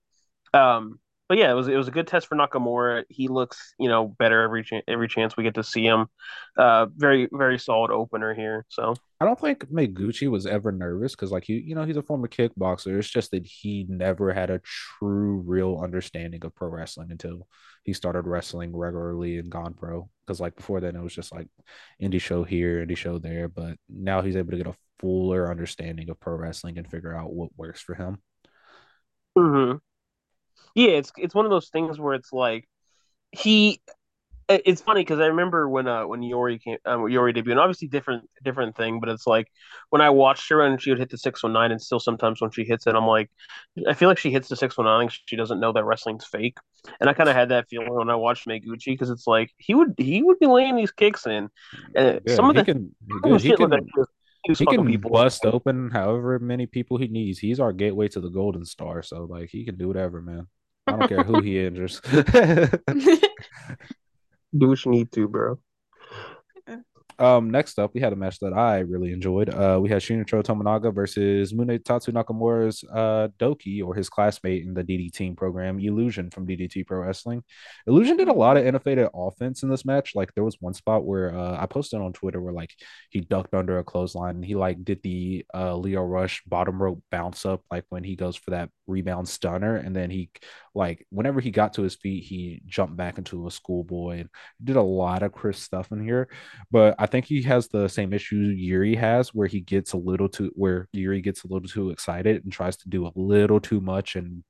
Um, 0.55 0.99
but 1.33 1.39
yeah, 1.39 1.51
it 1.51 1.55
was 1.55 1.67
it 1.67 1.77
was 1.77 1.89
a 1.89 1.91
good 1.91 2.07
test 2.07 2.27
for 2.27 2.37
Nakamura. 2.37 3.05
He 3.09 3.27
looks 3.27 3.73
you 3.79 3.89
know 3.89 4.07
better 4.07 4.43
every 4.43 4.65
ch- 4.65 4.85
every 4.87 5.09
chance 5.09 5.35
we 5.35 5.45
get 5.45 5.55
to 5.55 5.65
see 5.65 5.83
him. 5.83 6.07
Uh, 6.59 6.89
very 6.95 7.27
very 7.33 7.59
solid 7.59 7.91
opener 7.91 8.35
here. 8.35 8.67
So 8.69 8.97
I 9.19 9.25
don't 9.25 9.41
think 9.41 9.65
Maeguchi 9.71 10.31
was 10.31 10.45
ever 10.45 10.73
nervous 10.73 11.13
because, 11.13 11.33
like, 11.33 11.45
he, 11.45 11.55
you 11.55 11.75
know, 11.75 11.85
he's 11.85 11.97
a 11.97 12.03
former 12.03 12.29
kickboxer. 12.29 12.99
It's 12.99 13.09
just 13.09 13.31
that 13.31 13.47
he 13.47 13.87
never 13.89 14.35
had 14.35 14.51
a 14.51 14.61
true, 14.65 15.43
real 15.47 15.81
understanding 15.83 16.45
of 16.45 16.55
pro 16.55 16.69
wrestling 16.69 17.11
until 17.11 17.49
he 17.83 17.95
started 17.95 18.27
wrestling 18.27 18.77
regularly 18.77 19.39
and 19.39 19.49
gone 19.49 19.73
pro. 19.73 20.11
Because, 20.27 20.39
like, 20.39 20.55
before 20.57 20.81
then, 20.81 20.97
it 20.97 21.03
was 21.03 21.15
just 21.15 21.33
like 21.33 21.47
indie 22.03 22.21
show 22.21 22.45
here, 22.45 22.85
indie 22.85 22.95
show 22.95 23.19
there. 23.19 23.49
But 23.49 23.77
now 23.89 24.21
he's 24.21 24.37
able 24.37 24.51
to 24.51 24.59
get 24.59 24.67
a 24.67 24.77
fuller 24.99 25.51
understanding 25.51 26.11
of 26.11 26.21
pro 26.21 26.35
wrestling 26.35 26.77
and 26.77 26.91
figure 26.91 27.17
out 27.17 27.33
what 27.33 27.57
works 27.57 27.81
for 27.81 27.95
him. 27.95 28.19
hmm 29.37 29.77
yeah, 30.75 30.91
it's 30.93 31.13
it's 31.17 31.35
one 31.35 31.45
of 31.45 31.51
those 31.51 31.69
things 31.71 31.99
where 31.99 32.15
it's 32.15 32.33
like 32.33 32.69
he 33.33 33.81
it's 34.49 34.83
funny 34.83 35.01
because 35.03 35.21
I 35.21 35.27
remember 35.27 35.69
when 35.69 35.89
uh 35.89 36.07
when 36.07 36.23
Yori 36.23 36.59
came 36.59 36.77
um, 36.85 37.09
Yuri 37.09 37.33
debuted, 37.33 37.53
and 37.53 37.61
obviously 37.61 37.89
different 37.89 38.29
different 38.45 38.77
thing, 38.77 39.01
but 39.01 39.09
it's 39.09 39.27
like 39.27 39.49
when 39.91 40.03
I 40.03 40.11
watched 40.11 40.49
her 40.51 40.63
and 40.63 40.81
she 40.83 40.91
would 40.91 40.99
hit 40.99 41.11
the 41.11 41.19
six 41.19 41.43
one 41.43 41.53
nine, 41.53 41.71
and 41.73 41.81
still 41.81 42.01
sometimes 42.01 42.41
when 42.41 42.51
she 42.51 42.65
hits 42.65 42.87
it, 42.87 42.95
I'm 42.95 43.07
like, 43.07 43.31
I 43.89 43.95
feel 43.95 44.09
like 44.09 44.19
she 44.19 44.31
hits 44.31 44.49
the 44.49 44.57
six 44.57 44.77
one 44.77 44.87
nine, 44.87 45.09
she 45.27 45.37
doesn't 45.37 45.61
know 45.61 45.73
that 45.73 45.85
wrestling's 45.85 46.27
fake, 46.27 46.59
and 47.01 47.09
I 47.09 47.15
kind 47.15 47.29
of 47.31 47.37
had 47.37 47.51
that 47.51 47.69
feeling 47.71 47.95
when 47.95 48.11
I 48.11 48.17
watched 48.17 48.47
Maeguchi 48.47 48.87
because 48.89 49.11
it's 49.11 49.27
like 49.27 49.51
he 49.59 49.75
would 49.75 49.95
he 49.97 50.23
would 50.23 50.39
be 50.39 50.47
laying 50.47 50.77
these 50.77 50.93
kicks 50.93 51.27
in, 51.27 51.49
and 51.97 52.21
Yeah, 52.25 52.35
some 52.35 52.51
of 52.51 52.57
the 52.57 52.65
can. 52.65 52.95
some 53.25 53.39
He 53.41 53.53
shit 53.53 53.61
can. 53.61 53.71
like 53.71 53.85
he 53.95 54.03
he 54.45 54.51
was 54.53 54.61
He 54.61 54.67
fucking 54.67 54.85
can 54.85 54.87
people. 54.87 55.11
bust 55.11 55.47
open 55.47 55.91
however 55.91 56.39
many 56.39 56.67
people 56.67 56.99
he 56.99 57.09
needs. 57.09 57.39
He's 57.39 57.61
our 57.61 57.73
gateway 57.73 58.09
to 58.09 58.21
the 58.21 58.29
Golden 58.29 58.65
Star, 58.65 59.03
so 59.03 59.25
like 59.25 59.51
he 59.51 59.65
can 59.65 59.77
do 59.77 59.89
whatever, 59.89 60.21
man. 60.21 60.49
I 60.87 60.93
don't 60.93 61.09
care 61.09 61.23
who 61.23 61.41
he 61.41 61.65
injures. 61.65 62.01
Do 64.55 64.69
what 64.69 64.85
you 64.85 64.91
need 64.91 65.13
to, 65.13 65.29
bro. 65.29 65.59
Um, 67.19 67.51
next 67.51 67.79
up, 67.79 67.93
we 67.95 68.01
had 68.01 68.13
a 68.13 68.17
match 68.17 68.39
that 68.41 68.53
I 68.53 68.81
really 68.81 69.13
enjoyed. 69.13 69.51
Uh, 69.51 69.79
we 69.81 69.89
had 69.89 70.03
Shinichiro 70.03 70.43
Tominaga 70.43 70.95
versus 70.95 71.53
Munetatsu 71.53 72.11
Nakamura's 72.11 72.85
uh 72.93 73.29
Doki 73.39 73.85
or 73.85 73.95
his 73.95 74.09
classmate 74.09 74.65
in 74.65 74.75
the 74.75 74.83
DD 74.85 75.13
team 75.13 75.37
program, 75.37 75.79
Illusion 75.79 76.31
from 76.31 76.47
DDT 76.47 76.87
Pro 76.87 77.01
Wrestling. 77.01 77.43
Illusion 77.87 78.17
did 78.17 78.29
a 78.29 78.33
lot 78.33 78.57
of 78.57 78.67
innovative 78.67 79.11
offense 79.15 79.63
in 79.63 79.69
this 79.69 79.85
match. 79.85 80.15
Like 80.15 80.35
there 80.35 80.45
was 80.45 80.57
one 80.61 80.75
spot 80.75 81.05
where 81.05 81.35
uh, 81.35 81.61
I 81.61 81.67
posted 81.67 82.01
on 82.01 82.13
Twitter 82.13 82.41
where 82.41 82.53
like 82.53 82.75
he 83.11 83.21
ducked 83.21 83.55
under 83.55 83.79
a 83.79 83.85
clothesline 83.85 84.37
and 84.37 84.45
he 84.45 84.55
like 84.55 84.85
did 84.85 85.03
the 85.03 85.45
uh 85.55 85.77
Leo 85.77 86.03
Rush 86.03 86.43
bottom 86.47 86.83
rope 86.83 87.03
bounce 87.11 87.47
up 87.47 87.63
like 87.71 87.85
when 87.89 88.05
he 88.05 88.17
goes 88.17 88.37
for 88.37 88.51
that 88.51 88.71
rebound 88.87 89.29
stunner 89.29 89.77
and 89.77 89.95
then 89.95 90.11
he 90.11 90.31
like 90.75 91.07
whenever 91.11 91.41
he 91.41 91.51
got 91.51 91.75
to 91.75 91.83
his 91.83 91.95
feet 91.95 92.25
he 92.25 92.61
jumped 92.67 92.97
back 92.97 93.19
into 93.19 93.47
a 93.47 93.51
schoolboy 93.51 94.21
and 94.21 94.29
did 94.63 94.77
a 94.77 94.83
lot 94.83 95.23
of 95.23 95.33
crisp 95.33 95.63
stuff 95.63 95.93
in 95.93 96.03
here 96.03 96.29
but 96.71 96.95
I 97.03 97.07
think 97.07 97.25
he 97.27 97.43
has 97.43 97.67
the 97.67 97.89
same 97.89 98.13
issue 98.13 98.37
Yuri 98.37 98.95
has, 98.95 99.35
where 99.35 99.49
he 99.49 99.61
gets 99.61 99.93
a 99.93 99.97
little 99.97 100.29
too, 100.29 100.53
where 100.55 100.89
Yuri 100.93 101.21
gets 101.21 101.43
a 101.43 101.49
little 101.49 101.69
too 101.69 101.91
excited 101.91 102.45
and 102.45 102.53
tries 102.53 102.77
to 102.77 102.89
do 102.89 103.09
a 103.09 103.13
little 103.17 103.59
too 103.59 103.81
much 103.81 104.15
and 104.15 104.45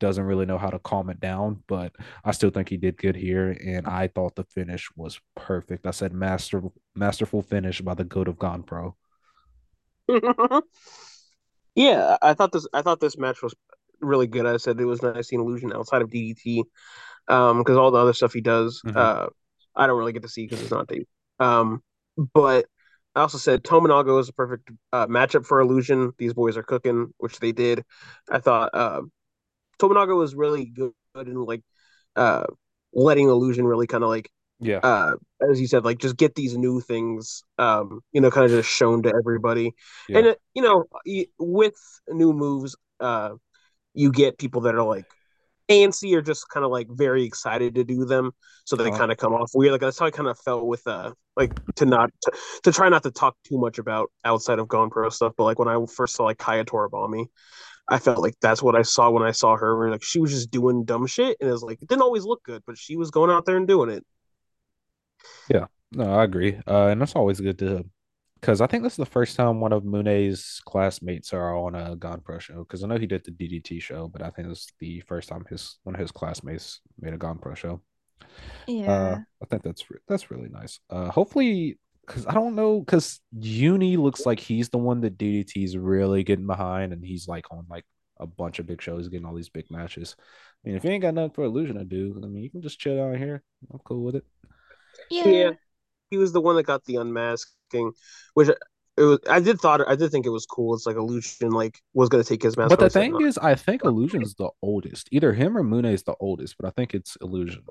doesn't 0.00 0.24
really 0.24 0.44
know 0.44 0.58
how 0.58 0.68
to 0.68 0.80
calm 0.80 1.10
it 1.10 1.20
down. 1.20 1.62
But 1.68 1.94
I 2.24 2.32
still 2.32 2.50
think 2.50 2.68
he 2.68 2.76
did 2.76 2.96
good 2.96 3.14
here, 3.14 3.56
and 3.64 3.86
I 3.86 4.08
thought 4.08 4.34
the 4.34 4.42
finish 4.42 4.90
was 4.96 5.20
perfect. 5.36 5.86
I 5.86 5.92
said 5.92 6.12
master, 6.12 6.64
masterful 6.96 7.40
finish 7.40 7.80
by 7.80 7.94
the 7.94 8.02
goat 8.02 8.26
of 8.26 8.36
Gan 8.36 8.64
Pro. 8.64 8.96
yeah, 11.76 12.16
I 12.20 12.34
thought 12.34 12.50
this 12.50 12.66
I 12.72 12.82
thought 12.82 12.98
this 12.98 13.16
match 13.16 13.44
was 13.44 13.54
really 14.00 14.26
good. 14.26 14.44
I 14.44 14.56
said 14.56 14.80
it 14.80 14.84
was 14.86 15.02
nice 15.02 15.28
seeing 15.28 15.40
Illusion 15.40 15.72
outside 15.72 16.02
of 16.02 16.10
DDT, 16.10 16.64
um, 17.28 17.58
because 17.58 17.76
all 17.76 17.92
the 17.92 17.98
other 17.98 18.12
stuff 18.12 18.32
he 18.32 18.40
does, 18.40 18.82
Mhm. 18.84 18.96
uh, 18.96 19.28
I 19.76 19.86
don't 19.86 20.00
really 20.00 20.12
get 20.12 20.22
to 20.22 20.28
see 20.28 20.46
because 20.46 20.62
it's 20.62 20.72
not 20.72 20.88
DDT. 20.88 21.06
Um, 21.38 21.80
but 22.16 22.66
I 23.14 23.20
also 23.20 23.38
said 23.38 23.62
Tominaga 23.62 24.18
is 24.20 24.28
a 24.28 24.32
perfect 24.32 24.70
uh, 24.92 25.06
matchup 25.06 25.44
for 25.46 25.60
Illusion. 25.60 26.12
These 26.18 26.34
boys 26.34 26.56
are 26.56 26.62
cooking, 26.62 27.12
which 27.18 27.38
they 27.40 27.52
did. 27.52 27.84
I 28.30 28.38
thought 28.38 28.70
uh, 28.74 29.02
Tominaga 29.78 30.16
was 30.16 30.34
really 30.34 30.64
good 30.64 30.92
in 31.16 31.34
like 31.34 31.62
uh, 32.16 32.44
letting 32.92 33.28
Illusion 33.28 33.66
really 33.66 33.86
kind 33.86 34.04
of 34.04 34.10
like 34.10 34.30
Yeah, 34.60 34.78
uh, 34.78 35.14
as 35.50 35.60
you 35.60 35.66
said, 35.66 35.84
like 35.84 35.98
just 35.98 36.16
get 36.16 36.34
these 36.34 36.56
new 36.56 36.80
things, 36.80 37.42
um, 37.58 38.00
you 38.12 38.20
know, 38.20 38.30
kind 38.30 38.46
of 38.46 38.52
just 38.52 38.70
shown 38.70 39.02
to 39.02 39.12
everybody. 39.12 39.74
Yeah. 40.08 40.18
And, 40.18 40.26
uh, 40.28 40.34
you 40.54 40.62
know, 40.62 40.84
with 41.38 41.74
new 42.08 42.32
moves, 42.32 42.76
uh, 43.00 43.30
you 43.92 44.12
get 44.12 44.38
people 44.38 44.62
that 44.62 44.74
are 44.74 44.84
like 44.84 45.06
antsy 45.72 46.14
or 46.14 46.22
just 46.22 46.48
kind 46.50 46.64
of 46.64 46.70
like 46.70 46.86
very 46.90 47.24
excited 47.24 47.74
to 47.76 47.84
do 47.84 48.04
them. 48.04 48.32
So 48.64 48.76
they 48.76 48.88
Uh-huh. 48.88 48.98
kind 48.98 49.12
of 49.12 49.18
come 49.18 49.32
off 49.34 49.50
weird. 49.54 49.72
Like 49.72 49.80
that's 49.80 49.98
how 49.98 50.06
I 50.06 50.10
kind 50.10 50.28
of 50.28 50.38
felt 50.38 50.66
with, 50.66 50.86
uh, 50.86 51.12
like 51.36 51.52
to 51.76 51.86
not, 51.86 52.10
to, 52.22 52.32
to 52.64 52.72
try 52.72 52.88
not 52.88 53.02
to 53.04 53.10
talk 53.10 53.36
too 53.44 53.58
much 53.58 53.78
about 53.78 54.10
outside 54.24 54.58
of 54.58 54.68
Gan 54.68 54.90
Pro 54.90 55.08
stuff. 55.10 55.32
But 55.36 55.44
like 55.44 55.58
when 55.58 55.68
I 55.68 55.84
first 55.86 56.14
saw 56.16 56.24
like 56.24 56.38
Kaya 56.38 56.64
Toribami, 56.64 57.26
I 57.88 57.98
felt 57.98 58.18
like 58.20 58.34
that's 58.40 58.62
what 58.62 58.76
I 58.76 58.82
saw 58.82 59.10
when 59.10 59.22
I 59.24 59.32
saw 59.32 59.56
her. 59.56 59.76
Where 59.78 59.90
like 59.90 60.04
she 60.04 60.20
was 60.20 60.32
just 60.32 60.50
doing 60.50 60.84
dumb 60.84 61.06
shit, 61.06 61.36
and 61.40 61.48
it 61.50 61.52
was 61.52 61.62
like 61.62 61.82
it 61.82 61.88
didn't 61.88 62.02
always 62.02 62.24
look 62.24 62.42
good, 62.44 62.62
but 62.66 62.78
she 62.78 62.96
was 62.96 63.10
going 63.10 63.30
out 63.30 63.46
there 63.46 63.56
and 63.56 63.68
doing 63.68 63.90
it. 63.90 64.04
Yeah. 65.48 65.66
No, 65.92 66.04
I 66.12 66.24
agree. 66.24 66.58
Uh, 66.66 66.86
and 66.88 67.00
that's 67.00 67.14
always 67.16 67.40
good 67.40 67.58
to, 67.60 67.84
because 68.42 68.60
I 68.60 68.66
think 68.66 68.82
this 68.82 68.94
is 68.94 68.98
the 68.98 69.06
first 69.06 69.36
time 69.36 69.60
one 69.60 69.72
of 69.72 69.84
Mune's 69.84 70.60
classmates 70.66 71.32
are 71.32 71.56
on 71.56 71.76
a 71.76 71.94
Gan 71.94 72.20
Pro 72.24 72.40
show. 72.40 72.58
Because 72.58 72.82
I 72.82 72.88
know 72.88 72.98
he 72.98 73.06
did 73.06 73.24
the 73.24 73.30
DDT 73.30 73.80
show, 73.80 74.08
but 74.08 74.20
I 74.20 74.30
think 74.30 74.48
it's 74.48 74.66
the 74.80 75.00
first 75.02 75.28
time 75.28 75.44
his 75.48 75.78
one 75.84 75.94
of 75.94 76.00
his 76.00 76.10
classmates 76.10 76.80
made 77.00 77.14
a 77.14 77.18
Gan 77.18 77.38
Pro 77.38 77.54
show. 77.54 77.80
Uh, 78.20 78.26
yeah. 78.66 79.18
I 79.40 79.46
think 79.46 79.62
that's 79.62 79.88
re- 79.88 80.00
that's 80.08 80.32
really 80.32 80.48
nice. 80.48 80.80
Uh, 80.90 81.08
hopefully, 81.08 81.78
because 82.04 82.26
I 82.26 82.34
don't 82.34 82.56
know, 82.56 82.80
because 82.80 83.20
Uni 83.38 83.96
looks 83.96 84.26
like 84.26 84.40
he's 84.40 84.70
the 84.70 84.78
one 84.78 85.02
that 85.02 85.16
DDT's 85.16 85.76
really 85.76 86.24
getting 86.24 86.46
behind, 86.48 86.92
and 86.92 87.04
he's 87.04 87.28
like 87.28 87.46
on 87.52 87.66
like 87.70 87.84
a 88.18 88.26
bunch 88.26 88.58
of 88.58 88.66
big 88.66 88.82
shows, 88.82 89.08
getting 89.08 89.24
all 89.24 89.36
these 89.36 89.50
big 89.50 89.70
matches. 89.70 90.16
I 90.18 90.68
mean, 90.68 90.76
if 90.76 90.82
you 90.84 90.90
ain't 90.90 91.02
got 91.02 91.14
nothing 91.14 91.30
for 91.30 91.44
Illusion 91.44 91.76
to 91.76 91.84
do, 91.84 92.20
I 92.20 92.26
mean, 92.26 92.42
you 92.42 92.50
can 92.50 92.62
just 92.62 92.80
chill 92.80 93.00
out 93.00 93.18
here. 93.18 93.44
I'm 93.72 93.78
cool 93.84 94.02
with 94.02 94.16
it. 94.16 94.24
yeah. 95.10 95.26
Yeah. 95.28 95.50
He 96.10 96.18
was 96.18 96.32
the 96.32 96.42
one 96.42 96.56
that 96.56 96.64
got 96.64 96.84
the 96.84 96.96
unmasking, 97.72 97.92
which 98.34 98.48
it 98.96 99.02
was. 99.02 99.18
I 99.28 99.40
did 99.40 99.60
thought 99.60 99.86
I 99.88 99.96
did 99.96 100.10
think 100.10 100.26
it 100.26 100.30
was 100.30 100.46
cool. 100.46 100.74
It's 100.74 100.86
like 100.86 100.96
Illusion 100.96 101.50
like 101.50 101.80
was 101.94 102.08
gonna 102.08 102.24
take 102.24 102.42
his 102.42 102.56
mask. 102.56 102.70
But 102.70 102.80
the 102.80 102.90
thing 102.90 103.20
is, 103.22 103.38
I 103.38 103.54
think 103.54 103.84
Illusion's 103.84 104.34
the 104.34 104.50
oldest. 104.60 105.08
Either 105.12 105.32
him 105.32 105.56
or 105.56 105.62
Mune 105.62 105.86
is 105.86 106.02
the 106.02 106.14
oldest, 106.20 106.56
but 106.58 106.66
I 106.66 106.70
think 106.70 106.94
it's 106.94 107.16
Illusion. 107.20 107.64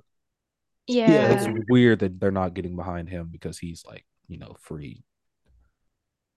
Yeah. 0.87 1.11
yeah. 1.11 1.31
It's 1.33 1.65
weird 1.69 1.99
that 1.99 2.19
they're 2.19 2.31
not 2.31 2.53
getting 2.53 2.75
behind 2.75 3.07
him 3.07 3.29
because 3.31 3.59
he's 3.59 3.83
like, 3.85 4.05
you 4.27 4.37
know, 4.39 4.55
free. 4.59 5.03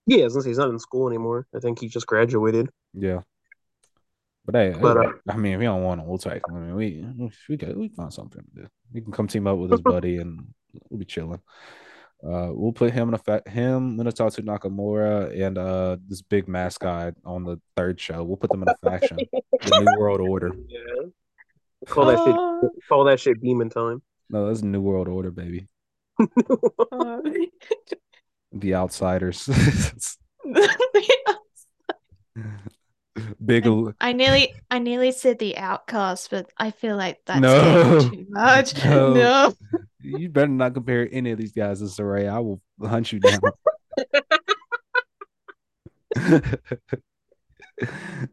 yeah, 0.05 0.21
I 0.21 0.23
was 0.25 0.33
gonna 0.33 0.43
say 0.43 0.49
he's 0.49 0.59
not 0.59 0.69
in 0.69 0.79
school 0.79 1.07
anymore. 1.07 1.47
I 1.55 1.59
think 1.59 1.79
he 1.79 1.87
just 1.87 2.07
graduated. 2.07 2.69
Yeah. 2.93 3.21
But 4.45 4.55
hey, 4.55 4.75
But, 4.79 4.97
uh, 4.97 5.11
I 5.27 5.37
mean, 5.37 5.53
if 5.53 5.59
you 5.59 5.65
don't 5.65 5.81
want 5.83 6.01
an 6.01 6.07
old 6.07 6.21
tag, 6.21 6.41
I 6.47 6.53
mean, 6.53 6.75
we 6.75 7.03
we 7.49 7.57
can 7.57 7.79
we 7.79 7.89
found 7.89 8.13
something 8.13 8.43
to 8.43 8.61
do. 8.61 8.67
We 8.93 9.01
can 9.01 9.11
come 9.11 9.27
team 9.27 9.47
up 9.47 9.57
with 9.57 9.71
his 9.71 9.81
buddy, 9.93 10.17
and 10.17 10.53
we'll 10.89 10.99
be 10.99 11.05
chilling. 11.05 11.41
Uh, 12.23 12.49
we'll 12.51 12.71
put 12.71 12.91
him 12.91 13.09
in 13.09 13.13
effect, 13.13 13.47
him, 13.47 13.97
Minotauro 13.97 14.31
Nakamura, 14.41 15.29
and 15.39 15.57
uh 15.57 15.97
this 16.07 16.21
big 16.21 16.47
mascot 16.47 17.13
on 17.23 17.43
the 17.43 17.59
third 17.75 17.99
show. 17.99 18.23
We'll 18.23 18.37
put 18.37 18.49
them 18.49 18.63
in 18.63 18.69
a 18.69 18.75
faction, 18.89 19.17
the 19.31 19.79
New 19.81 19.95
World 19.99 20.21
Order. 20.21 20.51
Yeah. 20.67 21.09
Call 21.87 22.05
that 22.05 22.17
shit. 22.17 22.35
Oh, 22.37 22.69
Call 22.89 23.03
that 23.03 23.19
shit 23.19 23.41
demon 23.41 23.69
time. 23.69 24.01
No, 24.29 24.47
that's 24.47 24.63
New 24.63 24.81
World 24.81 25.07
Order, 25.07 25.31
baby. 25.31 25.67
The 28.57 28.73
Outsiders. 28.73 29.47
big. 33.45 33.67
I, 33.67 33.83
I 33.99 34.13
nearly 34.13 34.53
I 34.71 34.79
nearly 34.79 35.11
said 35.11 35.39
the 35.39 35.57
outcast, 35.57 36.29
but 36.31 36.49
I 36.57 36.71
feel 36.71 36.95
like 36.95 37.19
that's 37.25 37.41
No. 37.41 37.99
too 37.99 38.25
much. 38.29 38.83
No. 38.85 39.13
No. 39.13 39.53
You 40.05 40.29
better 40.29 40.47
not 40.47 40.73
compare 40.73 41.07
any 41.11 41.31
of 41.31 41.37
these 41.37 41.51
guys 41.51 41.79
to 41.79 41.85
Saray. 41.85 42.29
I 42.29 42.39
will 42.39 42.61
hunt 42.81 43.11
you 43.11 43.19
down. 43.19 43.39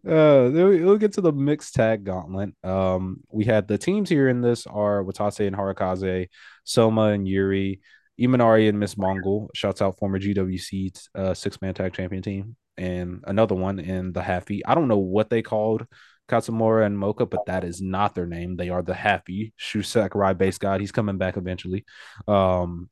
uh 0.08 0.50
we- 0.52 0.84
we'll 0.84 0.98
get 0.98 1.14
to 1.14 1.20
the 1.20 1.32
mixed 1.32 1.74
tag 1.74 2.04
gauntlet 2.04 2.50
um 2.64 3.20
we 3.32 3.44
had 3.44 3.66
the 3.66 3.76
teams 3.76 4.08
here 4.08 4.28
in 4.28 4.40
this 4.40 4.68
are 4.68 5.02
watase 5.02 5.44
and 5.44 5.56
harukaze 5.56 6.28
soma 6.62 7.06
and 7.06 7.26
yuri 7.26 7.80
imanari 8.20 8.68
and 8.68 8.78
miss 8.78 8.96
mongol 8.96 9.50
shouts 9.52 9.82
out 9.82 9.98
former 9.98 10.20
gwc 10.20 10.96
uh 11.16 11.34
six-man 11.34 11.74
tag 11.74 11.92
champion 11.92 12.22
team 12.22 12.54
and 12.76 13.24
another 13.26 13.56
one 13.56 13.80
in 13.80 14.12
the 14.12 14.22
happy 14.22 14.64
i 14.64 14.76
don't 14.76 14.86
know 14.88 14.98
what 14.98 15.28
they 15.28 15.42
called 15.42 15.84
katsumura 16.32 16.86
and 16.86 16.98
mocha 16.98 17.26
but 17.26 17.44
that 17.46 17.64
is 17.64 17.80
not 17.80 18.14
their 18.14 18.26
name 18.26 18.56
they 18.56 18.70
are 18.70 18.82
the 18.82 18.94
happy 18.94 19.52
shu 19.56 19.82
sakurai 19.82 20.32
base 20.32 20.58
god 20.58 20.80
he's 20.80 20.92
coming 20.92 21.18
back 21.18 21.36
eventually 21.36 21.84
um 22.26 22.88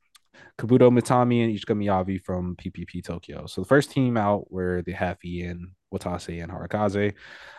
Kabuto 0.57 0.91
Mitami 0.91 1.43
and 1.43 1.57
Ichika 1.57 1.75
Miyabi 1.75 2.21
from 2.21 2.55
PPP 2.55 3.03
Tokyo. 3.03 3.47
So 3.47 3.61
the 3.61 3.67
first 3.67 3.89
team 3.89 4.15
out 4.15 4.51
were 4.51 4.83
the 4.83 4.91
Happy 4.91 5.41
and 5.41 5.71
Watase 5.91 6.41
and 6.41 6.51
Harukaze. 6.51 7.13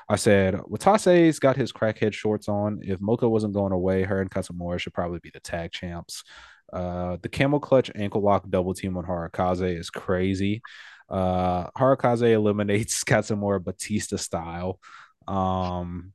I 0.08 0.16
said 0.16 0.54
Watase's 0.54 1.38
got 1.38 1.56
his 1.56 1.72
crackhead 1.72 2.12
shorts 2.12 2.48
on. 2.48 2.80
If 2.82 3.00
Mocha 3.00 3.28
wasn't 3.28 3.54
going 3.54 3.72
away, 3.72 4.04
her 4.04 4.20
and 4.20 4.30
Katsumura 4.30 4.78
should 4.78 4.94
probably 4.94 5.18
be 5.20 5.30
the 5.30 5.40
tag 5.40 5.72
champs. 5.72 6.22
Uh, 6.72 7.16
the 7.22 7.28
camel 7.28 7.60
clutch 7.60 7.90
ankle 7.94 8.22
lock 8.22 8.48
double 8.48 8.74
team 8.74 8.96
on 8.96 9.04
Harukaze 9.04 9.78
is 9.78 9.90
crazy. 9.90 10.62
Uh, 11.08 11.70
Harukaze 11.72 12.30
eliminates 12.32 13.04
Katsumura 13.04 13.62
Batista 13.62 14.16
style. 14.16 14.78
Um, 15.28 16.12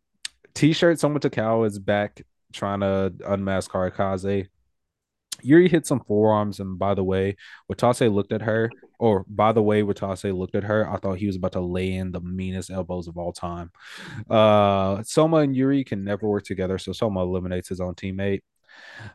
T-shirt 0.54 1.00
someone 1.00 1.22
Soma 1.22 1.30
Takao 1.30 1.68
is 1.68 1.80
back 1.80 2.22
trying 2.54 2.80
to 2.82 3.14
unmask 3.28 3.72
Harukaze. 3.72 4.48
Yuri 5.44 5.70
hit 5.70 5.86
some 5.86 6.00
forearms, 6.00 6.60
and 6.60 6.80
by 6.80 6.96
the 6.96 7.04
way, 7.04 7.36
Watase 7.72 8.12
looked 8.12 8.32
at 8.32 8.42
her, 8.42 8.72
or 9.00 9.24
by 9.28 9.52
the 9.52 9.62
way, 9.62 9.84
Watase 9.84 10.36
looked 10.36 10.56
at 10.56 10.64
her. 10.64 10.90
I 10.90 10.98
thought 10.98 11.20
he 11.20 11.28
was 11.28 11.36
about 11.36 11.52
to 11.52 11.62
lay 11.62 11.94
in 11.94 12.12
the 12.12 12.22
meanest 12.22 12.72
elbows 12.72 13.08
of 13.08 13.18
all 13.18 13.34
time. 13.34 13.72
Uh, 14.30 15.04
Soma 15.04 15.38
and 15.38 15.56
Yuri 15.56 15.84
can 15.84 16.04
never 16.04 16.28
work 16.28 16.44
together, 16.44 16.80
so 16.80 16.92
Soma 16.92 17.22
eliminates 17.22 17.70
his 17.70 17.80
own 17.80 17.94
teammate. 17.94 18.42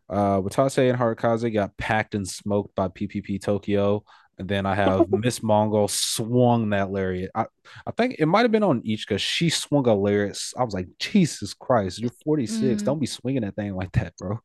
Uh, 0.09 0.41
Watase 0.41 0.89
and 0.89 0.99
Harukaze 0.99 1.53
got 1.53 1.77
packed 1.77 2.15
and 2.15 2.27
smoked 2.27 2.75
by 2.75 2.89
PPP 2.89 3.43
Tokyo. 3.43 4.05
And 4.39 4.49
then 4.49 4.67
I 4.67 4.75
have 4.75 5.07
Miss 5.11 5.43
Mongol 5.43 5.89
swung 5.89 6.71
that 6.71 6.91
lariat. 6.91 7.31
I, 7.35 7.47
I 7.87 7.91
think 7.93 8.17
it 8.19 8.27
might 8.27 8.43
have 8.43 8.53
been 8.53 8.63
on 8.63 8.81
each 8.85 9.07
because 9.07 9.23
she 9.23 9.51
swung 9.51 9.87
a 9.87 9.95
lariat. 9.95 10.39
I 10.57 10.65
was 10.65 10.75
like, 10.75 10.89
Jesus 10.99 11.55
Christ, 11.55 12.01
you're 12.01 12.11
46. 12.25 12.83
Mm. 12.83 12.85
Don't 12.85 12.99
be 12.99 13.07
swinging 13.07 13.43
that 13.43 13.57
thing 13.57 13.75
like 13.75 13.93
that, 13.93 14.15
bro. 14.17 14.41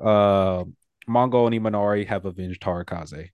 Uh, 0.00 0.64
Mongol 1.06 1.46
and 1.46 1.54
Imanari 1.56 2.06
have 2.06 2.24
avenged 2.26 2.62
Harukaze. 2.62 3.30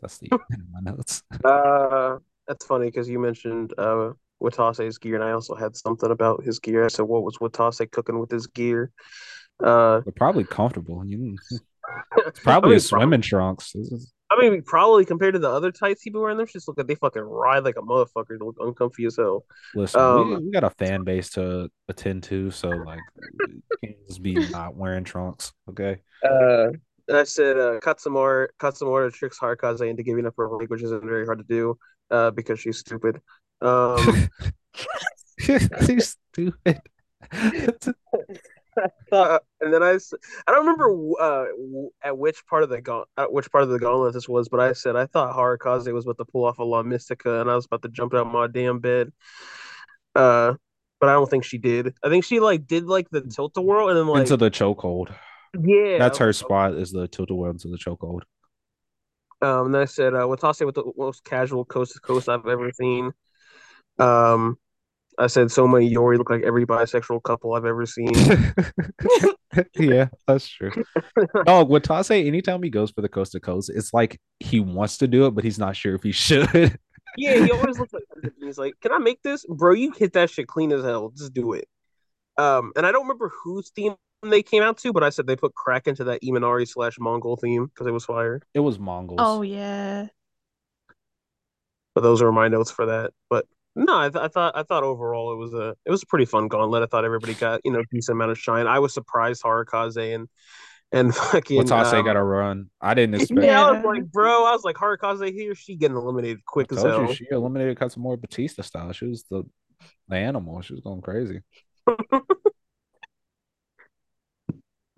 That's 0.00 0.18
the 0.18 0.28
end 0.52 0.62
of 0.62 0.68
my 0.84 0.90
notes. 0.92 1.22
Uh, 1.44 2.18
that's 2.48 2.66
funny 2.66 2.86
because 2.86 3.08
you 3.08 3.18
mentioned 3.20 3.72
uh 3.78 4.10
Watase's 4.42 4.98
gear, 4.98 5.14
and 5.14 5.22
I 5.22 5.32
also 5.32 5.54
had 5.54 5.76
something 5.76 6.10
about 6.10 6.42
his 6.42 6.58
gear. 6.58 6.84
I 6.84 6.88
said, 6.88 7.02
what 7.04 7.22
was 7.22 7.36
Watase 7.38 7.88
cooking 7.90 8.18
with 8.18 8.30
his 8.30 8.46
gear? 8.46 8.90
Uh, 9.62 10.00
They're 10.00 10.12
probably 10.16 10.44
comfortable. 10.44 11.04
You, 11.04 11.36
it's 12.16 12.40
probably 12.40 12.68
I 12.68 12.70
mean, 12.70 12.76
a 12.78 12.80
swimming 12.80 13.20
trunks. 13.20 13.72
This 13.72 13.92
is- 13.92 14.12
I 14.30 14.40
mean, 14.40 14.62
probably 14.62 15.04
compared 15.04 15.34
to 15.34 15.40
the 15.40 15.50
other 15.50 15.72
tights 15.72 16.02
he 16.02 16.10
be 16.10 16.18
wearing, 16.18 16.36
them 16.36 16.46
just 16.46 16.68
look 16.68 16.78
like 16.78 16.86
they 16.86 16.94
fucking 16.94 17.22
ride 17.22 17.64
like 17.64 17.76
a 17.76 17.82
motherfucker. 17.82 18.38
They 18.38 18.44
look 18.44 18.56
uncomfy 18.60 19.06
as 19.06 19.16
hell. 19.16 19.44
Listen, 19.74 20.00
we, 20.00 20.34
Um, 20.36 20.44
we 20.44 20.50
got 20.52 20.64
a 20.64 20.70
fan 20.70 21.02
base 21.04 21.30
to 21.30 21.68
attend 21.88 22.22
to, 22.24 22.50
so 22.50 22.68
like, 22.68 23.00
can't 23.84 23.96
just 24.06 24.22
be 24.22 24.34
not 24.50 24.76
wearing 24.76 25.04
trunks. 25.04 25.52
Okay. 25.68 26.00
Uh, 26.24 26.68
and 27.08 27.16
I 27.16 27.24
said, 27.24 27.58
uh, 27.58 27.80
Katsumura, 27.80 28.48
Katsumura 28.60 29.12
tricks 29.12 29.38
Harukaze 29.40 29.88
into 29.88 30.04
giving 30.04 30.26
up 30.26 30.34
her 30.36 30.48
leg, 30.48 30.70
which 30.70 30.82
isn't 30.82 31.04
very 31.04 31.26
hard 31.26 31.38
to 31.38 31.44
do, 31.44 31.76
uh, 32.10 32.30
because 32.30 32.60
she's 32.60 32.78
stupid. 32.78 33.20
Um, 33.60 34.28
Too 35.40 36.00
stupid. 36.00 36.80
uh, 39.12 39.38
and 39.60 39.72
then 39.72 39.82
I, 39.82 39.92
I 40.46 40.52
don't 40.52 40.66
remember 40.66 41.20
uh 41.20 41.44
at 42.02 42.16
which 42.16 42.44
part 42.46 42.62
of 42.62 42.68
the 42.68 42.80
gaunt, 42.80 43.08
at 43.16 43.32
which 43.32 43.50
part 43.50 43.64
of 43.64 43.70
the 43.70 43.78
gauntlet 43.78 44.14
this 44.14 44.28
was, 44.28 44.48
but 44.48 44.60
I 44.60 44.72
said 44.72 44.96
I 44.96 45.06
thought 45.06 45.36
Harukaze 45.36 45.92
was 45.92 46.04
about 46.04 46.18
to 46.18 46.24
pull 46.24 46.44
off 46.44 46.58
a 46.58 46.64
La 46.64 46.82
Mystica, 46.82 47.40
and 47.40 47.50
I 47.50 47.54
was 47.54 47.66
about 47.66 47.82
to 47.82 47.88
jump 47.88 48.14
out 48.14 48.30
my 48.30 48.46
damn 48.46 48.78
bed. 48.78 49.12
Uh, 50.14 50.54
but 51.00 51.08
I 51.08 51.12
don't 51.12 51.30
think 51.30 51.44
she 51.44 51.58
did. 51.58 51.94
I 52.02 52.08
think 52.08 52.24
she 52.24 52.40
like 52.40 52.66
did 52.66 52.84
like 52.84 53.08
the 53.10 53.22
tilt 53.22 53.56
a 53.56 53.62
whirl, 53.62 53.88
and 53.88 53.96
then 53.96 54.06
like 54.06 54.22
into 54.22 54.36
the 54.36 54.50
chokehold. 54.50 55.12
yeah, 55.58 55.98
That's 55.98 56.18
her 56.18 56.32
spot. 56.32 56.74
Is 56.74 56.92
the 56.92 57.08
tilt 57.08 57.30
a 57.30 57.34
whirl 57.34 57.50
into 57.50 57.68
the 57.68 57.78
chokehold. 57.78 58.22
Um, 59.42 59.66
and 59.66 59.74
then 59.74 59.82
I 59.82 59.86
said, 59.86 60.14
uh, 60.14 60.26
Watase 60.26 60.66
with 60.66 60.74
the 60.74 60.92
most 60.98 61.24
casual 61.24 61.64
coast 61.64 61.94
to 61.94 62.00
coast 62.00 62.28
I've 62.28 62.46
ever 62.46 62.70
seen. 62.72 63.12
Um, 63.98 64.58
I 65.20 65.26
said 65.26 65.50
so 65.50 65.68
many 65.68 65.86
Yori 65.86 66.16
look 66.16 66.30
like 66.30 66.42
every 66.42 66.64
bisexual 66.64 67.22
couple 67.24 67.52
I've 67.52 67.66
ever 67.66 67.84
seen. 67.84 68.10
yeah, 69.74 70.08
that's 70.26 70.48
true. 70.48 70.72
Oh, 71.16 71.42
Dog, 71.44 71.68
Watase, 71.68 72.26
anytime 72.26 72.62
he 72.62 72.70
goes 72.70 72.90
for 72.90 73.02
the 73.02 73.08
coast 73.08 73.32
to 73.32 73.40
coast, 73.40 73.70
it's 73.74 73.92
like 73.92 74.18
he 74.38 74.60
wants 74.60 74.96
to 74.98 75.06
do 75.06 75.26
it, 75.26 75.32
but 75.32 75.44
he's 75.44 75.58
not 75.58 75.76
sure 75.76 75.94
if 75.94 76.02
he 76.02 76.12
should. 76.12 76.78
yeah, 77.18 77.44
he 77.44 77.50
always 77.50 77.78
looks 77.78 77.92
like 77.92 78.04
he's 78.40 78.56
like, 78.56 78.74
"Can 78.80 78.92
I 78.92 78.98
make 78.98 79.20
this, 79.22 79.44
bro? 79.46 79.74
You 79.74 79.92
hit 79.92 80.14
that 80.14 80.30
shit 80.30 80.46
clean 80.46 80.72
as 80.72 80.82
hell. 80.82 81.12
Just 81.14 81.34
do 81.34 81.52
it." 81.52 81.68
Um, 82.38 82.72
and 82.74 82.86
I 82.86 82.92
don't 82.92 83.02
remember 83.02 83.30
whose 83.44 83.70
theme 83.70 83.96
they 84.22 84.42
came 84.42 84.62
out 84.62 84.78
to, 84.78 84.92
but 84.92 85.02
I 85.02 85.10
said 85.10 85.26
they 85.26 85.36
put 85.36 85.54
crack 85.54 85.86
into 85.86 86.04
that 86.04 86.22
Imanari 86.22 86.66
slash 86.66 86.98
Mongol 86.98 87.36
theme 87.36 87.66
because 87.66 87.86
it 87.86 87.92
was 87.92 88.06
fire. 88.06 88.40
it 88.54 88.60
was 88.60 88.78
Mongols. 88.78 89.20
Oh 89.20 89.42
yeah. 89.42 90.06
But 91.94 92.02
those 92.02 92.22
are 92.22 92.32
my 92.32 92.48
notes 92.48 92.70
for 92.70 92.86
that. 92.86 93.12
But 93.28 93.46
no, 93.76 93.98
I, 93.98 94.10
th- 94.10 94.22
I 94.22 94.28
thought 94.28 94.56
I 94.56 94.62
thought 94.62 94.82
overall 94.82 95.32
it 95.32 95.36
was 95.36 95.54
a 95.54 95.76
it 95.84 95.90
was 95.90 96.02
a 96.02 96.06
pretty 96.06 96.24
fun 96.24 96.48
gauntlet. 96.48 96.82
I 96.82 96.86
thought 96.86 97.04
everybody 97.04 97.34
got 97.34 97.60
you 97.64 97.72
know 97.72 97.80
a 97.80 97.84
decent 97.90 98.16
amount 98.16 98.32
of 98.32 98.38
shine. 98.38 98.66
I 98.66 98.78
was 98.78 98.92
surprised 98.92 99.42
Harukaze 99.42 100.14
and 100.14 100.28
and 100.92 101.14
fucking 101.16 101.62
Watase 101.62 101.92
um, 101.92 102.04
got 102.04 102.16
a 102.16 102.22
run. 102.22 102.68
I 102.80 102.94
didn't 102.94 103.14
expect. 103.16 103.42
Yeah, 103.42 103.64
I 103.64 103.70
was 103.72 103.84
like, 103.84 104.10
bro, 104.10 104.44
I 104.44 104.52
was 104.52 104.64
like, 104.64 104.76
Harukaze 104.76 105.32
here, 105.32 105.54
she 105.54 105.76
getting 105.76 105.96
eliminated 105.96 106.44
quick 106.44 106.72
I 106.72 106.76
as 106.76 106.82
told 106.82 106.94
hell. 106.94 107.08
you 107.08 107.14
she 107.14 107.26
eliminated 107.30 107.78
Katsumura 107.78 108.20
Batista 108.20 108.62
style. 108.62 108.92
She 108.92 109.06
was 109.06 109.24
the 109.30 109.44
the 110.08 110.16
animal. 110.16 110.60
She 110.62 110.74
was 110.74 110.80
going 110.80 111.00
crazy. 111.00 111.40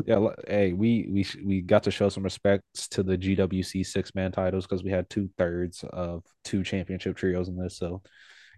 yeah, 0.07 0.27
hey, 0.49 0.73
we 0.73 1.09
we 1.11 1.27
we 1.45 1.61
got 1.61 1.83
to 1.83 1.91
show 1.91 2.09
some 2.09 2.23
respects 2.23 2.89
to 2.89 3.03
the 3.03 3.19
GWC 3.19 3.85
six 3.85 4.15
man 4.15 4.33
titles 4.33 4.67
because 4.67 4.83
we 4.83 4.91
had 4.91 5.11
two 5.11 5.29
thirds 5.37 5.85
of 5.93 6.25
two 6.45 6.65
championship 6.65 7.17
trios 7.17 7.49
in 7.49 7.57
this. 7.57 7.77
So 7.77 8.03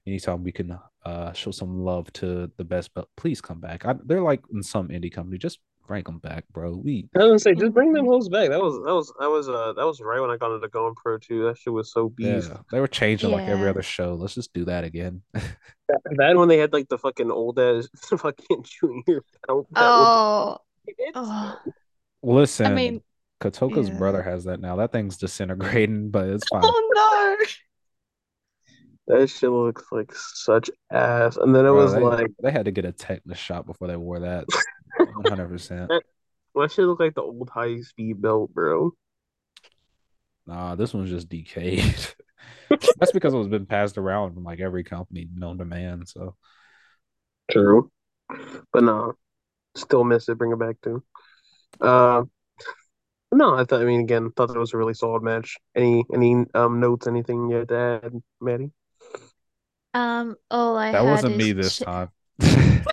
anytime 0.07 0.43
we 0.45 0.53
can 0.53 0.79
uh 1.05 1.33
show 1.33 1.51
some 1.51 1.85
love 1.85 2.13
to 2.15 2.51
the 2.57 2.65
best 2.65 2.93
belt, 2.95 3.09
please 3.17 3.41
come 3.41 3.61
back. 3.61 3.85
I, 3.87 3.95
they're 4.05 4.23
like 4.23 4.43
in 4.53 4.63
some 4.63 4.89
indie 4.89 5.13
company, 5.13 5.39
just 5.39 5.59
bring 5.87 6.03
them 6.05 6.19
back, 6.19 6.45
bro. 6.51 6.75
We 6.83 7.09
I 7.15 7.19
was 7.25 7.27
gonna 7.29 7.39
say, 7.41 7.55
just 7.55 7.75
bring 7.75 7.93
them 7.93 8.07
hoes 8.13 8.29
back. 8.31 8.49
That 8.49 8.61
was 8.61 8.75
that 8.85 8.95
was 8.95 9.13
that 9.21 9.29
was 9.31 9.49
uh 9.49 9.75
that 9.75 9.85
was 9.85 10.01
right 10.01 10.21
when 10.21 10.31
I 10.31 10.37
got 10.39 10.55
into 10.55 10.69
Gan 10.69 10.95
Pro 10.97 11.19
too. 11.19 11.45
That 11.45 11.59
shit 11.59 11.73
was 11.73 11.93
so 11.93 12.09
beast. 12.09 12.49
yeah, 12.51 12.59
they 12.73 12.81
were 12.81 12.89
changing 12.89 13.31
like 13.31 13.47
every 13.49 13.69
other 13.69 13.83
show. 13.83 14.15
Let's 14.15 14.35
just 14.35 14.53
do 14.55 14.65
that 14.67 14.85
again. 14.85 15.23
That 16.17 16.37
when 16.39 16.49
they 16.49 16.57
had 16.57 16.73
like 16.73 16.89
the 16.89 16.97
fucking 16.97 17.31
old 17.31 17.59
ass 17.59 17.89
fucking 18.19 18.65
junior 18.65 19.23
belt. 19.47 19.67
That 19.73 19.83
Oh. 19.83 20.59
was, 20.87 21.13
oh. 21.15 21.59
Listen, 22.23 22.67
I 22.67 22.75
mean, 22.75 23.03
Kotoka's 23.41 23.91
yeah. 23.91 23.99
brother 23.99 24.23
has 24.23 24.45
that 24.45 24.61
now. 24.61 24.77
That 24.77 24.93
thing's 24.93 25.19
disintegrating, 25.19 26.09
but 26.11 26.27
it's 26.29 26.49
fine. 26.49 26.63
oh 26.65 27.37
that 29.07 29.29
shit 29.29 29.51
looks 29.51 29.85
like 29.93 30.13
such 30.15 30.71
ass. 30.91 31.37
And 31.37 31.55
then 31.55 31.67
it 31.67 31.71
Bro, 31.71 31.83
was 31.83 31.95
they, 31.95 32.01
like 32.01 32.31
they 32.43 32.51
had 32.51 32.65
to 32.65 32.71
get 32.71 32.85
a 32.85 32.93
tetanus 32.93 33.39
shot 33.39 33.67
before 33.67 33.89
they 33.89 33.97
wore 33.97 34.21
that. 34.21 34.47
One 34.97 35.25
hundred 35.25 35.49
percent. 35.49 35.91
that 36.55 36.73
shit 36.73 36.85
looked 36.85 37.01
like 37.01 37.15
the 37.15 37.23
old 37.23 37.51
high 37.51 37.81
speed 37.81 38.23
belt, 38.23 38.53
bro. 38.55 38.93
Nah, 40.47 40.75
this 40.75 40.95
one's 40.95 41.11
just 41.11 41.29
decayed. 41.29 41.97
That's 42.99 43.13
because 43.13 43.35
it 43.35 43.39
was 43.39 43.49
been 43.49 43.67
passed 43.67 43.99
around 43.99 44.35
from 44.35 44.45
like 44.45 44.61
every 44.61 44.85
company 44.85 45.29
known 45.35 45.59
to 45.59 45.65
man. 45.65 46.07
So 46.07 46.37
True. 47.51 47.91
But 48.73 48.85
no, 48.85 49.15
still 49.75 50.05
miss 50.05 50.29
it. 50.29 50.39
Bring 50.39 50.53
it 50.53 50.59
back 50.59 50.77
too. 50.83 51.03
Uh, 51.81 52.25
no, 53.33 53.55
I 53.55 53.65
thought. 53.65 53.83
I 53.83 53.85
mean, 53.85 54.01
again, 54.01 54.31
thought 54.31 54.49
that 54.49 54.59
was 54.59 54.73
a 54.73 54.79
really 54.79 54.95
solid 54.95 55.23
match. 55.23 55.57
Any 55.75 56.05
any 56.13 56.45
um 56.55 56.81
notes? 56.81 57.07
Anything 57.07 57.51
you 57.51 57.57
had 57.57 57.69
to 57.69 58.01
add, 58.05 58.13
Maddie? 58.41 58.71
Um, 59.95 60.37
all 60.51 60.77
I 60.77 60.93
that 60.93 61.03
had 61.05 61.11
wasn't 61.11 61.37
me 61.37 61.53
this 61.53 61.77
sh- 61.77 61.79
time. 61.81 62.09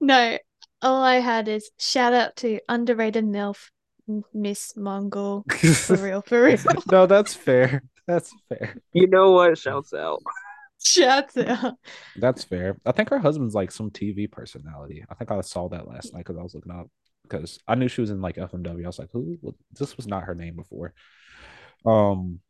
No, 0.00 0.38
all 0.82 1.02
I 1.02 1.16
had 1.16 1.48
is 1.48 1.70
shout 1.78 2.12
out 2.12 2.36
to 2.36 2.60
underrated 2.68 3.24
MILF, 3.24 3.70
Miss 4.34 4.76
Mongol. 4.76 5.44
For 5.48 5.96
real, 5.96 6.22
for 6.22 6.42
real. 6.44 6.58
no, 6.90 7.06
that's 7.06 7.34
fair. 7.34 7.82
That's 8.06 8.30
fair. 8.48 8.76
You 8.92 9.06
know 9.06 9.30
what? 9.32 9.56
Shouts 9.56 9.94
out. 9.94 10.22
Shouts 10.84 11.36
out. 11.38 11.74
That's 12.16 12.44
fair. 12.44 12.76
I 12.84 12.92
think 12.92 13.08
her 13.08 13.18
husband's 13.18 13.54
like 13.54 13.70
some 13.70 13.90
TV 13.90 14.30
personality. 14.30 15.02
I 15.08 15.14
think 15.14 15.30
I 15.30 15.40
saw 15.40 15.68
that 15.70 15.88
last 15.88 16.12
night 16.12 16.20
because 16.26 16.36
I 16.38 16.42
was 16.42 16.54
looking 16.54 16.72
up 16.72 16.88
because 17.22 17.58
I 17.66 17.74
knew 17.74 17.88
she 17.88 18.02
was 18.02 18.10
in 18.10 18.20
like 18.20 18.36
FMW. 18.36 18.84
I 18.84 18.86
was 18.86 18.98
like, 18.98 19.08
who? 19.12 19.38
What- 19.40 19.54
This 19.72 19.96
was 19.96 20.06
not 20.06 20.24
her 20.24 20.34
name 20.34 20.56
before. 20.56 20.92
Um. 21.86 22.40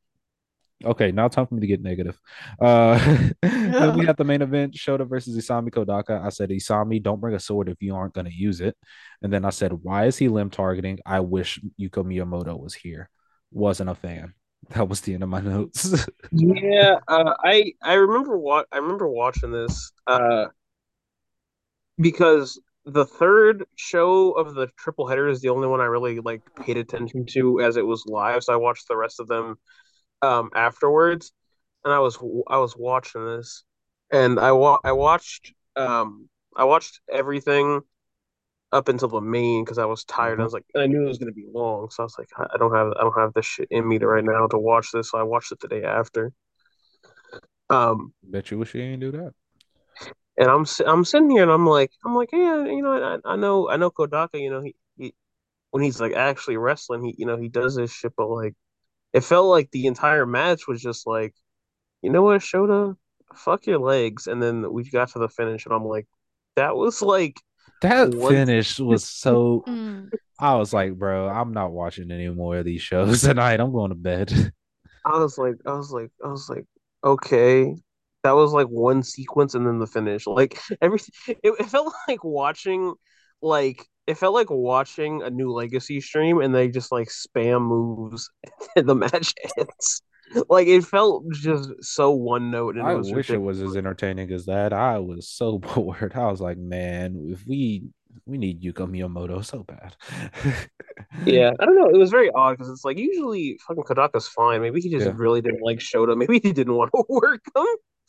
Okay, 0.84 1.12
now 1.12 1.28
time 1.28 1.46
for 1.46 1.54
me 1.54 1.60
to 1.60 1.66
get 1.66 1.82
negative. 1.82 2.20
Uh, 2.60 2.98
we 3.42 3.48
had 4.06 4.16
the 4.16 4.24
main 4.24 4.42
event, 4.42 4.74
Shota 4.74 5.08
versus 5.08 5.36
Isami 5.36 5.70
Kodaka. 5.70 6.24
I 6.24 6.28
said, 6.28 6.50
Isami, 6.50 7.02
don't 7.02 7.20
bring 7.20 7.34
a 7.34 7.40
sword 7.40 7.68
if 7.68 7.80
you 7.80 7.94
aren't 7.94 8.14
going 8.14 8.26
to 8.26 8.34
use 8.34 8.60
it. 8.60 8.76
And 9.22 9.32
then 9.32 9.44
I 9.44 9.50
said, 9.50 9.72
why 9.72 10.06
is 10.06 10.18
he 10.18 10.28
limb 10.28 10.50
targeting? 10.50 10.98
I 11.06 11.20
wish 11.20 11.60
Yuko 11.80 12.04
Miyamoto 12.04 12.58
was 12.58 12.74
here. 12.74 13.08
Wasn't 13.50 13.90
a 13.90 13.94
fan. 13.94 14.34
That 14.70 14.88
was 14.88 15.02
the 15.02 15.12
end 15.12 15.22
of 15.22 15.28
my 15.28 15.42
notes. 15.42 16.06
Yeah, 16.32 16.96
uh, 17.06 17.34
I 17.44 17.74
I 17.82 17.94
remember 17.94 18.38
what 18.38 18.66
I 18.72 18.78
remember 18.78 19.06
watching 19.06 19.52
this 19.52 19.92
uh, 20.06 20.46
because 21.98 22.58
the 22.86 23.04
third 23.04 23.66
show 23.76 24.32
of 24.32 24.54
the 24.54 24.68
triple 24.78 25.06
header 25.06 25.28
is 25.28 25.40
the 25.40 25.48
only 25.50 25.68
one 25.68 25.82
I 25.82 25.84
really 25.84 26.20
like 26.20 26.42
paid 26.64 26.76
attention 26.76 27.26
to 27.32 27.60
as 27.60 27.76
it 27.76 27.86
was 27.86 28.04
live. 28.06 28.44
So 28.44 28.52
I 28.52 28.56
watched 28.56 28.88
the 28.88 28.96
rest 28.96 29.20
of 29.20 29.28
them 29.28 29.56
um, 30.24 30.50
afterwards, 30.54 31.32
and 31.84 31.92
I 31.92 31.98
was 31.98 32.16
I 32.48 32.58
was 32.58 32.76
watching 32.76 33.24
this, 33.26 33.64
and 34.10 34.40
I 34.40 34.52
wa- 34.52 34.80
I 34.84 34.92
watched 34.92 35.52
um 35.76 36.28
I 36.56 36.64
watched 36.64 37.00
everything 37.12 37.82
up 38.72 38.88
until 38.88 39.08
the 39.08 39.20
main 39.20 39.64
because 39.64 39.78
I 39.78 39.84
was 39.84 40.04
tired. 40.04 40.40
I 40.40 40.44
was 40.44 40.52
like, 40.52 40.64
and 40.74 40.82
I 40.82 40.86
knew 40.86 41.04
it 41.04 41.08
was 41.08 41.18
gonna 41.18 41.32
be 41.32 41.46
long, 41.52 41.90
so 41.90 42.02
I 42.02 42.06
was 42.06 42.16
like, 42.18 42.28
I 42.36 42.46
I 42.54 42.56
don't 42.58 42.74
have 42.74 42.92
I 42.98 43.02
don't 43.02 43.18
have 43.18 43.34
this 43.34 43.46
shit 43.46 43.68
in 43.70 43.86
me 43.88 43.98
to 43.98 44.06
right 44.06 44.24
now 44.24 44.46
to 44.48 44.58
watch 44.58 44.88
this. 44.92 45.10
So 45.10 45.18
I 45.18 45.22
watched 45.22 45.52
it 45.52 45.60
the 45.60 45.68
day 45.68 45.84
after. 45.84 46.32
Um, 47.70 48.12
Bet 48.22 48.50
you 48.50 48.58
wish 48.58 48.74
you 48.74 48.82
didn't 48.82 49.00
do 49.00 49.12
that. 49.12 49.32
and 50.38 50.48
I'm 50.50 50.64
I'm 50.86 51.04
sitting 51.04 51.30
here 51.30 51.42
and 51.42 51.50
I'm 51.52 51.66
like 51.66 51.90
I'm 52.04 52.14
like 52.14 52.30
yeah 52.32 52.64
you 52.64 52.82
know 52.82 53.20
I, 53.24 53.32
I 53.32 53.36
know 53.36 53.68
I 53.70 53.76
know 53.76 53.90
Kodaka 53.90 54.40
you 54.40 54.50
know 54.50 54.60
he, 54.62 54.74
he 54.96 55.14
when 55.70 55.82
he's 55.82 56.00
like 56.00 56.12
actually 56.12 56.56
wrestling 56.56 57.04
he 57.04 57.14
you 57.18 57.26
know 57.26 57.36
he 57.36 57.48
does 57.48 57.76
this 57.76 57.92
shit 57.92 58.12
but 58.16 58.28
like 58.28 58.54
it 59.14 59.24
felt 59.24 59.46
like 59.46 59.70
the 59.70 59.86
entire 59.86 60.26
match 60.26 60.68
was 60.68 60.82
just 60.82 61.06
like 61.06 61.34
you 62.02 62.10
know 62.10 62.22
what 62.22 62.42
Shota 62.42 62.96
fuck 63.34 63.66
your 63.66 63.78
legs 63.78 64.26
and 64.26 64.42
then 64.42 64.70
we 64.70 64.84
got 64.90 65.08
to 65.10 65.18
the 65.18 65.28
finish 65.28 65.64
and 65.64 65.74
I'm 65.74 65.86
like 65.86 66.06
that 66.56 66.76
was 66.76 67.00
like 67.02 67.36
That 67.82 68.14
One- 68.14 68.32
finish 68.32 68.78
was 68.78 69.04
so. 69.04 69.64
Mm. 69.74 70.10
I 70.38 70.56
was 70.56 70.72
like, 70.72 70.94
bro, 70.94 71.28
I'm 71.28 71.52
not 71.52 71.70
watching 71.72 72.10
any 72.10 72.28
more 72.28 72.56
of 72.58 72.64
these 72.64 72.82
shows 72.82 73.20
tonight. 73.28 73.60
I'm 73.60 73.72
going 73.72 73.90
to 73.90 73.94
bed. 73.94 74.52
I 75.04 75.18
was 75.18 75.38
like, 75.38 75.54
I 75.64 75.72
was 75.74 75.92
like, 75.92 76.10
I 76.24 76.28
was 76.28 76.50
like, 76.50 76.64
okay. 77.04 77.76
That 78.24 78.32
was 78.32 78.52
like 78.52 78.66
one 78.66 79.02
sequence 79.04 79.54
and 79.54 79.64
then 79.66 79.78
the 79.78 79.86
finish. 79.86 80.26
Like 80.26 80.58
everything, 80.82 81.36
it, 81.42 81.54
it 81.60 81.66
felt 81.66 81.94
like 82.08 82.24
watching, 82.24 82.94
like 83.42 83.86
it 84.06 84.18
felt 84.18 84.34
like 84.34 84.50
watching 84.50 85.22
a 85.22 85.30
new 85.30 85.52
Legacy 85.52 86.00
stream 86.00 86.40
and 86.40 86.54
they 86.54 86.68
just 86.68 86.92
like 86.92 87.08
spam 87.08 87.62
moves 87.62 88.30
and 88.76 88.88
the 88.88 88.94
match 88.94 89.34
ends. 89.58 90.02
Like 90.48 90.66
it 90.66 90.84
felt 90.84 91.24
just 91.32 91.70
so 91.80 92.10
one 92.10 92.50
note. 92.50 92.76
And 92.76 92.86
I 92.86 92.94
wish 92.94 93.30
it 93.30 93.38
was 93.38 93.60
as 93.60 93.76
entertaining 93.76 94.32
as 94.32 94.46
that. 94.46 94.72
I 94.72 94.98
was 94.98 95.28
so 95.28 95.58
bored. 95.74 96.12
I 96.14 96.26
was 96.30 96.40
like, 96.40 96.58
man, 96.58 97.28
if 97.30 97.46
we 97.46 97.84
we 98.26 98.38
need 98.38 98.62
Yuko 98.62 98.88
Miyamoto 98.88 99.44
so 99.44 99.62
bad. 99.64 99.96
Yeah, 101.26 101.52
I 101.60 101.64
don't 101.64 101.76
know. 101.76 101.88
It 101.88 101.96
was 101.96 102.10
very 102.10 102.30
odd 102.30 102.52
because 102.52 102.68
it's 102.68 102.84
like 102.84 102.98
usually 102.98 103.58
fucking 103.66 103.84
Kodaka's 103.84 104.26
fine. 104.28 104.60
Maybe 104.60 104.80
he 104.80 104.90
just 104.90 105.06
Yeah. 105.06 105.12
really 105.16 105.40
didn't 105.40 105.62
like 105.62 105.78
Shota. 105.78 106.16
Maybe 106.16 106.40
he 106.42 106.52
didn't 106.52 106.74
want 106.74 106.90
to 106.94 107.04
work 107.08 107.40
him. 107.54 107.66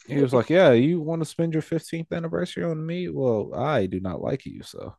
He 0.07 0.21
was 0.21 0.33
like, 0.33 0.49
Yeah, 0.49 0.71
you 0.71 1.01
want 1.01 1.21
to 1.21 1.25
spend 1.25 1.53
your 1.53 1.61
15th 1.63 2.11
anniversary 2.11 2.63
on 2.63 2.83
me? 2.85 3.09
Well, 3.09 3.53
I 3.55 3.85
do 3.85 3.99
not 3.99 4.21
like 4.21 4.45
you, 4.45 4.63
so 4.63 4.95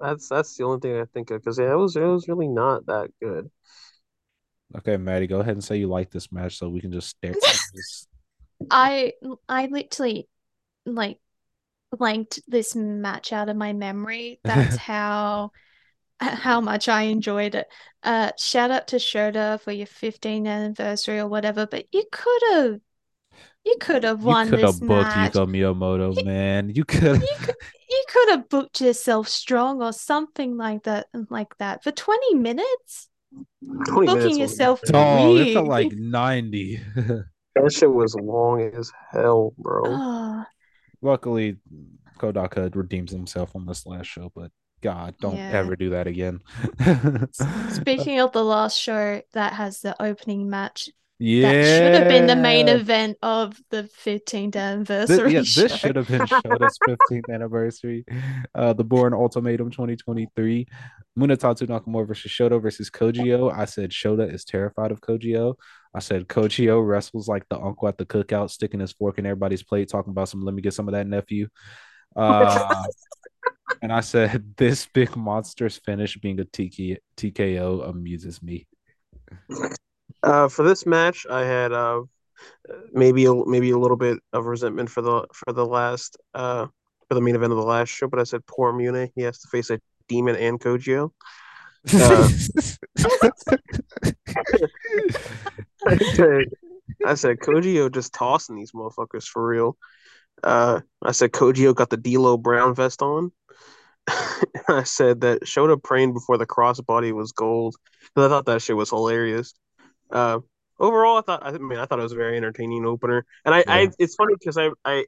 That's 0.00 0.28
that's 0.28 0.56
the 0.56 0.64
only 0.64 0.80
thing 0.80 0.98
I 0.98 1.04
think 1.04 1.30
of 1.30 1.40
because 1.40 1.58
yeah, 1.58 1.72
it 1.72 1.76
was 1.76 1.96
it 1.96 2.02
was 2.02 2.28
really 2.28 2.48
not 2.48 2.86
that 2.86 3.10
good. 3.20 3.50
okay, 4.78 4.96
Maddie, 4.96 5.26
go 5.26 5.40
ahead 5.40 5.54
and 5.54 5.64
say 5.64 5.76
you 5.76 5.88
like 5.88 6.10
this 6.10 6.32
match 6.32 6.58
so 6.58 6.68
we 6.68 6.80
can 6.80 6.92
just 6.92 7.08
stare 7.08 7.34
just 7.34 8.08
I 8.70 9.12
I 9.48 9.66
literally 9.66 10.28
like 10.86 11.18
blanked 11.96 12.40
this 12.46 12.74
match 12.74 13.32
out 13.32 13.48
of 13.48 13.56
my 13.56 13.72
memory. 13.72 14.40
That's 14.44 14.76
how 14.76 15.50
how 16.20 16.60
much 16.60 16.88
I 16.88 17.02
enjoyed 17.02 17.54
it. 17.54 17.66
Uh, 18.02 18.32
shout 18.38 18.70
out 18.70 18.88
to 18.88 18.96
Shota 18.96 19.60
for 19.60 19.72
your 19.72 19.86
15th 19.86 20.46
anniversary 20.46 21.18
or 21.18 21.28
whatever, 21.28 21.66
but 21.66 21.86
you 21.92 22.04
could 22.10 22.42
have 22.52 22.80
you 23.64 23.76
could 23.80 24.04
have 24.04 24.24
won. 24.24 24.46
you 24.46 24.52
could 24.52 24.64
have 24.64 24.80
booked 24.80 25.16
match. 25.16 25.32
Yuko 25.32 25.46
Miyamoto, 25.48 26.24
man. 26.24 26.70
You 26.70 26.84
could 26.84 27.20
You 27.20 27.36
could 27.40 27.54
you 27.90 28.04
could 28.08 28.28
have 28.30 28.48
booked 28.48 28.80
yourself 28.80 29.28
strong 29.28 29.82
or 29.82 29.92
something 29.92 30.56
like 30.56 30.84
that 30.84 31.06
like 31.28 31.56
that 31.58 31.82
for 31.82 31.90
20 31.90 32.34
minutes. 32.36 33.08
Twenty 33.86 34.06
Booking 34.06 34.28
was 34.30 34.38
yourself 34.38 34.80
insane. 34.82 34.96
Oh, 34.96 35.36
it 35.36 35.52
felt 35.54 35.68
like 35.68 35.92
90. 35.92 36.80
That 37.56 37.72
shit 37.72 37.92
was 37.92 38.14
long 38.14 38.62
as 38.62 38.92
hell, 39.10 39.52
bro. 39.58 39.82
Oh, 39.84 40.44
Luckily, 41.02 41.56
Kodaka 42.18 42.72
redeems 42.74 43.10
himself 43.10 43.56
on 43.56 43.66
this 43.66 43.86
last 43.86 44.06
show, 44.06 44.30
but 44.34 44.52
God, 44.82 45.16
don't 45.20 45.36
Yeah. 45.36 45.50
ever 45.52 45.74
do 45.74 45.90
that 45.90 46.06
again. 46.06 46.40
speaking 47.70 48.20
of 48.20 48.30
the 48.32 48.44
last 48.44 48.78
show 48.78 49.20
that 49.32 49.54
has 49.54 49.80
the 49.80 50.00
opening 50.00 50.48
match, 50.48 50.90
yeah, 51.20 51.52
that 51.52 51.64
should 51.64 51.94
have 51.94 52.08
been 52.08 52.26
the 52.26 52.36
main 52.36 52.68
event 52.68 53.18
of 53.22 53.60
the 53.70 53.88
15th 54.04 54.52
Th- 54.52 54.56
anniversary 54.56 55.34
yeah, 55.34 55.42
show. 55.42 55.62
this 55.62 55.76
should 55.76 55.96
have 55.96 56.08
been 56.08 56.22
Shota's 56.22 56.78
15th 56.88 57.28
anniversary. 57.32 58.04
Uh, 58.54 58.72
the 58.72 58.84
Born 58.84 59.12
Ultimatum 59.12 59.70
2023. 59.70 60.66
Munetatsu 61.18 61.66
Nakamura 61.66 62.06
versus 62.06 62.32
Shota 62.32 62.60
versus 62.60 62.88
Kojio. 62.88 63.52
I 63.52 63.66
said 63.66 63.90
Shota 63.90 64.32
is 64.32 64.44
terrified 64.44 64.92
of 64.92 65.00
Kojio. 65.00 65.56
I 65.94 65.98
said 65.98 66.28
Kojio 66.28 66.86
wrestles 66.86 67.28
like 67.28 67.44
the 67.50 67.58
uncle 67.58 67.88
at 67.88 67.98
the 67.98 68.06
cookout, 68.06 68.50
sticking 68.50 68.80
his 68.80 68.92
fork 68.92 69.18
in 69.18 69.26
everybody's 69.26 69.62
plate, 69.62 69.88
talking 69.88 70.12
about 70.12 70.28
some, 70.28 70.42
let 70.42 70.54
me 70.54 70.62
get 70.62 70.72
some 70.72 70.88
of 70.88 70.92
that 70.92 71.06
nephew. 71.06 71.48
Uh, 72.16 72.84
and 73.82 73.92
I 73.92 74.00
said, 74.00 74.52
this 74.56 74.86
big 74.86 75.16
monster's 75.16 75.76
finish 75.76 76.16
being 76.16 76.40
a 76.40 76.44
TK, 76.44 76.98
TKO 77.16 77.88
amuses 77.88 78.42
me. 78.42 78.66
Uh, 80.22 80.48
for 80.48 80.62
this 80.62 80.86
match, 80.86 81.26
I 81.30 81.44
had 81.44 81.72
uh 81.72 82.02
maybe 82.92 83.24
a, 83.26 83.34
maybe 83.46 83.70
a 83.70 83.78
little 83.78 83.96
bit 83.96 84.18
of 84.32 84.46
resentment 84.46 84.90
for 84.90 85.02
the 85.02 85.26
for 85.32 85.52
the 85.52 85.66
last 85.66 86.16
uh 86.34 86.66
for 87.08 87.14
the 87.14 87.20
main 87.20 87.34
event 87.34 87.52
of 87.52 87.58
the 87.58 87.64
last 87.64 87.88
show, 87.88 88.08
but 88.08 88.20
I 88.20 88.24
said 88.24 88.46
poor 88.46 88.72
Mune. 88.72 89.10
He 89.14 89.22
has 89.22 89.40
to 89.40 89.48
face 89.48 89.70
a 89.70 89.80
demon 90.08 90.36
and 90.36 90.60
Kojio. 90.60 91.10
Uh, 91.92 92.28
I 95.86 95.96
said, 96.14 96.44
I 97.04 97.14
said 97.14 97.38
Kojio 97.38 97.92
just 97.92 98.12
tossing 98.12 98.56
these 98.56 98.72
motherfuckers 98.72 99.24
for 99.24 99.44
real. 99.44 99.76
Uh, 100.42 100.80
I 101.02 101.12
said 101.12 101.32
Kojio 101.32 101.74
got 101.74 101.90
the 101.90 101.96
D'Lo 101.96 102.36
Brown 102.36 102.74
vest 102.74 103.02
on. 103.02 103.32
I 104.68 104.84
said 104.84 105.22
that 105.22 105.42
Shota 105.42 105.82
praying 105.82 106.12
before 106.12 106.38
the 106.38 106.46
crossbody 106.46 107.12
was 107.12 107.32
gold 107.32 107.76
I 108.16 108.28
thought 108.28 108.46
that 108.46 108.62
shit 108.62 108.76
was 108.76 108.90
hilarious. 108.90 109.54
Uh, 110.10 110.40
overall, 110.78 111.18
I 111.18 111.20
thought 111.22 111.40
I 111.44 111.52
mean 111.52 111.78
I 111.78 111.86
thought 111.86 111.98
it 111.98 112.02
was 112.02 112.12
a 112.12 112.16
very 112.16 112.36
entertaining 112.36 112.86
opener, 112.86 113.24
and 113.44 113.54
I, 113.54 113.64
I 113.66 113.80
Yeah. 113.82 113.90
it's 113.98 114.14
funny 114.14 114.34
because 114.38 114.56
I 114.56 114.70
I 114.84 115.04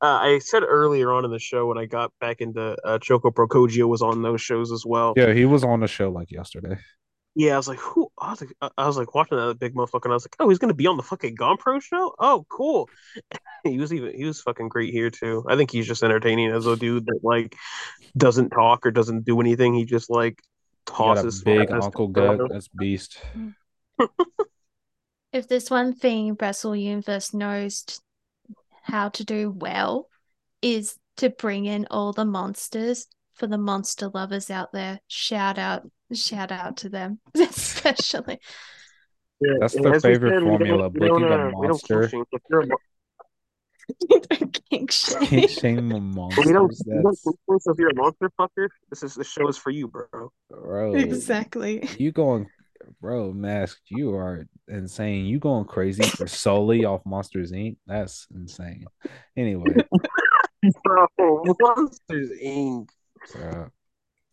uh, 0.00 0.06
I 0.20 0.38
said 0.40 0.62
earlier 0.62 1.12
on 1.12 1.24
in 1.24 1.30
the 1.30 1.38
show 1.38 1.66
when 1.66 1.78
I 1.78 1.86
got 1.86 2.12
back 2.20 2.40
into 2.40 2.76
uh, 2.84 2.98
Choco 2.98 3.30
Pro 3.30 3.48
Kojio 3.48 3.88
was 3.88 4.02
on 4.02 4.22
those 4.22 4.40
shows 4.42 4.70
as 4.72 4.84
well. 4.84 5.14
yeah, 5.16 5.32
he 5.32 5.44
was 5.44 5.64
on 5.64 5.80
the 5.80 5.86
show 5.86 6.10
like 6.10 6.30
yesterday. 6.30 6.76
Yeah, 7.36 7.54
I 7.54 7.56
was 7.56 7.66
like, 7.66 7.80
who? 7.80 8.08
I 8.16 8.30
was 8.30 8.40
like, 8.42 8.72
I 8.78 8.86
was 8.86 8.96
like 8.96 9.12
watching 9.12 9.38
that 9.38 9.58
big 9.58 9.74
motherfucker, 9.74 10.04
and 10.04 10.12
I 10.12 10.16
was 10.16 10.24
like, 10.24 10.36
oh, 10.38 10.48
he's 10.48 10.58
gonna 10.58 10.74
be 10.74 10.86
on 10.86 10.96
the 10.96 11.02
fucking 11.02 11.34
Gan 11.34 11.56
Pro 11.56 11.80
show. 11.80 12.14
Oh, 12.18 12.46
cool. 12.48 12.88
he 13.64 13.78
was 13.78 13.92
even 13.92 14.14
he 14.14 14.24
was 14.24 14.40
fucking 14.40 14.68
great 14.68 14.92
here 14.92 15.10
too. 15.10 15.44
I 15.48 15.56
think 15.56 15.70
he's 15.70 15.86
just 15.86 16.02
entertaining 16.04 16.50
as 16.50 16.66
a 16.66 16.76
dude 16.76 17.06
that 17.06 17.20
like 17.22 17.56
doesn't 18.16 18.50
talk 18.50 18.86
or 18.86 18.90
doesn't 18.92 19.24
do 19.24 19.40
anything. 19.40 19.74
He 19.74 19.84
just 19.84 20.10
like 20.10 20.40
He 20.86 20.92
got 20.92 21.18
a 21.18 21.22
tosses 21.22 21.42
big. 21.42 21.70
Uncle 21.72 22.08
Gut. 22.08 22.40
That's 22.50 22.68
beast. 22.68 23.18
If 25.32 25.48
there's 25.48 25.70
one 25.70 25.94
thing 25.94 26.36
Wrestle 26.40 26.76
Universe 26.76 27.34
knows 27.34 27.82
t- 27.82 27.94
how 28.82 29.08
to 29.10 29.24
do 29.24 29.50
well, 29.50 30.08
is 30.62 30.96
to 31.16 31.30
bring 31.30 31.64
in 31.64 31.86
all 31.90 32.12
the 32.12 32.24
monsters 32.24 33.06
for 33.34 33.46
the 33.48 33.58
monster 33.58 34.08
lovers 34.14 34.48
out 34.50 34.72
there. 34.72 35.00
Shout 35.08 35.58
out, 35.58 35.82
shout 36.12 36.52
out 36.52 36.76
to 36.78 36.88
them, 36.88 37.18
especially. 37.34 38.38
Yeah, 39.40 39.54
That's 39.60 39.74
and 39.74 39.84
their 39.84 39.92
we 39.94 40.00
favorite 40.00 40.30
said, 40.30 40.38
don't- 40.40 40.48
formula, 40.58 40.88
we 40.88 41.00
booking 41.00 41.24
a 41.24 41.26
uh, 41.26 41.46
we 41.46 41.66
don't 41.66 41.90
monster. 41.90 42.00
kink 42.08 42.10
shame. 42.12 42.24
If 42.32 42.42
you're 42.48 42.60
a 42.60 44.46
King 44.70 44.88
Shane. 44.88 45.26
Can't 45.26 45.50
shame 45.50 45.88
the 45.88 45.96
we 45.96 46.00
don't, 46.00 46.46
we 46.46 46.52
don't 46.52 46.68
That's 47.04 47.22
kink 47.22 47.36
shame, 47.48 47.58
so 47.58 47.72
if 47.72 47.78
you're 47.78 47.90
a 47.90 47.94
monster 47.94 48.30
fucker, 48.40 48.68
this 48.88 49.02
is 49.02 49.14
the 49.14 49.24
show 49.24 49.48
is 49.48 49.56
for 49.58 49.70
you, 49.70 49.88
bro. 49.88 50.06
bro. 50.48 50.94
Exactly. 50.94 51.88
You 51.98 52.12
going, 52.12 52.48
bro? 53.04 53.34
Mask, 53.34 53.78
you 53.90 54.14
are 54.14 54.46
insane. 54.66 55.26
You 55.26 55.38
going 55.38 55.66
crazy 55.66 56.04
for 56.04 56.26
solely 56.26 56.86
off 56.86 57.04
Monsters 57.04 57.52
Inc. 57.52 57.76
That's 57.86 58.26
insane. 58.34 58.86
Anyway, 59.36 59.74
Bro, 60.84 61.06
Monsters 61.18 62.30
Inc. 62.42 62.88
bro. 63.30 63.68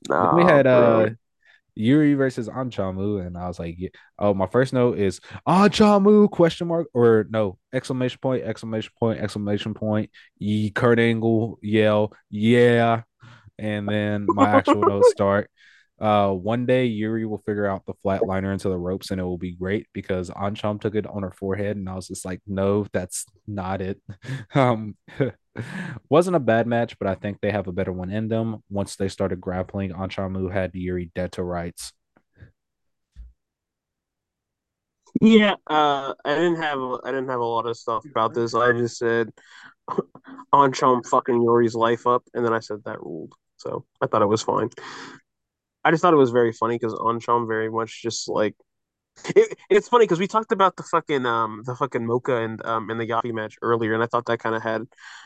Nah, 0.07 0.35
we 0.35 0.43
had 0.43 0.63
bro. 0.63 1.03
uh 1.03 1.09
Yuri 1.75 2.13
versus 2.13 2.47
Anchamu, 2.47 3.25
and 3.25 3.37
I 3.37 3.49
was 3.49 3.59
like, 3.59 3.75
yeah. 3.77 3.89
oh, 4.17 4.33
my 4.33 4.47
first 4.47 4.71
note 4.71 4.97
is 4.97 5.19
Anchamu 5.45 6.31
question 6.31 6.67
mark 6.67 6.87
or 6.93 7.27
no 7.29 7.57
exclamation 7.73 8.19
point 8.21 8.43
exclamation 8.43 8.93
point 8.97 9.19
exclamation 9.19 9.73
point. 9.73 10.09
Ye 10.37 10.69
Kurt 10.69 10.97
Angle 10.97 11.59
yell 11.61 12.13
yeah, 12.29 13.01
and 13.59 13.89
then 13.89 14.27
my 14.29 14.47
actual 14.49 14.81
notes 14.87 15.11
start. 15.11 15.51
Uh, 16.01 16.31
one 16.31 16.65
day 16.65 16.85
Yuri 16.85 17.25
will 17.25 17.43
figure 17.45 17.67
out 17.67 17.85
the 17.85 17.93
flatliner 18.03 18.51
into 18.51 18.69
the 18.69 18.77
ropes, 18.77 19.11
and 19.11 19.21
it 19.21 19.23
will 19.23 19.37
be 19.37 19.51
great 19.51 19.85
because 19.93 20.31
Ancham 20.31 20.79
took 20.79 20.95
it 20.95 21.05
on 21.05 21.21
her 21.21 21.31
forehead, 21.31 21.77
and 21.77 21.87
I 21.87 21.93
was 21.93 22.07
just 22.07 22.25
like, 22.25 22.41
no, 22.47 22.87
that's 22.91 23.25
not 23.45 23.81
it. 23.81 24.01
um, 24.55 24.97
wasn't 26.09 26.35
a 26.35 26.39
bad 26.39 26.65
match, 26.65 26.97
but 26.97 27.07
I 27.07 27.13
think 27.13 27.39
they 27.39 27.51
have 27.51 27.67
a 27.67 27.71
better 27.71 27.91
one 27.91 28.09
in 28.09 28.29
them. 28.29 28.63
Once 28.69 28.95
they 28.95 29.09
started 29.09 29.39
grappling, 29.39 29.91
Anchamu 29.91 30.51
had 30.51 30.71
Yuri 30.73 31.11
dead 31.13 31.33
to 31.33 31.43
rights. 31.43 31.93
Yeah, 35.19 35.55
uh, 35.67 36.13
I 36.25 36.35
didn't 36.35 36.61
have 36.61 36.79
I 36.79 37.11
didn't 37.11 37.29
have 37.29 37.41
a 37.41 37.45
lot 37.45 37.67
of 37.67 37.77
stuff 37.77 38.05
about 38.09 38.33
this. 38.33 38.55
I 38.55 38.71
just 38.71 38.97
said 38.97 39.29
Ancham 40.53 41.03
fucking 41.03 41.43
Yuri's 41.43 41.75
life 41.75 42.07
up, 42.07 42.23
and 42.33 42.43
then 42.43 42.53
I 42.53 42.59
said 42.59 42.77
that 42.85 43.01
ruled. 43.01 43.33
So 43.57 43.85
I 44.01 44.07
thought 44.07 44.23
it 44.23 44.27
was 44.27 44.41
fine. 44.41 44.69
I 45.83 45.91
just 45.91 46.01
thought 46.01 46.13
it 46.13 46.17
was 46.17 46.31
very 46.31 46.53
funny 46.53 46.75
because 46.75 46.99
Ancham 47.07 47.47
very 47.47 47.69
much 47.69 48.01
just 48.01 48.27
like 48.29 48.55
it, 49.35 49.57
it's 49.69 49.89
funny 49.89 50.05
because 50.05 50.19
we 50.19 50.27
talked 50.27 50.51
about 50.51 50.75
the 50.77 50.83
fucking 50.83 51.25
um 51.25 51.63
the 51.65 51.75
fucking 51.75 52.05
Mocha 52.05 52.37
and 52.37 52.65
um 52.65 52.89
and 52.89 52.99
the 52.99 53.07
Yapi 53.07 53.33
match 53.33 53.57
earlier, 53.61 53.93
and 53.93 54.03
I 54.03 54.07
thought 54.07 54.25
that 54.27 54.39
kind 54.39 54.55
of 54.55 54.63
had 54.63 54.83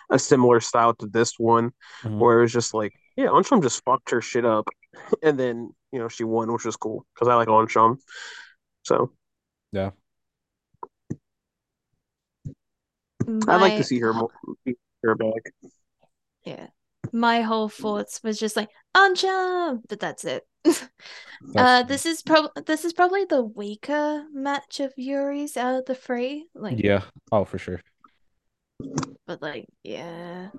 a 0.10 0.18
similar 0.20 0.60
style 0.60 0.94
to 0.96 1.08
this 1.08 1.38
one, 1.38 1.72
Mhm. 2.04 2.20
where 2.20 2.40
it 2.40 2.42
was 2.44 2.54
just 2.54 2.74
like 2.74 2.94
yeah, 3.16 3.32
Ancham 3.32 3.62
just 3.62 3.84
fucked 3.84 4.10
her 4.12 4.22
shit 4.22 4.46
up, 4.46 4.68
and 5.24 5.40
then 5.40 5.72
you 5.92 6.00
know 6.00 6.08
she 6.10 6.24
won, 6.24 6.52
which 6.52 6.66
was 6.66 6.76
cool 6.78 7.06
because 7.14 7.28
I 7.28 7.36
like 7.36 7.50
Ancham. 7.50 8.00
So 8.84 9.12
Yeah. 9.72 9.92
I'd 13.28 13.62
like 13.62 13.76
to 13.78 13.84
see 13.84 14.00
her 14.00 14.14
more, 14.14 14.30
see 14.66 14.76
her 15.04 15.16
back. 15.16 15.54
Yeah. 16.44 16.68
My 17.14 17.42
whole 17.42 17.70
thoughts 17.70 18.22
was 18.24 18.40
just 18.40 18.56
like 18.56 18.70
Ancha, 18.96 19.80
but 19.90 20.00
that's 20.00 20.24
it. 20.26 20.44
That's 20.66 20.90
uh, 21.56 21.84
this 21.84 22.06
is 22.08 22.24
probably 22.24 22.64
this 22.66 22.86
is 22.86 22.94
probably 22.94 23.26
the 23.26 23.44
weaker 23.44 24.24
match 24.34 24.80
of 24.80 24.94
Yuri's 24.98 25.58
out 25.58 25.76
of 25.76 25.86
the 25.86 25.94
three. 25.94 26.48
Like, 26.56 26.80
yeah. 26.82 27.02
Oh, 27.32 27.46
for 27.46 27.58
sure. 27.60 27.82
but 29.28 29.42
like, 29.44 29.68
yeah. 29.84 30.50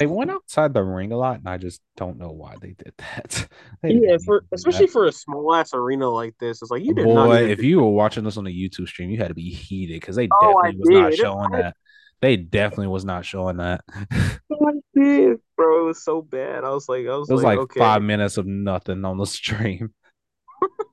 They 0.00 0.06
went 0.06 0.32
outside 0.32 0.74
the 0.74 0.82
ring 0.82 1.12
a 1.12 1.16
lot, 1.16 1.38
and 1.38 1.48
I 1.48 1.58
just 1.58 1.80
don't 1.96 2.18
know 2.18 2.32
why 2.32 2.56
they 2.60 2.72
did 2.72 2.92
that. 2.98 3.46
They 3.82 3.90
Yeah, 3.92 4.16
for 4.24 4.40
need 4.40 4.40
to 4.40 4.40
do 4.40 4.46
especially 4.54 4.86
that. 4.86 4.92
for 4.92 5.04
a 5.06 5.12
small 5.12 5.54
ass 5.54 5.72
arena 5.74 6.08
like 6.10 6.34
this, 6.40 6.62
it's 6.62 6.70
like 6.72 6.82
you 6.82 6.94
did 6.94 7.06
not. 7.06 7.26
Boy, 7.26 7.38
even- 7.40 7.50
if 7.50 7.62
you 7.62 7.76
were 7.80 7.90
watching 7.90 8.24
this 8.24 8.36
on 8.36 8.44
the 8.44 8.50
YouTube 8.52 8.88
stream, 8.88 9.10
you 9.10 9.18
had 9.18 9.28
to 9.28 9.34
be 9.34 9.50
heated 9.50 10.00
because 10.00 10.16
they 10.16 10.28
Oh, 10.42 10.58
I 10.64 10.72
definitely 10.72 10.96
was 10.96 11.02
not 11.02 11.14
showing 11.14 11.54
I- 11.54 11.62
that. 11.62 11.76
They 12.20 12.36
definitely 12.36 12.86
was 12.88 13.04
not 13.04 13.24
showing 13.24 13.58
that. 13.58 13.82
I 13.90 14.72
did, 14.94 15.38
bro, 15.56 15.82
it 15.82 15.86
was 15.86 16.02
so 16.02 16.22
bad. 16.22 16.64
I 16.64 16.70
was 16.70 16.88
like, 16.88 17.06
I 17.06 17.16
was, 17.16 17.28
was 17.28 17.42
like 17.42 17.58
okay. 17.58 17.80
five 17.80 18.02
minutes 18.02 18.38
of 18.38 18.46
nothing 18.46 19.04
on 19.04 19.18
the 19.18 19.26
stream. 19.26 19.92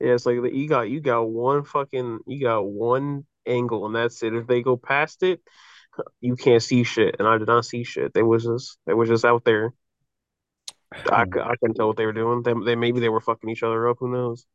Yeah, 0.00 0.14
it's 0.14 0.26
like 0.26 0.36
you 0.36 0.68
got 0.68 0.82
you 0.82 1.00
got 1.00 1.28
one 1.28 1.64
fucking 1.64 2.20
you 2.26 2.40
got 2.40 2.64
one 2.64 3.26
angle 3.46 3.86
and 3.86 3.94
that's 3.94 4.22
it. 4.22 4.34
If 4.34 4.46
they 4.46 4.62
go 4.62 4.76
past 4.76 5.22
it, 5.22 5.40
you 6.20 6.36
can't 6.36 6.62
see 6.62 6.84
shit. 6.84 7.16
And 7.18 7.26
I 7.26 7.38
did 7.38 7.48
not 7.48 7.64
see 7.64 7.82
shit. 7.82 8.14
They 8.14 8.22
was 8.22 8.44
just 8.44 8.78
they 8.86 8.94
was 8.94 9.08
just 9.08 9.24
out 9.24 9.44
there. 9.44 9.72
I, 10.92 11.24
hmm. 11.24 11.38
I 11.40 11.56
couldn't 11.56 11.74
tell 11.74 11.88
what 11.88 11.96
they 11.96 12.06
were 12.06 12.12
doing. 12.12 12.42
They, 12.42 12.54
they 12.64 12.76
maybe 12.76 13.00
they 13.00 13.08
were 13.08 13.20
fucking 13.20 13.50
each 13.50 13.64
other 13.64 13.88
up. 13.88 13.96
Who 13.98 14.12
knows? 14.12 14.46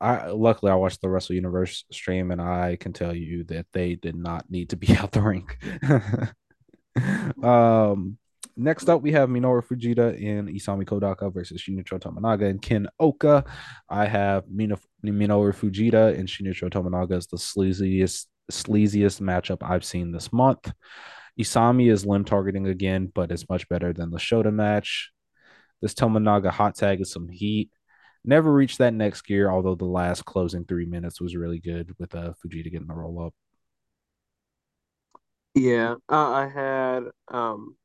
I 0.00 0.28
luckily 0.28 0.70
I 0.70 0.74
watched 0.74 1.00
the 1.00 1.08
Wrestle 1.08 1.36
Universe 1.36 1.84
stream 1.90 2.30
and 2.30 2.40
I 2.40 2.76
can 2.78 2.92
tell 2.92 3.14
you 3.14 3.44
that 3.44 3.66
they 3.72 3.94
did 3.94 4.14
not 4.14 4.50
need 4.50 4.70
to 4.70 4.76
be 4.76 4.94
out 4.96 5.12
the 5.12 5.22
rink. 5.22 5.58
um 7.44 8.18
next 8.56 8.88
up 8.88 9.02
we 9.02 9.12
have 9.12 9.28
Minoru 9.28 9.64
Fujita 9.64 10.14
and 10.14 10.48
Isami 10.48 10.84
Kodaka 10.84 11.32
versus 11.32 11.62
Shinichiro 11.62 12.00
Tominaga 12.00 12.48
and 12.48 12.60
Ken 12.60 12.88
Ohka. 13.00 13.46
I 13.88 14.06
have 14.06 14.44
Minoru 14.46 14.80
Fujita 15.04 16.18
and 16.18 16.28
Shinichiro 16.28 16.70
Tominaga 16.70 17.16
as 17.16 17.26
the 17.26 17.36
sleaziest 17.36 18.26
sleaziest 18.50 19.20
matchup 19.20 19.58
I've 19.62 19.84
seen 19.84 20.12
this 20.12 20.32
month. 20.32 20.72
Isami 21.38 21.90
is 21.90 22.06
limb 22.06 22.24
targeting 22.24 22.66
again, 22.66 23.10
but 23.14 23.30
it's 23.30 23.48
much 23.48 23.68
better 23.68 23.92
than 23.92 24.10
the 24.10 24.18
Shota 24.18 24.52
match. 24.52 25.10
This 25.82 25.94
Tominaga 25.94 26.50
hot 26.50 26.74
tag 26.74 27.00
is 27.00 27.12
some 27.12 27.28
heat. 27.28 27.70
Never 28.28 28.52
reached 28.52 28.78
that 28.78 28.92
next 28.92 29.22
gear, 29.22 29.48
although 29.48 29.76
the 29.76 29.84
last 29.84 30.24
closing 30.24 30.64
three 30.64 30.84
minutes 30.84 31.20
was 31.20 31.36
really 31.36 31.60
good 31.60 31.94
with 31.98 32.12
uh, 32.14 32.32
Fujita 32.44 32.72
getting 32.72 32.88
the 32.88 32.94
roll 32.94 33.24
up. 33.24 33.34
Yeah, 35.54 35.94
uh, 36.10 36.32
I 36.32 36.48
had 36.48 37.04
um, 37.28 37.76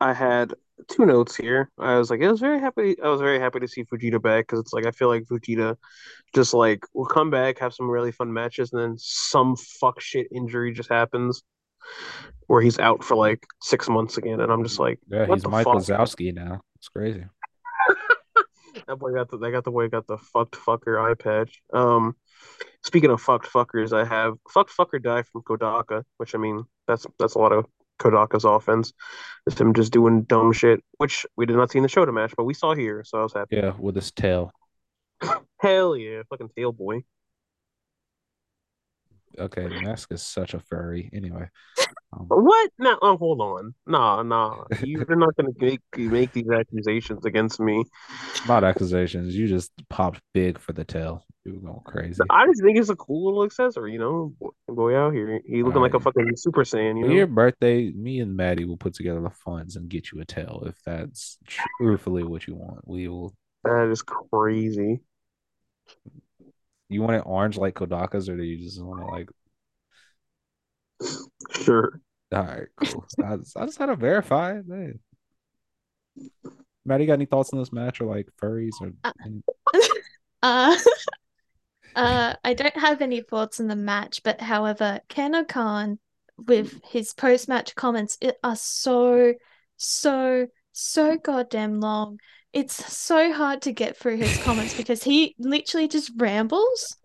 I 0.00 0.12
had 0.12 0.52
two 0.88 1.06
notes 1.06 1.36
here. 1.36 1.70
I 1.78 1.96
was 1.96 2.10
like, 2.10 2.22
I 2.22 2.30
was 2.30 2.40
very 2.40 2.58
happy. 2.58 2.96
I 3.00 3.08
was 3.08 3.20
very 3.20 3.38
happy 3.38 3.60
to 3.60 3.68
see 3.68 3.84
Fujita 3.84 4.20
back 4.20 4.48
because 4.48 4.58
it's 4.58 4.72
like 4.72 4.84
I 4.84 4.90
feel 4.90 5.08
like 5.08 5.24
Fujita 5.24 5.76
just 6.34 6.52
like 6.52 6.84
will 6.92 7.06
come 7.06 7.30
back, 7.30 7.60
have 7.60 7.72
some 7.72 7.88
really 7.88 8.10
fun 8.10 8.32
matches, 8.32 8.72
and 8.72 8.82
then 8.82 8.96
some 8.98 9.54
fuck 9.56 10.00
shit 10.00 10.26
injury 10.32 10.72
just 10.72 10.90
happens 10.90 11.42
where 12.48 12.60
he's 12.60 12.80
out 12.80 13.04
for 13.04 13.16
like 13.16 13.46
six 13.62 13.88
months 13.88 14.16
again, 14.16 14.40
and 14.40 14.50
I'm 14.50 14.64
just 14.64 14.80
like, 14.80 14.98
Yeah, 15.08 15.26
he's 15.26 15.46
Mike 15.46 15.64
fuck? 15.64 15.76
Wazowski 15.76 16.34
now. 16.34 16.60
It's 16.76 16.88
crazy. 16.88 17.24
That 18.90 18.96
boy 18.96 19.12
got 19.12 19.30
the 19.30 19.38
they 19.38 19.50
got 19.50 19.64
the 19.64 19.70
boy 19.70 19.88
got 19.88 20.06
the 20.06 20.18
fucked 20.18 20.56
fucker 20.56 21.00
eye 21.00 21.14
patch. 21.14 21.62
Um, 21.72 22.16
speaking 22.82 23.10
of 23.10 23.20
fucked 23.20 23.50
fuckers, 23.50 23.92
I 23.92 24.04
have 24.04 24.34
fucked 24.52 24.76
fucker 24.76 25.00
die 25.02 25.22
from 25.22 25.42
Kodaka, 25.42 26.02
which 26.16 26.34
I 26.34 26.38
mean 26.38 26.64
that's 26.88 27.06
that's 27.18 27.36
a 27.36 27.38
lot 27.38 27.52
of 27.52 27.66
Kodaka's 28.00 28.44
offense. 28.44 28.92
Just 29.48 29.60
him 29.60 29.74
just 29.74 29.92
doing 29.92 30.22
dumb 30.22 30.52
shit, 30.52 30.82
which 30.98 31.24
we 31.36 31.46
did 31.46 31.56
not 31.56 31.70
see 31.70 31.78
in 31.78 31.82
the 31.82 31.88
Shota 31.88 32.12
match, 32.12 32.34
but 32.36 32.44
we 32.44 32.54
saw 32.54 32.74
here, 32.74 33.04
so 33.04 33.20
I 33.20 33.22
was 33.22 33.32
happy. 33.32 33.56
Yeah, 33.56 33.74
with 33.78 33.94
his 33.94 34.10
tail. 34.10 34.50
Hell 35.60 35.96
yeah, 35.96 36.22
fucking 36.28 36.50
tail 36.56 36.72
boy. 36.72 37.04
Okay, 39.38 39.68
Mask 39.82 40.12
is 40.12 40.22
such 40.22 40.54
a 40.54 40.60
furry. 40.60 41.10
Anyway, 41.12 41.48
um, 42.12 42.26
What? 42.28 42.70
No, 42.78 42.98
oh, 43.00 43.16
hold 43.16 43.40
on. 43.40 43.74
Nah, 43.86 44.22
nah. 44.22 44.64
You're 44.82 45.04
not 45.16 45.36
gonna 45.36 45.50
make 45.58 45.80
make 45.96 46.32
these 46.32 46.50
accusations 46.50 47.24
against 47.24 47.60
me. 47.60 47.84
not 48.48 48.64
accusations. 48.64 49.36
You 49.36 49.46
just 49.46 49.72
popped 49.88 50.20
big 50.34 50.58
for 50.58 50.72
the 50.72 50.84
tail. 50.84 51.24
You 51.44 51.54
were 51.54 51.60
going 51.60 51.80
crazy. 51.84 52.20
I 52.28 52.46
just 52.46 52.62
think 52.62 52.78
it's 52.78 52.90
a 52.90 52.96
cool 52.96 53.26
little 53.26 53.44
accessory, 53.44 53.92
you 53.92 53.98
know. 53.98 54.34
Boy 54.68 54.94
out 54.96 55.14
here, 55.14 55.40
he 55.46 55.62
looking 55.62 55.80
like 55.80 55.94
a 55.94 56.00
fucking 56.00 56.36
Super 56.36 56.64
Saiyan, 56.64 56.98
you 56.98 57.08
know. 57.08 57.14
your 57.14 57.26
birthday, 57.26 57.90
me 57.92 58.20
and 58.20 58.36
Maddie 58.36 58.66
will 58.66 58.76
put 58.76 58.94
together 58.94 59.20
the 59.20 59.30
funds 59.30 59.76
and 59.76 59.88
get 59.88 60.12
you 60.12 60.20
a 60.20 60.24
tail 60.24 60.64
if 60.66 60.76
that's 60.84 61.38
truthfully 61.46 62.24
what 62.24 62.46
you 62.46 62.56
want. 62.56 62.86
We 62.86 63.08
will. 63.08 63.34
That 63.64 63.88
is 63.90 64.02
crazy. 64.02 65.00
You 66.90 67.02
want 67.02 67.14
it 67.14 67.22
orange 67.24 67.56
like 67.56 67.74
Kodaka's, 67.74 68.28
or 68.28 68.36
do 68.36 68.42
you 68.42 68.58
just 68.58 68.82
want 68.82 69.00
to 69.00 69.06
like? 69.06 69.28
Sure. 71.62 72.00
All 72.32 72.42
right, 72.42 72.66
cool. 72.84 73.04
I, 73.24 73.36
just- 73.36 73.56
I 73.56 73.64
just 73.64 73.78
had 73.78 73.86
to 73.86 73.96
verify. 73.96 74.58
it, 74.58 74.68
man. 74.68 74.98
Maddie, 76.84 77.06
got 77.06 77.14
any 77.14 77.26
thoughts 77.26 77.52
on 77.52 77.58
this 77.58 77.72
match 77.72 78.00
or 78.00 78.06
like 78.06 78.28
furries 78.42 78.72
or? 78.80 78.92
Uh, 79.04 79.12
Uh, 80.42 80.74
uh, 81.94 82.34
I 82.42 82.54
don't 82.54 82.76
have 82.76 83.02
any 83.02 83.20
thoughts 83.20 83.60
on 83.60 83.66
the 83.66 83.76
match, 83.76 84.22
but 84.22 84.40
however, 84.40 85.00
Ken 85.08 85.34
Ohka 85.34 85.98
with 86.38 86.80
his 86.86 87.12
post-match 87.12 87.74
comments 87.74 88.16
it 88.22 88.38
are 88.42 88.56
so, 88.56 89.34
so, 89.76 90.46
so 90.72 91.18
goddamn 91.18 91.80
long. 91.80 92.18
It's 92.52 92.74
so 92.92 93.32
hard 93.32 93.62
to 93.62 93.72
get 93.72 93.96
through 93.96 94.16
his 94.16 94.36
comments 94.38 94.74
because 94.76 95.02
he 95.02 95.34
literally 95.38 95.88
just 95.88 96.10
rambles. 96.16 96.96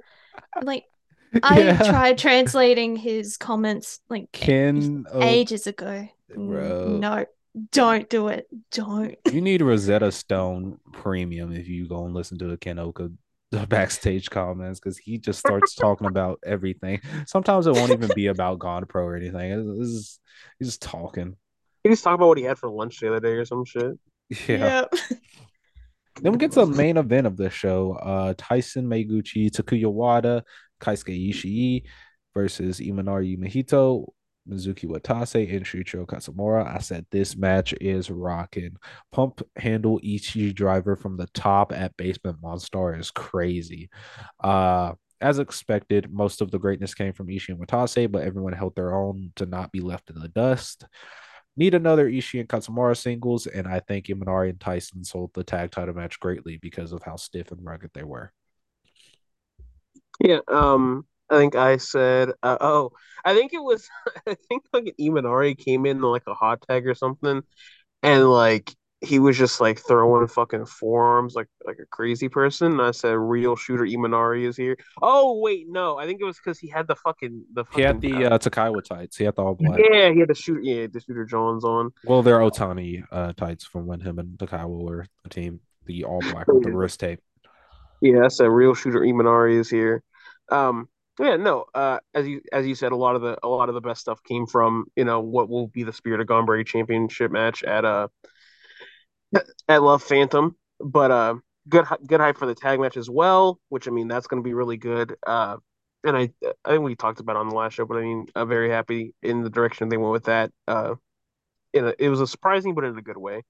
Like 0.61 0.85
I 1.43 1.59
Yeah. 1.59 1.77
tried 1.89 2.17
translating 2.17 2.95
his 2.95 3.37
comments 3.37 3.99
like 4.09 4.31
Ken, 4.31 5.05
ages 5.21 5.67
ago. 5.67 6.07
Bro. 6.35 6.97
No, 6.99 7.25
don't 7.71 8.09
do 8.09 8.27
it. 8.29 8.47
Don't. 8.71 9.15
you 9.31 9.41
need 9.41 9.61
Rosetta 9.61 10.11
Stone 10.11 10.79
Premium 10.91 11.51
if 11.53 11.67
you 11.67 11.87
go 11.87 12.05
and 12.05 12.13
listen 12.13 12.37
to 12.39 12.47
the 12.47 12.57
Ken 12.57 12.77
Ohka 12.77 13.13
backstage 13.69 14.29
comments 14.29 14.79
because 14.79 14.97
he 14.97 15.17
just 15.17 15.39
starts 15.39 15.75
talking 15.75 16.07
about 16.07 16.39
everything. 16.45 16.99
Sometimes 17.25 17.67
it 17.67 17.73
won't 17.73 17.91
even 17.91 18.11
be 18.13 18.27
about 18.27 18.59
Gan 18.59 18.85
Pro 18.85 19.05
or 19.05 19.15
anything. 19.15 19.51
It's, 19.51 19.79
it's 19.79 20.19
he's 20.59 20.67
just 20.69 20.81
talking. 20.81 21.35
He 21.83 21.89
just 21.89 22.03
talked 22.03 22.15
about 22.15 22.27
what 22.27 22.37
he 22.37 22.43
had 22.43 22.57
for 22.57 22.69
lunch 22.69 22.99
the 22.99 23.07
other 23.07 23.19
day 23.19 23.33
or 23.33 23.45
some 23.45 23.63
shit. 23.63 23.97
Yeah. 24.47 24.85
Then 26.21 26.31
we 26.31 26.37
get 26.37 26.53
to 26.53 26.61
the 26.61 26.67
main 26.67 26.97
event 26.97 27.27
of 27.27 27.37
the 27.37 27.49
show. 27.49 27.93
Uh 27.93 28.33
Tyson 28.37 28.85
Maeguchi, 28.87 29.51
Takuya 29.51 29.91
Wada, 29.91 30.43
Keisuke 30.81 31.29
Ishii 31.31 31.83
versus 32.33 32.79
Imanari 32.79 33.37
Mahito, 33.37 34.07
Mizuki 34.49 34.85
Watase, 34.85 35.53
and 35.55 35.65
Shuichiro 35.65 36.05
Katsumura. 36.05 36.73
I 36.73 36.79
said 36.79 37.05
this 37.11 37.35
match 37.35 37.73
is 37.81 38.09
rocking. 38.09 38.77
Pump 39.11 39.41
handle 39.57 39.99
Ichi 40.01 40.53
driver 40.53 40.95
from 40.95 41.17
the 41.17 41.27
top 41.33 41.73
at 41.73 41.97
Basement 41.97 42.41
Monstar 42.41 42.97
is 42.97 43.11
crazy. 43.11 43.89
Uh 44.41 44.93
as 45.21 45.39
expected, 45.39 46.11
most 46.13 46.41
of 46.41 46.51
the 46.51 46.59
greatness 46.59 46.93
came 46.93 47.13
from 47.13 47.27
Ishii 47.27 47.49
and 47.49 47.59
Watase, 47.59 48.09
but 48.11 48.23
everyone 48.23 48.53
held 48.53 48.75
their 48.75 48.93
own 48.95 49.31
to 49.35 49.45
not 49.45 49.71
be 49.71 49.79
left 49.81 50.09
in 50.09 50.19
the 50.19 50.27
dust. 50.29 50.85
Need 51.57 51.73
another 51.73 52.09
Ishii 52.09 52.41
and 52.41 52.49
Katsumura 52.49 52.97
singles, 52.97 53.47
and 53.47 53.67
I 53.67 53.79
think 53.79 54.07
Imanari 54.07 54.49
and 54.49 54.59
Tyson 54.59 55.03
sold 55.05 55.33
the 55.33 55.43
tag 55.43 55.71
title 55.71 55.95
match 55.95 56.19
greatly 56.19 56.57
because 56.57 56.91
of 56.91 57.03
how 57.03 57.15
stiff 57.15 57.51
and 57.51 57.63
rugged 57.63 57.91
they 57.93 58.03
were. 58.03 58.33
Yeah, 60.19 60.39
um, 60.47 61.05
I 61.29 61.37
think 61.37 61.55
I 61.55 61.77
said, 61.77 62.29
uh, 62.43 62.57
oh, 62.59 62.91
I 63.23 63.33
think 63.33 63.53
it 63.53 63.63
was, 63.63 63.87
I 64.27 64.35
think 64.49 64.63
like 64.73 64.95
Imanari 64.99 65.57
came 65.57 65.85
in 65.85 66.01
like 66.01 66.23
a 66.27 66.33
hot 66.33 66.63
tag 66.67 66.87
or 66.87 66.95
something, 66.95 67.41
and 68.03 68.29
like 68.29 68.73
he 69.05 69.19
was 69.19 69.37
just 69.37 69.61
like 69.61 69.79
throwing 69.79 70.27
fucking 70.27 70.65
forearms 70.65 71.35
like 71.35 71.47
like 71.65 71.77
a 71.79 71.85
crazy 71.85 72.27
person. 72.29 72.73
And 72.73 72.81
I 72.81 72.91
said, 72.91 73.11
real 73.13 73.55
shooter 73.55 73.83
Imanari 73.83 74.47
is 74.47 74.57
here. 74.57 74.77
Oh 75.01 75.39
wait, 75.39 75.67
no, 75.69 75.97
I 75.97 76.05
think 76.05 76.21
it 76.21 76.25
was 76.25 76.37
because 76.37 76.59
he 76.59 76.67
had 76.67 76.87
the 76.87 76.95
fucking 76.95 77.45
the 77.53 77.65
He 77.73 77.81
had 77.81 78.01
the 78.01 78.25
uh, 78.25 78.37
Takaiwa 78.37 78.83
tights. 78.83 79.17
He 79.17 79.23
had 79.23 79.35
the 79.35 79.43
all 79.43 79.55
black. 79.55 79.79
yeah, 79.79 80.11
he 80.11 80.19
had 80.19 80.29
the 80.29 80.35
shooter 80.35 80.61
yeah 80.61 80.87
the 80.91 80.99
shooter 80.99 81.25
Johns 81.25 81.63
on. 81.63 81.91
Well, 82.03 82.23
they're 82.23 82.39
Otani 82.39 83.03
uh, 83.11 83.33
tights 83.33 83.65
from 83.65 83.85
when 83.85 83.99
him 83.99 84.19
and 84.19 84.37
Takaiwa 84.37 84.81
were 84.83 85.05
a 85.25 85.29
team. 85.29 85.59
The 85.85 86.03
all 86.03 86.19
black 86.19 86.47
with 86.47 86.63
the 86.63 86.71
wrist 86.75 86.99
tape. 86.99 87.19
Yeah, 88.01 88.21
that's 88.21 88.39
a 88.39 88.49
real 88.49 88.73
shooter 88.73 88.99
Imanari 88.99 89.59
is 89.59 89.69
here. 89.69 90.03
Um, 90.49 90.89
yeah, 91.19 91.37
no. 91.37 91.65
Uh, 91.73 91.99
as 92.13 92.27
you 92.27 92.41
as 92.51 92.67
you 92.67 92.75
said, 92.75 92.91
a 92.91 92.95
lot 92.95 93.15
of 93.15 93.21
the 93.21 93.37
a 93.41 93.47
lot 93.47 93.69
of 93.69 93.75
the 93.75 93.81
best 93.81 94.01
stuff 94.01 94.21
came 94.23 94.45
from 94.45 94.85
you 94.95 95.05
know 95.05 95.21
what 95.21 95.47
will 95.47 95.67
be 95.67 95.83
the 95.83 95.93
Spirit 95.93 96.19
of 96.21 96.27
Ganbare 96.27 96.65
Championship 96.65 97.31
match 97.31 97.63
at 97.63 97.85
uh 97.85 98.07
at 99.67 99.81
Love 99.83 100.03
Phantom, 100.03 100.55
but 100.79 101.11
uh, 101.11 101.35
good 101.69 101.85
good 102.05 102.19
hype 102.19 102.37
for 102.37 102.45
the 102.45 102.55
tag 102.55 102.79
match 102.79 102.97
as 102.97 103.09
well. 103.09 103.59
Which 103.69 103.87
I 103.87 103.91
mean, 103.91 104.07
that's 104.07 104.27
going 104.27 104.41
to 104.41 104.47
be 104.47 104.53
really 104.53 104.77
good. 104.77 105.15
Uh, 105.25 105.57
and 106.03 106.15
I 106.15 106.29
I 106.63 106.71
think 106.71 106.83
we 106.83 106.95
talked 106.95 107.19
about 107.19 107.35
on 107.35 107.49
the 107.49 107.55
last 107.55 107.73
show, 107.73 107.85
but 107.85 107.97
I 107.97 108.01
mean, 108.01 108.27
I'm 108.35 108.47
very 108.47 108.69
happy 108.69 109.13
in 109.21 109.43
the 109.43 109.49
direction 109.49 109.89
they 109.89 109.97
went 109.97 110.11
with 110.11 110.25
that. 110.25 110.51
Uh, 110.67 110.95
in 111.73 111.85
a, 111.87 111.93
it 111.99 112.09
was 112.09 112.21
a 112.21 112.27
surprising, 112.27 112.75
but 112.75 112.83
in 112.85 112.97
a 112.97 113.01
good 113.01 113.17
way. 113.17 113.43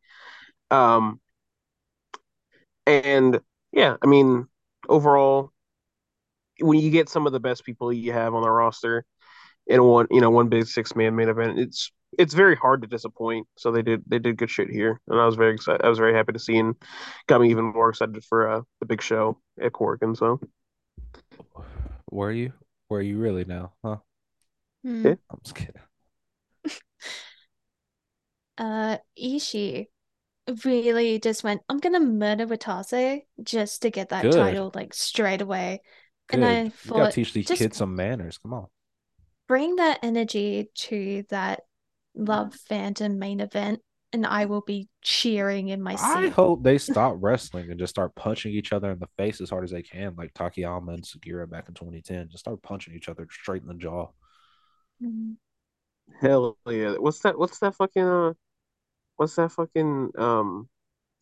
Um, 0.72 1.20
and 2.86 3.40
yeah, 3.72 3.98
I 4.02 4.08
mean, 4.08 4.48
overall, 4.88 5.52
when 6.60 6.80
you 6.80 6.92
get 6.92 7.10
some 7.10 7.28
of 7.28 7.34
the 7.34 7.40
best 7.40 7.66
people 7.66 7.92
you 7.92 8.14
have 8.14 8.34
on 8.34 8.42
the 8.42 8.50
roster 8.50 9.06
in 9.68 9.84
one, 9.84 10.08
you 10.12 10.22
know, 10.22 10.30
one 10.32 10.50
big 10.50 10.68
six 10.68 10.96
man 10.96 11.16
main 11.16 11.30
event, 11.30 11.60
it's 11.60 11.92
it's 12.18 12.34
very 12.34 12.56
hard 12.56 12.82
to 12.82 12.88
disappoint. 12.88 13.48
So 13.58 13.72
they 13.72 13.82
did 13.82 14.04
they 14.08 14.20
did 14.20 14.38
good 14.38 14.50
shit 14.50 14.70
here, 14.70 15.00
and 15.08 15.20
I 15.20 15.26
was 15.26 15.36
very 15.36 15.54
excited. 15.54 15.84
I 15.84 15.90
was 15.90 16.00
very 16.00 16.14
happy 16.14 16.34
to 16.34 16.40
see, 16.40 16.58
and 16.58 16.76
got 17.28 17.42
me 17.42 17.50
even 17.52 17.66
more 17.66 17.90
excited 17.90 18.24
for 18.26 18.50
uh, 18.50 18.62
the 18.80 18.86
big 18.86 19.02
show 19.02 19.38
at 19.62 19.74
Cork. 19.74 20.02
And 20.02 20.18
So 20.18 20.40
Were 22.12 22.32
you? 22.32 22.54
Were 22.90 23.02
you 23.02 23.18
really 23.18 23.46
now? 23.46 23.74
Huh? 23.84 23.98
Hmm. 24.84 25.06
Yeah. 25.08 25.16
I'm 25.30 25.40
just 25.44 25.56
kidding. 25.56 25.82
Uh, 28.58 28.98
Ishii 29.22 29.88
really 30.64 31.20
just 31.20 31.44
went, 31.44 31.62
I'm 31.68 31.80
gonna 31.80 32.00
murder 32.00 32.48
Watase 32.48 33.24
just 33.44 33.82
to 33.82 33.90
get 33.90 34.10
that 34.10 34.22
Good. 34.22 34.34
title 34.34 34.72
like 34.74 34.94
straight 34.94 35.42
away. 35.42 35.82
Good. 36.30 36.40
And 36.40 36.46
I 36.46 36.62
you 36.64 36.72
gotta 36.90 37.12
teach 37.12 37.34
these 37.34 37.48
just- 37.48 37.60
kids 37.60 37.76
some 37.78 37.96
manners. 37.98 38.38
Come 38.38 38.54
on. 38.54 38.68
bring 39.50 39.76
that 39.76 40.00
energy 40.04 40.70
to 40.76 41.26
that 41.30 41.64
Love 42.16 42.54
Phantom 42.56 43.20
main 43.20 43.40
event, 43.40 43.82
and 44.14 44.26
I 44.26 44.46
will 44.46 44.62
be 44.62 44.88
cheering 45.02 45.68
in 45.70 45.82
my 45.82 45.96
seat. 45.96 46.06
I 46.06 46.28
hope 46.30 46.64
they 46.64 46.78
stop 46.78 47.18
wrestling 47.20 47.70
and 47.70 47.80
just 47.80 47.92
start 47.92 48.16
punching 48.16 48.54
each 48.54 48.72
other 48.74 48.92
in 48.92 49.00
the 49.00 49.10
face 49.18 49.42
as 49.42 49.50
hard 49.50 49.64
as 49.66 49.72
they 49.72 49.82
can, 49.82 50.16
like 50.16 50.34
Takayama 50.34 50.94
and 50.94 51.04
Sugiura 51.04 51.50
back 51.50 51.68
in 51.68 51.74
2010. 51.74 52.30
Just 52.30 52.40
start 52.44 52.62
punching 52.62 52.94
each 52.96 53.10
other 53.10 53.28
straight 53.30 53.62
in 53.62 53.68
the 53.68 53.74
jaw. 53.74 54.08
Mm. 55.04 55.36
hell 56.22 56.58
yeah, 56.70 56.94
what's 56.94 57.20
that? 57.20 57.38
What's 57.38 57.60
that 57.60 57.76
fucking 57.76 58.04
uh? 58.04 58.34
What's 59.18 59.36
that 59.36 59.52
fucking 59.52 60.12
um? 60.18 60.70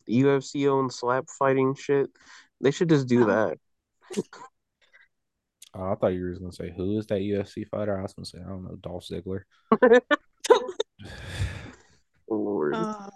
UFC 0.08 0.68
owned 0.70 0.92
slap 0.92 1.24
fighting 1.30 1.74
shit. 1.74 2.10
They 2.60 2.70
should 2.70 2.90
just 2.90 3.08
do 3.08 3.24
Oh. 3.24 3.26
that. 3.26 3.58
Oh, 5.76 5.90
I 5.90 5.94
thought 5.96 6.08
you 6.08 6.22
were 6.22 6.38
gonna 6.38 6.52
say 6.52 6.72
who 6.76 6.98
is 6.98 7.06
that 7.06 7.20
UFC 7.20 7.64
fighter? 7.66 7.98
I 7.98 8.02
was 8.02 8.12
gonna 8.12 8.26
say 8.26 8.38
I 8.44 8.48
don't 8.48 8.64
know, 8.64 8.76
Dolph 8.76 9.06
Ziggler. 9.08 9.42
Lord. 12.28 12.74
Oh, 12.76 13.08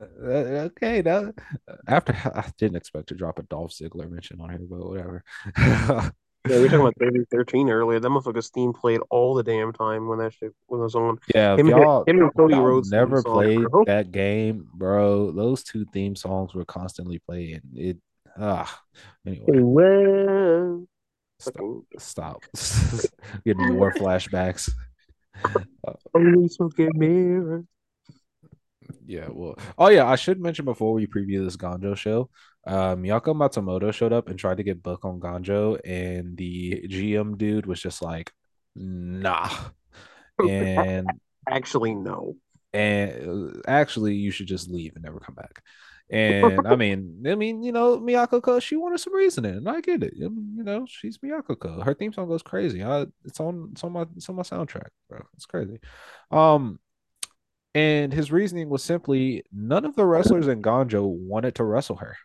Uh, 0.00 0.68
okay, 0.68 1.00
that 1.02 1.34
after 1.86 2.12
I 2.34 2.50
didn't 2.58 2.76
expect 2.76 3.08
to 3.08 3.14
drop 3.14 3.38
a 3.38 3.42
Dolph 3.44 3.70
Ziggler 3.72 4.10
mention 4.10 4.40
on 4.40 4.50
here, 4.50 4.58
but 4.68 4.88
whatever. 4.88 5.22
Yeah, 6.46 6.56
we 6.56 6.60
were 6.64 6.68
talking 6.68 6.80
about 6.80 6.98
Baby 6.98 7.20
13 7.30 7.70
earlier. 7.70 7.98
That 8.00 8.10
motherfucker's 8.10 8.50
theme 8.50 8.74
played 8.74 9.00
all 9.08 9.32
the 9.32 9.42
damn 9.42 9.72
time 9.72 10.08
when 10.08 10.18
that 10.18 10.34
shit 10.34 10.52
when 10.66 10.78
it 10.80 10.84
was 10.84 10.94
on. 10.94 11.18
yeah, 11.34 11.56
Him, 11.56 11.68
y'all, 11.68 12.04
him 12.06 12.20
and 12.20 12.34
Cody 12.36 12.52
y'all 12.52 12.64
Rhodes 12.64 12.90
never 12.90 13.22
played 13.22 13.62
bro. 13.70 13.84
that 13.86 14.12
game, 14.12 14.68
bro. 14.74 15.30
Those 15.30 15.62
two 15.64 15.86
theme 15.86 16.14
songs 16.14 16.52
were 16.52 16.66
constantly 16.66 17.18
playing. 17.18 17.62
It 17.74 17.96
ah 18.38 18.82
anyway, 19.26 19.46
Well, 19.58 20.86
stop, 21.38 21.54
fucking 21.54 21.98
stop. 21.98 22.42
getting 23.46 23.72
more 23.72 23.94
flashbacks. 23.94 24.70
Only 26.14 26.48
smoking 26.48 26.90
mirror. 26.94 27.64
Yeah, 29.06 29.28
well, 29.30 29.56
oh 29.78 29.88
yeah, 29.88 30.06
I 30.06 30.16
should 30.16 30.40
mention 30.40 30.64
before 30.64 30.92
we 30.92 31.06
preview 31.06 31.44
this 31.44 31.56
Ganjo 31.56 31.96
show, 31.96 32.30
uh, 32.66 32.94
Miyako 32.96 33.34
Matsumoto 33.34 33.92
showed 33.92 34.12
up 34.12 34.28
and 34.28 34.38
tried 34.38 34.58
to 34.58 34.62
get 34.62 34.82
book 34.82 35.04
on 35.04 35.20
Ganjo, 35.20 35.78
and 35.84 36.36
the 36.36 36.86
GM 36.88 37.36
dude 37.38 37.66
was 37.66 37.80
just 37.80 38.02
like, 38.02 38.32
nah. 38.74 39.48
And 40.40 41.06
Actually, 41.48 41.94
no. 41.94 42.36
and 42.72 43.54
uh, 43.56 43.60
actually, 43.68 44.14
you 44.16 44.32
should 44.32 44.48
just 44.48 44.68
leave 44.68 44.94
and 44.96 45.04
never 45.04 45.20
come 45.20 45.34
back. 45.36 45.62
And 46.10 46.66
I 46.66 46.76
mean, 46.76 47.24
I 47.26 47.34
mean, 47.34 47.62
you 47.62 47.72
know, 47.72 47.98
Miyako 47.98 48.42
Ko, 48.42 48.60
she 48.60 48.76
wanted 48.76 49.00
some 49.00 49.14
reasoning, 49.14 49.56
and 49.56 49.68
I 49.68 49.80
get 49.80 50.02
it. 50.02 50.14
I 50.16 50.28
mean, 50.28 50.54
you 50.56 50.62
know, 50.62 50.86
she's 50.88 51.18
Miyako 51.18 51.58
Ko. 51.58 51.80
Her 51.80 51.94
theme 51.94 52.12
song 52.12 52.28
goes 52.28 52.42
crazy. 52.42 52.82
I, 52.82 53.06
it's 53.24 53.40
on, 53.40 53.70
it's 53.72 53.84
on 53.84 53.92
my, 53.92 54.06
it's 54.16 54.28
on 54.28 54.36
my 54.36 54.42
soundtrack, 54.42 54.88
bro. 55.08 55.20
It's 55.34 55.46
crazy. 55.46 55.78
Um, 56.30 56.78
and 57.74 58.12
his 58.12 58.30
reasoning 58.30 58.68
was 58.68 58.84
simply 58.84 59.44
none 59.52 59.84
of 59.84 59.96
the 59.96 60.04
wrestlers 60.06 60.46
in 60.46 60.62
Ganjo 60.62 61.06
wanted 61.06 61.56
to 61.56 61.64
wrestle 61.64 61.96
her. 61.96 62.16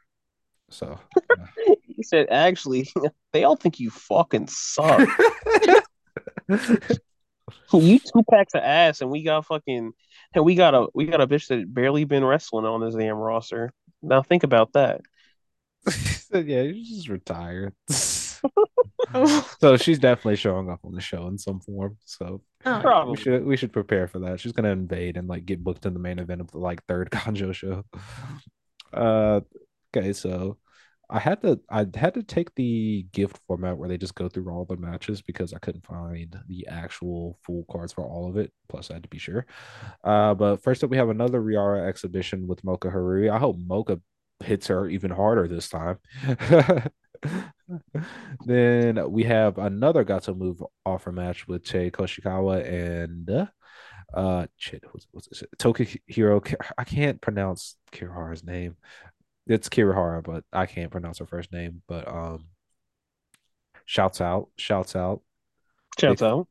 So 0.69 0.99
yeah. 1.38 1.75
He 1.99 2.03
said, 2.03 2.27
actually, 2.32 2.89
they 3.34 3.43
all 3.43 3.57
think 3.57 3.77
you 3.77 3.89
fucking 3.89 4.47
suck. 4.47 5.05
you 7.74 8.00
two 8.00 8.24
packs 8.30 8.54
of 8.54 8.62
ass, 8.64 9.02
and 9.02 9.10
we 9.10 9.24
got 9.24 9.45
fucking, 9.45 9.91
and 10.34 10.45
we 10.45 10.56
got 10.56 10.74
a 10.74 10.88
we 10.93 11.06
got 11.06 11.22
a 11.22 11.28
bitch 11.28 11.47
that 11.47 11.74
barely 11.74 12.04
been 12.04 12.24
wrestling 12.24 12.66
on 12.66 12.82
this 12.82 12.95
damn 12.95 13.16
roster. 13.16 13.72
Now 14.02 14.22
think 14.22 14.43
about 14.43 14.74
that. 14.74 15.02
Yeah, 16.32 16.62
you 16.62 16.86
just 16.86 17.10
retire. 17.10 17.74
oh, 19.16 19.50
so 19.60 19.78
she's 19.78 19.97
definitely 19.97 20.36
showing 20.36 20.70
up 20.70 20.82
on 20.84 20.93
the 20.93 21.02
show 21.02 21.28
in 21.28 21.39
some 21.39 21.60
form. 21.60 21.97
So 22.06 22.41
oh. 22.66 23.10
We 23.10 23.18
should 23.18 23.45
we 23.45 23.58
should 23.58 23.74
prepare 23.74 24.08
for 24.08 24.20
that. 24.20 24.39
She's 24.39 24.52
gonna 24.52 24.70
invade 24.70 25.18
and 25.18 25.28
like 25.28 25.47
get 25.47 25.64
booked 25.64 25.88
in 25.88 25.93
the 25.95 26.00
main 26.00 26.20
event 26.20 26.41
of 26.41 26.52
the 26.52 26.60
like 26.60 26.86
third 26.86 27.10
Ganjo 27.10 27.52
show. 27.52 27.84
Uh 28.93 29.41
okay, 29.95 30.14
so 30.14 30.58
I 31.10 31.20
had 31.20 31.41
to 31.41 31.60
I 31.70 31.88
had 31.95 32.14
to 32.14 32.24
take 32.24 32.53
the 32.55 33.07
gift 33.12 33.39
format 33.47 33.78
where 33.78 33.89
they 33.89 33.97
just 33.97 34.14
go 34.14 34.30
through 34.30 34.49
all 34.49 34.66
the 34.66 34.78
matches 34.78 35.22
because 35.22 35.53
I 35.53 35.60
couldn't 35.60 35.86
find 35.86 36.39
the 36.47 36.68
actual 36.68 37.39
full 37.43 37.66
cards 37.70 37.93
for 37.93 38.05
all 38.05 38.30
of 38.30 38.38
it. 38.38 38.51
Plus 38.68 38.91
I 38.91 38.95
had 38.95 39.03
to 39.03 39.10
be 39.10 39.18
sure. 39.18 39.47
Uh 40.03 40.36
but 40.36 40.57
first 40.57 40.84
up 40.84 40.91
we 40.91 40.97
have 40.97 41.10
another 41.10 41.41
Riara 41.41 41.88
exhibition 41.88 42.47
with 42.47 42.64
Mocha 42.64 42.89
Haruri. 42.89 43.32
I 43.32 43.39
hope 43.39 43.57
Mocha 43.57 43.99
hits 44.39 44.68
her 44.68 44.88
even 44.88 45.10
harder 45.10 45.47
this 45.47 45.70
time. 45.70 45.97
then 48.45 49.12
we 49.12 49.24
have 49.24 49.57
another 49.57 50.05
Gatoh 50.05 50.38
Move 50.38 50.64
offer 50.86 51.12
match 51.12 51.47
with 51.47 51.64
Chie 51.64 51.91
Koshikawa 51.91 52.66
and 52.66 53.30
uh, 53.30 53.47
uh 54.14 54.45
shit, 54.57 54.84
what's, 54.91 55.07
what's? 55.12 55.43
Tokihiro. 55.57 56.55
I 56.78 56.84
can't 56.84 57.20
pronounce 57.20 57.78
Kirihara's 57.91 58.43
name. 58.43 58.78
It's 59.50 59.68
Kirihara, 59.68 60.24
but 60.24 60.43
I 60.54 60.66
can't 60.68 60.91
pronounce 60.91 61.18
her 61.18 61.26
first 61.26 61.52
name. 61.52 61.82
But 61.88 62.08
um, 62.08 62.45
shouts 63.86 64.22
out, 64.22 64.50
shouts 64.58 64.95
out, 64.95 65.22
Shouts 66.00 66.22
Big- 66.22 66.30
out. 66.30 66.47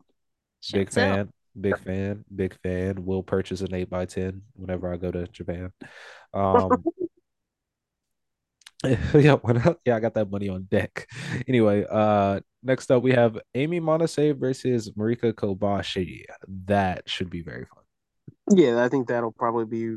big 0.73 0.87
Shouts 0.89 0.99
out. 0.99 1.15
fan, 1.17 1.33
big 1.59 1.79
fan, 1.79 2.25
big 2.35 2.55
fan. 2.63 3.07
Will 3.07 3.23
purchase 3.23 3.61
an 3.63 3.73
eight 3.73 3.89
by 3.89 4.05
ten 4.05 4.43
whenever 4.55 4.93
I 4.93 4.97
go 4.97 5.11
to 5.13 5.27
Japan. 5.29 5.73
Um, 6.35 6.71
yeah, 9.15 9.35
when 9.35 9.59
I, 9.59 9.75
yeah, 9.85 9.97
I 9.97 10.01
got 10.01 10.15
that 10.15 10.31
money 10.31 10.49
on 10.49 10.65
deck. 10.71 11.09
Anyway, 11.49 11.85
uh, 11.91 12.41
next 12.63 12.91
up 12.93 13.03
we 13.03 13.13
have 13.13 13.39
Amy 13.55 13.81
Monase 13.81 14.39
versus 14.39 14.91
Marika 14.93 15.33
Kobashi. 15.33 16.23
That 16.67 17.09
should 17.09 17.29
be 17.31 17.43
very 17.43 17.65
fun. 17.65 18.59
Yeah, 18.59 18.83
I 18.85 18.89
think 18.89 19.09
that'll 19.09 19.33
probably 19.33 19.65
be 19.65 19.97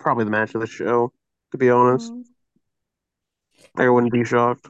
probably 0.00 0.24
the 0.24 0.30
match 0.30 0.54
of 0.56 0.60
the 0.60 0.66
show. 0.66 1.12
To 1.52 1.58
be 1.58 1.70
honest, 1.70 2.12
Mm. 2.12 2.24
I 3.76 3.88
wouldn't 3.88 4.12
be 4.12 4.24
shocked. 4.24 4.68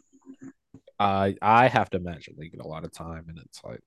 I 0.98 1.36
I 1.42 1.68
have 1.68 1.90
to 1.90 1.98
imagine 1.98 2.34
they 2.38 2.48
get 2.48 2.60
a 2.60 2.66
lot 2.68 2.84
of 2.84 2.92
time, 2.92 3.26
and 3.28 3.38
it's 3.38 3.62
like, 3.64 3.80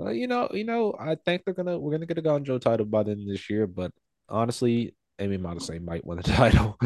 uh, 0.00 0.10
you 0.10 0.26
know, 0.26 0.48
you 0.52 0.64
know, 0.64 0.94
I 0.98 1.14
think 1.16 1.44
they're 1.44 1.54
gonna 1.54 1.78
we're 1.78 1.92
gonna 1.92 2.06
get 2.06 2.18
a 2.18 2.22
Ganjo 2.22 2.60
title 2.60 2.86
by 2.86 3.02
the 3.02 3.12
end 3.12 3.22
of 3.22 3.28
this 3.28 3.48
year, 3.50 3.66
but 3.66 3.92
honestly, 4.28 4.94
Amy 5.18 5.38
Monase 5.38 5.80
might 5.82 6.04
win 6.06 6.18
the 6.18 6.22
title. 6.42 6.76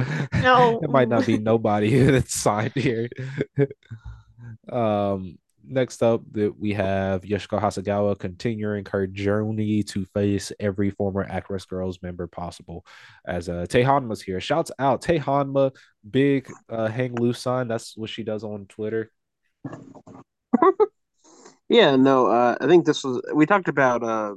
No. 0.43 0.81
it 0.83 0.91
might 0.91 1.09
not 1.09 1.27
be 1.27 1.39
nobody 1.39 1.99
that's 2.05 2.35
signed 2.35 2.73
here. 2.75 3.09
um, 4.73 5.39
next 5.67 6.03
up, 6.03 6.23
that 6.33 6.59
we 6.59 6.73
have 6.75 7.23
Yoshiko 7.23 7.61
Hasegawa 7.61 8.19
continuing 8.19 8.85
her 8.87 9.07
journey 9.07 9.83
to 9.85 10.05
face 10.07 10.53
every 10.61 10.91
former 10.91 11.27
Actwres 11.27 11.67
girl'Z 11.67 12.03
member 12.03 12.27
possible. 12.27 12.85
As 13.25 13.49
uh, 13.49 13.67
Tae 13.69 13.83
Honma's 13.83 14.23
here, 14.23 14.41
shouts 14.41 14.71
out 14.79 15.03
Tae 15.03 15.19
Honma, 15.19 15.75
big 16.09 16.51
uh, 16.69 16.89
hang 16.89 17.15
loose 17.15 17.39
sign. 17.41 17.69
That's 17.69 17.97
what 17.97 18.11
she 18.11 18.23
does 18.23 18.45
on 18.45 18.67
Twitter. 18.67 19.11
Yeah, 21.69 21.97
no, 21.97 22.27
uh, 22.27 22.55
I 22.61 22.67
think 22.67 22.85
this 22.85 23.03
was 23.03 23.23
we 23.35 23.47
talked 23.47 23.69
about 23.69 24.03
uh, 24.03 24.35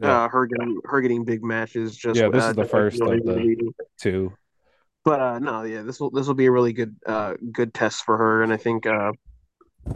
Yeah. 0.00 0.24
uh 0.24 0.28
her 0.28 0.46
getting 0.46 0.80
her 0.84 1.00
getting 1.00 1.24
big 1.24 1.42
matches. 1.42 1.96
Just 1.96 2.20
Yeah, 2.20 2.28
this 2.28 2.44
uh, 2.44 2.48
is 2.50 2.54
the 2.54 2.60
like 2.60 2.70
first 2.70 3.00
of 3.00 3.08
the- 3.08 3.72
Two. 3.98 4.32
But 5.04 5.20
uh, 5.20 5.38
no, 5.40 5.64
yeah, 5.64 5.82
this 5.82 5.98
will 5.98 6.10
this 6.10 6.28
will 6.28 6.34
be 6.34 6.46
a 6.46 6.50
really 6.52 6.72
good 6.72 6.94
uh 7.04 7.34
good 7.50 7.74
test 7.74 8.04
for 8.04 8.16
her, 8.16 8.44
and 8.44 8.52
I 8.52 8.56
think 8.56 8.86
uh, 8.86 9.10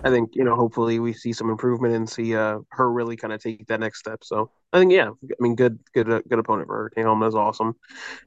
I 0.04 0.10
think 0.10 0.30
you 0.34 0.44
know 0.44 0.56
hopefully 0.56 0.98
we 0.98 1.12
see 1.12 1.32
some 1.32 1.50
improvement 1.50 1.94
and 1.94 2.08
see 2.08 2.34
uh 2.34 2.58
her 2.70 2.90
really 2.90 3.16
kind 3.16 3.32
of 3.32 3.42
take 3.42 3.66
that 3.66 3.80
next 3.80 3.98
step. 3.98 4.24
So 4.24 4.50
I 4.72 4.78
think 4.78 4.92
yeah, 4.92 5.10
I 5.10 5.34
mean 5.40 5.54
good 5.54 5.78
good 5.94 6.10
uh, 6.10 6.22
good 6.28 6.38
opponent 6.38 6.68
for 6.68 6.76
her. 6.76 6.92
Tae 6.94 7.02
Honma 7.02 7.28
is 7.28 7.34
awesome. 7.34 7.74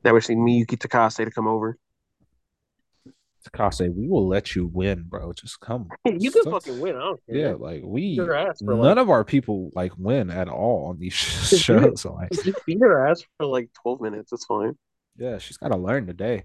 Now 0.04 0.14
we're 0.14 0.22
seeing 0.22 0.40
Miyuki 0.40 0.78
Takase 0.78 1.24
to 1.24 1.32
come 1.32 1.48
over. 1.48 1.78
Takase, 3.44 3.94
we 3.94 4.08
will 4.08 4.28
let 4.28 4.56
you 4.56 4.68
win, 4.68 5.04
bro. 5.04 5.34
Just 5.34 5.60
come. 5.60 5.90
you 6.06 6.32
can 6.32 6.44
Suck- 6.44 6.54
fucking 6.54 6.80
win. 6.80 6.96
I 6.96 7.00
don't 7.00 7.22
care. 7.30 7.38
Yeah, 7.38 7.54
like 7.54 7.82
we 7.84 8.20
ass 8.20 8.60
for 8.60 8.76
none 8.76 8.80
like, 8.80 8.98
of 8.98 9.10
our 9.10 9.24
people 9.24 9.72
like 9.74 9.92
win 9.98 10.30
at 10.30 10.48
all 10.48 10.88
on 10.90 11.00
these 11.00 11.14
shows. 11.14 12.02
So 12.02 12.14
like 12.14 12.32
beat 12.66 12.80
her 12.82 13.08
ass 13.08 13.24
for 13.38 13.46
like 13.46 13.70
twelve 13.82 14.02
minutes. 14.02 14.32
It's 14.32 14.46
fine. 14.46 14.78
Yeah, 15.18 15.38
she's 15.38 15.58
got 15.58 15.70
to 15.70 15.78
learn 15.78 16.08
today. 16.08 16.44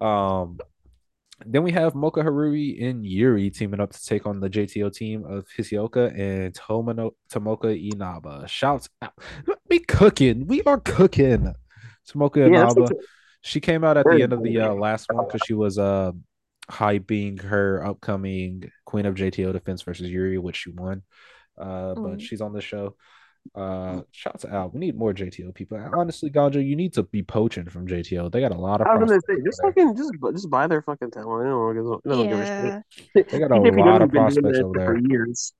Um, 0.00 0.58
then 1.46 1.62
we 1.62 1.72
have 1.72 1.94
Mocha 1.94 2.20
Harui 2.22 2.82
and 2.84 3.04
Yuri 3.04 3.50
teaming 3.50 3.80
up 3.80 3.92
to 3.92 4.04
take 4.04 4.26
on 4.26 4.40
the 4.40 4.50
JTO 4.50 4.92
team 4.94 5.24
of 5.24 5.46
Hisioka 5.56 6.10
and 6.18 6.54
Tomino, 6.54 7.12
Tomoka 7.32 7.70
Inaba. 7.92 8.46
Shouts 8.48 8.88
out. 9.00 9.12
We 9.68 9.78
cooking. 9.78 10.46
We 10.46 10.62
are 10.64 10.78
cooking. 10.80 11.54
Tomoka 12.08 12.36
Yeah, 12.36 12.46
Inaba. 12.64 12.82
okay. 12.84 12.94
She 13.40 13.60
came 13.60 13.84
out 13.84 13.96
at 13.96 14.06
the 14.06 14.22
end 14.22 14.32
of 14.32 14.42
the 14.42 14.60
uh, 14.60 14.74
last 14.74 15.06
one 15.10 15.26
because 15.26 15.40
she 15.46 15.54
was 15.54 15.78
uh 15.78 16.12
hyping 16.70 17.40
her 17.42 17.84
upcoming 17.84 18.70
Queen 18.84 19.06
of 19.06 19.14
JTO 19.14 19.52
defense 19.52 19.82
versus 19.82 20.08
Yuri, 20.08 20.38
which 20.38 20.56
she 20.56 20.70
won. 20.70 21.02
Uh, 21.58 21.94
but 21.94 22.18
Mm. 22.18 22.20
she's 22.20 22.40
on 22.40 22.52
the 22.52 22.60
show. 22.60 22.96
Uh, 23.54 24.02
shouts 24.12 24.44
out. 24.44 24.72
We 24.72 24.80
need 24.80 24.96
more 24.96 25.12
JTO 25.12 25.54
people. 25.54 25.76
Honestly, 25.94 26.30
Ganjo, 26.30 26.64
you 26.64 26.76
need 26.76 26.92
to 26.94 27.02
be 27.02 27.22
poaching 27.22 27.68
from 27.68 27.86
JTO. 27.86 28.30
They 28.32 28.40
got 28.40 28.52
a 28.52 28.58
lot 28.58 28.80
of. 28.80 28.86
I 28.86 28.94
was 28.96 29.08
gonna 29.10 29.20
prospects 29.20 29.40
say, 29.40 29.44
just 29.44 29.60
there. 29.62 29.72
fucking, 29.72 29.96
just, 29.96 30.34
just 30.34 30.50
buy 30.50 30.66
their 30.68 30.80
fucking 30.82 31.10
talent. 31.10 31.44
They 31.44 31.50
don't, 31.50 31.74
give 31.74 31.86
a- 31.86 31.98
they 32.04 32.10
don't 32.10 32.28
give 32.28 32.38
a 32.38 32.44
Yeah. 32.44 32.80
shit. 32.88 33.28
They 33.30 33.38
got 33.38 33.50
a 33.50 33.60
lot 33.60 34.02
of 34.02 34.10
prospects 34.10 34.58
over 34.58 34.78
there. 34.78 34.96
years. 34.96 35.52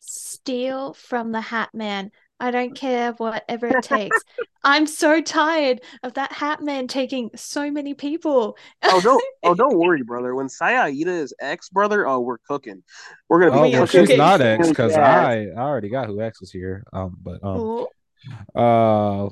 Steal 0.00 0.94
from 0.94 1.32
the 1.32 1.40
Hat 1.40 1.70
Man. 1.74 2.10
I 2.40 2.50
don't 2.50 2.74
care 2.74 3.12
whatever 3.12 3.66
it 3.66 3.82
takes. 3.82 4.16
I'm 4.64 4.86
so 4.86 5.20
tired 5.20 5.80
of 6.02 6.14
that 6.14 6.32
Hat 6.32 6.62
Man 6.62 6.88
taking 6.88 7.30
so 7.36 7.70
many 7.70 7.94
people. 7.94 8.56
Oh 8.82 9.00
don't, 9.00 9.22
oh 9.44 9.54
don't 9.54 9.78
worry, 9.78 10.02
brother. 10.02 10.34
When 10.34 10.46
Sayaida 10.48 11.06
is 11.06 11.34
ex 11.40 11.68
brother, 11.68 12.06
oh 12.06 12.20
we're 12.20 12.38
cooking. 12.38 12.82
We're 13.28 13.40
gonna 13.40 13.60
Oh, 13.60 13.64
be 13.64 13.70
We 13.70 13.74
are 13.76 13.78
well, 13.80 13.86
cooking. 13.86 14.06
she's 14.06 14.16
not 14.16 14.40
ex 14.40 14.68
because 14.68 14.92
Yeah. 14.92 15.26
I 15.26 15.46
I 15.56 15.60
already 15.60 15.88
got 15.90 16.06
who 16.08 16.20
X 16.20 16.42
is 16.42 16.50
here. 16.50 16.84
Um, 16.92 17.16
but 17.22 17.44
um, 17.44 17.58
Ooh, 17.58 17.86
uh, 18.54 19.28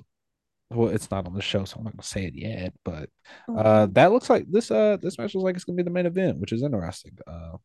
well, 0.71 0.89
it's 0.91 1.11
not 1.11 1.27
on 1.27 1.35
the 1.35 1.41
show, 1.43 1.65
so 1.65 1.77
I'm 1.79 1.85
not 1.85 1.95
gonna 1.95 2.03
say 2.03 2.25
it 2.27 2.35
yet. 2.35 2.75
But 2.85 3.09
uh, 3.49 3.87
that 3.93 4.13
looks 4.13 4.29
like 4.31 4.45
this 4.51 4.71
uh 4.71 4.99
this 5.01 5.19
match 5.19 5.35
looks 5.35 5.45
like 5.45 5.57
it's 5.57 5.65
gonna 5.65 5.77
be 5.77 5.83
the 5.83 5.91
main 5.91 6.07
event, 6.07 6.39
which 6.39 6.53
is 6.53 6.63
interesting. 6.63 7.17
Uh, 7.27 7.57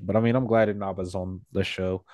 but 0.00 0.16
I 0.16 0.20
mean, 0.20 0.36
I'm 0.36 0.46
glad 0.46 0.68
Inaba's 0.68 1.14
on 1.14 1.40
the 1.52 1.64
show. 1.64 2.04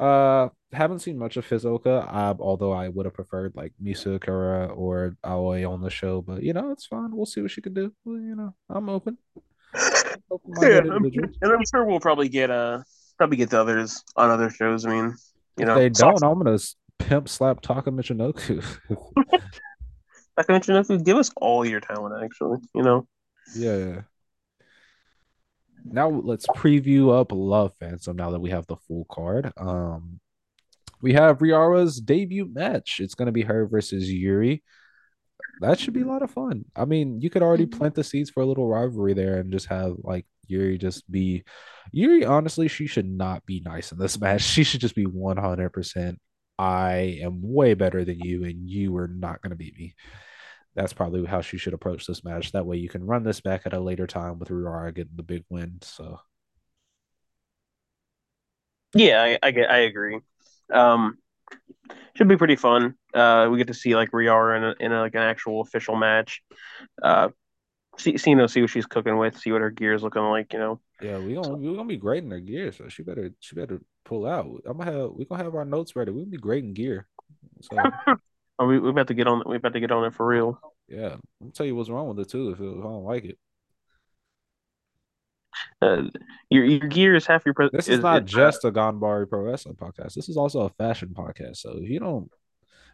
Uh, 0.00 0.48
haven't 0.72 1.00
seen 1.00 1.18
much 1.18 1.36
of 1.36 1.46
Hizoka, 1.46 2.06
uh, 2.08 2.34
although 2.40 2.72
I 2.72 2.88
would 2.88 3.04
have 3.04 3.14
preferred 3.14 3.52
like 3.54 3.72
Misa 3.82 4.18
Kagura 4.18 4.74
or 4.76 5.16
Aoi 5.24 5.64
on 5.68 5.82
the 5.82 5.90
show. 5.90 6.22
But 6.22 6.42
you 6.42 6.52
know, 6.52 6.70
it's 6.70 6.86
fine. 6.86 7.14
We'll 7.14 7.26
see 7.26 7.42
what 7.42 7.50
she 7.50 7.60
can 7.60 7.74
do. 7.74 7.92
Well, 8.04 8.16
you 8.18 8.34
know, 8.34 8.54
I'm 8.68 8.88
open. 8.88 9.18
Yeah, 10.62 10.78
I'm- 10.90 11.04
and 11.42 11.52
I'm 11.52 11.64
sure 11.64 11.84
we'll 11.84 12.00
probably 12.00 12.28
get 12.28 12.50
uh 12.50 12.82
probably 13.18 13.36
get 13.36 13.50
the 13.50 13.60
others 13.60 14.02
on 14.16 14.30
other 14.30 14.48
shows. 14.50 14.86
I 14.86 14.90
mean, 14.90 15.04
you 15.56 15.62
If 15.62 15.66
know, 15.66 15.74
they 15.74 15.88
don't, 15.90 16.22
I'm 16.22 16.38
gonna 16.38 16.58
pimp 16.98 17.28
slap 17.28 17.60
Taka 17.60 17.90
Michinoku. 17.90 18.64
Like 20.36 20.48
I 20.48 20.52
mentioned, 20.52 20.78
if 20.78 20.88
you 20.88 20.98
give 20.98 21.16
us 21.18 21.30
all 21.36 21.66
your 21.66 21.80
talent, 21.80 22.14
actually, 22.24 22.58
you 22.74 22.82
know. 22.82 23.06
yeah. 23.54 24.02
Now 25.84 26.08
let's 26.08 26.46
preview 26.48 27.18
up 27.18 27.32
Love 27.32 27.72
Phantom 27.78 28.16
now 28.16 28.30
that 28.30 28.40
we 28.40 28.50
have 28.50 28.66
the 28.66 28.76
full 28.76 29.06
card. 29.10 29.52
Um 29.56 30.20
we 31.02 31.14
have 31.14 31.38
Riara's 31.38 32.00
debut 32.00 32.46
match. 32.52 33.00
It's 33.00 33.14
gonna 33.14 33.32
be 33.32 33.42
her 33.42 33.66
versus 33.66 34.10
Yuri. 34.12 34.62
That 35.60 35.78
should 35.78 35.94
be 35.94 36.02
a 36.02 36.06
lot 36.06 36.22
of 36.22 36.30
fun. 36.30 36.64
I 36.74 36.84
mean, 36.86 37.20
you 37.20 37.28
could 37.30 37.42
already 37.42 37.66
Mhm. 37.66 37.72
plant 37.78 37.94
the 37.94 38.04
seeds 38.04 38.30
for 38.30 38.42
a 38.42 38.46
little 38.46 38.66
rivalry 38.68 39.12
there 39.14 39.38
and 39.38 39.52
just 39.52 39.66
have 39.66 39.96
like 40.02 40.26
Yuri 40.46 40.78
just 40.78 41.10
be 41.10 41.44
Yuri, 41.92 42.24
honestly, 42.24 42.68
she 42.68 42.86
should 42.86 43.06
not 43.08 43.44
be 43.46 43.60
nice 43.64 43.92
in 43.92 43.98
this 43.98 44.18
match. 44.20 44.42
She 44.42 44.64
should 44.64 44.80
just 44.80 44.94
be 44.94 45.06
100%. 45.06 46.18
I 46.58 47.18
am 47.22 47.40
way 47.42 47.74
better 47.74 48.04
than 48.04 48.20
you, 48.20 48.44
and 48.44 48.68
you 48.68 48.94
are 48.98 49.08
not 49.08 49.40
going 49.40 49.50
to 49.50 49.56
beat 49.56 49.74
me. 49.76 49.94
That's 50.74 50.92
probably 50.92 51.24
how 51.26 51.40
she 51.40 51.58
should 51.58 51.74
approach 51.74 52.06
this 52.06 52.24
match. 52.24 52.52
That 52.52 52.66
way, 52.66 52.76
you 52.76 52.88
can 52.88 53.04
run 53.04 53.24
this 53.24 53.40
back 53.40 53.62
at 53.66 53.72
a 53.72 53.80
later 53.80 54.06
time 54.06 54.38
with 54.38 54.48
Riara 54.48 54.94
getting 54.94 55.16
the 55.16 55.22
big 55.22 55.44
win. 55.48 55.78
So, 55.82 56.20
Yeah, 58.94 59.22
I, 59.22 59.38
I 59.42 59.50
get, 59.50 59.70
I 59.70 59.78
agree. 59.78 60.20
Um, 60.72 61.18
should 62.14 62.28
be 62.28 62.36
pretty 62.36 62.56
fun. 62.56 62.94
Uh, 63.14 63.48
we 63.50 63.58
get 63.58 63.66
to 63.66 63.74
see 63.74 63.96
like 63.96 64.10
Riara 64.12 64.56
in 64.56 64.64
a, 64.64 64.74
in 64.86 64.92
a, 64.92 65.00
like 65.00 65.14
an 65.14 65.22
actual 65.22 65.60
official 65.60 65.96
match. 65.96 66.42
Uh, 67.02 67.30
see, 67.98 68.16
see, 68.16 68.30
you 68.30 68.36
know, 68.36 68.46
see 68.46 68.60
what 68.60 68.70
she's 68.70 68.86
cooking 68.86 69.16
with, 69.18 69.38
see 69.38 69.52
what 69.52 69.60
her 69.60 69.70
gear 69.70 69.94
is 69.94 70.02
looking 70.02 70.22
like. 70.22 70.52
You 70.52 70.58
know, 70.58 70.80
yeah, 71.00 71.18
we 71.18 71.34
gonna 71.34 71.56
we 71.56 71.74
gonna 71.74 71.88
be 71.88 71.96
grading 71.96 72.30
her 72.30 72.40
gear. 72.40 72.72
So 72.72 72.88
she 72.88 73.02
better 73.02 73.30
she 73.40 73.54
better 73.54 73.80
pull 74.04 74.26
out. 74.26 74.62
I'm 74.66 74.78
gonna 74.78 74.92
have 74.92 75.10
we 75.12 75.24
gonna 75.24 75.42
have 75.42 75.54
our 75.54 75.64
notes 75.64 75.96
ready. 75.96 76.10
We'll 76.10 76.26
be 76.26 76.36
grading 76.36 76.74
gear. 76.74 77.06
So 77.62 77.76
oh, 78.60 78.66
we 78.66 78.78
we 78.78 78.90
about 78.90 79.08
to 79.08 79.14
get 79.14 79.26
on. 79.26 79.42
We 79.46 79.56
about 79.56 79.72
to 79.72 79.80
get 79.80 79.90
on 79.90 80.04
it 80.04 80.14
for 80.14 80.26
real. 80.26 80.60
yeah, 80.88 81.16
I'll 81.42 81.50
tell 81.50 81.66
you 81.66 81.74
what's 81.74 81.90
wrong 81.90 82.08
with 82.08 82.20
it 82.20 82.30
too 82.30 82.50
if, 82.50 82.60
it, 82.60 82.64
if 82.64 82.78
I 82.78 82.82
don't 82.82 83.04
like 83.04 83.24
it. 83.24 83.38
Uh, 85.82 86.02
your 86.48 86.64
your 86.64 86.88
gear 86.88 87.14
is 87.16 87.26
half 87.26 87.44
your. 87.44 87.54
This 87.72 87.88
is, 87.88 87.98
is- 87.98 88.02
not 88.02 88.24
just 88.24 88.64
a 88.64 88.70
Ganbare 88.70 89.28
Pro 89.28 89.40
Wrestling 89.40 89.74
podcast. 89.74 90.14
This 90.14 90.28
is 90.28 90.36
also 90.36 90.60
a 90.60 90.68
fashion 90.70 91.10
podcast. 91.12 91.56
So 91.56 91.76
if 91.76 91.88
you 91.90 91.98
don't, 91.98 92.30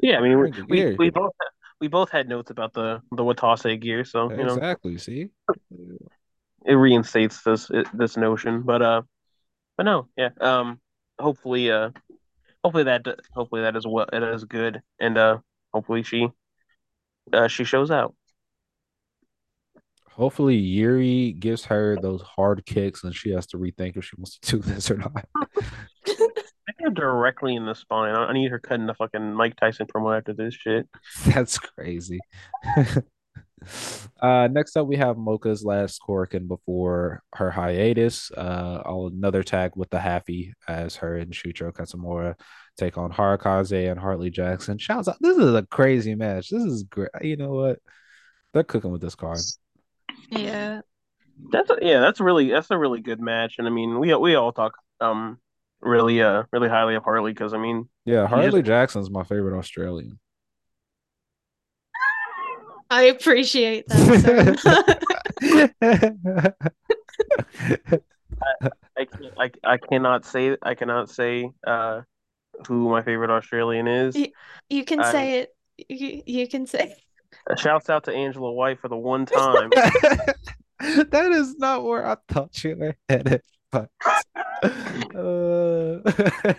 yeah, 0.01 0.19
I 0.19 0.23
mean, 0.23 0.39
we, 0.41 0.51
we, 0.69 0.97
we 0.97 1.11
both 1.11 1.33
we 1.81 1.89
both 1.89 2.11
had 2.11 2.29
notes 2.29 2.51
about 2.51 2.73
the 2.73 3.03
the 3.13 3.23
Watase 3.23 3.81
gear, 3.81 4.05
so 4.05 4.31
you 4.31 4.45
know 4.45 4.55
exactly, 4.55 4.99
see, 4.99 5.29
it 6.65 6.75
reinstates 6.75 7.43
this 7.43 7.71
it, 7.71 7.87
this 7.93 8.17
notion. 8.17 8.63
But 8.63 8.83
uh, 8.83 9.03
but 9.77 9.85
no, 9.85 10.09
yeah. 10.17 10.31
Um, 10.41 10.81
hopefully, 11.19 11.71
uh, 11.71 11.91
hopefully 12.65 12.85
that 12.85 13.05
hopefully 13.33 13.63
that 13.63 13.77
is 13.77 13.87
what 13.87 14.11
it 14.13 14.23
is 14.23 14.45
good, 14.45 14.81
and 14.99 15.19
uh, 15.19 15.39
hopefully 15.73 16.03
she 16.03 16.29
uh 17.33 17.49
she 17.49 17.65
shows 17.65 17.91
out. 17.91 18.15
hopefully 20.11 20.57
Yuri 20.57 21.33
gives 21.33 21.67
her 21.67 21.99
those 22.01 22.23
hard 22.23 22.65
kicks 22.65 23.05
and 23.05 23.15
she 23.15 23.31
has 23.31 23.47
to 23.49 23.59
rethink 23.59 23.97
if 23.97 24.05
she 24.05 24.17
wants 24.17 24.39
to 24.39 24.57
do 24.57 24.63
this 24.63 24.91
or 24.91 24.97
not. 24.97 25.27
Directly 26.95 27.57
in 27.57 27.67
the 27.67 27.75
spine. 27.75 28.15
I, 28.15 28.33
need 28.33 28.51
her 28.51 28.59
cutting 28.59 28.87
the 28.87 28.95
fucking 28.95 29.35
Mike 29.35 29.57
Tyson 29.57 29.87
promo 29.87 30.17
after 30.17 30.33
this 30.33 30.55
shit. 30.55 30.89
That's 31.27 31.59
crazy. 31.59 32.21
uh, 34.21 34.49
next 34.51 34.77
up, 34.77 34.87
we 34.87 34.97
have 34.97 35.17
Mocha's 35.17 35.65
last 35.65 36.01
Korakuen 36.07 36.47
before 36.47 37.23
her 37.35 37.51
hiatus. 37.51 38.31
Uh, 38.31 38.83
another 38.85 39.43
tag 39.43 39.73
with 39.75 39.91
the 39.91 39.99
Happy 39.99 40.55
as 40.69 40.97
her 40.97 41.17
and 41.17 41.33
Shuichiro 41.33 41.73
Katsumura 41.73 42.35
take 42.77 42.99
on 42.99 43.13
Harukaze 43.13 43.91
and 43.91 43.99
Harley 43.99 44.31
Jackson. 44.31 44.79
Shouts 44.79 45.09
out! 45.09 45.17
This 45.21 45.37
is 45.39 45.55
a 45.55 45.63
crazy 45.65 46.15
match. 46.15 46.51
This 46.51 46.63
is 46.65 46.83
great. 46.85 47.11
You 47.23 47.37
know 47.37 47.51
what? 47.53 47.79
They're 48.53 48.65
cooking 48.65 48.91
with 48.93 49.01
this 49.01 49.15
card. 49.15 49.41
yeah. 50.31 50.81
That's 51.53 51.69
a, 51.69 51.77
yeah, 51.83 52.01
that's 52.01 52.19
really 52.21 52.49
that's 52.51 52.71
a 52.71 52.79
really 52.79 53.01
good 53.03 53.21
match, 53.21 53.57
and 53.59 53.67
I 53.67 53.71
mean 53.71 53.99
we 53.99 54.15
we 54.15 54.35
all 54.37 54.53
talk 54.53 54.73
um 55.01 55.39
really 55.83 56.23
uh 56.23 56.45
really 56.53 56.69
highly 56.71 56.95
of 56.95 57.05
Harley 57.05 57.33
because 57.33 57.53
I 57.53 57.59
mean 57.59 57.89
Yeah, 58.07 58.27
just- 58.51 58.65
Jackson's 58.65 59.11
my 59.11 59.23
favorite 59.25 59.59
Australian. 59.59 60.19
I 62.89 63.03
appreciate 63.05 63.87
that 63.89 64.59
so 64.63 64.71
I 68.97 69.05
can't, 69.05 69.35
I 69.39 69.51
I 69.65 69.77
cannot 69.77 70.25
say 70.25 70.57
I 70.63 70.75
cannot 70.75 71.11
say 71.11 71.51
uh 71.67 72.03
who 72.67 72.91
my 72.91 73.03
favorite 73.03 73.31
Australian 73.31 73.87
is. 73.89 74.15
Y- 74.15 74.33
You 74.69 74.85
can 74.85 75.01
I- 75.01 75.13
say 75.13 75.39
it. 75.41 75.51
You, 75.89 76.23
you 76.27 76.49
can 76.49 76.67
say. 76.67 76.95
Shouts 77.59 77.91
out 77.91 78.05
to 78.05 78.13
Angela 78.13 78.51
White 78.53 78.81
for 78.81 78.89
the 78.89 78.97
one 78.97 79.27
time. 79.27 79.71
that 80.81 81.31
is 81.33 81.57
not 81.59 81.85
where 81.85 82.07
I 82.07 82.17
thought 82.29 82.65
you 82.65 82.77
were 82.77 82.97
headed. 83.09 83.43
But 83.71 83.91
uh... 84.63 84.69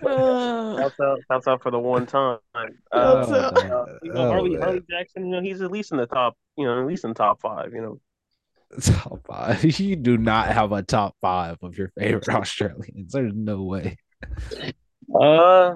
Oh, 0.04 0.78
Shouts 0.78 1.00
out, 1.02 1.20
shouts 1.32 1.48
out 1.48 1.64
for 1.64 1.72
the 1.72 1.80
one 1.80 2.06
time. 2.06 2.38
Shouts 2.56 2.78
Uh, 2.92 2.98
out. 2.98 3.58
uh, 3.58 3.86
you 4.04 4.14
know, 4.14 4.20
Oh, 4.20 4.28
Harley. 4.30 4.56
Harley 4.58 4.82
Jackson, 4.90 5.26
you 5.26 5.32
know, 5.32 5.42
he's 5.42 5.62
at 5.62 5.72
least 5.72 5.92
in 5.92 5.98
the 5.98 6.06
top, 6.06 6.36
you 6.58 6.66
know, 6.66 6.80
at 6.80 6.86
least 6.86 7.06
in 7.06 7.14
top 7.14 7.42
five, 7.42 7.74
you 7.74 7.82
know. 7.82 8.00
top 8.82 9.26
five. 9.26 9.64
You 9.80 9.96
do 9.96 10.18
not 10.18 10.48
have 10.50 10.72
a 10.74 10.84
top 10.84 11.16
five 11.22 11.58
of 11.62 11.78
your 11.78 11.90
favorite 11.98 12.30
Australians. 12.30 13.14
There's 13.14 13.34
no 13.34 13.64
way. 13.64 13.98
Uh, 15.20 15.76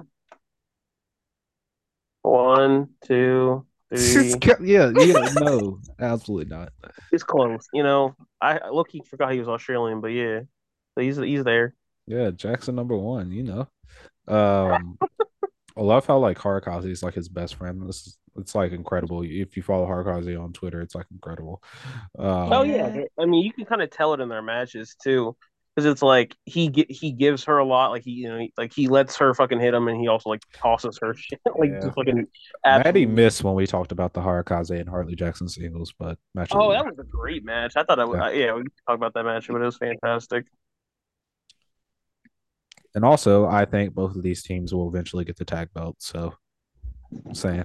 one, 2.22 2.88
two, 3.04 3.66
three. 3.94 4.34
yeah, 4.62 4.90
yeah, 4.96 5.28
no, 5.40 5.78
absolutely 6.00 6.54
not. 6.54 6.72
He's 7.10 7.22
close. 7.22 7.66
You 7.72 7.82
know, 7.82 8.16
I 8.40 8.68
look, 8.70 8.90
he 8.90 9.02
forgot 9.08 9.32
he 9.32 9.38
was 9.38 9.48
Australian, 9.48 10.00
but 10.00 10.08
yeah, 10.08 10.40
so 10.94 11.02
he's 11.02 11.16
he's 11.16 11.44
there. 11.44 11.74
Yeah, 12.06 12.30
Jackson 12.30 12.74
number 12.74 12.96
one, 12.96 13.30
you 13.30 13.42
know. 13.44 13.68
Um 14.28 14.98
I 15.76 15.80
love 15.80 16.06
how 16.06 16.18
like 16.18 16.38
Harukaze 16.38 16.90
is 16.90 17.02
like 17.02 17.14
his 17.14 17.28
best 17.28 17.54
friend. 17.54 17.88
This 17.88 18.06
is 18.06 18.18
it's 18.36 18.54
like 18.54 18.72
incredible. 18.72 19.22
If 19.22 19.56
you 19.56 19.62
follow 19.62 19.86
Harukaze 19.86 20.40
on 20.42 20.52
Twitter, 20.52 20.80
it's 20.80 20.94
like 20.94 21.06
incredible. 21.10 21.62
Um, 22.18 22.52
Oh 22.52 22.62
Yeah. 22.62 23.04
I 23.18 23.26
mean 23.26 23.44
you 23.44 23.52
can 23.52 23.64
kind 23.64 23.82
of 23.82 23.90
tell 23.90 24.14
it 24.14 24.20
in 24.20 24.28
their 24.28 24.42
matches 24.42 24.96
too, 25.02 25.36
because 25.74 25.90
it's 25.90 26.02
like 26.02 26.36
he 26.44 26.68
gi- 26.68 26.86
he 26.90 27.12
gives 27.12 27.44
her 27.44 27.58
a 27.58 27.64
lot, 27.64 27.90
like 27.90 28.02
he 28.04 28.10
you 28.12 28.28
know 28.28 28.38
he- 28.38 28.52
like 28.58 28.72
he 28.74 28.88
lets 28.88 29.16
her 29.16 29.32
fucking 29.34 29.58
hit 29.60 29.72
him, 29.74 29.88
and 29.88 30.00
he 30.00 30.08
also 30.08 30.28
like 30.30 30.42
tosses 30.52 30.98
her 31.02 31.14
shit, 31.16 31.40
like 31.58 31.70
Yeah. 31.70 31.80
just 31.80 31.94
fucking. 31.94 32.14
Maddie 32.16 32.26
absolutely- 32.64 33.06
missed 33.06 33.44
when 33.44 33.54
we 33.54 33.66
talked 33.66 33.92
about 33.92 34.12
the 34.12 34.20
Harukaze 34.20 34.78
and 34.78 34.88
Harley 34.88 35.14
Jackson 35.14 35.48
singles, 35.48 35.92
but 35.98 36.18
match 36.34 36.50
Oh, 36.52 36.70
that 36.72 36.84
was 36.84 36.98
a 36.98 37.04
great 37.04 37.44
match. 37.44 37.72
I 37.76 37.84
thought 37.84 37.98
I 37.98 38.04
would. 38.04 38.18
Yeah. 38.18 38.30
Yeah, 38.30 38.54
we 38.54 38.62
could 38.62 38.72
talk 38.86 38.96
about 38.96 39.14
that 39.14 39.24
match, 39.24 39.48
but 39.48 39.60
it 39.60 39.64
was 39.64 39.76
fantastic. 39.78 40.44
And 42.94 43.04
also, 43.04 43.46
I 43.46 43.64
think 43.64 43.94
both 43.94 44.16
of 44.16 44.22
these 44.22 44.42
teams 44.42 44.74
will 44.74 44.88
eventually 44.88 45.24
get 45.24 45.36
the 45.36 45.46
tag 45.46 45.68
belts. 45.74 46.06
So, 46.06 46.34
I'm 47.26 47.34
saying. 47.34 47.64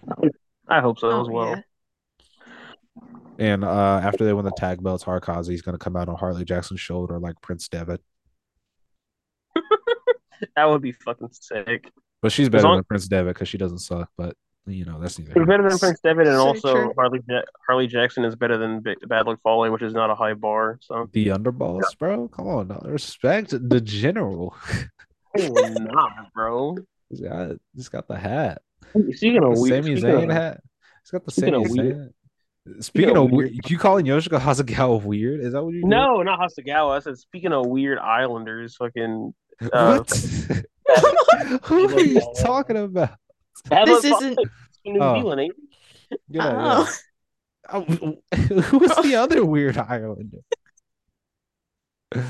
I 0.69 0.79
hope 0.79 0.99
so 0.99 1.09
Oh, 1.09 1.21
as 1.21 1.27
well. 1.29 1.49
yeah. 1.49 1.61
And 3.39 3.63
uh, 3.63 4.01
after 4.03 4.25
they 4.25 4.33
win 4.33 4.45
the 4.45 4.51
tag 4.57 4.81
belts, 4.81 5.03
Harukaze 5.03 5.51
is 5.53 5.61
going 5.61 5.73
to 5.77 5.83
come 5.83 5.95
out 5.95 6.09
on 6.09 6.15
Harley 6.15 6.43
Jackson's 6.45 6.79
shoulder 6.81 7.19
like 7.19 7.39
Prince 7.41 7.67
Devitt. 7.67 8.01
That 10.55 10.65
would 10.65 10.81
be 10.83 10.91
fucking 10.91 11.29
sick. 11.31 11.89
But 12.21 12.31
she's 12.31 12.49
better 12.49 12.63
long- 12.67 12.77
than 12.77 12.83
Prince 12.83 13.07
Devitt 13.07 13.33
because 13.33 13.47
she 13.49 13.57
doesn't 13.57 13.79
suck. 13.79 14.09
But 14.17 14.35
you 14.67 14.85
know 14.85 14.99
that's 14.99 15.17
neither. 15.17 15.33
He's 15.33 15.47
better 15.47 15.67
than. 15.67 15.77
Prince 15.79 15.99
Devitt, 16.01 16.27
and 16.27 16.35
So 16.35 16.47
also 16.47 16.73
true. 16.73 16.93
Harley 16.97 17.21
Ja- 17.27 17.41
Harley 17.65 17.87
Jackson 17.87 18.23
is 18.25 18.35
better 18.35 18.57
than 18.57 18.81
B- 18.81 18.95
Bad 19.07 19.25
Luck 19.25 19.39
Fale, 19.43 19.71
which 19.71 19.81
is 19.81 19.93
not 19.93 20.09
a 20.11 20.15
high 20.15 20.33
bar. 20.35 20.77
So 20.81 21.09
The 21.11 21.27
Underboss, 21.27 21.97
bro. 21.97 22.27
Come 22.27 22.47
on, 22.47 22.67
no, 22.67 22.79
respect 22.85 23.49
the 23.51 23.81
general. 23.81 24.55
oh, 25.39 25.47
not, 25.79 26.33
bro. 26.35 26.77
He's 27.09 27.21
got, 27.21 27.51
he's 27.75 27.89
got 27.89 28.07
the 28.07 28.17
hat. 28.17 28.61
Speaking 29.11 29.43
of 29.43 29.55
The 29.55 29.61
weird, 29.61 29.85
Sami 29.85 29.95
Zayn 30.01 30.31
hat. 30.31 30.61
He's 31.03 31.11
got 31.11 31.25
the 31.25 31.31
speaking 31.31 31.53
Sami 31.53 31.65
of 31.65 31.71
weird- 31.71 31.95
Zayn. 31.97 32.09
Speaking 32.79 33.17
of 33.17 33.25
of 33.25 33.31
weird, 33.31 33.51
weird- 33.51 33.69
you 33.69 33.77
calling 33.77 34.05
Yoshiko 34.05 34.39
Hasegawa 34.39 35.01
weird? 35.03 35.39
Is 35.41 35.53
that 35.53 35.63
what 35.63 35.73
you? 35.73 35.81
doing? 35.81 35.89
no, 35.89 36.21
not 36.21 36.39
Hasegawa. 36.39 36.95
I 36.97 36.99
said 36.99 37.17
speaking 37.17 37.53
of 37.53 37.65
weird 37.67 37.97
Islanders, 37.99 38.75
fucking 38.75 39.33
uh, 39.73 39.97
what? 40.03 40.09
Who 41.65 41.87
are 41.89 41.99
you 42.01 42.21
talking 42.39 42.77
about? 42.77 43.11
Bad 43.69 43.87
This 43.87 44.03
isn't- 44.05 44.39
is 44.39 44.49
New 44.85 44.99
Oh. 45.01 45.15
Zealand, 45.19 45.41
ain't? 45.41 45.55
Yeah, 46.29 46.47
Oh. 46.47 46.89
yeah. 46.89 46.93
Oh, 47.69 47.81
Who's 48.61 48.95
the 49.03 49.15
other 49.15 49.43
weird 49.43 49.77
Islander? 49.77 50.37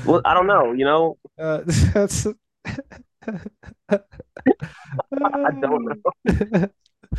Well, 0.04 0.20
I 0.24 0.34
don't 0.34 0.48
know. 0.48 0.72
You 0.72 0.84
know, 0.84 1.18
Uh, 1.38 1.60
that's. 1.94 2.26
I 3.90 4.00
don't 5.60 5.84
know. 5.84 6.68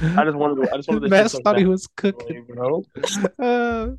I 0.02 0.24
just 0.24 0.38
wanted. 0.38 0.66
To, 0.66 0.74
I 0.74 0.78
just 0.78 0.88
wanted 0.88 1.02
to. 1.02 1.10
Matt 1.10 1.32
shit 1.32 1.44
thought 1.44 1.58
he 1.58 1.66
was 1.66 1.88
cooking. 1.96 2.46
bro. 2.48 2.84
Uh, 3.40 3.92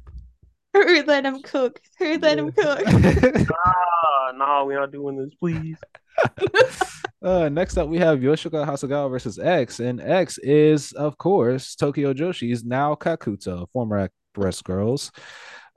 Who 0.73 1.03
let 1.03 1.25
him 1.27 1.43
cook? 1.43 1.81
Who 1.99 2.17
let 2.19 2.39
him 2.39 2.53
cook? 2.53 2.81
Ah, 2.87 4.33
no, 4.37 4.65
we're 4.67 4.79
not 4.79 4.93
doing 4.93 5.17
this, 5.17 5.35
please. 5.35 5.77
uh, 7.23 7.49
next 7.49 7.77
up, 7.77 7.89
we 7.89 7.99
have 7.99 8.21
Yoshiko 8.21 8.65
Hasegawa 8.65 9.11
versus 9.11 9.39
X, 9.39 9.81
and 9.81 10.01
X 10.01 10.39
is, 10.39 10.93
of 10.93 11.19
course, 11.19 11.75
Tokyo 11.75 12.13
Joshi's 12.15 12.65
Nao 12.65 12.95
Kakuta, 12.95 13.67
former 13.73 14.09
Actwres 14.09 14.63
girl'Z, 14.63 15.11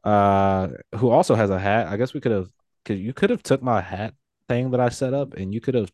uh, 0.03 0.67
who 0.97 1.09
also 1.09 1.33
has 1.33 1.49
a 1.49 1.59
hat. 1.59 1.87
I 1.87 1.97
guess 1.97 2.13
we 2.13 2.19
could 2.19 2.31
have, 2.31 2.49
cause 2.85 2.97
you 2.97 3.13
could 3.13 3.31
have 3.31 3.41
took 3.41 3.63
my 3.63 3.81
hat 3.81 4.13
thing 4.47 4.71
that 4.71 4.79
I 4.79 4.89
set 4.89 5.13
up, 5.13 5.33
and 5.33 5.53
you 5.53 5.61
could 5.61 5.75
have, 5.75 5.91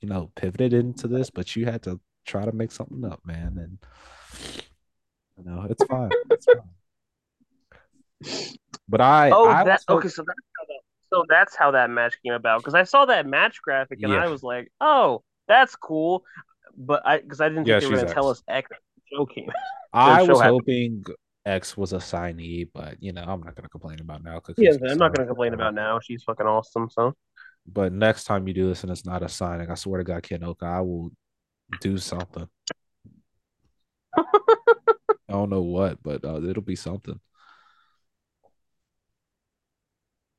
you 0.00 0.08
know, 0.08 0.30
pivoted 0.34 0.72
into 0.72 1.06
this, 1.06 1.30
but 1.30 1.54
you 1.54 1.66
had 1.66 1.82
to 1.82 2.00
try 2.30 2.44
to 2.44 2.52
make 2.52 2.72
something 2.72 3.04
up, 3.04 3.20
man. 3.24 3.58
And 3.58 3.78
you 5.38 5.44
know, 5.44 5.66
it's 5.68 5.84
fine. 5.84 6.12
It's 6.30 6.46
fine. 6.46 6.62
But 8.88 9.00
I, 9.00 9.30
Oh, 9.30 9.44
I 9.44 9.62
that 9.64 9.82
was 9.88 9.88
okay. 9.88 10.08
So 10.08 10.22
that's 10.26 10.38
how 10.58 10.64
that. 10.66 10.80
So 11.12 11.24
that's 11.28 11.56
how 11.56 11.70
that 11.72 11.90
match 11.90 12.14
came 12.24 12.34
about 12.34 12.60
because 12.62 12.74
I 12.74 12.84
saw 12.84 13.04
that 13.06 13.26
match 13.26 13.60
graphic 13.62 14.00
and 14.02 14.12
Yeah. 14.12 14.20
I 14.20 14.28
was 14.28 14.42
like, 14.42 14.70
"Oh, 14.80 15.22
that's 15.48 15.74
cool," 15.76 16.24
but 16.76 17.02
I 17.04 17.18
because 17.18 17.40
I 17.40 17.48
didn't 17.48 17.66
Yeah, 17.66 17.78
think 17.80 17.80
they 17.80 17.86
were 17.86 18.04
to 18.06 18.12
tell 18.12 18.28
us 18.28 18.42
X 18.48 18.70
came. 19.34 19.50
I 19.92 20.22
was 20.22 20.40
hoping 20.40 21.04
X 21.44 21.76
was 21.76 21.92
a 21.92 21.96
signee, 21.96 22.68
but 22.72 23.02
you 23.02 23.12
know, 23.12 23.22
I'm 23.26 23.40
not 23.42 23.54
gonna 23.56 23.68
complain 23.68 24.00
about 24.00 24.22
now. 24.22 24.40
Yeah, 24.56 24.72
I'm 24.88 24.98
not 24.98 25.12
going 25.12 25.26
to 25.26 25.26
complain 25.26 25.54
about 25.54 25.74
now. 25.74 25.98
She's 26.00 26.22
fucking 26.22 26.46
awesome. 26.46 26.90
So 26.90 27.14
But 27.66 27.92
next 27.92 28.24
time 28.24 28.46
you 28.48 28.54
do 28.54 28.68
this 28.68 28.82
and 28.82 28.92
it's 28.92 29.04
not 29.06 29.22
a 29.22 29.28
signing, 29.28 29.70
I 29.70 29.74
swear 29.74 29.98
to 29.98 30.04
God, 30.04 30.22
Ken 30.22 30.40
Ohka, 30.40 30.64
I 30.64 30.80
will 30.80 31.10
do 31.78 31.98
something. 31.98 32.48
I 34.16 34.24
don't 35.28 35.50
know 35.50 35.62
what, 35.62 36.02
but 36.02 36.24
uh, 36.24 36.42
it'll 36.42 36.62
be 36.62 36.76
something. 36.76 37.20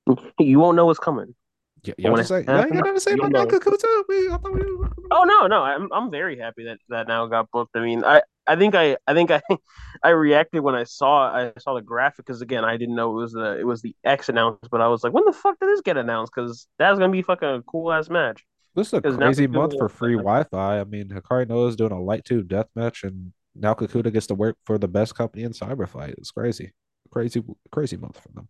you 0.39 0.59
won't 0.59 0.75
know 0.75 0.85
what's 0.85 0.99
coming. 0.99 1.35
Yeah, 1.83 1.93
y'all 1.97 2.17
just 2.17 2.29
say, 2.29 2.37
ain't 2.39 2.47
got 2.47 2.69
nothing 2.69 2.93
to 2.93 2.99
say 2.99 3.13
about 3.13 3.31
know. 3.31 3.45
Kakuta. 3.47 4.03
We, 4.07 4.27
I 4.27 4.37
thought 4.37 4.53
we 4.53 4.75
were- 4.75 4.91
Oh 5.09 5.23
no, 5.23 5.47
no, 5.47 5.63
I'm 5.63 5.91
I'm 5.91 6.11
very 6.11 6.37
happy 6.37 6.65
that 6.65 6.77
that 6.89 7.07
Nao 7.07 7.25
got 7.25 7.49
booked. 7.51 7.75
I 7.75 7.79
mean, 7.81 8.03
I 8.03 8.21
I 8.45 8.55
think 8.55 8.75
I 8.75 8.97
I 9.07 9.13
think 9.13 9.31
I 9.31 9.41
I 10.03 10.09
reacted 10.09 10.61
when 10.61 10.75
I 10.75 10.83
saw 10.83 11.33
I 11.33 11.53
saw 11.57 11.73
the 11.73 11.81
graphic 11.81 12.25
because 12.25 12.41
again 12.41 12.63
I 12.63 12.77
didn't 12.77 12.95
know 12.95 13.11
it 13.11 13.21
was 13.21 13.31
the 13.33 13.59
it 13.59 13.65
was 13.65 13.81
the 13.81 13.95
X 14.03 14.29
announced, 14.29 14.69
but 14.69 14.79
I 14.79 14.87
was 14.87 15.03
like, 15.03 15.13
when 15.13 15.25
the 15.25 15.33
fuck 15.33 15.59
did 15.59 15.69
this 15.69 15.81
get 15.81 15.97
announced? 15.97 16.33
Because 16.35 16.67
that's 16.77 16.99
gonna 16.99 17.11
be 17.11 17.23
fucking 17.23 17.49
a 17.49 17.61
cool 17.63 17.91
ass 17.91 18.09
match. 18.09 18.45
This 18.75 18.87
is 18.87 18.93
a 18.93 19.01
crazy 19.01 19.47
month 19.47 19.73
for 19.77 19.89
free 19.89 20.15
Wi-Fi. 20.15 20.79
I 20.79 20.83
mean, 20.85 21.09
Hikari 21.09 21.47
Noa 21.47 21.67
is 21.67 21.75
doing 21.75 21.91
a 21.91 21.99
light 22.01 22.23
tube 22.23 22.47
death 22.47 22.67
match, 22.75 23.03
and 23.03 23.33
now 23.53 23.73
Kakuta 23.73 24.11
gets 24.11 24.27
to 24.27 24.35
work 24.35 24.57
for 24.63 24.77
the 24.77 24.87
best 24.87 25.15
company 25.15 25.43
in 25.43 25.51
Cyberfight. 25.51 26.15
It's 26.17 26.31
crazy, 26.31 26.71
crazy, 27.11 27.43
crazy 27.71 27.97
month 27.97 28.21
for 28.21 28.29
them. 28.33 28.47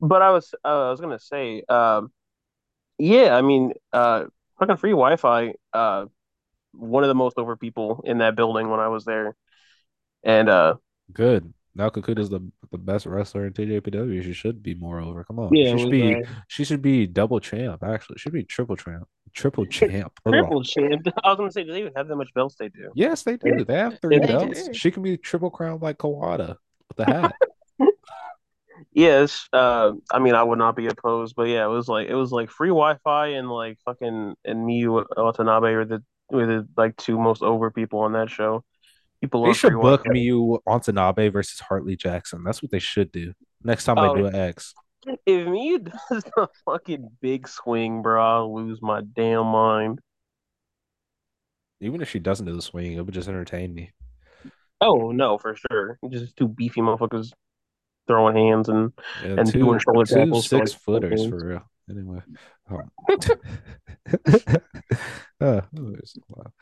But 0.00 0.22
I 0.22 0.30
was 0.30 0.54
uh, 0.64 0.86
I 0.86 0.90
was 0.90 1.00
gonna 1.00 1.18
say, 1.18 1.62
um, 1.68 2.12
yeah, 2.98 3.36
I 3.36 3.42
mean, 3.42 3.72
uh, 3.92 4.26
fucking 4.58 4.76
free 4.76 4.90
Wi-Fi. 4.90 5.54
Uh, 5.72 6.06
one 6.72 7.02
of 7.02 7.08
the 7.08 7.14
most 7.14 7.38
over 7.38 7.56
people 7.56 8.02
in 8.04 8.18
that 8.18 8.36
building 8.36 8.68
when 8.68 8.80
I 8.80 8.88
was 8.88 9.04
there, 9.04 9.34
and 10.22 10.48
uh, 10.48 10.74
Good. 11.12 11.52
Nao 11.76 11.88
Kakuta 11.88 12.20
is 12.20 12.30
the 12.30 12.40
the 12.70 12.78
best 12.78 13.06
wrestler 13.06 13.46
in 13.46 13.52
TJPW. 13.52 14.22
She 14.22 14.32
should 14.32 14.62
be 14.62 14.74
moreover. 14.74 15.24
Come 15.24 15.40
on. 15.40 15.52
yeah, 15.52 15.72
she 15.72 15.78
should 15.78 15.90
be 15.90 16.14
uh, 16.14 16.20
she 16.48 16.64
should 16.64 16.82
be 16.82 17.06
double 17.06 17.40
champ, 17.40 17.82
actually. 17.82 18.16
She 18.18 18.22
Should 18.22 18.32
be 18.32 18.44
triple 18.44 18.76
champ. 18.76 19.08
Triple 19.32 19.66
champ. 19.66 20.12
triple 20.28 20.62
champ. 20.62 21.06
I 21.24 21.28
was 21.30 21.36
gonna 21.36 21.50
say, 21.50 21.64
do 21.64 21.72
they 21.72 21.80
even 21.80 21.92
have 21.96 22.08
that 22.08 22.16
much 22.16 22.32
belts? 22.34 22.56
They 22.58 22.68
do. 22.68 22.90
Yes, 22.94 23.22
they 23.22 23.36
do. 23.36 23.64
They 23.64 23.74
have 23.74 23.98
three 24.00 24.18
They 24.18 24.26
belts. 24.26 24.68
She 24.72 24.90
can 24.90 25.02
be 25.02 25.16
triple 25.16 25.50
crown 25.50 25.80
like 25.80 25.98
Kawada 25.98 26.56
with 26.88 26.96
the 26.96 27.04
hat. 27.06 27.34
Yes, 28.92 29.48
uh, 29.52 29.92
I 30.12 30.20
mean, 30.20 30.34
I 30.34 30.42
would 30.44 30.58
not 30.58 30.76
be 30.76 30.86
opposed, 30.86 31.34
but 31.34 31.48
yeah, 31.48 31.64
it 31.64 31.68
was 31.68 31.88
like 31.88 32.08
it 32.08 32.14
was 32.14 32.30
like 32.30 32.48
free 32.48 32.68
Wi-Fi 32.68 33.28
and 33.28 33.50
like 33.50 33.78
fucking 33.84 34.34
and 34.44 34.66
Miu 34.68 35.04
Watanabe 35.16 35.72
are 35.72 35.84
the 35.84 36.02
were 36.30 36.46
the 36.46 36.68
like 36.76 36.96
two 36.96 37.18
most 37.18 37.42
over 37.42 37.72
people 37.72 38.00
on 38.00 38.12
that 38.12 38.30
show. 38.30 38.64
People 39.24 39.44
they 39.46 39.52
should 39.52 39.72
book 39.72 40.04
Wi-Fi. 40.04 40.18
Miu 40.18 40.58
Watanabe 40.66 41.28
versus 41.28 41.60
Harley 41.60 41.96
Jackson. 41.96 42.44
That's 42.44 42.62
what 42.62 42.70
they 42.70 42.78
should 42.78 43.10
do. 43.12 43.32
Next 43.62 43.84
time 43.84 43.98
Oh, 43.98 44.14
they 44.14 44.20
do 44.20 44.26
an 44.26 44.34
X. 44.34 44.74
If 45.26 45.46
Miu 45.46 45.84
does 46.10 46.24
the 46.24 46.48
fucking 46.64 47.10
big 47.20 47.48
swing, 47.48 48.02
bro, 48.02 48.22
I'll 48.24 48.54
lose 48.54 48.80
my 48.82 49.02
damn 49.14 49.46
mind. 49.46 50.00
Even 51.80 52.00
if 52.00 52.08
she 52.10 52.18
doesn't 52.18 52.46
do 52.46 52.54
the 52.54 52.62
swing, 52.62 52.92
it 52.92 53.04
would 53.04 53.14
just 53.14 53.28
entertain 53.28 53.74
me. 53.74 53.90
Oh 54.80 55.10
no, 55.12 55.38
for 55.38 55.56
sure. 55.70 55.98
Just 56.10 56.36
two 56.36 56.48
beefy 56.48 56.80
motherfuckers 56.80 57.32
throwing 58.06 58.36
hands 58.36 58.68
and 58.68 58.92
Yeah, 59.22 59.36
And 59.38 59.50
two, 59.50 59.60
doing 59.60 59.78
shoulder 59.78 60.04
two 60.04 60.14
tackles 60.14 60.48
six 60.48 60.72
footers 60.72 61.26
for 61.26 61.46
real. 61.46 61.62
Anyway. 61.90 62.20
Um, 62.70 62.90
uh, 65.40 65.60
wow. 66.28 66.52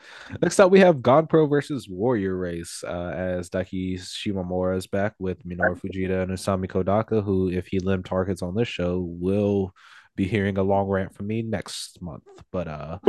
Next 0.41 0.59
up, 0.59 0.71
we 0.71 0.79
have 0.81 1.01
Gan 1.01 1.27
Pro 1.27 1.47
versus 1.47 1.87
Warrior 1.89 2.35
Race. 2.35 2.83
Uh, 2.85 3.11
as 3.15 3.49
Daiki 3.49 3.99
Shimomura 3.99 4.77
is 4.77 4.87
back 4.87 5.13
with 5.19 5.45
Minoru 5.45 5.79
Fujita 5.79 6.23
and 6.23 6.31
Isami 6.31 6.67
Kodaka, 6.67 7.23
who, 7.23 7.49
if 7.49 7.67
he 7.67 7.79
limb 7.79 8.03
targets 8.03 8.41
on 8.41 8.55
this 8.55 8.67
show, 8.67 8.99
will 8.99 9.73
be 10.15 10.27
hearing 10.27 10.57
a 10.57 10.63
long 10.63 10.87
rant 10.87 11.15
from 11.15 11.27
me 11.27 11.41
next 11.41 12.01
month. 12.01 12.23
But 12.51 12.67
uh, 12.67 12.99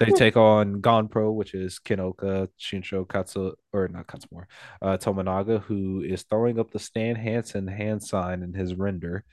they 0.00 0.06
take 0.16 0.36
on 0.36 0.80
Gan 0.80 1.08
Pro, 1.08 1.32
which 1.32 1.54
is 1.54 1.78
Ken 1.78 1.98
Ohka, 1.98 2.48
Shinsho 2.58 3.08
Katsu, 3.08 3.52
or 3.72 3.88
not 3.88 4.06
Katsumura, 4.06 4.44
uh, 4.80 4.96
Tominaga, 4.96 5.60
who 5.62 6.02
is 6.02 6.22
throwing 6.22 6.58
up 6.58 6.70
the 6.70 6.78
Stan 6.78 7.16
Hansen 7.16 7.66
hand 7.66 8.02
sign 8.02 8.42
in 8.42 8.54
his 8.54 8.74
render. 8.74 9.24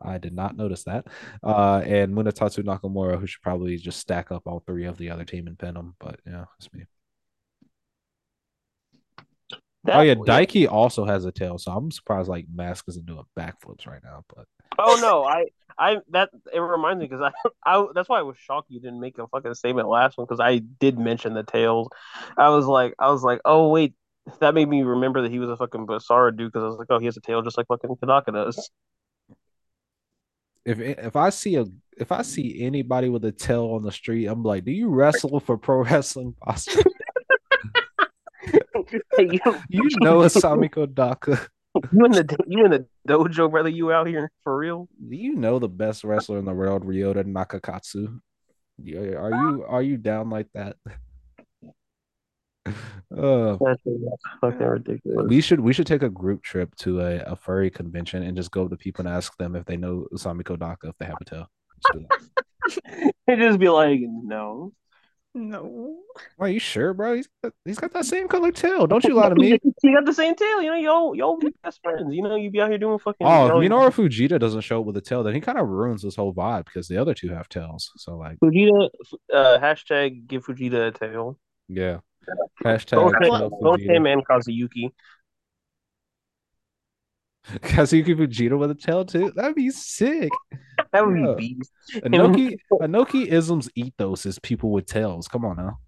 I 0.00 0.18
did 0.18 0.34
not 0.34 0.56
notice 0.56 0.84
that. 0.84 1.06
Uh, 1.42 1.82
and 1.84 2.14
Munetatsu 2.14 2.62
Nakamura, 2.64 3.18
who 3.18 3.26
should 3.26 3.42
probably 3.42 3.76
just 3.76 4.00
stack 4.00 4.30
up 4.30 4.42
all 4.46 4.60
three 4.60 4.84
of 4.84 4.98
the 4.98 5.10
other 5.10 5.24
team 5.24 5.46
and 5.46 5.58
pin 5.58 5.74
them. 5.74 5.94
But 5.98 6.20
yeah, 6.26 6.44
it's 6.58 6.72
me. 6.72 6.84
That- 9.84 9.96
oh 9.96 10.00
yeah, 10.00 10.14
Daiki 10.14 10.66
also 10.70 11.04
has 11.04 11.24
a 11.26 11.32
tail, 11.32 11.58
so 11.58 11.70
I'm 11.72 11.90
surprised 11.90 12.28
like 12.28 12.46
Mask 12.52 12.86
isn't 12.88 13.06
doing 13.06 13.24
backflips 13.38 13.86
right 13.86 14.02
now. 14.02 14.24
But 14.34 14.46
Oh 14.78 14.98
no, 15.00 15.24
I 15.24 15.46
I 15.78 15.98
that 16.10 16.30
it 16.52 16.60
reminds 16.60 17.00
me 17.00 17.06
because 17.06 17.20
I, 17.20 17.48
I 17.66 17.86
that's 17.94 18.08
why 18.08 18.18
I 18.18 18.22
was 18.22 18.36
shocked 18.38 18.70
you 18.70 18.80
didn't 18.80 19.00
make 19.00 19.18
a 19.18 19.26
fucking 19.26 19.54
statement 19.54 19.88
last 19.88 20.16
one 20.16 20.26
because 20.26 20.40
I 20.40 20.58
did 20.58 20.98
mention 20.98 21.34
the 21.34 21.42
tails. 21.42 21.88
I 22.36 22.48
was 22.50 22.66
like 22.66 22.94
I 22.98 23.10
was 23.10 23.22
like 23.22 23.40
oh 23.44 23.68
wait 23.68 23.94
that 24.40 24.54
made 24.54 24.68
me 24.68 24.82
remember 24.82 25.22
that 25.22 25.30
he 25.30 25.38
was 25.38 25.50
a 25.50 25.56
fucking 25.56 25.86
Basara 25.86 26.34
dude 26.34 26.50
because 26.50 26.64
I 26.64 26.68
was 26.68 26.78
like 26.78 26.88
oh 26.90 26.98
he 26.98 27.06
has 27.06 27.16
a 27.16 27.20
tail 27.20 27.42
just 27.42 27.58
like 27.58 27.66
fucking 27.66 27.96
Tanaka 27.96 28.32
does. 28.32 28.70
If 30.64 30.80
if 30.80 31.16
I 31.16 31.30
see 31.30 31.56
a 31.56 31.66
if 31.96 32.10
I 32.10 32.22
see 32.22 32.62
anybody 32.62 33.08
with 33.08 33.24
a 33.24 33.32
tail 33.32 33.72
on 33.72 33.82
the 33.82 33.92
street, 33.92 34.26
I'm 34.26 34.42
like, 34.42 34.64
do 34.64 34.72
you 34.72 34.88
wrestle 34.88 35.40
for 35.40 35.56
pro 35.56 35.84
wrestling? 35.84 36.34
you, 39.18 39.40
you 39.68 39.88
know 40.00 40.20
Isami 40.20 40.70
Kodaka. 40.70 41.48
You 41.92 42.04
in 42.04 42.12
the 42.12 42.38
you 42.46 42.64
in 42.64 42.70
the 42.70 42.86
dojo, 43.08 43.50
brother? 43.50 43.68
You 43.68 43.92
out 43.92 44.06
here 44.06 44.30
for 44.42 44.56
real? 44.56 44.88
Do 45.08 45.16
you 45.16 45.34
know 45.34 45.58
the 45.58 45.68
best 45.68 46.04
wrestler 46.04 46.38
in 46.38 46.44
the 46.44 46.54
world, 46.54 46.84
Ryota 46.84 47.24
Nakatsu? 47.24 48.20
Are 48.80 49.30
you 49.30 49.64
are 49.68 49.82
you 49.82 49.96
down 49.96 50.30
like 50.30 50.48
that? 50.54 50.76
Uh, 52.66 53.56
That's 53.60 53.82
fucking 54.40 54.66
ridiculous. 54.66 55.26
We 55.28 55.40
should 55.40 55.60
we 55.60 55.72
should 55.72 55.86
take 55.86 56.02
a 56.02 56.08
group 56.08 56.42
trip 56.42 56.74
to 56.76 57.00
a, 57.00 57.18
a 57.20 57.36
furry 57.36 57.70
convention 57.70 58.22
and 58.22 58.36
just 58.36 58.50
go 58.50 58.66
to 58.66 58.76
people 58.76 59.06
and 59.06 59.14
ask 59.14 59.36
them 59.36 59.54
if 59.54 59.66
they 59.66 59.76
know 59.76 60.06
Isami 60.12 60.42
Kodaka 60.42 60.88
if 60.88 60.98
they 60.98 61.06
have 61.06 61.18
a 61.20 61.24
tail. 61.24 61.50
Just, 62.66 62.80
just 63.28 63.58
be 63.58 63.68
like, 63.68 64.00
no. 64.00 64.72
No. 65.36 65.96
Are 66.38 66.48
you 66.48 66.60
sure, 66.60 66.94
bro? 66.94 67.16
He's 67.16 67.28
got, 67.42 67.52
he's 67.64 67.78
got 67.78 67.92
that 67.92 68.04
same 68.04 68.28
color 68.28 68.52
tail. 68.52 68.86
Don't 68.86 69.02
you 69.02 69.14
lie 69.14 69.28
to 69.28 69.34
me. 69.34 69.58
He 69.82 69.92
got 69.92 70.06
the 70.06 70.14
same 70.14 70.36
tail. 70.36 70.62
You 70.62 70.70
know, 70.70 70.76
yo, 70.76 71.12
yo, 71.12 71.40
best 71.62 71.80
friends. 71.82 72.14
You 72.14 72.22
know, 72.22 72.36
you 72.36 72.50
be 72.50 72.60
out 72.60 72.70
here 72.70 72.78
doing 72.78 73.00
fucking. 73.00 73.26
Oh, 73.26 73.60
you 73.60 73.68
know, 73.68 73.84
if 73.86 73.96
Fujita 73.96 74.38
doesn't 74.38 74.60
show 74.60 74.80
up 74.80 74.86
with 74.86 74.96
a 74.96 75.00
tail, 75.00 75.24
then 75.24 75.34
he 75.34 75.40
kind 75.40 75.58
of 75.58 75.66
ruins 75.66 76.02
this 76.02 76.14
whole 76.14 76.32
vibe 76.32 76.66
because 76.66 76.86
the 76.86 76.98
other 76.98 77.14
two 77.14 77.30
have 77.30 77.48
tails. 77.48 77.90
So 77.96 78.16
like, 78.16 78.38
Fujita, 78.38 78.88
uh, 79.32 79.58
hashtag 79.58 80.28
give 80.28 80.46
Fujita 80.46 80.88
a 80.88 80.90
tail. 80.92 81.36
Yeah. 81.68 81.98
Hashtag 82.64 83.12
both, 83.20 83.52
both 83.60 83.80
him 83.80 84.06
and 84.06 84.26
Kazuyuki. 84.26 84.90
Kazuyuki 87.46 88.16
Fujita 88.16 88.58
with 88.58 88.70
a 88.70 88.74
tail 88.74 89.04
too. 89.04 89.30
That'd 89.34 89.54
be 89.54 89.70
sick. 89.70 90.30
That 90.92 91.06
would 91.06 91.18
yeah. 91.18 91.34
be 91.36 91.54
beast. 91.58 91.72
Inoki 91.96 92.56
Inoki 92.72 93.26
ism's 93.26 93.68
ethos 93.74 94.24
is 94.24 94.38
people 94.38 94.70
with 94.70 94.86
tails. 94.86 95.28
Come 95.28 95.44
on 95.44 95.56
now. 95.56 95.78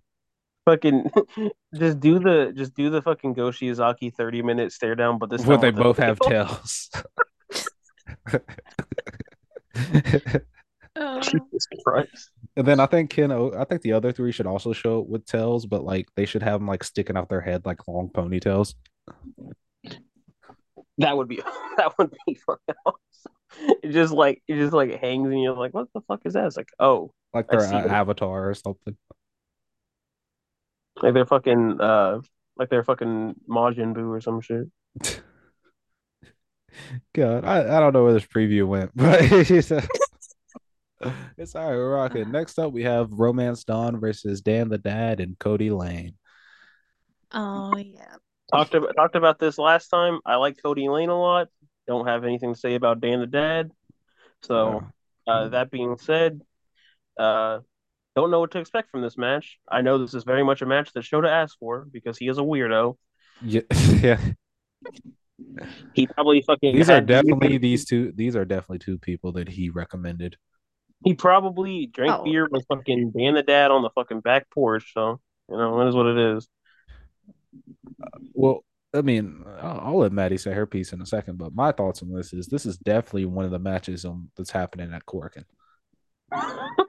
Fucking 0.66 1.10
just 1.74 2.00
do 2.00 2.18
the 2.18 2.52
just 2.54 2.74
do 2.74 2.90
the 2.90 3.00
fucking 3.00 3.32
Go 3.32 3.50
Shiozaki 3.50 4.14
30 4.14 4.42
minute 4.42 4.72
stare 4.72 4.94
down, 4.94 5.18
but 5.18 5.30
this 5.30 5.44
But 5.44 5.60
they 5.60 5.70
both 5.70 5.98
have 5.98 6.18
tails. 6.20 6.90
Uh, 10.97 11.20
Jesus 11.20 11.66
Christ. 11.85 12.31
And 12.56 12.66
then 12.66 12.81
I 12.81 12.86
think 12.86 13.10
Ken, 13.10 13.31
I 13.31 13.64
think 13.64 13.82
the 13.82 13.93
other 13.93 14.12
three 14.12 14.32
should 14.32 14.47
also 14.47 14.73
show 14.73 15.01
up 15.01 15.09
with 15.09 15.27
tails, 15.27 15.66
but 15.66 15.85
like 15.85 16.09
they 16.16 16.24
should 16.24 16.43
have 16.43 16.60
them 16.60 16.68
like 16.68 16.82
sticking 16.82 17.16
out 17.16 17.28
their 17.28 17.40
head 17.40 17.66
like 17.66 17.86
long 17.86 18.09
ponytails. 18.09 18.74
That 20.98 21.16
would 21.16 21.28
be 21.28 21.36
that 21.77 21.93
would 21.98 22.14
be 22.27 22.35
fucking 22.47 22.74
awesome. 22.86 23.78
It 23.82 23.93
just 23.93 24.12
like 24.12 24.43
it 24.48 24.56
just 24.56 24.73
like 24.73 25.01
hangs 25.01 25.28
and 25.28 25.43
you're 25.43 25.56
like, 25.56 25.74
what 25.74 25.89
the 25.94 26.01
fuck 26.02 26.23
is 26.24 26.32
that? 26.32 26.47
It's 26.47 26.56
like, 26.56 26.70
oh, 26.81 27.12
like 27.35 27.48
their 27.48 27.62
avatar 27.62 28.48
or 28.48 28.55
something. 28.55 28.97
Like 31.02 31.12
they're 31.12 31.27
fucking 31.27 31.81
uh 31.81 32.20
like 32.56 32.70
they're 32.70 32.85
fucking 32.85 33.35
Majin 33.48 33.94
Buu 33.94 34.09
or 34.09 34.20
some 34.20 34.40
shit. 34.40 34.68
God, 37.14 37.44
I, 37.44 37.77
I 37.77 37.81
don't 37.81 37.93
know 37.93 38.05
where 38.05 38.12
this 38.12 38.27
preview 38.27 38.66
went, 38.66 38.93
but 38.94 39.20
it's 41.39 41.55
all 41.55 41.68
right. 41.68 41.77
We're 41.77 41.94
rocking. 41.94 42.31
Next 42.31 42.59
up, 42.59 42.73
we 42.73 42.85
have 42.85 43.12
Romance 43.12 43.64
Dawn 43.64 44.01
versus 44.01 44.40
Dan 44.40 44.68
the 44.68 44.78
Dad 44.78 45.20
and 45.20 45.39
Cody 45.39 45.70
Lane. 45.70 46.14
Oh 47.32 47.77
yeah. 47.77 48.16
Talked 48.52 48.74
about 48.74 48.97
talked 48.97 49.16
about 49.16 49.39
this 49.39 49.59
last 49.59 49.89
time. 49.89 50.20
I 50.24 50.36
like 50.36 50.62
Cody 50.62 50.89
Lane 50.89 51.09
a 51.09 51.20
lot. 51.20 51.48
Don't 51.86 52.06
have 52.06 52.24
anything 52.24 52.55
to 52.55 52.59
say 52.59 52.74
about 52.74 53.01
Dan 53.01 53.20
the 53.20 53.27
Dad. 53.27 53.70
So 54.43 54.85
uh, 55.27 55.48
that 55.48 55.70
being 55.70 55.97
said, 55.98 56.40
uh, 57.18 57.60
don't 58.14 58.31
know 58.31 58.40
what 58.40 58.52
to 58.52 58.60
expect 58.60 58.90
from 58.90 59.02
this 59.02 59.18
match. 59.18 59.59
I 59.68 59.82
know 59.82 59.98
this 59.98 60.14
is 60.14 60.24
very 60.24 60.44
much 60.44 60.62
a 60.62 60.66
match 60.66 60.93
that 60.93 61.05
Shota 61.05 61.28
asked 61.28 61.56
for 61.59 61.86
because 61.90 62.16
he 62.16 62.28
is 62.28 62.39
a 62.39 62.43
weirdo. 62.43 62.97
Yeah, 63.43 63.62
yeah. 64.01 64.20
He 65.94 66.06
probably 66.06 66.43
fucking. 66.43 66.74
These 66.74 66.90
are 66.90 67.01
definitely 67.01 67.59
these 67.59 67.85
two. 67.85 68.12
These 68.14 68.36
are 68.36 68.44
definitely 68.44 68.78
two 68.78 68.98
people 68.98 69.32
that 69.32 69.48
he 69.48 69.68
recommended. 69.68 70.36
He 71.05 71.14
probably 71.14 71.86
drank 71.86 72.12
oh. 72.12 72.24
beer 72.24 72.48
with 72.51 72.66
fucking 72.68 73.12
Dan 73.16 73.35
the 73.35 73.43
Dad 73.43 73.70
on 73.70 73.82
the 73.82 73.90
fucking 73.90 74.20
back 74.20 74.51
porch. 74.51 74.93
So 74.94 75.20
you 75.48 75.56
know, 75.56 75.78
that 75.78 75.89
is 75.89 75.94
what 75.94 76.06
it 76.06 76.18
is. 76.18 76.48
Well, 78.32 78.64
I 78.94 79.02
mean, 79.02 79.44
I'll, 79.60 79.81
I'll, 79.85 79.98
let 79.98 80.12
Maddie 80.12 80.39
say 80.39 80.52
her 80.52 80.66
piece 80.66 80.93
in 80.93 81.01
a 81.02 81.06
second, 81.06 81.39
but 81.39 81.55
my 81.55 81.73
thoughts 81.73 82.02
on 82.02 82.12
this 82.12 82.32
is 82.32 82.47
this 82.47 82.66
is 82.66 82.78
definitely 82.78 83.27
one 83.27 83.44
of 83.44 83.51
the 83.51 83.59
matches 83.59 84.05
um, 84.05 84.31
that's 84.36 84.51
happening 84.51 84.93
at 84.93 85.06
Korakuen. 85.06 85.44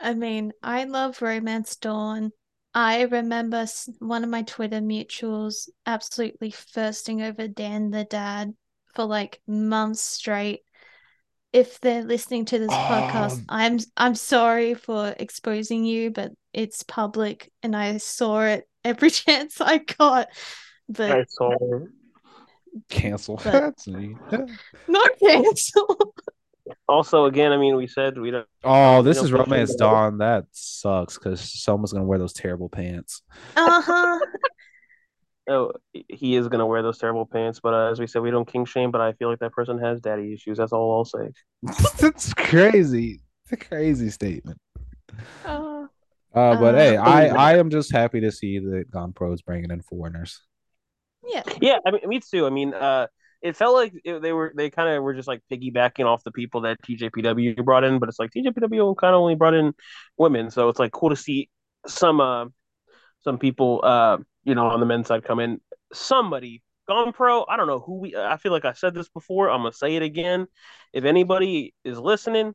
I 0.00 0.14
mean, 0.14 0.52
I 0.62 0.84
love 0.84 1.20
Romance 1.22 1.76
Dawn. 1.76 2.30
I 2.74 3.02
remember 3.02 3.66
one 3.98 4.22
of 4.22 4.30
my 4.30 4.42
Twitter 4.42 4.80
mutuals 4.80 5.68
absolutely 5.86 6.50
thirsting 6.50 7.22
over 7.22 7.48
Dan 7.48 7.90
the 7.90 8.04
Dad 8.04 8.54
for 8.94 9.04
like 9.04 9.40
months 9.46 10.02
straight 10.02 10.60
if 11.52 11.80
they're 11.80 12.04
listening 12.04 12.44
to 12.46 12.58
this 12.58 12.70
oh. 12.70 12.74
podcast, 12.74 13.44
I'm 13.48 13.78
I'm 13.96 14.14
sorry 14.14 14.74
for 14.74 15.14
exposing 15.18 15.84
you, 15.84 16.10
but 16.10 16.32
it's 16.52 16.82
public 16.82 17.50
and 17.62 17.74
I 17.76 17.98
saw 17.98 18.42
it 18.42 18.68
every 18.84 19.10
chance 19.10 19.60
I 19.60 19.78
got. 19.78 20.28
But 20.88 21.10
I 21.10 21.24
saw 21.28 21.52
it. 21.52 21.88
Cancel. 22.88 23.36
That's 23.44 23.86
me. 23.86 24.16
Not 24.88 25.10
cancel. 25.18 26.14
Also, 26.86 27.24
again, 27.24 27.52
I 27.52 27.56
mean, 27.56 27.76
we 27.76 27.86
said 27.86 28.18
we 28.18 28.30
don't. 28.30 28.46
Oh, 28.62 29.02
this 29.02 29.22
is 29.22 29.32
Romance 29.32 29.74
Dawn. 29.74 30.18
That 30.18 30.44
sucks 30.52 31.16
because 31.16 31.40
someone's 31.40 31.92
gonna 31.92 32.04
wear 32.04 32.18
those 32.18 32.34
terrible 32.34 32.68
pants. 32.68 33.22
Uh 33.56 33.80
huh. 33.80 34.18
Oh, 35.48 35.72
he 35.92 36.36
is 36.36 36.48
going 36.48 36.60
to 36.60 36.66
wear 36.66 36.82
those 36.82 36.98
terrible 36.98 37.26
pants. 37.26 37.60
But 37.60 37.74
uh, 37.74 37.90
as 37.90 37.98
we 37.98 38.06
said, 38.06 38.22
we 38.22 38.30
don't 38.30 38.50
king 38.50 38.64
shame. 38.64 38.90
But 38.90 39.00
I 39.00 39.12
feel 39.12 39.30
like 39.30 39.38
that 39.40 39.52
person 39.52 39.78
has 39.78 40.00
daddy 40.00 40.32
issues. 40.32 40.58
That's 40.58 40.72
all 40.72 40.96
I'll 40.96 41.04
say. 41.04 41.32
That's 42.00 42.34
crazy. 42.34 43.20
It's 43.44 43.52
a 43.52 43.56
crazy 43.56 44.10
statement. 44.10 44.58
Uh, 45.44 45.86
uh, 46.34 46.56
but 46.56 46.74
uh, 46.74 46.78
hey, 46.78 46.96
I 46.96 47.28
I 47.28 47.58
am 47.58 47.70
just 47.70 47.90
happy 47.90 48.20
to 48.20 48.30
see 48.30 48.58
that 48.58 48.90
GanPro 48.90 49.32
is 49.34 49.42
bringing 49.42 49.70
in 49.70 49.82
foreigners. 49.82 50.42
Yeah. 51.26 51.42
Yeah, 51.60 51.78
I 51.86 51.90
mean, 51.90 52.02
me 52.06 52.20
too. 52.20 52.46
I 52.46 52.50
mean, 52.50 52.74
uh, 52.74 53.06
it 53.42 53.56
felt 53.56 53.74
like 53.74 53.92
it, 54.04 54.20
they 54.20 54.32
were 54.32 54.52
they 54.56 54.70
kind 54.70 54.88
of 54.88 55.02
were 55.02 55.14
just 55.14 55.28
like 55.28 55.42
piggybacking 55.50 56.04
off 56.04 56.24
the 56.24 56.32
people 56.32 56.62
that 56.62 56.80
TJPW 56.82 57.64
brought 57.64 57.84
in, 57.84 57.98
but 57.98 58.08
it's 58.08 58.18
like 58.18 58.30
TJPW 58.30 58.96
kind 58.96 59.14
of 59.14 59.20
only 59.20 59.34
brought 59.34 59.54
in 59.54 59.74
women, 60.16 60.50
so 60.50 60.68
it's 60.68 60.78
like 60.78 60.92
cool 60.92 61.10
to 61.10 61.16
see 61.16 61.48
some 61.86 62.20
uh 62.20 62.46
some 63.20 63.38
people 63.38 63.80
uh 63.84 64.18
you 64.48 64.54
know, 64.54 64.66
on 64.66 64.80
the 64.80 64.86
men's 64.86 65.08
side 65.08 65.24
come 65.24 65.40
in. 65.40 65.60
Somebody 65.92 66.62
GanPro. 66.88 67.44
I 67.48 67.58
don't 67.58 67.66
know 67.66 67.80
who 67.80 67.98
we. 67.98 68.16
I 68.16 68.38
feel 68.38 68.50
like 68.50 68.64
I 68.64 68.72
said 68.72 68.94
this 68.94 69.08
before. 69.10 69.50
I'm 69.50 69.60
gonna 69.60 69.72
say 69.72 69.94
it 69.94 70.02
again. 70.02 70.46
If 70.94 71.04
anybody 71.04 71.74
is 71.84 71.98
listening, 71.98 72.54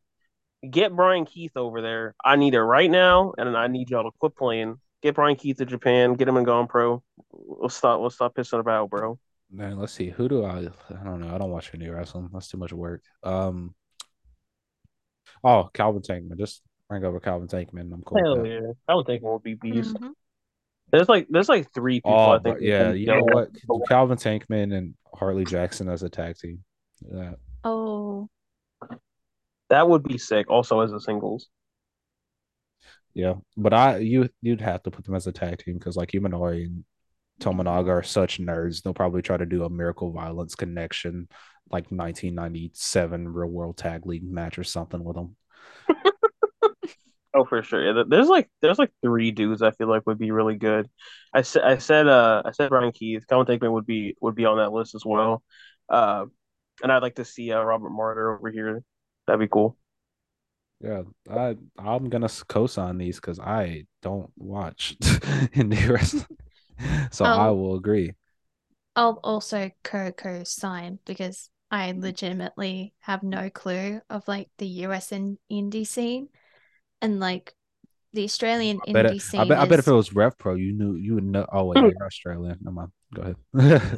get 0.67 0.95
Bryan 0.95 1.25
Keith 1.25 1.55
over 1.55 1.81
there. 1.81 2.15
I 2.25 2.35
need 2.35 2.55
it 2.55 2.61
right 2.61 2.89
now, 2.89 3.33
and 3.37 3.55
I 3.55 3.67
need 3.67 3.91
y'all 3.91 4.09
to 4.09 4.17
quit 4.19 4.35
playing. 4.35 4.79
Get 5.03 5.15
Bryan 5.15 5.35
Keith 5.35 5.57
to 5.57 5.65
Japan. 5.65 6.13
Get 6.13 6.27
him 6.27 6.37
in 6.37 6.45
GanPro. 6.45 7.01
Let's 7.31 7.75
stop. 7.75 8.01
Let's 8.01 8.15
stop 8.15 8.35
pissing 8.35 8.59
about, 8.59 8.89
bro. 8.89 9.19
Man, 9.51 9.77
let's 9.77 9.93
see. 9.93 10.09
Who 10.09 10.27
do 10.27 10.45
I? 10.45 10.67
I 10.89 11.03
don't 11.03 11.21
know. 11.21 11.33
I 11.33 11.37
don't 11.37 11.51
watch 11.51 11.69
any 11.75 11.87
wrestling. 11.87 12.29
That's 12.33 12.47
too 12.47 12.57
much 12.57 12.73
work. 12.73 13.03
Um. 13.21 13.75
Oh, 15.43 15.69
Calvin 15.73 16.01
Tankman. 16.01 16.39
Just 16.39 16.63
bring 16.89 17.03
over 17.03 17.19
Calvin 17.19 17.47
Tankman. 17.47 17.93
I'm 17.93 18.01
cool. 18.01 18.17
Hell 18.17 18.47
yeah, 18.47 18.71
Calvin 18.89 19.05
Tankman 19.05 19.33
would 19.33 19.43
be 19.43 19.53
beast. 19.53 19.93
Mm-hmm. 19.93 20.09
There's 20.93 21.09
like 21.09 21.25
there's 21.27 21.49
like 21.49 21.73
three 21.73 21.95
people. 21.95 22.13
Oh, 22.13 22.33
I 22.33 22.39
think. 22.39 22.59
Yeah, 22.61 22.91
you 22.91 23.07
know 23.07 23.23
what? 23.23 23.49
Calvin 23.89 24.15
Tankman 24.15 24.77
and 24.77 24.93
Harley 25.11 25.43
Jackson 25.43 25.89
as 25.89 26.03
a 26.03 26.09
tag 26.09 26.37
team. 26.37 26.63
Yeah. 27.11 27.33
Oh. 27.63 28.29
That 29.71 29.89
would 29.89 30.03
be 30.03 30.19
sick. 30.19 30.51
Also 30.51 30.81
as 30.81 30.93
a 30.93 30.99
singles. 30.99 31.49
Yeah, 33.15 33.33
but 33.57 33.73
I 33.73 33.97
you 33.97 34.29
you'd 34.43 34.61
have 34.61 34.83
to 34.83 34.91
put 34.91 35.03
them 35.05 35.15
as 35.15 35.25
a 35.25 35.31
tag 35.31 35.57
team 35.57 35.79
because 35.79 35.97
like 35.97 36.11
Imanari 36.11 36.65
and 36.65 36.83
Tominaga 37.41 37.89
are 37.89 38.03
such 38.03 38.39
nerds. 38.39 38.83
They'll 38.83 38.93
probably 38.93 39.23
try 39.23 39.37
to 39.37 39.47
do 39.47 39.63
a 39.63 39.71
Miracle 39.71 40.11
Violence 40.11 40.53
connection, 40.53 41.27
like 41.71 41.85
1997 41.85 43.27
Real 43.29 43.49
World 43.49 43.77
Tag 43.77 44.05
League 44.05 44.29
match 44.29 44.59
or 44.59 44.63
something 44.63 45.03
with 45.03 45.15
them. 45.15 45.35
Oh, 47.35 47.45
for 47.45 47.63
sure. 47.63 47.83
Yeah, 47.83 48.03
there's 48.07 48.27
like 48.27 48.49
there's 48.61 48.77
like 48.77 48.91
three 49.01 49.31
dudes 49.31 49.61
I 49.63 49.71
feel 49.71 49.87
like 49.89 50.05
would 50.05 50.19
be 50.19 50.31
really 50.31 50.55
good. 50.55 50.87
I 51.33 51.41
said 51.41 51.63
I 51.63 51.77
said 51.77 52.07
uh 52.07 52.43
I 52.45 52.51
said 52.51 52.69
Bryan 52.69 52.91
Keith, 52.91 53.25
Calvin 53.27 53.59
Tankman 53.59 53.71
would 53.73 53.87
be 53.87 54.15
would 54.21 54.35
be 54.35 54.45
on 54.45 54.57
that 54.57 54.71
list 54.71 54.93
as 54.93 55.03
well. 55.05 55.43
Uh, 55.89 56.25
and 56.83 56.91
I'd 56.91 57.03
like 57.03 57.15
to 57.15 57.25
see 57.25 57.51
uh, 57.51 57.63
Robert 57.63 57.91
Martyr 57.91 58.35
over 58.37 58.51
here. 58.51 58.83
That'd 59.27 59.39
be 59.39 59.47
cool. 59.49 59.77
Yeah, 60.81 61.03
I 61.29 61.55
I'm 61.77 62.09
gonna 62.09 62.27
co-sign 62.47 62.97
these 62.97 63.15
because 63.17 63.39
I 63.39 63.85
don't 64.01 64.31
watch 64.37 64.97
indie 65.01 65.87
wrestling, 65.89 66.25
so 67.11 67.27
I 67.27 67.49
Oh. 67.49 67.51
will 67.51 67.75
agree. 67.75 68.13
I'll 68.95 69.19
also 69.23 69.71
co 69.83 70.11
sign 70.43 70.99
because 71.05 71.49
I 71.71 71.91
legitimately 71.91 72.93
have 72.99 73.23
no 73.23 73.49
clue 73.49 74.01
of 74.09 74.27
like 74.27 74.49
the 74.57 74.67
US 74.67 75.11
and 75.11 75.37
indie 75.51 75.87
scene. 75.87 76.29
And 77.03 77.19
like 77.19 77.53
the 78.13 78.23
Australian 78.23 78.79
I 78.87 78.93
bet, 78.93 79.05
indie 79.05 79.15
it, 79.17 79.21
scene 79.21 79.41
I 79.41 79.43
bet 79.45 79.59
I 79.59 79.65
bet 79.65 79.79
if 79.79 79.87
it 79.87 79.93
was 79.93 80.13
Rev 80.13 80.37
Pro, 80.37 80.55
you 80.55 80.71
knew 80.71 80.95
you 80.95 81.15
would 81.15 81.23
know. 81.25 81.45
Oh 81.51 81.65
wait, 81.65 81.81
you're 81.81 82.05
Australian. 82.05 82.57
Never 82.61 82.73
mind. 82.73 82.91
Go 83.13 83.35
ahead. 83.53 83.97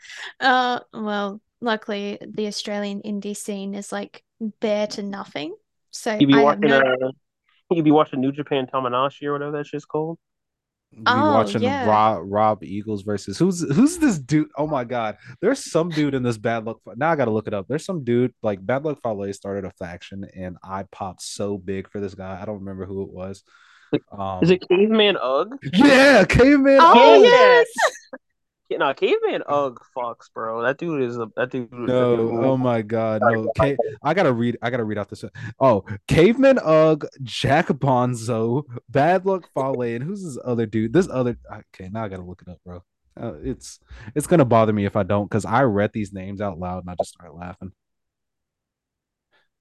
uh 0.40 0.80
well, 0.92 1.40
luckily 1.60 2.18
the 2.26 2.46
Australian 2.46 3.02
indie 3.02 3.36
scene 3.36 3.74
is 3.74 3.92
like 3.92 4.24
bare 4.60 4.86
to 4.88 5.02
nothing. 5.02 5.54
So 5.90 6.16
You'd 6.18 6.28
be 6.28 6.34
I 6.34 6.42
watching 6.42 6.60
no 6.62 6.80
uh, 6.80 7.10
you'd 7.70 7.84
be 7.84 7.90
watching 7.90 8.20
New 8.20 8.32
Japan 8.32 8.66
Tamanashi 8.72 9.24
or 9.24 9.32
whatever 9.32 9.58
that 9.58 9.66
shit's 9.66 9.84
called. 9.84 10.18
We 10.94 11.02
Oh, 11.06 11.32
watching 11.34 11.62
yeah. 11.62 11.88
Rob 11.88 12.22
Rob 12.24 12.62
Eagles 12.64 13.02
versus 13.02 13.38
who's 13.38 13.60
who's 13.74 13.98
this 13.98 14.18
dude? 14.18 14.48
Oh 14.58 14.66
my 14.66 14.84
god, 14.84 15.16
there's 15.40 15.70
some 15.70 15.88
dude 15.88 16.14
in 16.14 16.22
this 16.22 16.36
Bad 16.38 16.64
Luck. 16.66 16.80
Now 16.96 17.10
I 17.10 17.16
gotta 17.16 17.30
look 17.30 17.46
it 17.46 17.54
up. 17.54 17.66
There's 17.68 17.84
some 17.84 18.04
dude 18.04 18.34
like 18.42 18.64
Bad 18.64 18.84
Luck 18.84 18.98
Fale 19.02 19.32
started 19.32 19.64
a 19.64 19.70
faction, 19.70 20.26
and 20.36 20.56
I 20.62 20.84
popped 20.92 21.22
so 21.22 21.56
big 21.56 21.88
for 21.90 22.00
this 22.00 22.14
guy. 22.14 22.38
I 22.40 22.44
don't 22.44 22.58
remember 22.60 22.84
who 22.86 23.02
it 23.02 23.10
was. 23.10 23.42
Um, 24.10 24.42
Is 24.42 24.50
it 24.50 24.62
Caveman 24.68 25.16
Ugg? 25.22 25.58
Yeah, 25.74 26.24
caveman. 26.24 26.78
Oh, 26.80 27.22
Yeah. 27.22 27.28
yes. 27.28 27.66
No, 28.78 28.92
Caveman 28.94 29.42
Ugg 29.48 29.80
fucks, 29.96 30.32
bro. 30.34 30.62
That 30.62 30.78
dude 30.78 31.02
is 31.02 31.16
a 31.18 31.28
that 31.36 31.50
dude. 31.50 31.70
that 31.70 31.78
No, 31.78 32.16
dude- 32.16 32.44
oh 32.44 32.56
my 32.56 32.82
god, 32.82 33.22
no. 33.24 33.50
Ca- 33.58 33.76
I 34.02 34.14
gotta 34.14 34.32
read. 34.32 34.58
I 34.62 34.70
gotta 34.70 34.84
read 34.84 34.98
out 34.98 35.08
this. 35.08 35.24
Oh, 35.60 35.84
caveman 36.08 36.58
Ugg, 36.58 37.06
Jack 37.22 37.68
Bonza, 37.78 38.60
Bad 38.88 39.26
Luck 39.26 39.48
Fale, 39.54 39.82
and 39.82 40.02
who's 40.04 40.22
this 40.24 40.38
other 40.44 40.66
dude? 40.66 40.92
This 40.92 41.08
other. 41.08 41.36
Okay, 41.74 41.88
now 41.92 42.04
I 42.04 42.08
gotta 42.08 42.22
look 42.24 42.42
it 42.46 42.50
up, 42.50 42.58
bro. 42.64 42.82
Uh, 43.20 43.34
it's 43.42 43.78
it's 44.14 44.26
gonna 44.26 44.44
bother 44.44 44.72
me 44.72 44.84
if 44.86 44.96
I 44.96 45.02
don't, 45.02 45.28
because 45.28 45.44
I 45.44 45.62
read 45.62 45.92
these 45.92 46.12
names 46.12 46.40
out 46.40 46.58
loud 46.58 46.82
and 46.84 46.90
I 46.90 46.94
just 46.98 47.12
started 47.12 47.34
laughing. 47.34 47.72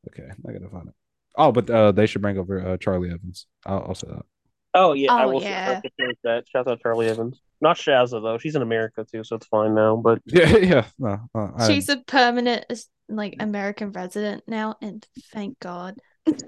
Okay, 0.07 0.29
I 0.47 0.51
gotta 0.51 0.69
find 0.69 0.87
it. 0.89 0.95
Oh, 1.37 1.51
but 1.51 1.69
uh, 1.69 1.91
they 1.91 2.05
should 2.07 2.21
bring 2.21 2.37
over 2.37 2.59
uh, 2.65 2.77
Charlie 2.77 3.09
Evans. 3.11 3.45
I'll, 3.65 3.85
I'll 3.89 3.95
say 3.95 4.07
that. 4.09 4.25
Oh 4.73 4.93
yeah, 4.93 5.13
I 5.13 5.25
Oh, 5.25 5.31
will 5.31 5.41
yeah. 5.41 5.81
that. 6.23 6.45
Shout 6.49 6.67
out 6.67 6.81
Charlie 6.81 7.09
Evans. 7.09 7.41
Not 7.59 7.77
Shazza 7.77 8.21
though. 8.21 8.37
She's 8.37 8.55
in 8.55 8.61
America 8.61 9.05
too, 9.09 9.23
so 9.23 9.35
it's 9.35 9.47
fine 9.47 9.75
now. 9.75 9.95
But 9.97 10.21
Yeah, 10.25 10.57
yeah. 10.57 10.85
No, 10.97 11.19
uh, 11.35 11.67
She's 11.67 11.89
a 11.89 11.97
permanent 11.97 12.65
like 13.09 13.35
American 13.39 13.91
resident 13.91 14.43
now, 14.47 14.75
and 14.81 15.05
thank 15.33 15.59
God. 15.59 15.97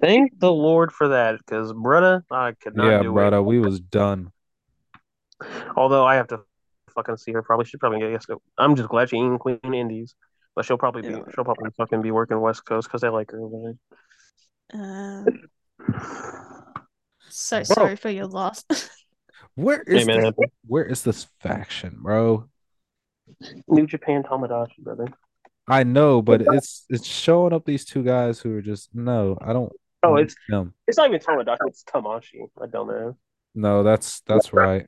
thank 0.01 0.39
the 0.39 0.51
Lord 0.51 0.91
for 0.91 1.09
that, 1.09 1.37
because 1.39 1.73
brother, 1.73 2.23
I 2.31 2.53
could 2.53 2.75
not 2.75 2.89
yeah, 2.89 3.03
do 3.03 3.11
brother. 3.11 3.37
it. 3.37 3.43
We 3.43 3.59
was 3.59 3.79
done. 3.79 4.31
Although 5.75 6.05
I 6.05 6.15
have 6.15 6.27
to 6.27 6.39
fucking 6.95 7.17
see 7.17 7.31
her. 7.33 7.41
Probably 7.41 7.65
should 7.65 7.79
probably 7.79 7.99
get 7.99 8.11
yes. 8.11 8.25
I'm 8.57 8.75
just 8.75 8.89
glad 8.89 9.09
she 9.09 9.17
ain't 9.17 9.39
Queen 9.39 9.59
Indies, 9.63 10.15
but 10.55 10.65
she'll 10.65 10.77
probably 10.77 11.01
be 11.01 11.09
Yeah. 11.09 11.19
she'll 11.35 11.43
probably 11.43 11.69
fucking 11.77 12.01
be 12.01 12.11
working 12.11 12.39
West 12.39 12.65
Coast 12.65 12.87
because 12.87 13.03
I 13.03 13.09
like 13.09 13.31
her. 13.31 13.41
over 13.41 13.75
Uh, 14.73 15.23
there. 15.25 16.49
So 17.33 17.63
Bro. 17.63 17.75
sorry 17.75 17.95
for 17.95 18.09
your 18.09 18.27
loss. 18.27 18.63
Where 19.55 19.83
Hey 19.87 19.97
is 19.97 20.07
man, 20.07 20.33
this, 20.37 20.49
where 20.65 20.85
is 20.85 21.03
this 21.03 21.27
faction, 21.41 21.97
bro? 22.01 22.49
New 23.67 23.85
Japan 23.85 24.23
Tamadashi, 24.23 24.79
brother. 24.79 25.07
I 25.67 25.83
know, 25.83 26.21
but 26.21 26.41
it's 26.41 26.85
it's 26.89 27.05
showing 27.05 27.53
up 27.53 27.65
these 27.65 27.85
two 27.85 28.03
guys 28.03 28.39
who 28.39 28.57
are 28.57 28.61
just 28.61 28.89
no, 28.95 29.37
I 29.41 29.53
don't. 29.53 29.71
Oh, 30.01 30.15
it's 30.15 30.35
them. 30.49 30.73
it's 30.87 30.97
not 30.97 31.07
even 31.07 31.19
Tamadashi. 31.19 31.57
It's 31.67 31.83
Tamashi. 31.83 32.49
I 32.61 32.65
don't 32.67 32.87
know. 32.87 33.17
No, 33.55 33.83
that's 33.83 34.21
that's 34.21 34.53
right. 34.53 34.87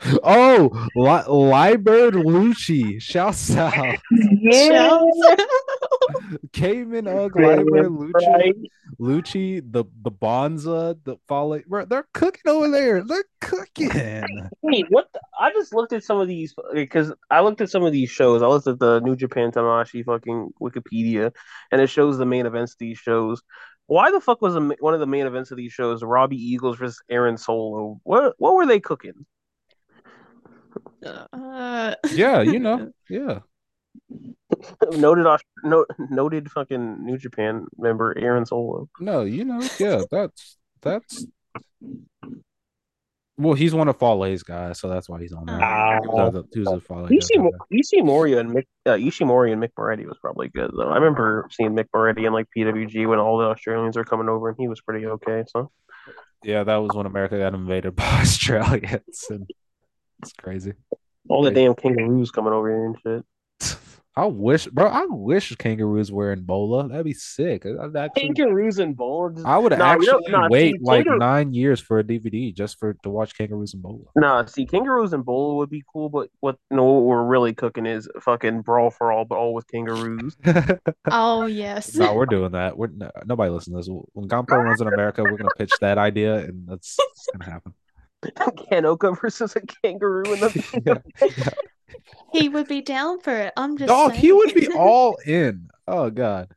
Oh, 0.22 0.70
Li- 0.94 1.26
Liberd 1.26 2.12
Lucci, 2.12 3.00
shouts 3.02 3.54
out. 3.56 3.96
Caveman 6.52 7.06
Ugg, 7.08 7.32
Liberd 7.32 7.88
Lucci, 7.96 8.26
Right. 8.28 8.54
Lucci, 9.00 9.60
the 9.72 9.84
the 10.02 10.10
Bonza, 10.10 10.96
the 11.04 11.16
Folly. 11.26 11.64
Bro, 11.66 11.86
they're 11.86 12.06
cooking 12.14 12.42
over 12.46 12.70
there. 12.70 13.02
They're 13.02 13.24
cooking. 13.40 13.90
Wait, 14.62 14.86
what? 14.90 15.08
The, 15.12 15.20
I 15.38 15.50
just 15.52 15.74
looked 15.74 15.92
at 15.92 16.04
some 16.04 16.20
of 16.20 16.28
these 16.28 16.54
because 16.72 17.12
I 17.30 17.40
looked 17.40 17.60
at 17.60 17.70
some 17.70 17.84
of 17.84 17.92
these 17.92 18.10
shows. 18.10 18.40
I 18.42 18.46
looked 18.46 18.66
at 18.68 18.78
the 18.78 19.00
New 19.00 19.16
Japan 19.16 19.50
Tamashi 19.50 20.04
fucking 20.04 20.50
Wikipedia, 20.60 21.32
and 21.72 21.80
it 21.80 21.88
shows 21.88 22.18
the 22.18 22.26
main 22.26 22.46
events 22.46 22.72
of 22.72 22.78
these 22.78 22.98
shows. 22.98 23.42
Why 23.86 24.10
the 24.10 24.20
fuck 24.20 24.42
was 24.42 24.54
a, 24.54 24.60
one 24.80 24.94
of 24.94 25.00
the 25.00 25.06
main 25.06 25.26
events 25.26 25.50
of 25.50 25.56
these 25.56 25.72
shows 25.72 26.02
Robbie 26.02 26.36
Eagles 26.36 26.78
versus 26.78 27.02
Aaron 27.10 27.36
Solo? 27.36 28.00
What 28.04 28.34
what 28.38 28.54
were 28.54 28.66
they 28.66 28.80
cooking? 28.80 29.26
Uh, 31.32 31.94
Yeah, 32.12 32.42
you 32.42 32.58
know. 32.58 32.90
Yeah. 33.10 33.40
noted 34.96 35.26
Aus- 35.26 35.40
no, 35.64 35.84
noted 36.10 36.50
fucking 36.50 37.04
New 37.04 37.16
Japan 37.18 37.66
member 37.78 38.16
Aaron 38.18 38.44
Solo. 38.46 38.88
No, 39.00 39.22
you 39.22 39.44
know. 39.44 39.60
Yeah, 39.78 40.02
that's 40.10 40.56
that's. 40.82 41.26
Well, 43.36 43.54
he's 43.54 43.72
one 43.72 43.86
of 43.88 43.96
Fale's 43.98 44.42
guys, 44.42 44.80
so 44.80 44.88
that's 44.88 45.08
why 45.08 45.20
he's 45.20 45.32
on 45.32 45.46
there. 45.46 46.00
Who's 46.02 46.32
the- 46.32 46.44
who's 46.52 46.66
the 46.66 46.80
Fale 46.80 47.06
guy? 47.06 47.14
Ishimori, 47.14 47.50
Ishimori 47.72 48.38
and 48.40 48.50
Mick, 48.50 48.64
uh, 48.84 48.90
Ishimori 48.96 49.52
and 49.52 49.62
Mick 49.62 49.70
Moretti 49.78 50.06
was 50.06 50.18
probably 50.20 50.48
good 50.48 50.70
though. 50.76 50.88
I 50.88 50.96
remember 50.96 51.46
seeing 51.52 51.70
Mick 51.76 51.86
Moretti 51.94 52.24
in 52.26 52.32
like 52.32 52.46
PWG 52.56 53.06
when 53.08 53.20
all 53.20 53.38
the 53.38 53.44
Australians 53.46 53.96
were 53.96 54.04
coming 54.04 54.28
over, 54.28 54.48
and 54.48 54.56
he 54.58 54.66
was 54.66 54.80
pretty 54.80 55.06
okay. 55.06 55.44
So 55.48 55.70
Yeah, 56.42 56.64
that 56.64 56.76
was 56.76 56.90
when 56.94 57.06
America 57.06 57.38
got 57.38 57.54
invaded 57.54 57.94
by 57.94 58.04
Australians, 58.20 59.26
and 59.30 59.48
it's 60.22 60.32
crazy. 60.32 60.72
all 61.28 61.42
the 61.42 61.50
damn 61.50 61.74
kangaroos 61.74 62.30
coming 62.30 62.52
over 62.52 62.68
here 62.68 62.86
and 62.86 62.96
shit. 63.02 63.24
I 64.16 64.24
wish, 64.24 64.66
bro. 64.66 64.88
I 64.88 65.04
wish 65.08 65.54
kangaroos 65.54 66.10
were 66.10 66.32
in 66.32 66.42
Bola. 66.42 66.88
That'd 66.88 67.04
be 67.04 67.12
sick. 67.14 67.64
I'd 67.64 67.94
actually, 67.94 68.34
Kangaroos 68.34 68.80
and 68.80 68.96
bulls. 68.96 69.40
I 69.44 69.56
would 69.58 69.70
No, 69.70 69.76
you 69.78 69.82
actually 69.84 70.32
know- 70.32 70.40
no, 70.40 70.48
wait 70.50 70.72
see, 70.74 70.78
like 70.82 71.04
kangaroo- 71.04 71.18
nine 71.20 71.54
years 71.54 71.78
for 71.78 72.00
a 72.00 72.02
DVD 72.02 72.52
just 72.52 72.80
for 72.80 72.94
to 73.04 73.10
watch 73.10 73.38
kangaroos 73.38 73.74
in 73.74 73.80
Bola. 73.80 74.00
Nah, 74.16 74.44
see, 74.46 74.66
kangaroos 74.66 75.12
in 75.12 75.22
Bola 75.22 75.54
would 75.54 75.70
be 75.70 75.84
cool, 75.92 76.08
but 76.08 76.30
what 76.40 76.56
no, 76.68 76.82
what 76.82 77.04
we're 77.04 77.22
really 77.26 77.54
cooking 77.54 77.86
is 77.86 78.08
fucking 78.20 78.62
brawl 78.62 78.90
for 78.90 79.12
all, 79.12 79.24
but 79.24 79.38
all 79.38 79.54
with 79.54 79.68
kangaroos. 79.68 80.36
oh 81.12 81.46
yes. 81.46 81.94
no, 81.94 82.12
we're 82.14 82.26
doing 82.26 82.50
that. 82.52 82.76
We're 82.76 82.88
no, 82.88 83.12
nobody 83.24 83.52
listens 83.52 83.74
to 83.86 83.92
this. 83.92 84.02
When 84.14 84.26
GanPro 84.28 84.64
runs 84.64 84.80
in 84.80 84.88
America, 84.88 85.22
we're 85.22 85.36
gonna 85.36 85.50
pitch 85.56 85.70
that 85.80 85.96
idea, 85.96 86.38
and 86.38 86.66
that's 86.66 86.96
it's 87.12 87.28
gonna 87.36 87.48
happen. 87.52 87.72
Ken 88.68 88.84
Ohka 88.84 89.18
versus 89.20 89.54
a 89.56 89.60
kangaroo 89.60 90.24
in 90.32 90.40
the 90.40 90.82
Yeah, 90.84 91.28
yeah. 91.36 91.50
He 92.32 92.48
would 92.48 92.68
be 92.68 92.80
down 92.80 93.20
for 93.20 93.34
it. 93.34 93.52
I'm 93.56 93.76
just 93.76 93.88
Dog, 93.88 94.12
he 94.12 94.32
would 94.32 94.54
be 94.54 94.68
all 94.68 95.16
in. 95.24 95.68
Oh 95.86 96.10
god. 96.10 96.50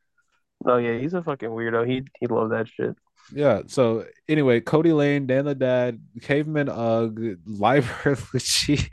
Oh 0.65 0.77
yeah, 0.77 0.97
he's 0.97 1.13
a 1.13 1.21
fucking 1.23 1.49
weirdo. 1.49 1.87
He 1.87 2.03
he 2.19 2.27
love 2.27 2.49
that 2.49 2.67
shit. 2.67 2.95
Yeah. 3.33 3.61
So 3.67 4.05
anyway, 4.27 4.59
Cody 4.61 4.91
Lane, 4.93 5.27
Dan 5.27 5.45
the 5.45 5.55
Dad, 5.55 6.01
Caveman 6.21 6.69
Ugg, 6.69 7.37
Liber 7.45 7.87
Lucci. 8.15 8.89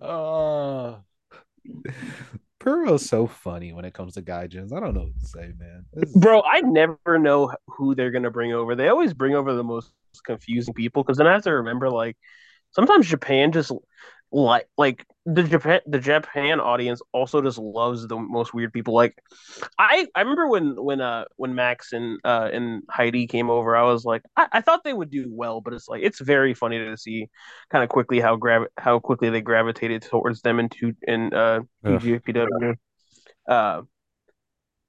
uh 0.00 0.96
Pearl's 2.60 3.08
so 3.08 3.26
funny 3.26 3.72
when 3.72 3.84
it 3.84 3.94
comes 3.94 4.14
to 4.14 4.22
Gaijins. 4.22 4.72
I 4.72 4.80
don't 4.80 4.94
know 4.94 5.02
what 5.02 5.20
to 5.20 5.26
say, 5.26 5.52
man. 5.58 5.84
Is- 5.94 6.12
Bro, 6.12 6.42
I 6.42 6.60
never 6.60 7.18
know 7.18 7.52
who 7.68 7.94
they're 7.94 8.10
gonna 8.10 8.30
bring 8.30 8.52
over. 8.52 8.74
They 8.74 8.88
always 8.88 9.14
bring 9.14 9.34
over 9.34 9.54
the 9.54 9.64
most 9.64 9.92
confusing 10.20 10.74
people 10.74 11.02
because 11.02 11.18
then 11.18 11.26
I 11.26 11.32
have 11.32 11.42
to 11.42 11.54
remember 11.54 11.90
like 11.90 12.16
sometimes 12.72 13.08
Japan 13.08 13.52
just 13.52 13.72
like 14.32 14.68
like 14.76 15.06
the 15.24 15.42
Japan 15.42 15.80
the 15.86 15.98
Japan 15.98 16.60
audience 16.60 17.00
also 17.12 17.40
just 17.40 17.58
loves 17.58 18.06
the 18.06 18.16
most 18.18 18.52
weird 18.52 18.72
people. 18.72 18.94
Like 18.94 19.16
I 19.78 20.06
I 20.14 20.20
remember 20.20 20.48
when 20.48 20.74
when 20.76 21.00
uh 21.00 21.24
when 21.36 21.54
Max 21.54 21.92
and 21.92 22.18
uh 22.24 22.50
and 22.52 22.82
Heidi 22.90 23.26
came 23.26 23.50
over, 23.50 23.76
I 23.76 23.82
was 23.84 24.04
like 24.04 24.22
I, 24.36 24.48
I 24.52 24.60
thought 24.60 24.84
they 24.84 24.92
would 24.92 25.10
do 25.10 25.26
well, 25.30 25.60
but 25.60 25.74
it's 25.74 25.88
like 25.88 26.02
it's 26.02 26.20
very 26.20 26.54
funny 26.54 26.78
to 26.78 26.96
see 26.96 27.28
kind 27.70 27.82
of 27.84 27.90
quickly 27.90 28.20
how 28.20 28.36
gravi- 28.36 28.68
how 28.76 28.98
quickly 28.98 29.30
they 29.30 29.40
gravitated 29.40 30.02
towards 30.02 30.42
them 30.42 30.60
in 30.60 30.68
two 30.68 30.94
in 31.02 31.32
uh. 31.32 31.60
TJPW. 31.84 32.74
Uh 33.48 33.82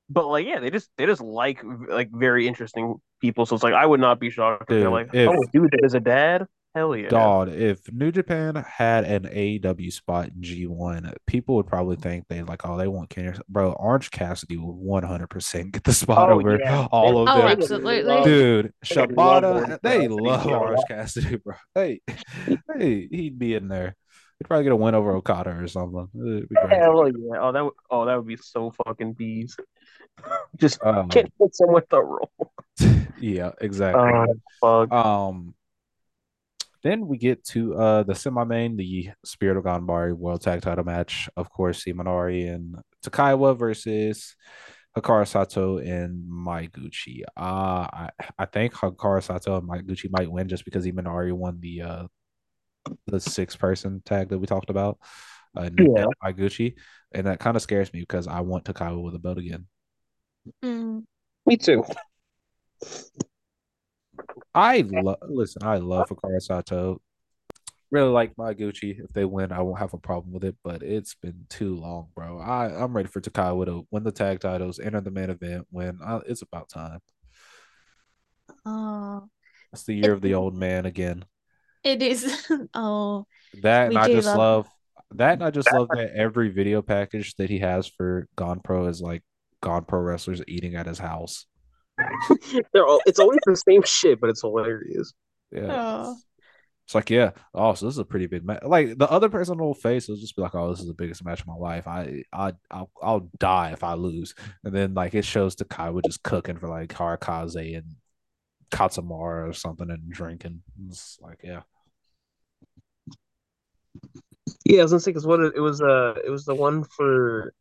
but 0.10 0.28
like 0.28 0.46
yeah, 0.46 0.60
they 0.60 0.70
just 0.70 0.90
they 0.98 1.06
just 1.06 1.22
like 1.22 1.62
like 1.90 2.10
very 2.12 2.48
interesting 2.48 2.96
people. 3.20 3.46
So 3.46 3.56
it's 3.56 3.64
like 3.64 3.74
I 3.74 3.86
would 3.86 4.00
not 4.00 4.20
be 4.20 4.30
shocked 4.30 4.64
if 4.64 4.68
they're 4.70 4.80
Dude, 4.84 4.92
like, 4.92 5.10
oh, 5.14 5.18
if- 5.18 5.30
oh, 5.30 5.44
dude, 5.54 5.76
is 5.84 5.94
a 5.94 6.00
dad. 6.00 6.48
Hell 6.76 6.96
yeah. 6.96 7.08
Dog, 7.10 7.50
if 7.50 7.80
New 7.92 8.12
Japan 8.12 8.54
had 8.56 9.04
an 9.04 9.24
AEW 9.24 9.92
spot 9.92 10.28
in 10.28 10.42
G1, 10.42 11.12
people 11.26 11.56
would 11.56 11.66
probably 11.66 11.96
think 11.96 12.26
they 12.30 12.44
like, 12.44 12.68
oh, 12.68 12.78
they 12.78 12.88
want 12.88 13.10
Kenny. 13.10 13.32
Bro, 13.50 13.72
Orange 13.72 14.12
Cassidy 14.12 14.58
would 14.58 14.76
100% 15.04 15.72
get 15.72 15.84
the 15.84 15.94
spot 15.94 16.30
Oh, 16.30 16.36
over 16.36 16.60
yeah. 16.60 16.86
all 16.92 17.20
of 17.24 17.30
Oh, 17.32 17.38
them. 17.40 17.48
absolutely. 17.48 18.24
Dude, 18.24 18.74
They 18.88 19.02
would 19.02 19.12
love 19.18 19.42
Shibata, 19.44 19.56
Orange 19.56 19.80
they 19.82 20.08
love. 20.08 20.46
Orange 20.46 20.82
Cassidy, 20.88 21.38
bro. 21.38 21.56
Hey, 21.74 22.02
hey, 22.78 23.08
he'd 23.10 23.40
be 23.40 23.56
in 23.56 23.70
there. 23.70 23.96
He'd 24.38 24.46
probably 24.48 24.66
get 24.66 24.74
a 24.74 24.76
win 24.76 24.94
over 24.94 25.16
Okada 25.16 25.58
or 25.58 25.68
something. 25.68 26.08
It'd 26.14 26.50
be 26.50 26.56
great. 26.62 26.78
Hell 26.78 27.08
yeah! 27.08 27.40
Oh, 27.42 27.52
that 27.54 27.64
would, 27.64 27.74
oh 27.90 28.06
that 28.06 28.18
would 28.18 28.28
be 28.28 28.38
so 28.38 28.70
fucking 28.86 29.14
bees. 29.14 29.58
Just 30.58 30.84
Um, 30.84 31.10
can't 31.10 31.32
put 31.38 31.56
someone 31.56 31.76
with 31.76 31.90
the 31.90 32.02
roll. 32.02 32.32
yeah, 33.20 33.52
exactly. 33.62 34.36
Fuck. 34.62 34.92
Um, 34.92 35.54
then 36.84 37.08
we 37.08 37.18
get 37.18 37.44
to 37.44 37.76
uh 37.76 38.04
the 38.04 38.16
semi-main, 38.16 38.78
the 38.78 39.10
Spirit 39.26 39.58
of 39.58 39.64
Ganbare 39.64 40.14
World 40.14 40.42
Tag 40.42 40.62
Title 40.62 40.84
match. 40.84 41.30
Of 41.36 41.50
course, 41.50 41.86
Imanari 41.86 42.54
and 42.54 42.78
Takaiwa 43.06 43.58
versus 43.58 44.36
Hikaru 44.96 45.28
Sato 45.28 45.80
and 45.80 46.24
Maeguchi. 46.30 47.24
Uh 47.36 47.88
I 47.92 48.10
I 48.38 48.46
think 48.46 48.74
Hikaru 48.74 49.24
Sato 49.24 49.58
and 49.58 49.68
Maeguchi 49.68 50.10
might 50.12 50.32
win 50.32 50.48
just 50.48 50.66
because 50.66 50.86
Imanari 50.86 51.34
won 51.34 51.60
the 51.60 51.82
uh 51.82 52.08
the 53.08 53.20
six 53.20 53.56
person 53.56 54.02
tag 54.06 54.30
that 54.30 54.40
we 54.40 54.48
talked 54.48 54.70
about. 54.70 54.98
Uh, 55.56 55.70
Yeah. 55.78 56.06
Maeguchi, 56.24 56.76
and 57.12 57.28
that 57.28 57.40
kind 57.40 57.56
of 57.58 57.64
scares 57.64 57.92
me 57.92 58.00
because 58.00 58.28
I 58.28 58.42
want 58.42 58.66
Takaiwa 58.66 59.02
with 59.02 59.16
a 59.16 59.20
belt 59.20 59.40
again. 59.40 59.66
Mm. 60.64 61.04
Me 61.46 61.58
too. 61.58 61.84
I 64.54 64.82
love 64.88 65.18
listen. 65.24 65.64
I 65.64 65.78
love 65.78 66.10
Hikaru 66.10 66.42
Sato. 66.42 67.02
Really 67.90 68.10
like 68.10 68.36
Maeguchi. 68.36 69.00
If 69.02 69.14
they 69.14 69.24
win, 69.24 69.52
I 69.52 69.62
won't 69.62 69.80
have 69.80 69.94
a 69.94 69.98
problem 69.98 70.34
with 70.34 70.44
it. 70.44 70.56
But 70.64 70.84
it's 70.84 71.16
been 71.16 71.46
too 71.50 71.76
long, 71.76 72.08
bro. 72.16 72.40
I 72.40 72.66
I'm 72.84 72.96
ready 72.96 73.08
for 73.08 73.22
Takai 73.22 73.52
to 73.66 73.88
win 73.92 74.04
the 74.04 74.12
tag 74.12 74.40
titles, 74.40 74.80
enter 74.80 75.00
the 75.02 75.12
main 75.12 75.30
event. 75.30 75.68
When 75.70 76.00
I, 76.04 76.20
it's 76.26 76.42
about 76.42 76.70
time. 76.70 77.00
Oh, 78.66 79.30
It's 79.72 79.84
the 79.84 79.94
year 79.96 80.12
of 80.14 80.22
the 80.22 80.34
old 80.34 80.54
man 80.56 80.86
again. 80.86 81.24
it 81.84 82.02
is. 82.02 82.50
oh, 82.74 83.26
That 83.62 83.90
and 83.90 83.98
I 83.98 84.08
just 84.08 84.28
love- 84.28 84.38
love 84.38 84.68
that, 85.12 85.34
and 85.34 85.44
I 85.44 85.52
just 85.52 85.72
love 85.72 85.88
that 85.94 86.12
every 86.14 86.50
video 86.50 86.82
package 86.82 87.34
that 87.36 87.50
he 87.50 87.60
has 87.60 87.88
for 87.88 88.28
Gan 88.38 88.60
Pro 88.62 88.88
is 88.88 89.00
like 89.02 89.24
Gan 89.64 89.86
Pro 89.86 90.00
wrestlers 90.00 90.42
eating 90.48 90.76
at 90.76 90.86
his 90.86 91.00
house. 91.00 91.46
They're 92.74 92.86
all, 92.86 93.02
it's 93.06 93.20
always 93.20 93.40
the 93.46 93.56
same 93.56 93.84
shit, 93.84 94.20
but 94.20 94.30
it's 94.30 94.42
hilarious. 94.42 95.14
Yeah. 95.52 95.68
oh. 95.70 96.16
It's 96.86 96.96
like, 96.96 97.10
yeah, 97.10 97.32
oh, 97.54 97.74
so 97.74 97.86
this 97.86 97.96
is 97.96 98.00
a 98.00 98.06
pretty 98.06 98.28
big 98.28 98.46
match. 98.46 98.64
Like 98.66 98.98
the 98.98 99.12
other 99.12 99.28
person 99.28 99.58
will 99.58 99.74
face, 99.74 100.08
will 100.08 100.16
just 100.16 100.38
be 100.38 100.42
like, 100.42 100.56
oh, 100.56 100.70
this 100.70 100.80
is 100.80 100.88
the 100.88 100.94
biggest 100.94 101.26
match 101.26 101.42
of 101.42 101.48
my 101.48 101.56
life. 101.56 101.86
I, 101.86 102.24
I, 102.32 102.54
I'll, 102.72 102.90
I'll 103.02 103.30
die 103.40 103.72
if 103.72 103.84
I 103.84 103.96
lose. 103.96 104.34
And 104.64 104.74
then 104.74 104.94
like 104.94 105.14
it 105.14 105.26
shows 105.26 105.56
Takai 105.56 105.92
just 106.06 106.24
cooking 106.24 106.58
for 106.58 106.70
like 106.70 106.94
Harukaze 106.94 107.78
and 107.78 107.98
Katsumura 108.72 109.50
or 109.50 109.54
something 109.54 109.90
and 109.90 110.10
drinking. 110.10 110.62
It's 110.88 111.18
like, 111.22 111.42
yeah, 111.44 111.64
Yeah, 114.66 114.80
I 114.80 114.84
was 114.84 114.92
gonna 114.92 115.00
say 115.02 115.12
because 115.12 115.28
what 115.28 115.40
it, 115.40 115.54
it 115.56 115.62
was 115.62 115.82
uh 115.82 116.16
it 116.26 116.30
was 116.30 116.46
the 116.46 116.56
one 116.56 116.84
for 116.84 117.54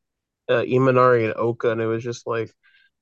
uh 0.49 0.63
Imanari 0.63 1.25
and 1.25 1.35
Ohka, 1.35 1.73
and 1.73 1.81
it 1.81 1.87
was 1.87 2.03
just 2.03 2.27
like, 2.27 2.53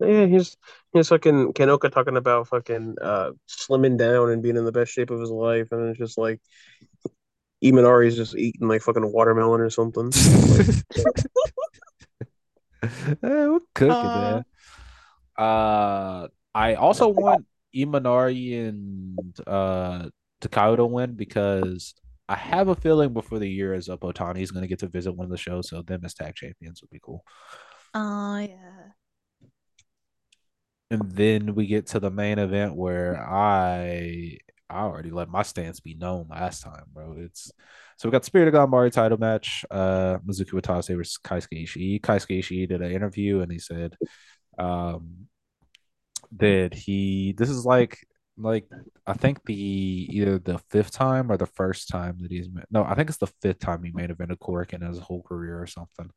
yeah, 0.01 0.27
he's 0.27 0.57
he's 0.93 1.09
fucking 1.09 1.53
Ken 1.53 1.69
Ohka 1.69 1.91
talking 1.91 2.17
about 2.17 2.49
fucking 2.49 2.97
uh 3.01 3.31
slimming 3.49 3.99
down 3.99 4.31
and 4.31 4.43
being 4.43 4.57
in 4.57 4.65
the 4.65 4.73
best 4.73 4.93
shape 4.93 5.11
of 5.11 5.21
his 5.21 5.31
life, 5.31 5.69
and 5.73 5.89
it's 5.89 5.99
just 5.99 6.19
like 6.19 6.41
Imanari's 7.63 8.17
just 8.17 8.37
eating 8.37 8.69
like 8.69 8.83
fucking 8.83 9.11
watermelon 9.13 9.61
or 9.61 9.71
something. 9.71 10.13
Eh, 12.85 13.19
we're 13.23 13.61
cooking, 13.75 13.95
Aw. 13.95 14.21
man. 14.21 14.45
Uh, 15.39 16.29
I 16.55 16.75
also 16.75 17.09
want 17.09 17.47
Imanari 17.75 18.69
and 18.69 19.41
uh 19.47 20.11
Takai 20.41 20.77
to 20.77 20.85
win 20.85 21.15
because 21.15 21.95
I 22.29 22.37
have 22.37 22.69
a 22.69 22.75
feeling 22.75 23.13
before 23.13 23.39
the 23.39 23.51
year 23.51 23.75
is 23.75 23.89
up, 23.89 24.01
Otani 24.01 24.41
is 24.41 24.51
going 24.51 24.63
to 24.63 24.69
get 24.69 24.79
to 24.81 24.89
visit 24.89 25.13
one 25.13 25.25
of 25.25 25.31
the 25.31 25.37
shows, 25.37 25.69
so 25.69 25.83
them 25.83 26.05
as 26.05 26.15
tag 26.15 26.35
champions 26.35 26.81
would 26.81 26.91
be 26.91 27.01
cool. 27.03 27.25
Oh, 27.93 28.37
yeah. 28.39 28.93
And 30.91 31.11
then 31.13 31.55
we 31.55 31.67
get 31.67 31.87
to 31.89 32.01
the 32.01 32.11
main 32.11 32.39
event 32.39 32.77
where 32.77 33.17
I 33.19 34.39
I 34.71 34.81
already 34.81 35.11
let 35.11 35.29
my 35.29 35.43
stance 35.43 35.81
be 35.81 35.95
known 35.95 36.27
last 36.31 36.63
time, 36.63 36.85
bro. 36.93 37.17
It's 37.19 37.51
so 37.97 38.09
we 38.09 38.13
got 38.13 38.23
the 38.23 38.27
Spirit 38.27 38.49
of 38.49 38.55
Ganbare 38.55 38.93
title 38.93 39.19
match. 39.19 39.65
Uh 39.71 40.19
Mizuki 40.27 40.53
Watase 40.53 40.97
versus 40.97 41.19
Keisuke 41.23 41.65
Ishii. 41.65 42.01
Keisuke 42.01 42.39
Ishii 42.41 42.69
did 42.69 42.83
an 42.83 42.93
interview 42.93 43.41
and 43.41 43.51
he 43.51 43.59
said 43.59 43.97
um 44.59 45.27
that 46.37 46.75
he 46.75 47.35
this 47.37 47.51
is 47.51 47.65
like 47.65 48.07
like 48.37 48.67
I 49.07 49.15
think 49.15 49.45
the 49.45 49.55
either 49.55 50.39
the 50.39 50.59
fifth 50.71 50.93
time 50.93 51.31
or 51.31 51.37
the 51.37 51.47
first 51.47 51.89
time 51.89 52.19
that 52.21 52.31
he's 52.31 52.49
no, 52.71 52.85
I 52.85 52.95
think 52.95 53.09
it's 53.09 53.19
the 53.19 53.33
fifth 53.43 53.61
time 53.61 53.83
he 53.83 53.93
made 53.93 54.11
of 54.11 54.21
Cork 54.41 54.73
in 54.73 54.81
his 54.83 54.99
whole 54.99 55.23
career 55.23 55.61
or 55.61 55.67
something. 55.67 56.11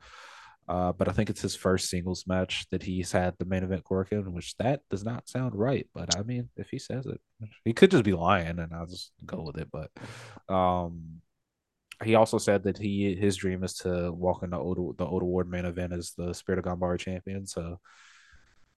Uh, 0.67 0.91
but 0.91 1.07
I 1.07 1.13
think 1.13 1.29
it's 1.29 1.41
his 1.41 1.55
first 1.55 1.89
singles 1.89 2.25
match 2.27 2.65
that 2.71 2.83
he's 2.83 3.11
had 3.11 3.35
the 3.37 3.45
main 3.45 3.63
event 3.63 3.85
Korakuen, 3.85 4.33
which 4.33 4.55
that 4.57 4.81
does 4.89 5.05
not 5.05 5.29
sound 5.29 5.55
right. 5.55 5.87
But 5.93 6.17
I 6.17 6.23
mean, 6.23 6.49
if 6.57 6.67
he 6.69 6.77
says 6.77 7.05
it, 7.05 7.21
he 7.63 7.71
could 7.71 7.89
just 7.89 8.03
be 8.03 8.13
lying, 8.13 8.59
and 8.59 8.73
I'll 8.73 8.85
just 8.85 9.11
go 9.25 9.43
with 9.43 9.57
it. 9.57 9.69
But 9.71 9.91
um, 10.53 11.21
he 12.03 12.15
also 12.15 12.37
said 12.37 12.63
that 12.63 12.77
he 12.77 13.15
his 13.15 13.37
dream 13.37 13.63
is 13.63 13.75
to 13.75 14.11
walk 14.11 14.43
in 14.43 14.49
the 14.49 14.57
old 14.57 14.97
the 14.97 15.05
old 15.05 15.21
award 15.21 15.49
main 15.49 15.65
event 15.65 15.93
as 15.93 16.11
the 16.17 16.33
Spirit 16.33 16.59
of 16.59 16.65
Ganbare 16.65 16.99
champion. 16.99 17.47
So, 17.47 17.79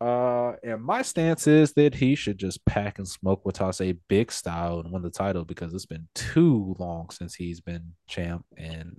uh, 0.01 0.55
and 0.63 0.83
my 0.83 1.03
stance 1.03 1.47
is 1.47 1.73
that 1.75 1.95
he 1.95 2.15
should 2.15 2.39
just 2.39 2.65
pack 2.65 2.99
and 2.99 3.07
smoke 3.07 3.45
Watase 3.45 3.99
big 4.09 4.33
style 4.33 4.81
and 4.81 4.91
win 4.91 5.03
the 5.03 5.11
title 5.11 5.45
because 5.45 5.75
it's 5.75 5.87
been 5.87 6.09
too 6.15 6.75
long 6.79 7.11
since 7.11 7.35
he's 7.35 7.61
been 7.61 7.93
champ 8.09 8.47
and 8.57 8.99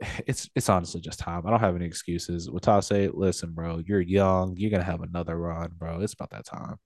it's 0.26 0.48
it's 0.54 0.68
honestly 0.68 1.00
just 1.00 1.18
time. 1.18 1.46
I 1.46 1.50
don't 1.50 1.60
have 1.60 1.76
any 1.76 1.86
excuses. 1.86 2.48
Watase, 2.48 3.10
listen, 3.14 3.52
bro, 3.52 3.82
you're 3.86 4.00
young. 4.00 4.54
You're 4.56 4.70
gonna 4.70 4.82
have 4.84 5.02
another 5.02 5.36
run, 5.36 5.72
bro. 5.76 6.00
It's 6.00 6.14
about 6.14 6.30
that 6.30 6.46
time. 6.46 6.76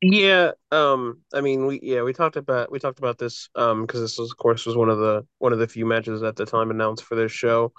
Yeah, 0.00 0.52
um, 0.70 1.22
I 1.32 1.40
mean, 1.40 1.66
we 1.66 1.80
yeah 1.82 2.02
we 2.02 2.12
talked 2.12 2.36
about 2.36 2.70
we 2.70 2.78
talked 2.78 2.98
about 2.98 3.16
this 3.18 3.48
um 3.54 3.82
because 3.86 4.00
this 4.00 4.18
was 4.18 4.30
of 4.30 4.36
course 4.36 4.66
was 4.66 4.76
one 4.76 4.90
of 4.90 4.98
the 4.98 5.26
one 5.38 5.52
of 5.52 5.58
the 5.58 5.66
few 5.68 5.86
matches 5.86 6.22
at 6.22 6.36
the 6.36 6.44
time 6.44 6.70
announced 6.70 7.04
for 7.04 7.14
this 7.14 7.32
show. 7.32 7.72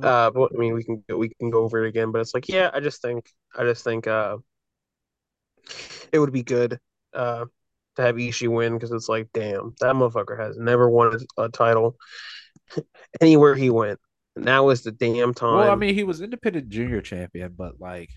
Uh, 0.00 0.30
but 0.30 0.52
I 0.54 0.58
mean, 0.58 0.74
we 0.74 0.84
can 0.84 1.02
we 1.16 1.30
can 1.30 1.50
go 1.50 1.62
over 1.64 1.84
it 1.84 1.88
again, 1.88 2.12
but 2.12 2.20
it's 2.20 2.34
like, 2.34 2.48
yeah, 2.48 2.70
I 2.72 2.80
just 2.80 3.02
think 3.02 3.28
I 3.56 3.64
just 3.64 3.82
think 3.82 4.06
uh, 4.06 4.36
it 6.12 6.18
would 6.18 6.32
be 6.32 6.42
good 6.42 6.78
uh 7.12 7.44
to 7.96 8.02
have 8.02 8.16
Ishii 8.16 8.48
win 8.48 8.74
because 8.74 8.90
it's 8.90 9.08
like, 9.08 9.28
damn, 9.32 9.74
that 9.80 9.94
motherfucker 9.94 10.38
has 10.38 10.56
never 10.58 10.88
won 10.90 11.16
a, 11.38 11.42
a 11.44 11.48
title 11.48 11.96
anywhere 13.20 13.54
he 13.54 13.70
went. 13.70 14.00
Now 14.36 14.70
is 14.70 14.82
the 14.82 14.90
damn 14.90 15.32
time. 15.32 15.54
Well, 15.54 15.70
I 15.70 15.76
mean, 15.76 15.94
he 15.94 16.02
was 16.02 16.20
independent 16.20 16.68
junior 16.68 17.00
champion, 17.00 17.54
but 17.56 17.80
like, 17.80 18.10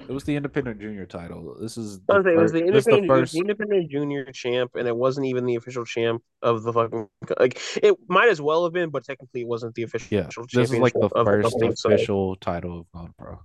it 0.00 0.10
was 0.10 0.24
the 0.24 0.36
independent 0.36 0.80
junior 0.80 1.06
title. 1.06 1.56
This 1.60 1.76
is 1.76 2.00
the 2.00 2.22
saying, 2.22 2.38
it 2.38 2.40
was 2.40 2.52
the 2.52 2.58
is 2.64 2.84
the 2.84 2.90
independent, 2.92 3.06
first. 3.08 3.32
the 3.32 3.38
independent 3.40 3.90
junior 3.90 4.24
champ, 4.32 4.72
and 4.74 4.86
it 4.86 4.96
wasn't 4.96 5.26
even 5.26 5.46
the 5.46 5.56
official 5.56 5.84
champ 5.84 6.22
of 6.42 6.62
the 6.62 6.72
fucking 6.72 7.08
like. 7.38 7.60
It 7.82 7.96
might 8.08 8.28
as 8.28 8.40
well 8.40 8.64
have 8.64 8.72
been, 8.72 8.90
but 8.90 9.04
technically, 9.04 9.42
it 9.42 9.48
wasn't 9.48 9.74
the 9.74 9.82
official. 9.82 10.08
Yeah, 10.10 10.28
this 10.52 10.70
is 10.70 10.78
like 10.78 10.94
the 10.94 11.08
first 11.08 11.80
so- 11.80 11.90
official 11.90 12.36
title 12.36 12.80
of 12.80 12.86
Gan 12.94 13.14
Pro. 13.18 13.40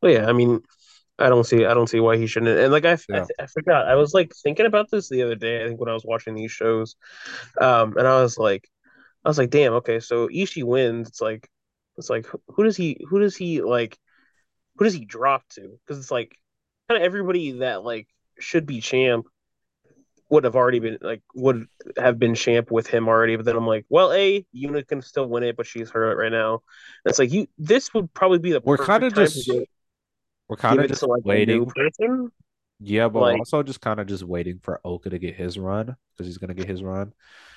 But 0.00 0.12
yeah, 0.12 0.26
I 0.28 0.32
mean, 0.32 0.60
I 1.18 1.28
don't 1.28 1.44
see, 1.44 1.64
I 1.64 1.74
don't 1.74 1.88
see 1.88 2.00
why 2.00 2.16
he 2.16 2.26
shouldn't. 2.26 2.58
And 2.58 2.72
like, 2.72 2.84
I, 2.84 2.98
Yeah. 3.08 3.24
I, 3.38 3.44
I 3.44 3.46
forgot, 3.46 3.86
I 3.88 3.94
was 3.94 4.12
like 4.12 4.32
thinking 4.42 4.66
about 4.66 4.90
this 4.90 5.08
the 5.08 5.22
other 5.22 5.36
day. 5.36 5.64
I 5.64 5.68
think 5.68 5.80
when 5.80 5.88
I 5.88 5.94
was 5.94 6.04
watching 6.04 6.34
these 6.34 6.52
shows, 6.52 6.96
um, 7.60 7.96
and 7.96 8.06
I 8.06 8.20
was 8.20 8.36
like, 8.36 8.68
I 9.24 9.28
was 9.28 9.38
like, 9.38 9.50
damn, 9.50 9.72
okay, 9.74 10.00
so 10.00 10.28
Ishii 10.28 10.64
wins. 10.64 11.08
It's 11.08 11.20
like, 11.20 11.48
it's 11.96 12.10
like, 12.10 12.26
who 12.48 12.64
does 12.64 12.76
he, 12.76 13.02
who 13.08 13.20
does 13.20 13.36
he 13.36 13.62
like, 13.62 13.96
who 14.76 14.84
does 14.84 14.94
he 14.94 15.04
drop 15.04 15.46
to? 15.50 15.78
Because 15.86 15.98
it's 15.98 16.10
like, 16.10 16.36
kind 16.88 17.00
of 17.00 17.04
everybody 17.06 17.52
that 17.60 17.82
like 17.84 18.08
should 18.38 18.66
be 18.66 18.80
champ 18.80 19.26
would 20.30 20.44
have 20.44 20.56
already 20.56 20.78
been 20.80 20.98
like 21.00 21.22
would 21.34 21.66
have 21.96 22.18
been 22.18 22.34
champ 22.34 22.70
with 22.70 22.86
him 22.86 23.08
already. 23.08 23.36
But 23.36 23.44
then 23.44 23.56
I'm 23.56 23.66
like, 23.66 23.84
well, 23.88 24.12
a 24.12 24.44
Yuna 24.54 24.86
can 24.86 25.02
still 25.02 25.26
win 25.26 25.42
it, 25.44 25.56
but 25.56 25.66
she's 25.66 25.90
hurt 25.90 26.16
right 26.18 26.32
now. 26.32 26.54
And 27.04 27.10
it's 27.10 27.18
like 27.18 27.32
you, 27.32 27.46
this 27.58 27.92
would 27.94 28.12
probably 28.14 28.38
be 28.38 28.52
the 28.52 28.60
We're 28.64 28.78
kind 28.78 29.04
of 29.04 29.14
just 29.14 29.50
we're 30.48 30.56
kind 30.56 30.80
of 30.80 30.88
just 30.88 31.00
to 31.00 31.06
like 31.06 31.24
waiting. 31.24 31.66
person. 31.66 32.30
Yeah, 32.80 33.08
but 33.08 33.20
like- 33.20 33.38
also 33.38 33.62
just 33.62 33.80
kind 33.80 34.00
of 34.00 34.06
just 34.06 34.24
waiting 34.24 34.58
for 34.62 34.80
Ohka 34.84 35.10
to 35.10 35.18
get 35.18 35.36
his 35.36 35.58
run 35.58 35.94
because 36.16 36.26
he's 36.26 36.38
gonna 36.38 36.54
get 36.54 36.68
his 36.68 36.82
run. 36.82 37.12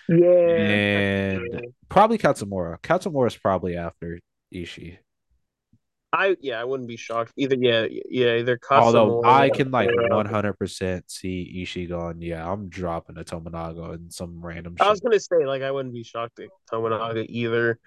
Yeah, 0.10 0.26
And 0.26 1.66
probably 1.90 2.18
Katsumura. 2.18 2.80
Katsumura 2.80 3.28
is 3.28 3.36
probably 3.36 3.76
after 3.76 4.20
Ishii. 4.54 5.00
I 6.14 6.38
yeah, 6.40 6.60
I 6.62 6.64
wouldn't 6.64 6.88
be 6.88 6.96
shocked 6.96 7.34
either. 7.36 7.56
Yeah, 7.60 7.86
yeah, 7.90 8.36
either 8.38 8.60
Although 8.72 9.24
I 9.26 9.50
can 9.50 9.72
like 9.72 9.90
uh, 9.90 10.24
100% 10.24 11.04
see 11.08 11.64
Ishii 11.64 11.90
going, 11.90 12.22
yeah, 12.22 12.50
I'm 12.50 12.70
dropping 12.70 13.18
a 13.18 13.24
Tomonaga 13.24 13.96
and 13.96 14.14
some 14.14 14.44
random 14.44 14.76
I 14.80 14.90
was 14.90 15.02
gonna 15.02 15.20
say 15.20 15.46
like 15.46 15.64
I 15.64 15.72
wouldn't 15.72 15.94
be 15.94 16.04
shocked 16.04 16.40
at 16.40 16.50
Tomonaga 16.72 17.26
either. 17.28 17.80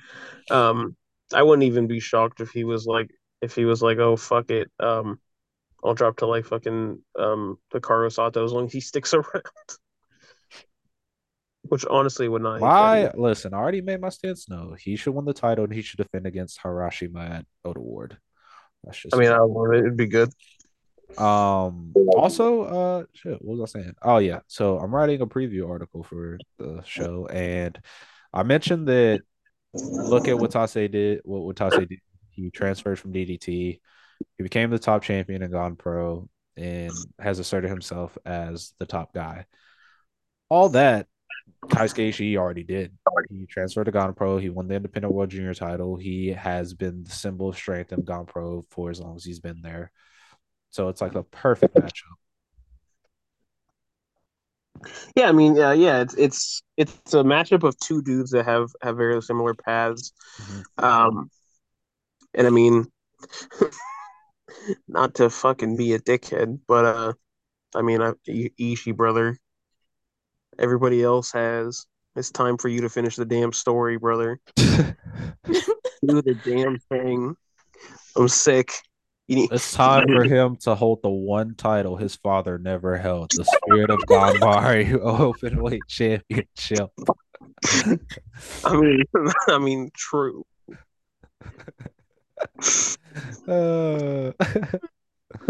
Um, 0.50 0.96
I 1.32 1.42
wouldn't 1.42 1.64
even 1.64 1.86
be 1.86 2.00
shocked 2.00 2.40
if 2.40 2.50
he 2.50 2.64
was 2.64 2.86
like 2.86 3.10
if 3.40 3.54
he 3.54 3.64
was 3.64 3.80
like, 3.80 3.98
oh 3.98 4.16
fuck 4.16 4.50
it, 4.50 4.70
um, 4.78 5.18
I'll 5.82 5.94
drop 5.94 6.18
to 6.18 6.26
like 6.26 6.44
fucking 6.44 7.02
um 7.18 7.58
Hikaru 7.72 8.12
Sato 8.12 8.44
as 8.44 8.52
long 8.52 8.66
as 8.66 8.72
he 8.72 8.80
sticks 8.80 9.14
around. 9.14 9.44
Which 11.70 11.86
honestly 11.88 12.28
would 12.28 12.42
not. 12.42 12.54
hate 12.54 12.60
that 12.60 12.66
My 12.66 12.98
either. 13.04 13.12
listen, 13.16 13.54
I 13.54 13.58
already 13.58 13.80
made 13.80 14.00
my 14.00 14.08
stance. 14.08 14.48
No, 14.48 14.74
he 14.76 14.96
should 14.96 15.14
win 15.14 15.24
the 15.24 15.32
title 15.32 15.64
and 15.64 15.72
he 15.72 15.82
should 15.82 15.98
defend 15.98 16.26
against 16.26 16.60
Harashima 16.60 17.30
at 17.30 17.46
Ota 17.64 17.78
Ward. 17.80 18.18
That's 18.82 18.98
just 18.98 19.14
I 19.14 19.18
mean, 19.18 19.30
I 19.30 19.40
would, 19.40 19.78
it'd 19.78 19.96
be 19.96 20.08
good. 20.08 20.30
Um. 21.16 21.92
Also, 22.16 22.62
uh, 22.64 23.04
shit. 23.14 23.40
What 23.40 23.58
was 23.58 23.74
I 23.76 23.80
saying? 23.80 23.94
Oh 24.02 24.18
yeah. 24.18 24.40
So 24.48 24.78
I'm 24.80 24.92
writing 24.92 25.20
a 25.20 25.26
preview 25.28 25.68
article 25.70 26.02
for 26.02 26.38
the 26.58 26.82
show, 26.84 27.26
and 27.26 27.78
I 28.32 28.42
mentioned 28.42 28.88
that. 28.88 29.22
Look 29.72 30.26
at 30.26 30.36
what 30.36 30.50
Tase 30.50 30.90
did. 30.90 31.20
What 31.24 31.54
Watase 31.54 31.88
did. 31.88 32.00
He 32.30 32.50
transferred 32.50 32.98
from 32.98 33.12
DDT. 33.12 33.38
He 33.44 34.42
became 34.42 34.70
the 34.70 34.78
top 34.80 35.04
champion 35.04 35.42
and 35.42 35.52
Gan 35.52 35.76
Pro, 35.76 36.28
and 36.56 36.90
has 37.20 37.38
asserted 37.38 37.70
himself 37.70 38.18
as 38.26 38.74
the 38.80 38.86
top 38.86 39.14
guy. 39.14 39.46
All 40.48 40.70
that 40.70 41.06
Keisuke 41.66 42.08
Ishii 42.10 42.36
already 42.36 42.62
did. 42.64 42.96
He 43.28 43.46
transferred 43.46 43.84
to 43.84 43.90
Gan 43.92 44.14
Pro. 44.14 44.38
He 44.38 44.50
won 44.50 44.66
the 44.68 44.74
Independent 44.74 45.12
World 45.14 45.30
Junior 45.30 45.54
title. 45.54 45.96
He 45.96 46.28
has 46.28 46.74
been 46.74 47.04
the 47.04 47.10
symbol 47.10 47.48
of 47.50 47.56
strength 47.56 47.92
in 47.92 48.04
Gan 48.04 48.26
Pro 48.26 48.64
for 48.70 48.90
as 48.90 49.00
long 49.00 49.16
as 49.16 49.24
he's 49.24 49.40
been 49.40 49.62
there. 49.62 49.92
So 50.70 50.88
it's 50.88 51.00
like 51.00 51.14
a 51.14 51.22
perfect 51.22 51.74
matchup. 51.74 52.16
Yeah, 55.14 55.28
I 55.28 55.32
mean, 55.32 55.58
uh, 55.60 55.72
yeah, 55.72 56.00
it's 56.00 56.14
it's 56.16 56.62
it's 56.76 57.12
a 57.14 57.22
matchup 57.22 57.64
of 57.64 57.78
two 57.78 58.00
dudes 58.02 58.30
that 58.30 58.46
have 58.46 58.70
have 58.82 58.96
very 58.96 59.20
similar 59.20 59.54
paths. 59.54 60.12
Mhm. 60.40 60.82
Um, 60.82 61.30
and 62.32 62.46
I 62.46 62.50
mean, 62.50 62.86
not 64.88 65.14
to 65.16 65.28
fucking 65.28 65.76
be 65.76 65.92
a 65.92 65.98
dickhead, 65.98 66.60
but 66.66 66.84
uh, 66.84 67.12
I 67.74 67.82
mean, 67.82 68.00
I- 68.00 68.14
Ishii 68.26 68.96
brother. 68.96 69.36
Everybody 70.60 71.02
else 71.02 71.32
has. 71.32 71.86
It's 72.16 72.30
time 72.30 72.58
for 72.58 72.68
you 72.68 72.82
to 72.82 72.88
finish 72.88 73.16
the 73.16 73.24
damn 73.24 73.52
story, 73.52 73.96
brother. 73.96 74.38
Do 74.56 74.92
the 76.04 76.38
damn 76.44 76.78
thing. 76.90 77.34
I'm 78.16 78.28
sick. 78.28 78.72
You 79.26 79.36
need, 79.36 79.52
It's 79.52 79.72
time 79.72 80.06
for 80.14 80.24
him 80.24 80.56
to 80.62 80.74
hold 80.74 81.02
the 81.02 81.08
one 81.08 81.54
title 81.54 81.96
his 81.96 82.16
father 82.16 82.58
never 82.58 82.96
held, 82.98 83.30
the 83.36 83.44
Spirit 83.44 83.90
of 83.90 84.00
Ganbare 84.00 85.00
Openweight 85.00 85.80
Championship. 85.88 86.90
I 88.64 88.76
mean, 88.76 89.04
I 89.48 89.58
mean, 89.58 89.90
true. 89.96 90.44
Uh, 93.46 94.32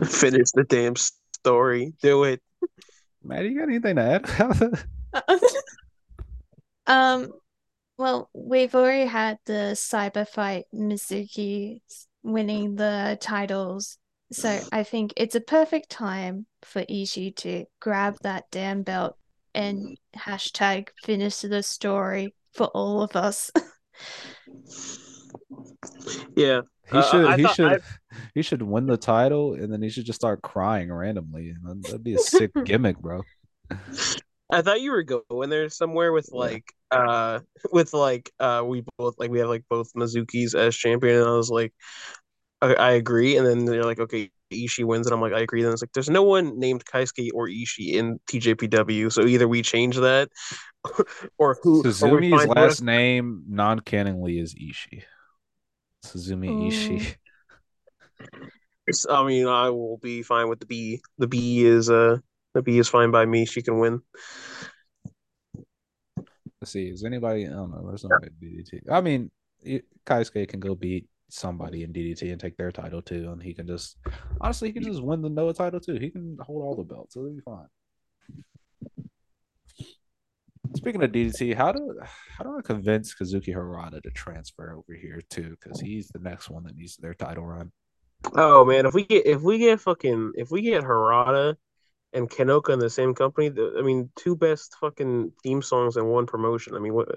Finish 0.04 0.50
the 0.52 0.66
damn 0.68 0.94
story. 0.96 1.94
Do 2.02 2.24
it. 2.24 2.42
man, 3.24 3.44
you 3.46 3.58
got 3.58 3.68
anything 3.68 3.96
to 3.96 4.02
add? 4.02 4.84
um, 6.86 7.32
well, 7.98 8.30
we've 8.32 8.74
already 8.74 9.06
had 9.06 9.38
the 9.46 9.72
cyber 9.74 10.26
fight 10.28 10.64
Mizuki 10.74 11.80
winning 12.22 12.76
the 12.76 13.18
titles, 13.20 13.98
so 14.32 14.58
I 14.72 14.82
think 14.84 15.12
it's 15.16 15.34
a 15.34 15.40
perfect 15.40 15.90
time 15.90 16.46
for 16.62 16.82
Ishii 16.82 17.36
to 17.36 17.64
grab 17.80 18.16
that 18.22 18.44
damn 18.50 18.82
belt 18.82 19.16
and 19.54 19.96
hashtag 20.16 20.88
finish 21.02 21.38
the 21.40 21.62
story 21.62 22.34
for 22.54 22.66
all 22.68 23.02
of 23.02 23.16
us. 23.16 23.50
Yeah. 26.36 26.62
he 26.90 26.98
Uh, 26.98 27.02
should. 27.02 27.24
I 27.26 27.36
he 27.36 27.46
should. 27.48 27.72
I- 27.72 27.78
he 28.34 28.42
should 28.42 28.62
win 28.62 28.86
the 28.86 28.96
title, 28.96 29.54
and 29.54 29.72
then 29.72 29.82
he 29.82 29.88
should 29.88 30.04
just 30.04 30.18
start 30.20 30.42
crying 30.42 30.92
randomly. 30.92 31.54
That'd 31.82 32.02
be 32.02 32.14
a 32.14 32.18
sick 32.18 32.50
gimmick, 32.64 32.98
bro. 32.98 33.22
I 34.52 34.62
thought 34.62 34.80
you 34.80 34.90
were 34.90 35.02
going 35.02 35.50
there 35.50 35.68
somewhere 35.68 36.12
with 36.12 36.28
Yeah. 36.32 36.38
like 36.38 36.74
uh 36.90 37.40
with 37.72 37.92
like 37.92 38.30
uh 38.40 38.62
we 38.66 38.84
both 38.98 39.14
like 39.18 39.30
we 39.30 39.38
have 39.38 39.48
like 39.48 39.64
both 39.68 39.92
Mizuki's 39.94 40.54
as 40.54 40.76
champion 40.76 41.16
and 41.18 41.26
I 41.28 41.32
was 41.32 41.50
like 41.50 41.72
I, 42.62 42.74
I 42.74 42.90
agree 42.92 43.36
and 43.36 43.46
then 43.46 43.64
they're 43.64 43.84
like 43.84 44.00
okay 44.00 44.30
Ishii 44.52 44.84
wins 44.84 45.06
and 45.06 45.14
I'm 45.14 45.20
like 45.20 45.32
I 45.32 45.40
agree 45.40 45.62
then 45.62 45.72
it's 45.72 45.82
like 45.82 45.92
there's 45.92 46.10
no 46.10 46.22
one 46.24 46.58
named 46.58 46.84
Keisuke 46.84 47.30
or 47.34 47.48
Ishii 47.48 47.94
in 47.94 48.18
TJPW 48.28 49.12
so 49.12 49.24
either 49.26 49.46
we 49.46 49.62
change 49.62 49.96
that 49.96 50.28
or 51.38 51.58
who 51.62 51.80
or 51.80 51.84
we 52.16 52.28
Suzume's 52.28 52.30
find 52.30 52.50
last 52.56 52.82
name 52.82 53.44
non-canonly 53.48 54.42
is 54.42 54.54
Ishii. 54.54 55.04
Suzume 56.04 56.48
Ooh. 56.48 56.68
Ishii. 56.68 57.16
I 59.08 59.24
mean 59.24 59.46
I 59.46 59.70
will 59.70 59.98
be 59.98 60.22
fine 60.22 60.48
with 60.48 60.58
the 60.58 60.66
B 60.66 61.00
the 61.18 61.28
B 61.28 61.64
is 61.64 61.88
uh 61.88 62.18
the 62.54 62.62
B 62.62 62.78
is 62.78 62.88
fine 62.88 63.10
by 63.10 63.26
me 63.26 63.46
she 63.46 63.62
can 63.62 63.78
win 63.78 64.02
Let's 66.60 66.72
see. 66.72 66.88
Is 66.88 67.04
anybody? 67.04 67.46
I 67.46 67.50
don't 67.50 67.70
know. 67.70 67.86
There's 67.88 68.04
nobody 68.04 68.28
in 68.42 68.64
DDT. 68.64 68.92
I 68.92 69.00
mean, 69.00 69.30
Keisuke 70.06 70.46
can 70.48 70.60
go 70.60 70.74
beat 70.74 71.06
somebody 71.30 71.84
in 71.84 71.92
DDT 71.92 72.30
and 72.30 72.40
take 72.40 72.56
their 72.56 72.70
title 72.70 73.00
too, 73.00 73.30
and 73.32 73.42
he 73.42 73.54
can 73.54 73.66
just 73.66 73.96
honestly, 74.40 74.68
he 74.68 74.74
can 74.74 74.82
just 74.82 75.02
win 75.02 75.22
the 75.22 75.30
Noah 75.30 75.54
title 75.54 75.80
too. 75.80 75.94
He 75.94 76.10
can 76.10 76.36
hold 76.40 76.62
all 76.62 76.76
the 76.76 76.82
belts, 76.82 77.14
so 77.14 77.20
it'll 77.20 77.32
be 77.32 77.40
fine. 77.40 77.66
Speaking 80.76 81.02
of 81.02 81.10
DDT, 81.10 81.56
how 81.56 81.72
do 81.72 81.98
how 82.36 82.44
do 82.44 82.58
I 82.58 82.62
convince 82.62 83.14
Kazuki 83.14 83.54
Harada 83.54 84.02
to 84.02 84.10
transfer 84.10 84.72
over 84.76 84.98
here 84.98 85.20
too? 85.30 85.56
Because 85.60 85.80
he's 85.80 86.08
the 86.08 86.20
next 86.20 86.50
one 86.50 86.64
that 86.64 86.76
needs 86.76 86.96
their 86.96 87.14
title 87.14 87.46
run. 87.46 87.72
Oh 88.34 88.66
man, 88.66 88.84
if 88.84 88.92
we 88.92 89.04
get 89.04 89.26
if 89.26 89.40
we 89.40 89.58
get 89.58 89.80
fucking 89.80 90.32
if 90.34 90.50
we 90.50 90.60
get 90.60 90.84
Harada 90.84 91.56
and 92.12 92.28
Ken 92.28 92.48
Ohka 92.48 92.72
in 92.72 92.78
the 92.78 92.90
same 92.90 93.14
company, 93.14 93.50
I 93.78 93.82
mean, 93.82 94.10
two 94.16 94.36
best 94.36 94.74
fucking 94.80 95.32
theme 95.42 95.62
songs 95.62 95.96
in 95.96 96.06
one 96.06 96.26
promotion. 96.26 96.74
I 96.74 96.80
mean, 96.80 96.94
what 96.94 97.08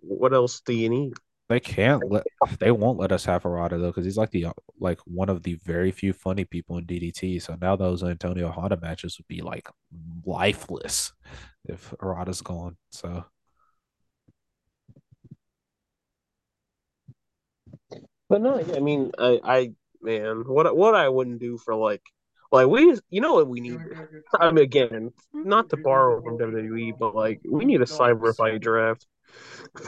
what 0.00 0.32
else 0.32 0.60
do 0.60 0.72
you 0.72 0.88
need? 0.88 1.14
They 1.48 1.60
can't 1.60 2.10
let 2.10 2.24
they 2.58 2.70
won't 2.70 2.98
let 2.98 3.12
us 3.12 3.24
have 3.24 3.42
Harada 3.42 3.80
though, 3.80 3.88
because 3.88 4.04
he's 4.04 4.18
like 4.18 4.30
the 4.30 4.48
like 4.78 5.00
one 5.06 5.28
of 5.28 5.42
the 5.42 5.54
very 5.64 5.90
few 5.90 6.12
funny 6.12 6.44
people 6.44 6.76
in 6.78 6.86
DDT. 6.86 7.40
So 7.40 7.56
now 7.60 7.76
those 7.76 8.02
Antonio 8.02 8.50
Honda 8.50 8.78
matches 8.80 9.18
would 9.18 9.28
be 9.28 9.40
like 9.40 9.68
lifeless 10.24 11.12
if 11.64 11.94
Harada's 12.00 12.42
gone. 12.42 12.76
So 12.90 13.24
But 18.28 18.42
no, 18.42 18.60
I 18.76 18.80
mean, 18.80 19.10
I, 19.18 19.40
I 19.42 19.72
man, 20.02 20.44
what 20.46 20.76
what 20.76 20.94
I 20.94 21.08
wouldn't 21.08 21.40
do 21.40 21.56
for 21.56 21.74
like 21.74 22.02
like 22.50 22.66
we 22.66 22.96
you 23.10 23.20
know 23.20 23.34
what 23.34 23.48
we 23.48 23.60
need. 23.60 23.78
I 24.40 24.50
mean, 24.50 24.64
again, 24.64 25.12
not 25.32 25.70
to 25.70 25.76
borrow 25.76 26.22
from 26.22 26.38
WWE, 26.38 26.98
but 26.98 27.14
like 27.14 27.40
we 27.48 27.64
need 27.64 27.82
a 27.82 27.86
cyber 27.86 28.34
fight 28.34 28.60
draft. 28.60 29.06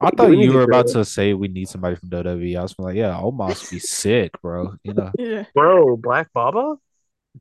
I 0.00 0.10
thought 0.10 0.30
We 0.30 0.44
you 0.44 0.52
were 0.52 0.62
about 0.62 0.86
to 0.88 1.04
say 1.04 1.34
we 1.34 1.48
need 1.48 1.68
somebody 1.68 1.96
from 1.96 2.10
WWE. 2.10 2.56
I 2.56 2.62
was 2.62 2.74
like, 2.78 2.94
yeah, 2.94 3.18
Omos 3.20 3.68
be 3.68 3.80
sick, 3.80 4.40
bro. 4.40 4.74
You 4.84 4.94
know 4.94 5.10
Yeah. 5.18 5.44
Bro, 5.54 5.96
Black 5.96 6.32
Baba, 6.32 6.76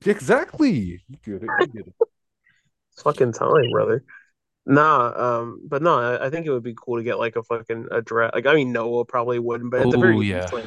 exactly. 0.03 1.03
You 1.07 1.17
get 1.23 1.43
it. 1.43 1.49
You 1.59 1.67
get 1.67 1.87
it. 1.87 1.93
it's 2.93 3.03
fucking 3.03 3.33
time, 3.33 3.69
brother. 3.71 4.03
Nah, 4.65 5.13
um, 5.15 5.61
but 5.67 5.81
no, 5.81 5.97
I, 5.97 6.25
I 6.25 6.29
think 6.29 6.45
it 6.45 6.51
would 6.51 6.63
be 6.63 6.75
cool 6.75 6.97
to 6.97 7.03
get 7.03 7.19
like 7.19 7.35
a 7.35 7.43
fucking 7.43 7.87
a 7.91 8.01
draft. 8.01 8.33
Like, 8.33 8.47
I 8.47 8.55
mean, 8.55 8.73
Noah 8.73 9.05
probably 9.05 9.39
wouldn't, 9.39 9.71
but 9.71 9.81
at 9.81 9.91
the 9.91 9.97
very 9.97 10.15
Ooh, 10.15 10.19
least, 10.19 10.31
yeah. 10.31 10.49
like, 10.51 10.65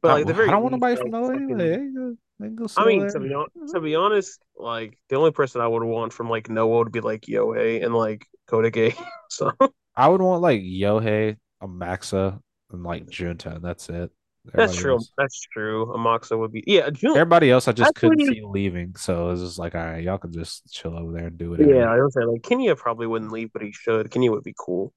but 0.00 0.08
like 0.08 0.26
the 0.26 0.32
very 0.32 0.48
I 0.48 0.52
don't 0.52 0.62
want 0.62 0.72
least, 0.72 0.82
nobody 0.82 0.96
from 0.96 1.10
Noah 1.10 1.36
anyway. 1.36 2.16
They 2.40 2.48
go- 2.48 2.66
they 2.66 2.74
go 2.74 2.82
I 2.82 2.86
mean, 2.86 3.00
over 3.02 3.10
to 3.10 3.20
be, 3.20 3.28
there. 3.28 3.38
Mm-hmm. 3.38 3.66
to 3.74 3.80
be 3.80 3.94
honest, 3.94 4.40
like 4.56 4.98
the 5.08 5.16
only 5.16 5.30
person 5.30 5.60
I 5.60 5.68
would 5.68 5.82
want 5.84 6.12
from 6.12 6.28
like 6.30 6.48
Noah 6.48 6.78
would 6.78 6.92
be 6.92 7.00
like 7.00 7.22
Yohei 7.22 7.84
and 7.84 7.94
like 7.94 8.26
Kodake. 8.48 8.96
So 9.28 9.52
I 9.94 10.08
would 10.08 10.20
want 10.22 10.42
like 10.42 10.60
Yohei, 10.62 11.36
Amaxa, 11.62 12.40
and 12.72 12.82
like 12.82 13.08
Junta, 13.08 13.54
and 13.56 13.64
that's 13.64 13.88
it. 13.88 14.10
that's 14.54 14.74
true. 14.74 14.92
else- 14.94 15.12
That's 15.18 15.40
true. 15.52 15.86
Amaxa 15.94 16.36
would 16.38 16.50
be 16.50 16.64
yeah. 16.66 16.90
Jun- 16.90 17.12
Everybody 17.16 17.50
else 17.50 17.68
I 17.68 17.72
just 17.72 17.94
couldn't 17.94 18.20
Actually- 18.22 18.36
see 18.40 18.42
leaving, 18.44 18.96
so 18.96 19.26
it 19.28 19.30
was 19.32 19.42
just 19.42 19.58
like, 19.58 19.74
all 19.76 19.84
right, 19.84 20.02
y'all 20.02 20.18
can 20.18 20.32
just 20.32 20.72
chill 20.72 20.98
over 20.98 21.12
there 21.12 21.26
and 21.28 21.38
do 21.38 21.54
it. 21.54 21.60
yeah, 21.68 21.84
I 21.92 22.00
would 22.00 22.12
say 22.12 22.24
like 22.24 22.42
Kenya 22.42 22.74
probably 22.74 23.06
wouldn't 23.06 23.30
leave, 23.30 23.52
but 23.52 23.62
he 23.62 23.70
should. 23.72 24.10
Kenya 24.10 24.32
would 24.32 24.42
be 24.42 24.54
cool, 24.58 24.92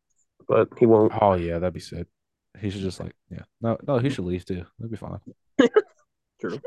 but 0.48 0.70
he 0.80 0.86
won't. 0.86 1.12
Oh 1.22 1.34
yeah, 1.34 1.60
that'd 1.60 1.74
be 1.74 1.80
sick. 1.80 2.08
He 2.60 2.70
should 2.70 2.82
just 2.82 3.00
like, 3.00 3.14
yeah, 3.30 3.44
no, 3.62 3.78
no, 3.88 3.98
he 4.00 4.10
should 4.10 4.26
leave 4.26 4.46
too. 4.46 4.66
That'd 4.80 4.92
be 4.92 4.98
fine. 4.98 5.20
True. 6.42 6.60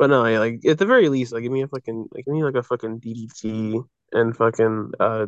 But 0.00 0.08
no, 0.08 0.24
yeah, 0.24 0.38
like 0.38 0.64
at 0.64 0.78
the 0.78 0.86
very 0.86 1.10
least, 1.10 1.30
like 1.30 1.42
give 1.42 1.52
me 1.52 1.60
a 1.60 1.68
fucking 1.68 2.08
like 2.10 2.24
give 2.24 2.32
me 2.32 2.42
like 2.42 2.54
a 2.54 2.62
fucking 2.62 3.00
DDT 3.00 3.84
and 4.12 4.34
fucking 4.34 4.92
uh 4.98 5.26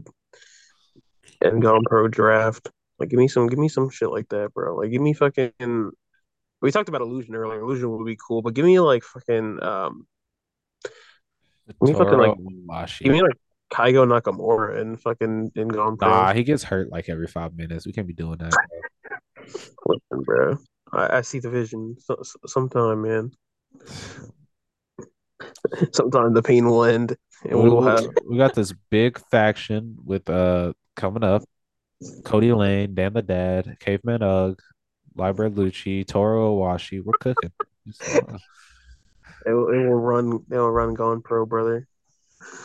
and 1.42 1.60
Gan 1.60 1.82
Pro 1.84 2.08
draft. 2.08 2.70
Like 2.98 3.10
give 3.10 3.18
me 3.18 3.28
some 3.28 3.48
give 3.48 3.58
me 3.58 3.68
some 3.68 3.90
shit 3.90 4.08
like 4.08 4.30
that, 4.30 4.54
bro. 4.54 4.74
Like 4.76 4.90
give 4.90 5.02
me 5.02 5.12
fucking 5.12 5.90
we 6.62 6.70
talked 6.72 6.88
about 6.88 7.02
illusion 7.02 7.34
earlier. 7.34 7.60
Illusion 7.60 7.90
would 7.90 8.06
be 8.06 8.16
cool, 8.16 8.40
but 8.40 8.54
give 8.54 8.64
me 8.64 8.80
like 8.80 9.02
fucking 9.02 9.62
um 9.62 10.06
me 11.82 11.92
fucking, 11.92 12.18
like, 12.18 12.38
Iwashi. 12.38 13.02
give 13.02 13.12
me 13.12 13.20
like 13.20 13.36
Kaigo 13.70 14.06
Nakamura 14.06 14.80
and 14.80 14.98
fucking 14.98 15.52
and 15.54 15.70
Gan 15.70 15.98
Pro. 15.98 16.08
Nah, 16.08 16.32
he 16.32 16.44
gets 16.44 16.62
hurt 16.62 16.90
like 16.90 17.10
every 17.10 17.26
five 17.26 17.54
minutes. 17.54 17.84
We 17.84 17.92
can't 17.92 18.06
be 18.06 18.14
doing 18.14 18.38
that. 18.38 18.52
bro. 18.54 19.50
Listen, 19.84 20.24
bro. 20.24 20.56
I, 20.92 21.18
I 21.18 21.20
see 21.20 21.40
the 21.40 21.50
vision 21.50 21.96
so, 21.98 22.16
so- 22.22 22.38
sometime, 22.46 23.02
man. 23.02 23.32
Sometime 25.92 26.34
the 26.34 26.42
pain 26.42 26.66
will 26.66 26.84
end 26.84 27.16
and 27.44 27.60
we 27.60 27.68
will 27.68 27.82
have 27.82 28.06
we 28.28 28.36
got 28.36 28.54
this 28.54 28.72
big 28.90 29.18
faction 29.30 29.96
with 30.04 30.28
uh 30.30 30.72
coming 30.96 31.24
up 31.24 31.42
Cody 32.24 32.52
Lane, 32.52 32.94
Dan 32.94 33.12
the 33.12 33.22
Dad, 33.22 33.76
Caveman 33.80 34.22
Ugg, 34.22 34.60
Library 35.14 35.50
Lucci, 35.50 36.06
Toru 36.06 36.40
Owashi. 36.40 37.02
We're 37.02 37.12
cooking. 37.20 37.52
It, 37.86 38.24
they 39.44 39.52
will 39.52 39.94
run. 39.94 40.44
It 40.50 40.56
will 40.56 40.70
run 40.70 40.94
Gan 40.94 41.20
Pro, 41.22 41.46
brother. 41.46 41.86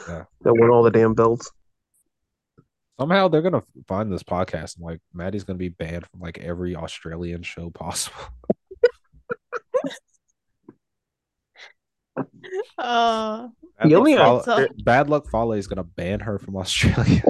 Yeah. 0.07 0.25
They'll 0.41 0.55
win 0.55 0.69
all 0.69 0.83
the 0.83 0.91
damn 0.91 1.13
belts. 1.13 1.51
Somehow 2.99 3.27
they're 3.27 3.41
gonna 3.41 3.63
find 3.87 4.11
this 4.11 4.23
podcast 4.23 4.77
and 4.77 4.85
like 4.85 4.99
Maddie's 5.13 5.43
gonna 5.43 5.57
be 5.57 5.69
banned 5.69 6.07
from 6.07 6.19
like 6.19 6.39
every 6.39 6.75
Australian 6.75 7.43
show 7.43 7.69
possible. 7.69 8.17
Uh, 12.79 13.47
oh, 13.49 13.51
Bad 13.79 13.89
The 13.89 13.95
Luck 13.95 13.99
only 13.99 14.13
uh, 14.15 14.39
Fale- 14.39 14.57
Fale- 14.57 14.67
Bad 14.83 15.09
Luck 15.09 15.29
Fale 15.31 15.51
is 15.53 15.67
gonna 15.67 15.83
ban 15.83 16.19
her 16.21 16.37
from 16.39 16.55
Australia. 16.57 17.23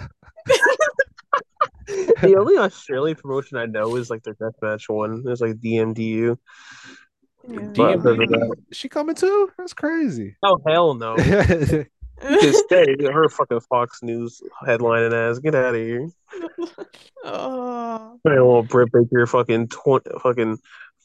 the 1.88 2.36
only 2.38 2.58
Australian 2.58 3.16
promotion 3.16 3.58
I 3.58 3.66
know 3.66 3.96
is 3.96 4.10
like 4.10 4.24
their 4.24 4.36
deathmatch 4.36 4.90
one. 4.90 5.24
It's 5.26 5.42
like 5.42 5.56
DMDU. 5.56 6.38
yeah. 7.48 7.60
But 7.76 7.80
other 8.00 8.16
than 8.16 8.28
DMD, 8.28 8.30
that- 8.30 8.56
she 8.74 8.90
coming 8.90 9.16
too? 9.16 9.52
That's 9.58 9.74
crazy. 9.74 10.36
Oh 10.44 10.60
hell 10.68 10.94
no! 10.94 11.16
Just 12.42 12.66
hey, 12.70 12.96
her 13.04 13.30
fucking 13.30 13.60
Fox 13.62 14.02
News 14.02 14.42
headlining 14.66 15.14
ass. 15.14 15.40
Get 15.40 15.54
out 15.56 15.76
of 15.76 15.82
here. 15.82 16.10
oh, 17.24 18.20
I 18.26 18.30
don't 18.36 18.48
want 18.48 18.70
Britt 18.70 18.90
Baker 18.92 19.26
fucking 19.28 19.68
twenty 19.70 20.10
fucking 20.22 20.58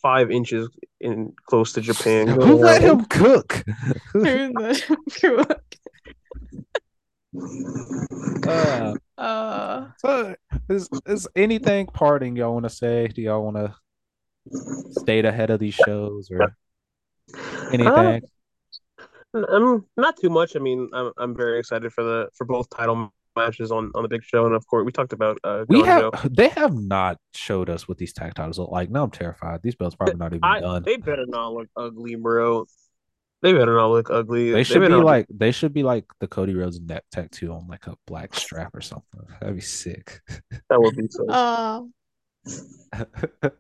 five 0.03 0.31
inches 0.31 0.69
in 1.01 1.33
close 1.47 1.73
to 1.75 1.81
Japan. 1.81 2.29
Who 2.29 2.57
let 2.57 2.83
ahead. 2.83 2.91
him 2.91 3.05
cook? 3.07 3.65
who 4.13 4.23
the 4.23 5.57
uh, 8.47 8.95
uh, 9.17 9.87
so 9.99 10.35
is 10.69 10.89
is 11.07 11.27
anything 11.35 11.87
parting 11.87 12.37
y'all 12.37 12.53
want 12.53 12.65
to 12.65 12.71
say? 12.71 13.09
Do 13.09 13.23
y'all 13.23 13.43
want 13.43 13.57
to 13.57 13.75
stay 15.01 15.21
ahead 15.21 15.51
of 15.51 15.61
these 15.61 15.75
shows 15.75 16.31
or 16.31 16.55
anything? 17.73 18.23
Um, 19.35 19.87
not 19.97 20.19
too 20.19 20.29
much. 20.29 20.57
I 20.57 20.59
mean, 20.59 20.91
I'm 20.93 21.13
I'm 21.17 21.35
very 21.35 21.59
excited 21.59 21.93
for 21.93 22.05
the 22.05 22.29
for 22.35 22.45
both 22.45 22.69
title 22.69 23.13
matches 23.37 23.71
on 23.71 23.91
on 23.95 24.03
the 24.03 24.09
big 24.09 24.23
show, 24.25 24.47
and 24.47 24.55
of 24.55 24.67
course 24.67 24.85
we 24.85 24.93
talked 24.93 25.13
about 25.13 25.39
uh. 25.45 25.65
we 25.69 25.83
Ganjo. 25.83 26.15
have 26.15 26.35
they 26.35 26.49
have 26.49 26.75
not 26.75 27.19
showed 27.35 27.71
us 27.71 27.89
what 27.89 27.99
these 27.99 28.13
tag 28.13 28.35
titles 28.35 28.59
look 28.59 28.71
like. 28.71 28.91
Now 28.91 29.05
I'm 29.05 29.11
terrified. 29.11 29.61
These 29.63 29.75
belts 29.75 29.97
probably 29.97 30.17
not 30.17 30.33
even 30.33 30.45
I, 30.45 30.61
done. 30.61 30.83
they 30.85 30.97
better 30.97 31.27
not 31.27 31.53
look 31.53 31.69
ugly, 31.77 32.15
bro. 32.17 32.67
They 33.43 33.53
better 33.53 33.75
not 33.75 33.89
look 33.89 34.09
ugly. 34.11 34.53
They 34.53 34.63
should 34.63 34.75
better 34.81 34.87
be 34.87 34.97
not- 34.97 35.05
like 35.05 35.27
they 35.29 35.51
should 35.51 35.73
be 35.73 35.83
like 35.83 36.05
the 36.21 36.29
Cody 36.29 36.55
Rhodes 36.55 36.81
neck 36.81 37.05
tattoo 37.11 37.53
on 37.53 37.67
like 37.67 37.87
a 37.87 37.97
black 38.07 38.35
strap 38.35 38.75
or 38.75 38.81
something. 38.81 39.21
That'd 39.41 39.57
be 39.57 39.61
sick. 39.61 40.21
that 40.71 40.81
would 40.81 40.97
be 40.97 41.09
so. 41.09 41.27
oh, 41.29 41.91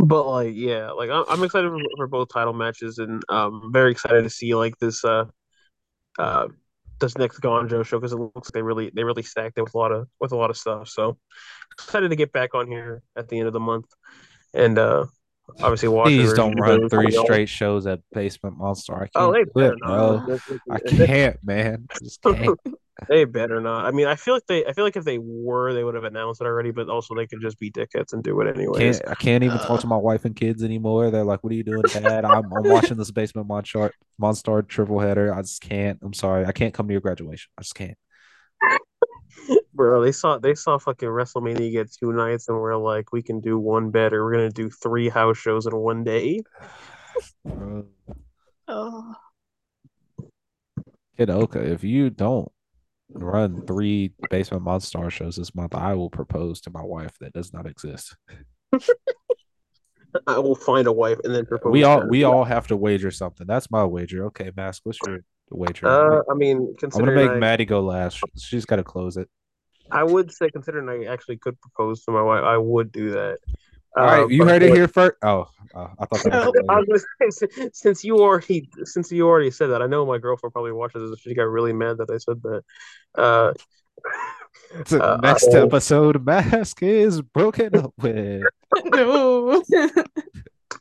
But 0.00 0.26
like, 0.26 0.52
yeah, 0.54 0.90
like 0.90 1.10
I'm, 1.10 1.24
I'm 1.28 1.42
excited 1.44 1.70
for, 1.70 1.80
for 1.96 2.06
both 2.06 2.28
title 2.28 2.52
matches, 2.52 2.98
and 2.98 3.22
um, 3.28 3.70
very 3.72 3.92
excited 3.92 4.22
to 4.22 4.30
see 4.30 4.54
like 4.54 4.78
this 4.78 5.04
uh, 5.04 5.26
uh, 6.18 6.48
this 7.02 7.18
next 7.18 7.40
Ganjo 7.40 7.84
show 7.84 7.98
because 7.98 8.12
it 8.12 8.18
looks 8.18 8.48
like 8.48 8.54
they 8.54 8.62
really 8.62 8.90
they 8.94 9.04
really 9.04 9.22
stacked 9.22 9.58
it 9.58 9.62
with 9.62 9.74
a 9.74 9.78
lot 9.78 9.92
of 9.92 10.08
with 10.20 10.32
a 10.32 10.36
lot 10.36 10.48
of 10.48 10.56
stuff. 10.56 10.88
So 10.88 11.18
excited 11.72 12.08
to 12.08 12.16
get 12.16 12.32
back 12.32 12.54
on 12.54 12.66
here 12.66 13.02
at 13.14 13.28
the 13.28 13.38
end 13.38 13.46
of 13.46 13.52
the 13.52 13.60
month, 13.60 13.86
and 14.54 14.78
uh, 14.78 15.06
obviously 15.60 15.88
watch. 15.88 16.10
and 16.10 16.20
Please 16.20 16.32
don't 16.34 16.54
run 16.58 16.88
three 16.88 17.10
straight 17.10 17.48
shows 17.48 17.86
at 17.86 18.00
Basement 18.12 18.56
Monster. 18.58 18.94
I 18.94 18.98
can't 19.00 19.10
Oh, 19.16 19.32
they 19.32 19.44
do 19.44 19.50
better 19.54 19.72
it, 19.74 19.80
bro. 19.80 20.38
I 20.70 20.78
can't, 20.80 21.44
man. 21.44 21.86
I 21.90 21.98
just 22.02 22.22
can't. 22.22 22.58
They 23.08 23.24
better 23.24 23.60
not. 23.60 23.86
I 23.86 23.90
mean, 23.90 24.06
I 24.06 24.14
feel 24.14 24.34
like 24.34 24.46
they. 24.46 24.64
I 24.64 24.72
feel 24.74 24.84
like 24.84 24.96
if 24.96 25.04
they 25.04 25.18
were, 25.18 25.72
they 25.72 25.82
would 25.82 25.94
have 25.94 26.04
announced 26.04 26.40
it 26.40 26.44
already. 26.44 26.70
But 26.70 26.88
also, 26.88 27.14
they 27.14 27.26
could 27.26 27.40
just 27.40 27.58
be 27.58 27.70
dickheads 27.70 28.12
and 28.12 28.22
do 28.22 28.40
it 28.42 28.54
anyway. 28.54 28.96
I 29.08 29.14
can't 29.14 29.42
even 29.42 29.58
Uh, 29.58 29.66
talk 29.66 29.80
to 29.80 29.86
my 29.88 29.96
wife 29.96 30.24
and 30.24 30.36
kids 30.36 30.62
anymore. 30.62 31.10
They're 31.10 31.24
like, 31.24 31.42
"What 31.42 31.52
are 31.52 31.56
you 31.56 31.64
doing, 31.64 31.82
Dad? 31.82 32.24
I'm, 32.24 32.44
I'm 32.52 32.62
watching 32.68 32.98
this 32.98 33.10
Basement 33.10 33.48
Monster 33.48 33.92
Monster 34.18 34.62
triple 34.62 35.00
header. 35.00 35.34
I 35.34 35.40
just 35.40 35.62
can't. 35.62 35.98
I'm 36.02 36.12
sorry. 36.12 36.44
I 36.44 36.52
can't 36.52 36.74
come 36.74 36.86
to 36.86 36.92
your 36.92 37.00
graduation. 37.00 37.50
I 37.58 37.62
just 37.62 37.74
can't." 37.74 37.96
Bro, 39.74 40.02
they 40.02 40.12
saw 40.12 40.38
they 40.38 40.54
saw 40.54 40.78
fucking 40.78 41.08
WrestleMania 41.08 41.72
get 41.72 41.92
two 41.92 42.12
nights, 42.12 42.48
and 42.48 42.58
we're 42.58 42.76
like, 42.76 43.12
we 43.12 43.22
can 43.22 43.40
do 43.40 43.58
one 43.58 43.90
better. 43.90 44.24
We're 44.24 44.32
gonna 44.32 44.50
do 44.50 44.68
three 44.68 45.08
house 45.08 45.38
shows 45.38 45.66
in 45.66 45.74
one 45.74 46.04
day. 46.04 46.42
Bro. 47.44 47.86
oh, 48.68 49.14
Kid 51.16 51.30
Oka, 51.30 51.60
if 51.60 51.84
you 51.84 52.10
don't 52.10 52.50
run 53.10 53.66
three 53.66 54.12
Basement 54.30 54.62
Monster 54.62 55.10
shows 55.10 55.36
this 55.36 55.54
month, 55.54 55.74
I 55.74 55.94
will 55.94 56.10
propose 56.10 56.60
to 56.62 56.70
my 56.70 56.82
wife 56.82 57.16
that 57.20 57.32
does 57.32 57.52
not 57.52 57.66
exist. 57.66 58.16
I 60.26 60.38
will 60.38 60.54
find 60.54 60.86
a 60.86 60.92
wife 60.92 61.18
and 61.24 61.34
then 61.34 61.46
propose. 61.46 61.72
We 61.72 61.84
all 61.84 62.00
her. 62.00 62.08
we 62.08 62.24
all 62.24 62.44
have 62.44 62.66
to 62.68 62.76
wager 62.76 63.10
something. 63.10 63.46
That's 63.46 63.70
my 63.70 63.84
wager. 63.84 64.26
Okay, 64.26 64.50
Mask, 64.56 64.82
what's 64.84 64.98
your 65.06 65.20
wager? 65.50 65.86
Uh, 65.86 66.22
I 66.30 66.34
mean, 66.34 66.74
I'm 66.82 66.90
gonna 66.90 67.12
make 67.12 67.30
I, 67.30 67.36
Maddie 67.36 67.64
go 67.64 67.80
last. 67.80 68.20
She's 68.36 68.66
got 68.66 68.76
to 68.76 68.84
close 68.84 69.16
it. 69.16 69.28
I 69.90 70.04
would 70.04 70.32
say, 70.32 70.48
considering 70.50 70.88
I 70.88 71.12
actually 71.12 71.36
could 71.38 71.60
propose 71.60 72.04
to 72.04 72.12
my 72.12 72.22
wife, 72.22 72.44
I 72.44 72.56
would 72.56 72.92
do 72.92 73.10
that. 73.10 73.38
All 73.96 74.04
right, 74.04 74.22
Uh, 74.22 74.26
you 74.28 74.44
heard 74.44 74.62
it 74.62 74.74
here 74.74 74.88
first. 74.88 75.16
Oh, 75.22 75.48
uh, 75.74 75.88
I 75.98 76.06
thought 76.06 76.22
that 76.24 76.46
was 76.46 76.64
I 76.68 76.76
was 76.88 77.06
gonna 77.18 77.30
say, 77.32 77.46
since- 77.48 77.78
since 77.78 78.04
you 78.04 78.18
already 78.20 78.68
since 78.84 79.12
you 79.12 79.26
already 79.28 79.50
said 79.50 79.66
that, 79.68 79.82
I 79.82 79.86
know 79.86 80.06
my 80.06 80.16
girlfriend 80.18 80.52
probably 80.54 80.72
watches 80.72 81.10
this. 81.10 81.20
She 81.20 81.34
got 81.34 81.44
really 81.44 81.72
mad 81.74 81.98
that 81.98 82.10
I 82.10 82.16
said 82.18 82.42
that. 82.42 82.62
Uh, 83.16 83.52
So 84.86 84.98
uh, 84.98 85.18
next 85.22 85.48
I- 85.54 85.60
episode, 85.60 86.24
Mask 86.24 86.82
is 86.82 87.20
broken 87.20 87.76
up 87.76 87.92
with. 88.00 88.42
no. 88.86 89.62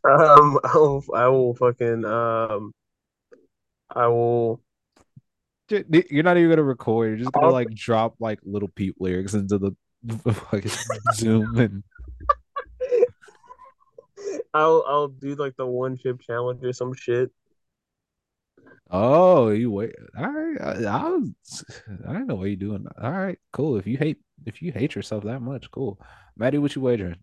um, 0.10 0.60
I'll, 0.64 1.03
I 1.14 1.28
will 1.28 1.53
fucking 1.56 2.06
um, 2.06 2.72
I 3.94 4.07
will. 4.07 4.61
You're 5.72 6.23
not 6.23 6.38
even 6.38 6.49
gonna 6.49 6.64
record. 6.64 7.10
You're 7.10 7.18
just 7.18 7.31
gonna 7.31 7.48
I'll- 7.48 7.53
like 7.53 7.69
drop 7.73 8.15
like 8.19 8.39
little 8.43 8.68
peep 8.69 8.95
lyrics 8.99 9.34
into 9.34 9.57
the 9.57 9.72
fucking 10.34 10.72
Zoom 11.14 11.57
and 11.57 11.84
I'll 14.53 14.84
I'll 14.88 15.07
do 15.07 15.35
like 15.35 15.56
the 15.57 15.65
one 15.65 15.98
chip 15.98 16.22
challenge 16.22 16.64
or 16.64 16.73
some 16.73 16.93
shit. 16.93 17.31
oh, 18.89 19.49
you 19.49 19.72
wait. 19.72 19.95
All 20.18 20.27
right, 20.30 20.61
I, 20.61 20.84
I 20.85 21.10
was. 21.10 21.64
I 22.07 22.14
don't 22.14 22.27
know 22.27 22.35
what 22.35 22.45
you're 22.45 22.56
doing. 22.57 22.85
All 23.02 23.11
right, 23.11 23.39
cool. 23.53 23.77
If 23.77 23.88
you 23.88 23.98
hate, 23.98 24.18
if 24.45 24.61
you 24.61 24.72
hate 24.72 24.95
yourself 24.95 25.23
that 25.23 25.41
much, 25.41 25.72
cool. 25.72 25.99
Maddie, 26.38 26.57
what 26.57 26.76
you 26.76 26.81
wagering? 26.81 27.18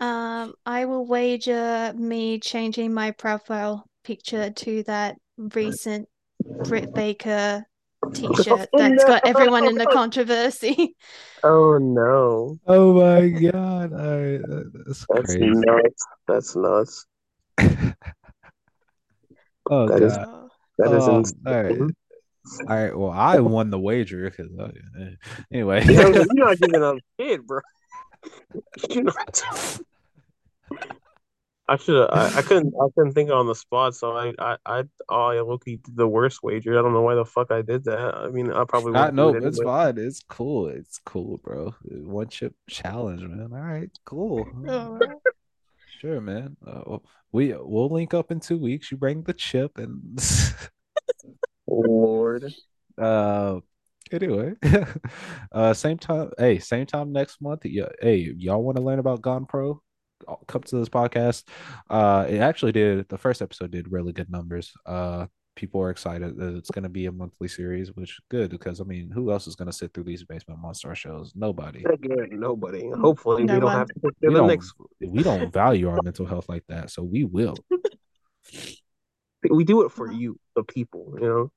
Um, 0.00 0.54
I 0.66 0.84
will 0.86 1.06
wager 1.06 1.92
me 1.96 2.38
changing 2.40 2.92
my 2.92 3.12
profile 3.12 3.86
picture 4.02 4.50
to 4.50 4.82
that 4.82 5.16
recent 5.38 6.08
Britt 6.44 6.92
Baker 6.94 7.64
t-shirt 8.14 8.68
Oh, 8.72 8.78
that's 8.78 9.04
got 9.04 9.26
everyone 9.26 9.64
in 9.66 9.76
the 9.76 9.86
controversy. 9.86 10.94
Oh 11.46 11.76
no, 11.76 12.56
Oh 12.66 12.94
my 12.94 13.28
god! 13.28 13.92
All 13.92 13.98
right, 13.98 14.40
that- 14.40 14.70
that's 14.86 15.04
that's 15.10 15.34
crazy. 15.34 15.50
nuts. 15.50 16.06
That's 16.26 16.56
nuts. 16.56 17.04
oh 19.70 19.86
That 19.86 20.00
god. 20.00 20.02
is- 20.02 20.16
Oh, 20.18 20.48
That 20.78 20.92
is 20.94 21.04
Oh, 21.06 21.16
insane. 21.18 21.40
all 21.46 21.62
right. 21.62 21.72
Mm-hmm. 21.78 22.70
All 22.70 22.76
right. 22.76 22.96
Well, 22.98 23.10
I 23.10 23.40
won 23.40 23.68
the 23.68 23.78
wager 23.78 24.30
because 24.30 24.50
oh, 24.58 24.70
anyway. 25.52 25.84
You're 25.84 26.24
not 26.32 26.56
giving 26.60 26.82
up 26.82 26.96
shit, 27.20 27.46
bro. 27.46 27.60
You're 31.68 31.76
not. 31.76 31.80
I 31.80 31.82
should. 31.82 32.10
I, 32.10 32.38
I 32.38 32.42
couldn't. 32.46 32.74
I 32.80 32.86
couldn't 32.94 33.12
think 33.12 33.30
on 33.30 33.46
the 33.46 33.54
spot, 33.54 33.94
so 33.94 34.12
I. 34.12 34.32
I. 34.38 34.56
I. 34.66 34.82
Oh, 35.08 35.26
I 35.26 35.40
Loki 35.40 35.76
did 35.76 35.96
the 35.96 36.08
worst 36.08 36.42
wager. 36.42 36.78
I 36.78 36.82
don't 36.82 36.92
know 36.92 37.02
why 37.02 37.14
the 37.14 37.24
fuck 37.24 37.50
I 37.50 37.62
did 37.62 37.84
that. 37.84 38.14
I 38.14 38.28
mean, 38.30 38.52
I 38.52 38.64
probably. 38.64 38.94
I 38.94 39.06
would 39.06 39.14
know 39.14 39.28
it 39.30 39.44
it's 39.44 39.58
anyway. 39.58 39.64
fine. 39.64 39.98
It's 39.98 40.22
cool. 40.28 40.68
It's 40.68 40.98
cool, 41.04 41.38
bro. 41.38 41.74
One 41.84 42.28
chip 42.28 42.54
challenge, 42.68 43.22
man. 43.22 43.50
All 43.52 43.58
right, 43.58 43.90
cool. 44.04 44.46
Sure, 46.00 46.20
man. 46.20 46.56
Uh, 46.66 46.98
we 47.32 47.54
we'll 47.56 47.88
link 47.88 48.12
up 48.12 48.30
in 48.30 48.38
two 48.38 48.58
weeks. 48.58 48.90
You 48.90 48.98
bring 48.98 49.22
the 49.22 49.32
chip 49.32 49.78
and 49.78 50.18
Lord. 51.66 52.52
uh 52.98 53.60
anyway. 54.12 54.52
uh 55.52 55.72
same 55.72 55.96
time 55.96 56.30
hey, 56.36 56.58
same 56.58 56.84
time 56.84 57.12
next 57.12 57.40
month. 57.40 57.64
Yeah, 57.64 57.88
hey, 58.02 58.34
y'all 58.36 58.62
want 58.62 58.76
to 58.76 58.82
learn 58.82 58.98
about 58.98 59.22
Gan 59.22 59.46
Pro? 59.46 59.80
Come 60.46 60.62
to 60.62 60.76
this 60.76 60.88
podcast. 60.88 61.44
Uh 61.90 62.26
it 62.28 62.38
actually 62.38 62.72
did 62.72 63.08
the 63.08 63.18
first 63.18 63.42
episode 63.42 63.70
did 63.70 63.90
really 63.90 64.12
good 64.12 64.30
numbers. 64.30 64.72
Uh 64.86 65.26
people 65.56 65.80
are 65.80 65.90
excited 65.90 66.36
that 66.36 66.56
it's 66.56 66.70
gonna 66.70 66.88
be 66.88 67.06
a 67.06 67.12
monthly 67.12 67.48
series, 67.48 67.94
which 67.94 68.20
good 68.28 68.50
because 68.50 68.80
I 68.80 68.84
mean 68.84 69.10
who 69.10 69.30
else 69.30 69.46
is 69.46 69.56
gonna 69.56 69.72
sit 69.72 69.92
through 69.94 70.04
these 70.04 70.24
basement 70.24 70.60
monster 70.60 70.94
shows? 70.94 71.32
Nobody. 71.34 71.84
Again, 71.84 72.28
nobody. 72.32 72.88
Hopefully, 72.90 73.44
No 73.44 73.54
we 73.54 73.60
don't 73.60 73.70
have 73.70 73.88
to 73.88 73.94
sit 73.94 74.14
through 74.20 74.32
the 74.32 74.38
don't 74.38 74.48
next. 74.48 74.74
we 75.00 75.22
don't 75.22 75.52
value 75.62 75.88
our 75.88 76.00
mental 76.02 76.26
health 76.26 76.48
like 76.48 76.64
that, 76.68 76.90
so 76.90 77.02
we 77.02 77.24
will. 77.24 77.56
We 79.50 79.64
do 79.64 79.82
it 79.82 79.92
for 79.92 80.10
you, 80.10 80.38
the 80.56 80.62
people. 80.62 81.14
You 81.20 81.26
know. 81.26 81.52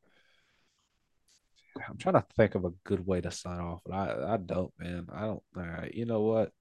I'm 1.87 1.97
trying 1.97 2.15
to 2.15 2.25
think 2.35 2.55
of 2.55 2.65
a 2.65 2.71
good 2.83 3.05
way 3.05 3.21
to 3.21 3.31
sign 3.31 3.59
off, 3.59 3.81
but 3.85 3.93
I 3.93 4.33
I 4.33 4.37
don't, 4.37 4.71
man. 4.79 5.07
I 5.13 5.21
don't. 5.21 5.43
All 5.55 5.63
right, 5.63 5.93
you 5.93 6.05
know 6.05 6.21
what? 6.21 6.51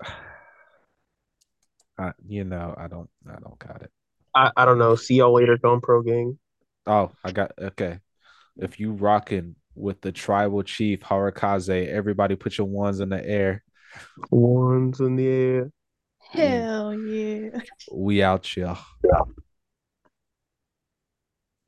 I, 1.98 2.12
you 2.26 2.44
know, 2.44 2.74
I 2.78 2.86
don't. 2.86 3.10
I 3.28 3.40
don't 3.40 3.58
got 3.58 3.82
it. 3.82 3.90
I, 4.34 4.52
I 4.56 4.64
don't 4.64 4.78
know. 4.78 4.94
See 4.94 5.16
y'all 5.16 5.34
later, 5.34 5.58
Film 5.58 5.80
Pro 5.80 6.02
Gang. 6.02 6.38
Oh, 6.86 7.10
I 7.24 7.32
got 7.32 7.52
okay. 7.60 7.98
If 8.56 8.78
you 8.78 8.92
rocking 8.92 9.56
with 9.74 10.00
the 10.00 10.12
tribal 10.12 10.62
chief 10.62 11.00
Harukaze, 11.00 11.88
everybody 11.88 12.36
put 12.36 12.58
your 12.58 12.66
ones 12.66 13.00
in 13.00 13.08
the 13.08 13.24
air. 13.24 13.64
Ones 14.30 15.00
in 15.00 15.16
the 15.16 15.26
air. 15.26 15.72
Hell 16.30 16.94
yeah. 16.94 17.60
We 17.92 18.22
out, 18.22 18.56
y'all. 18.56 18.78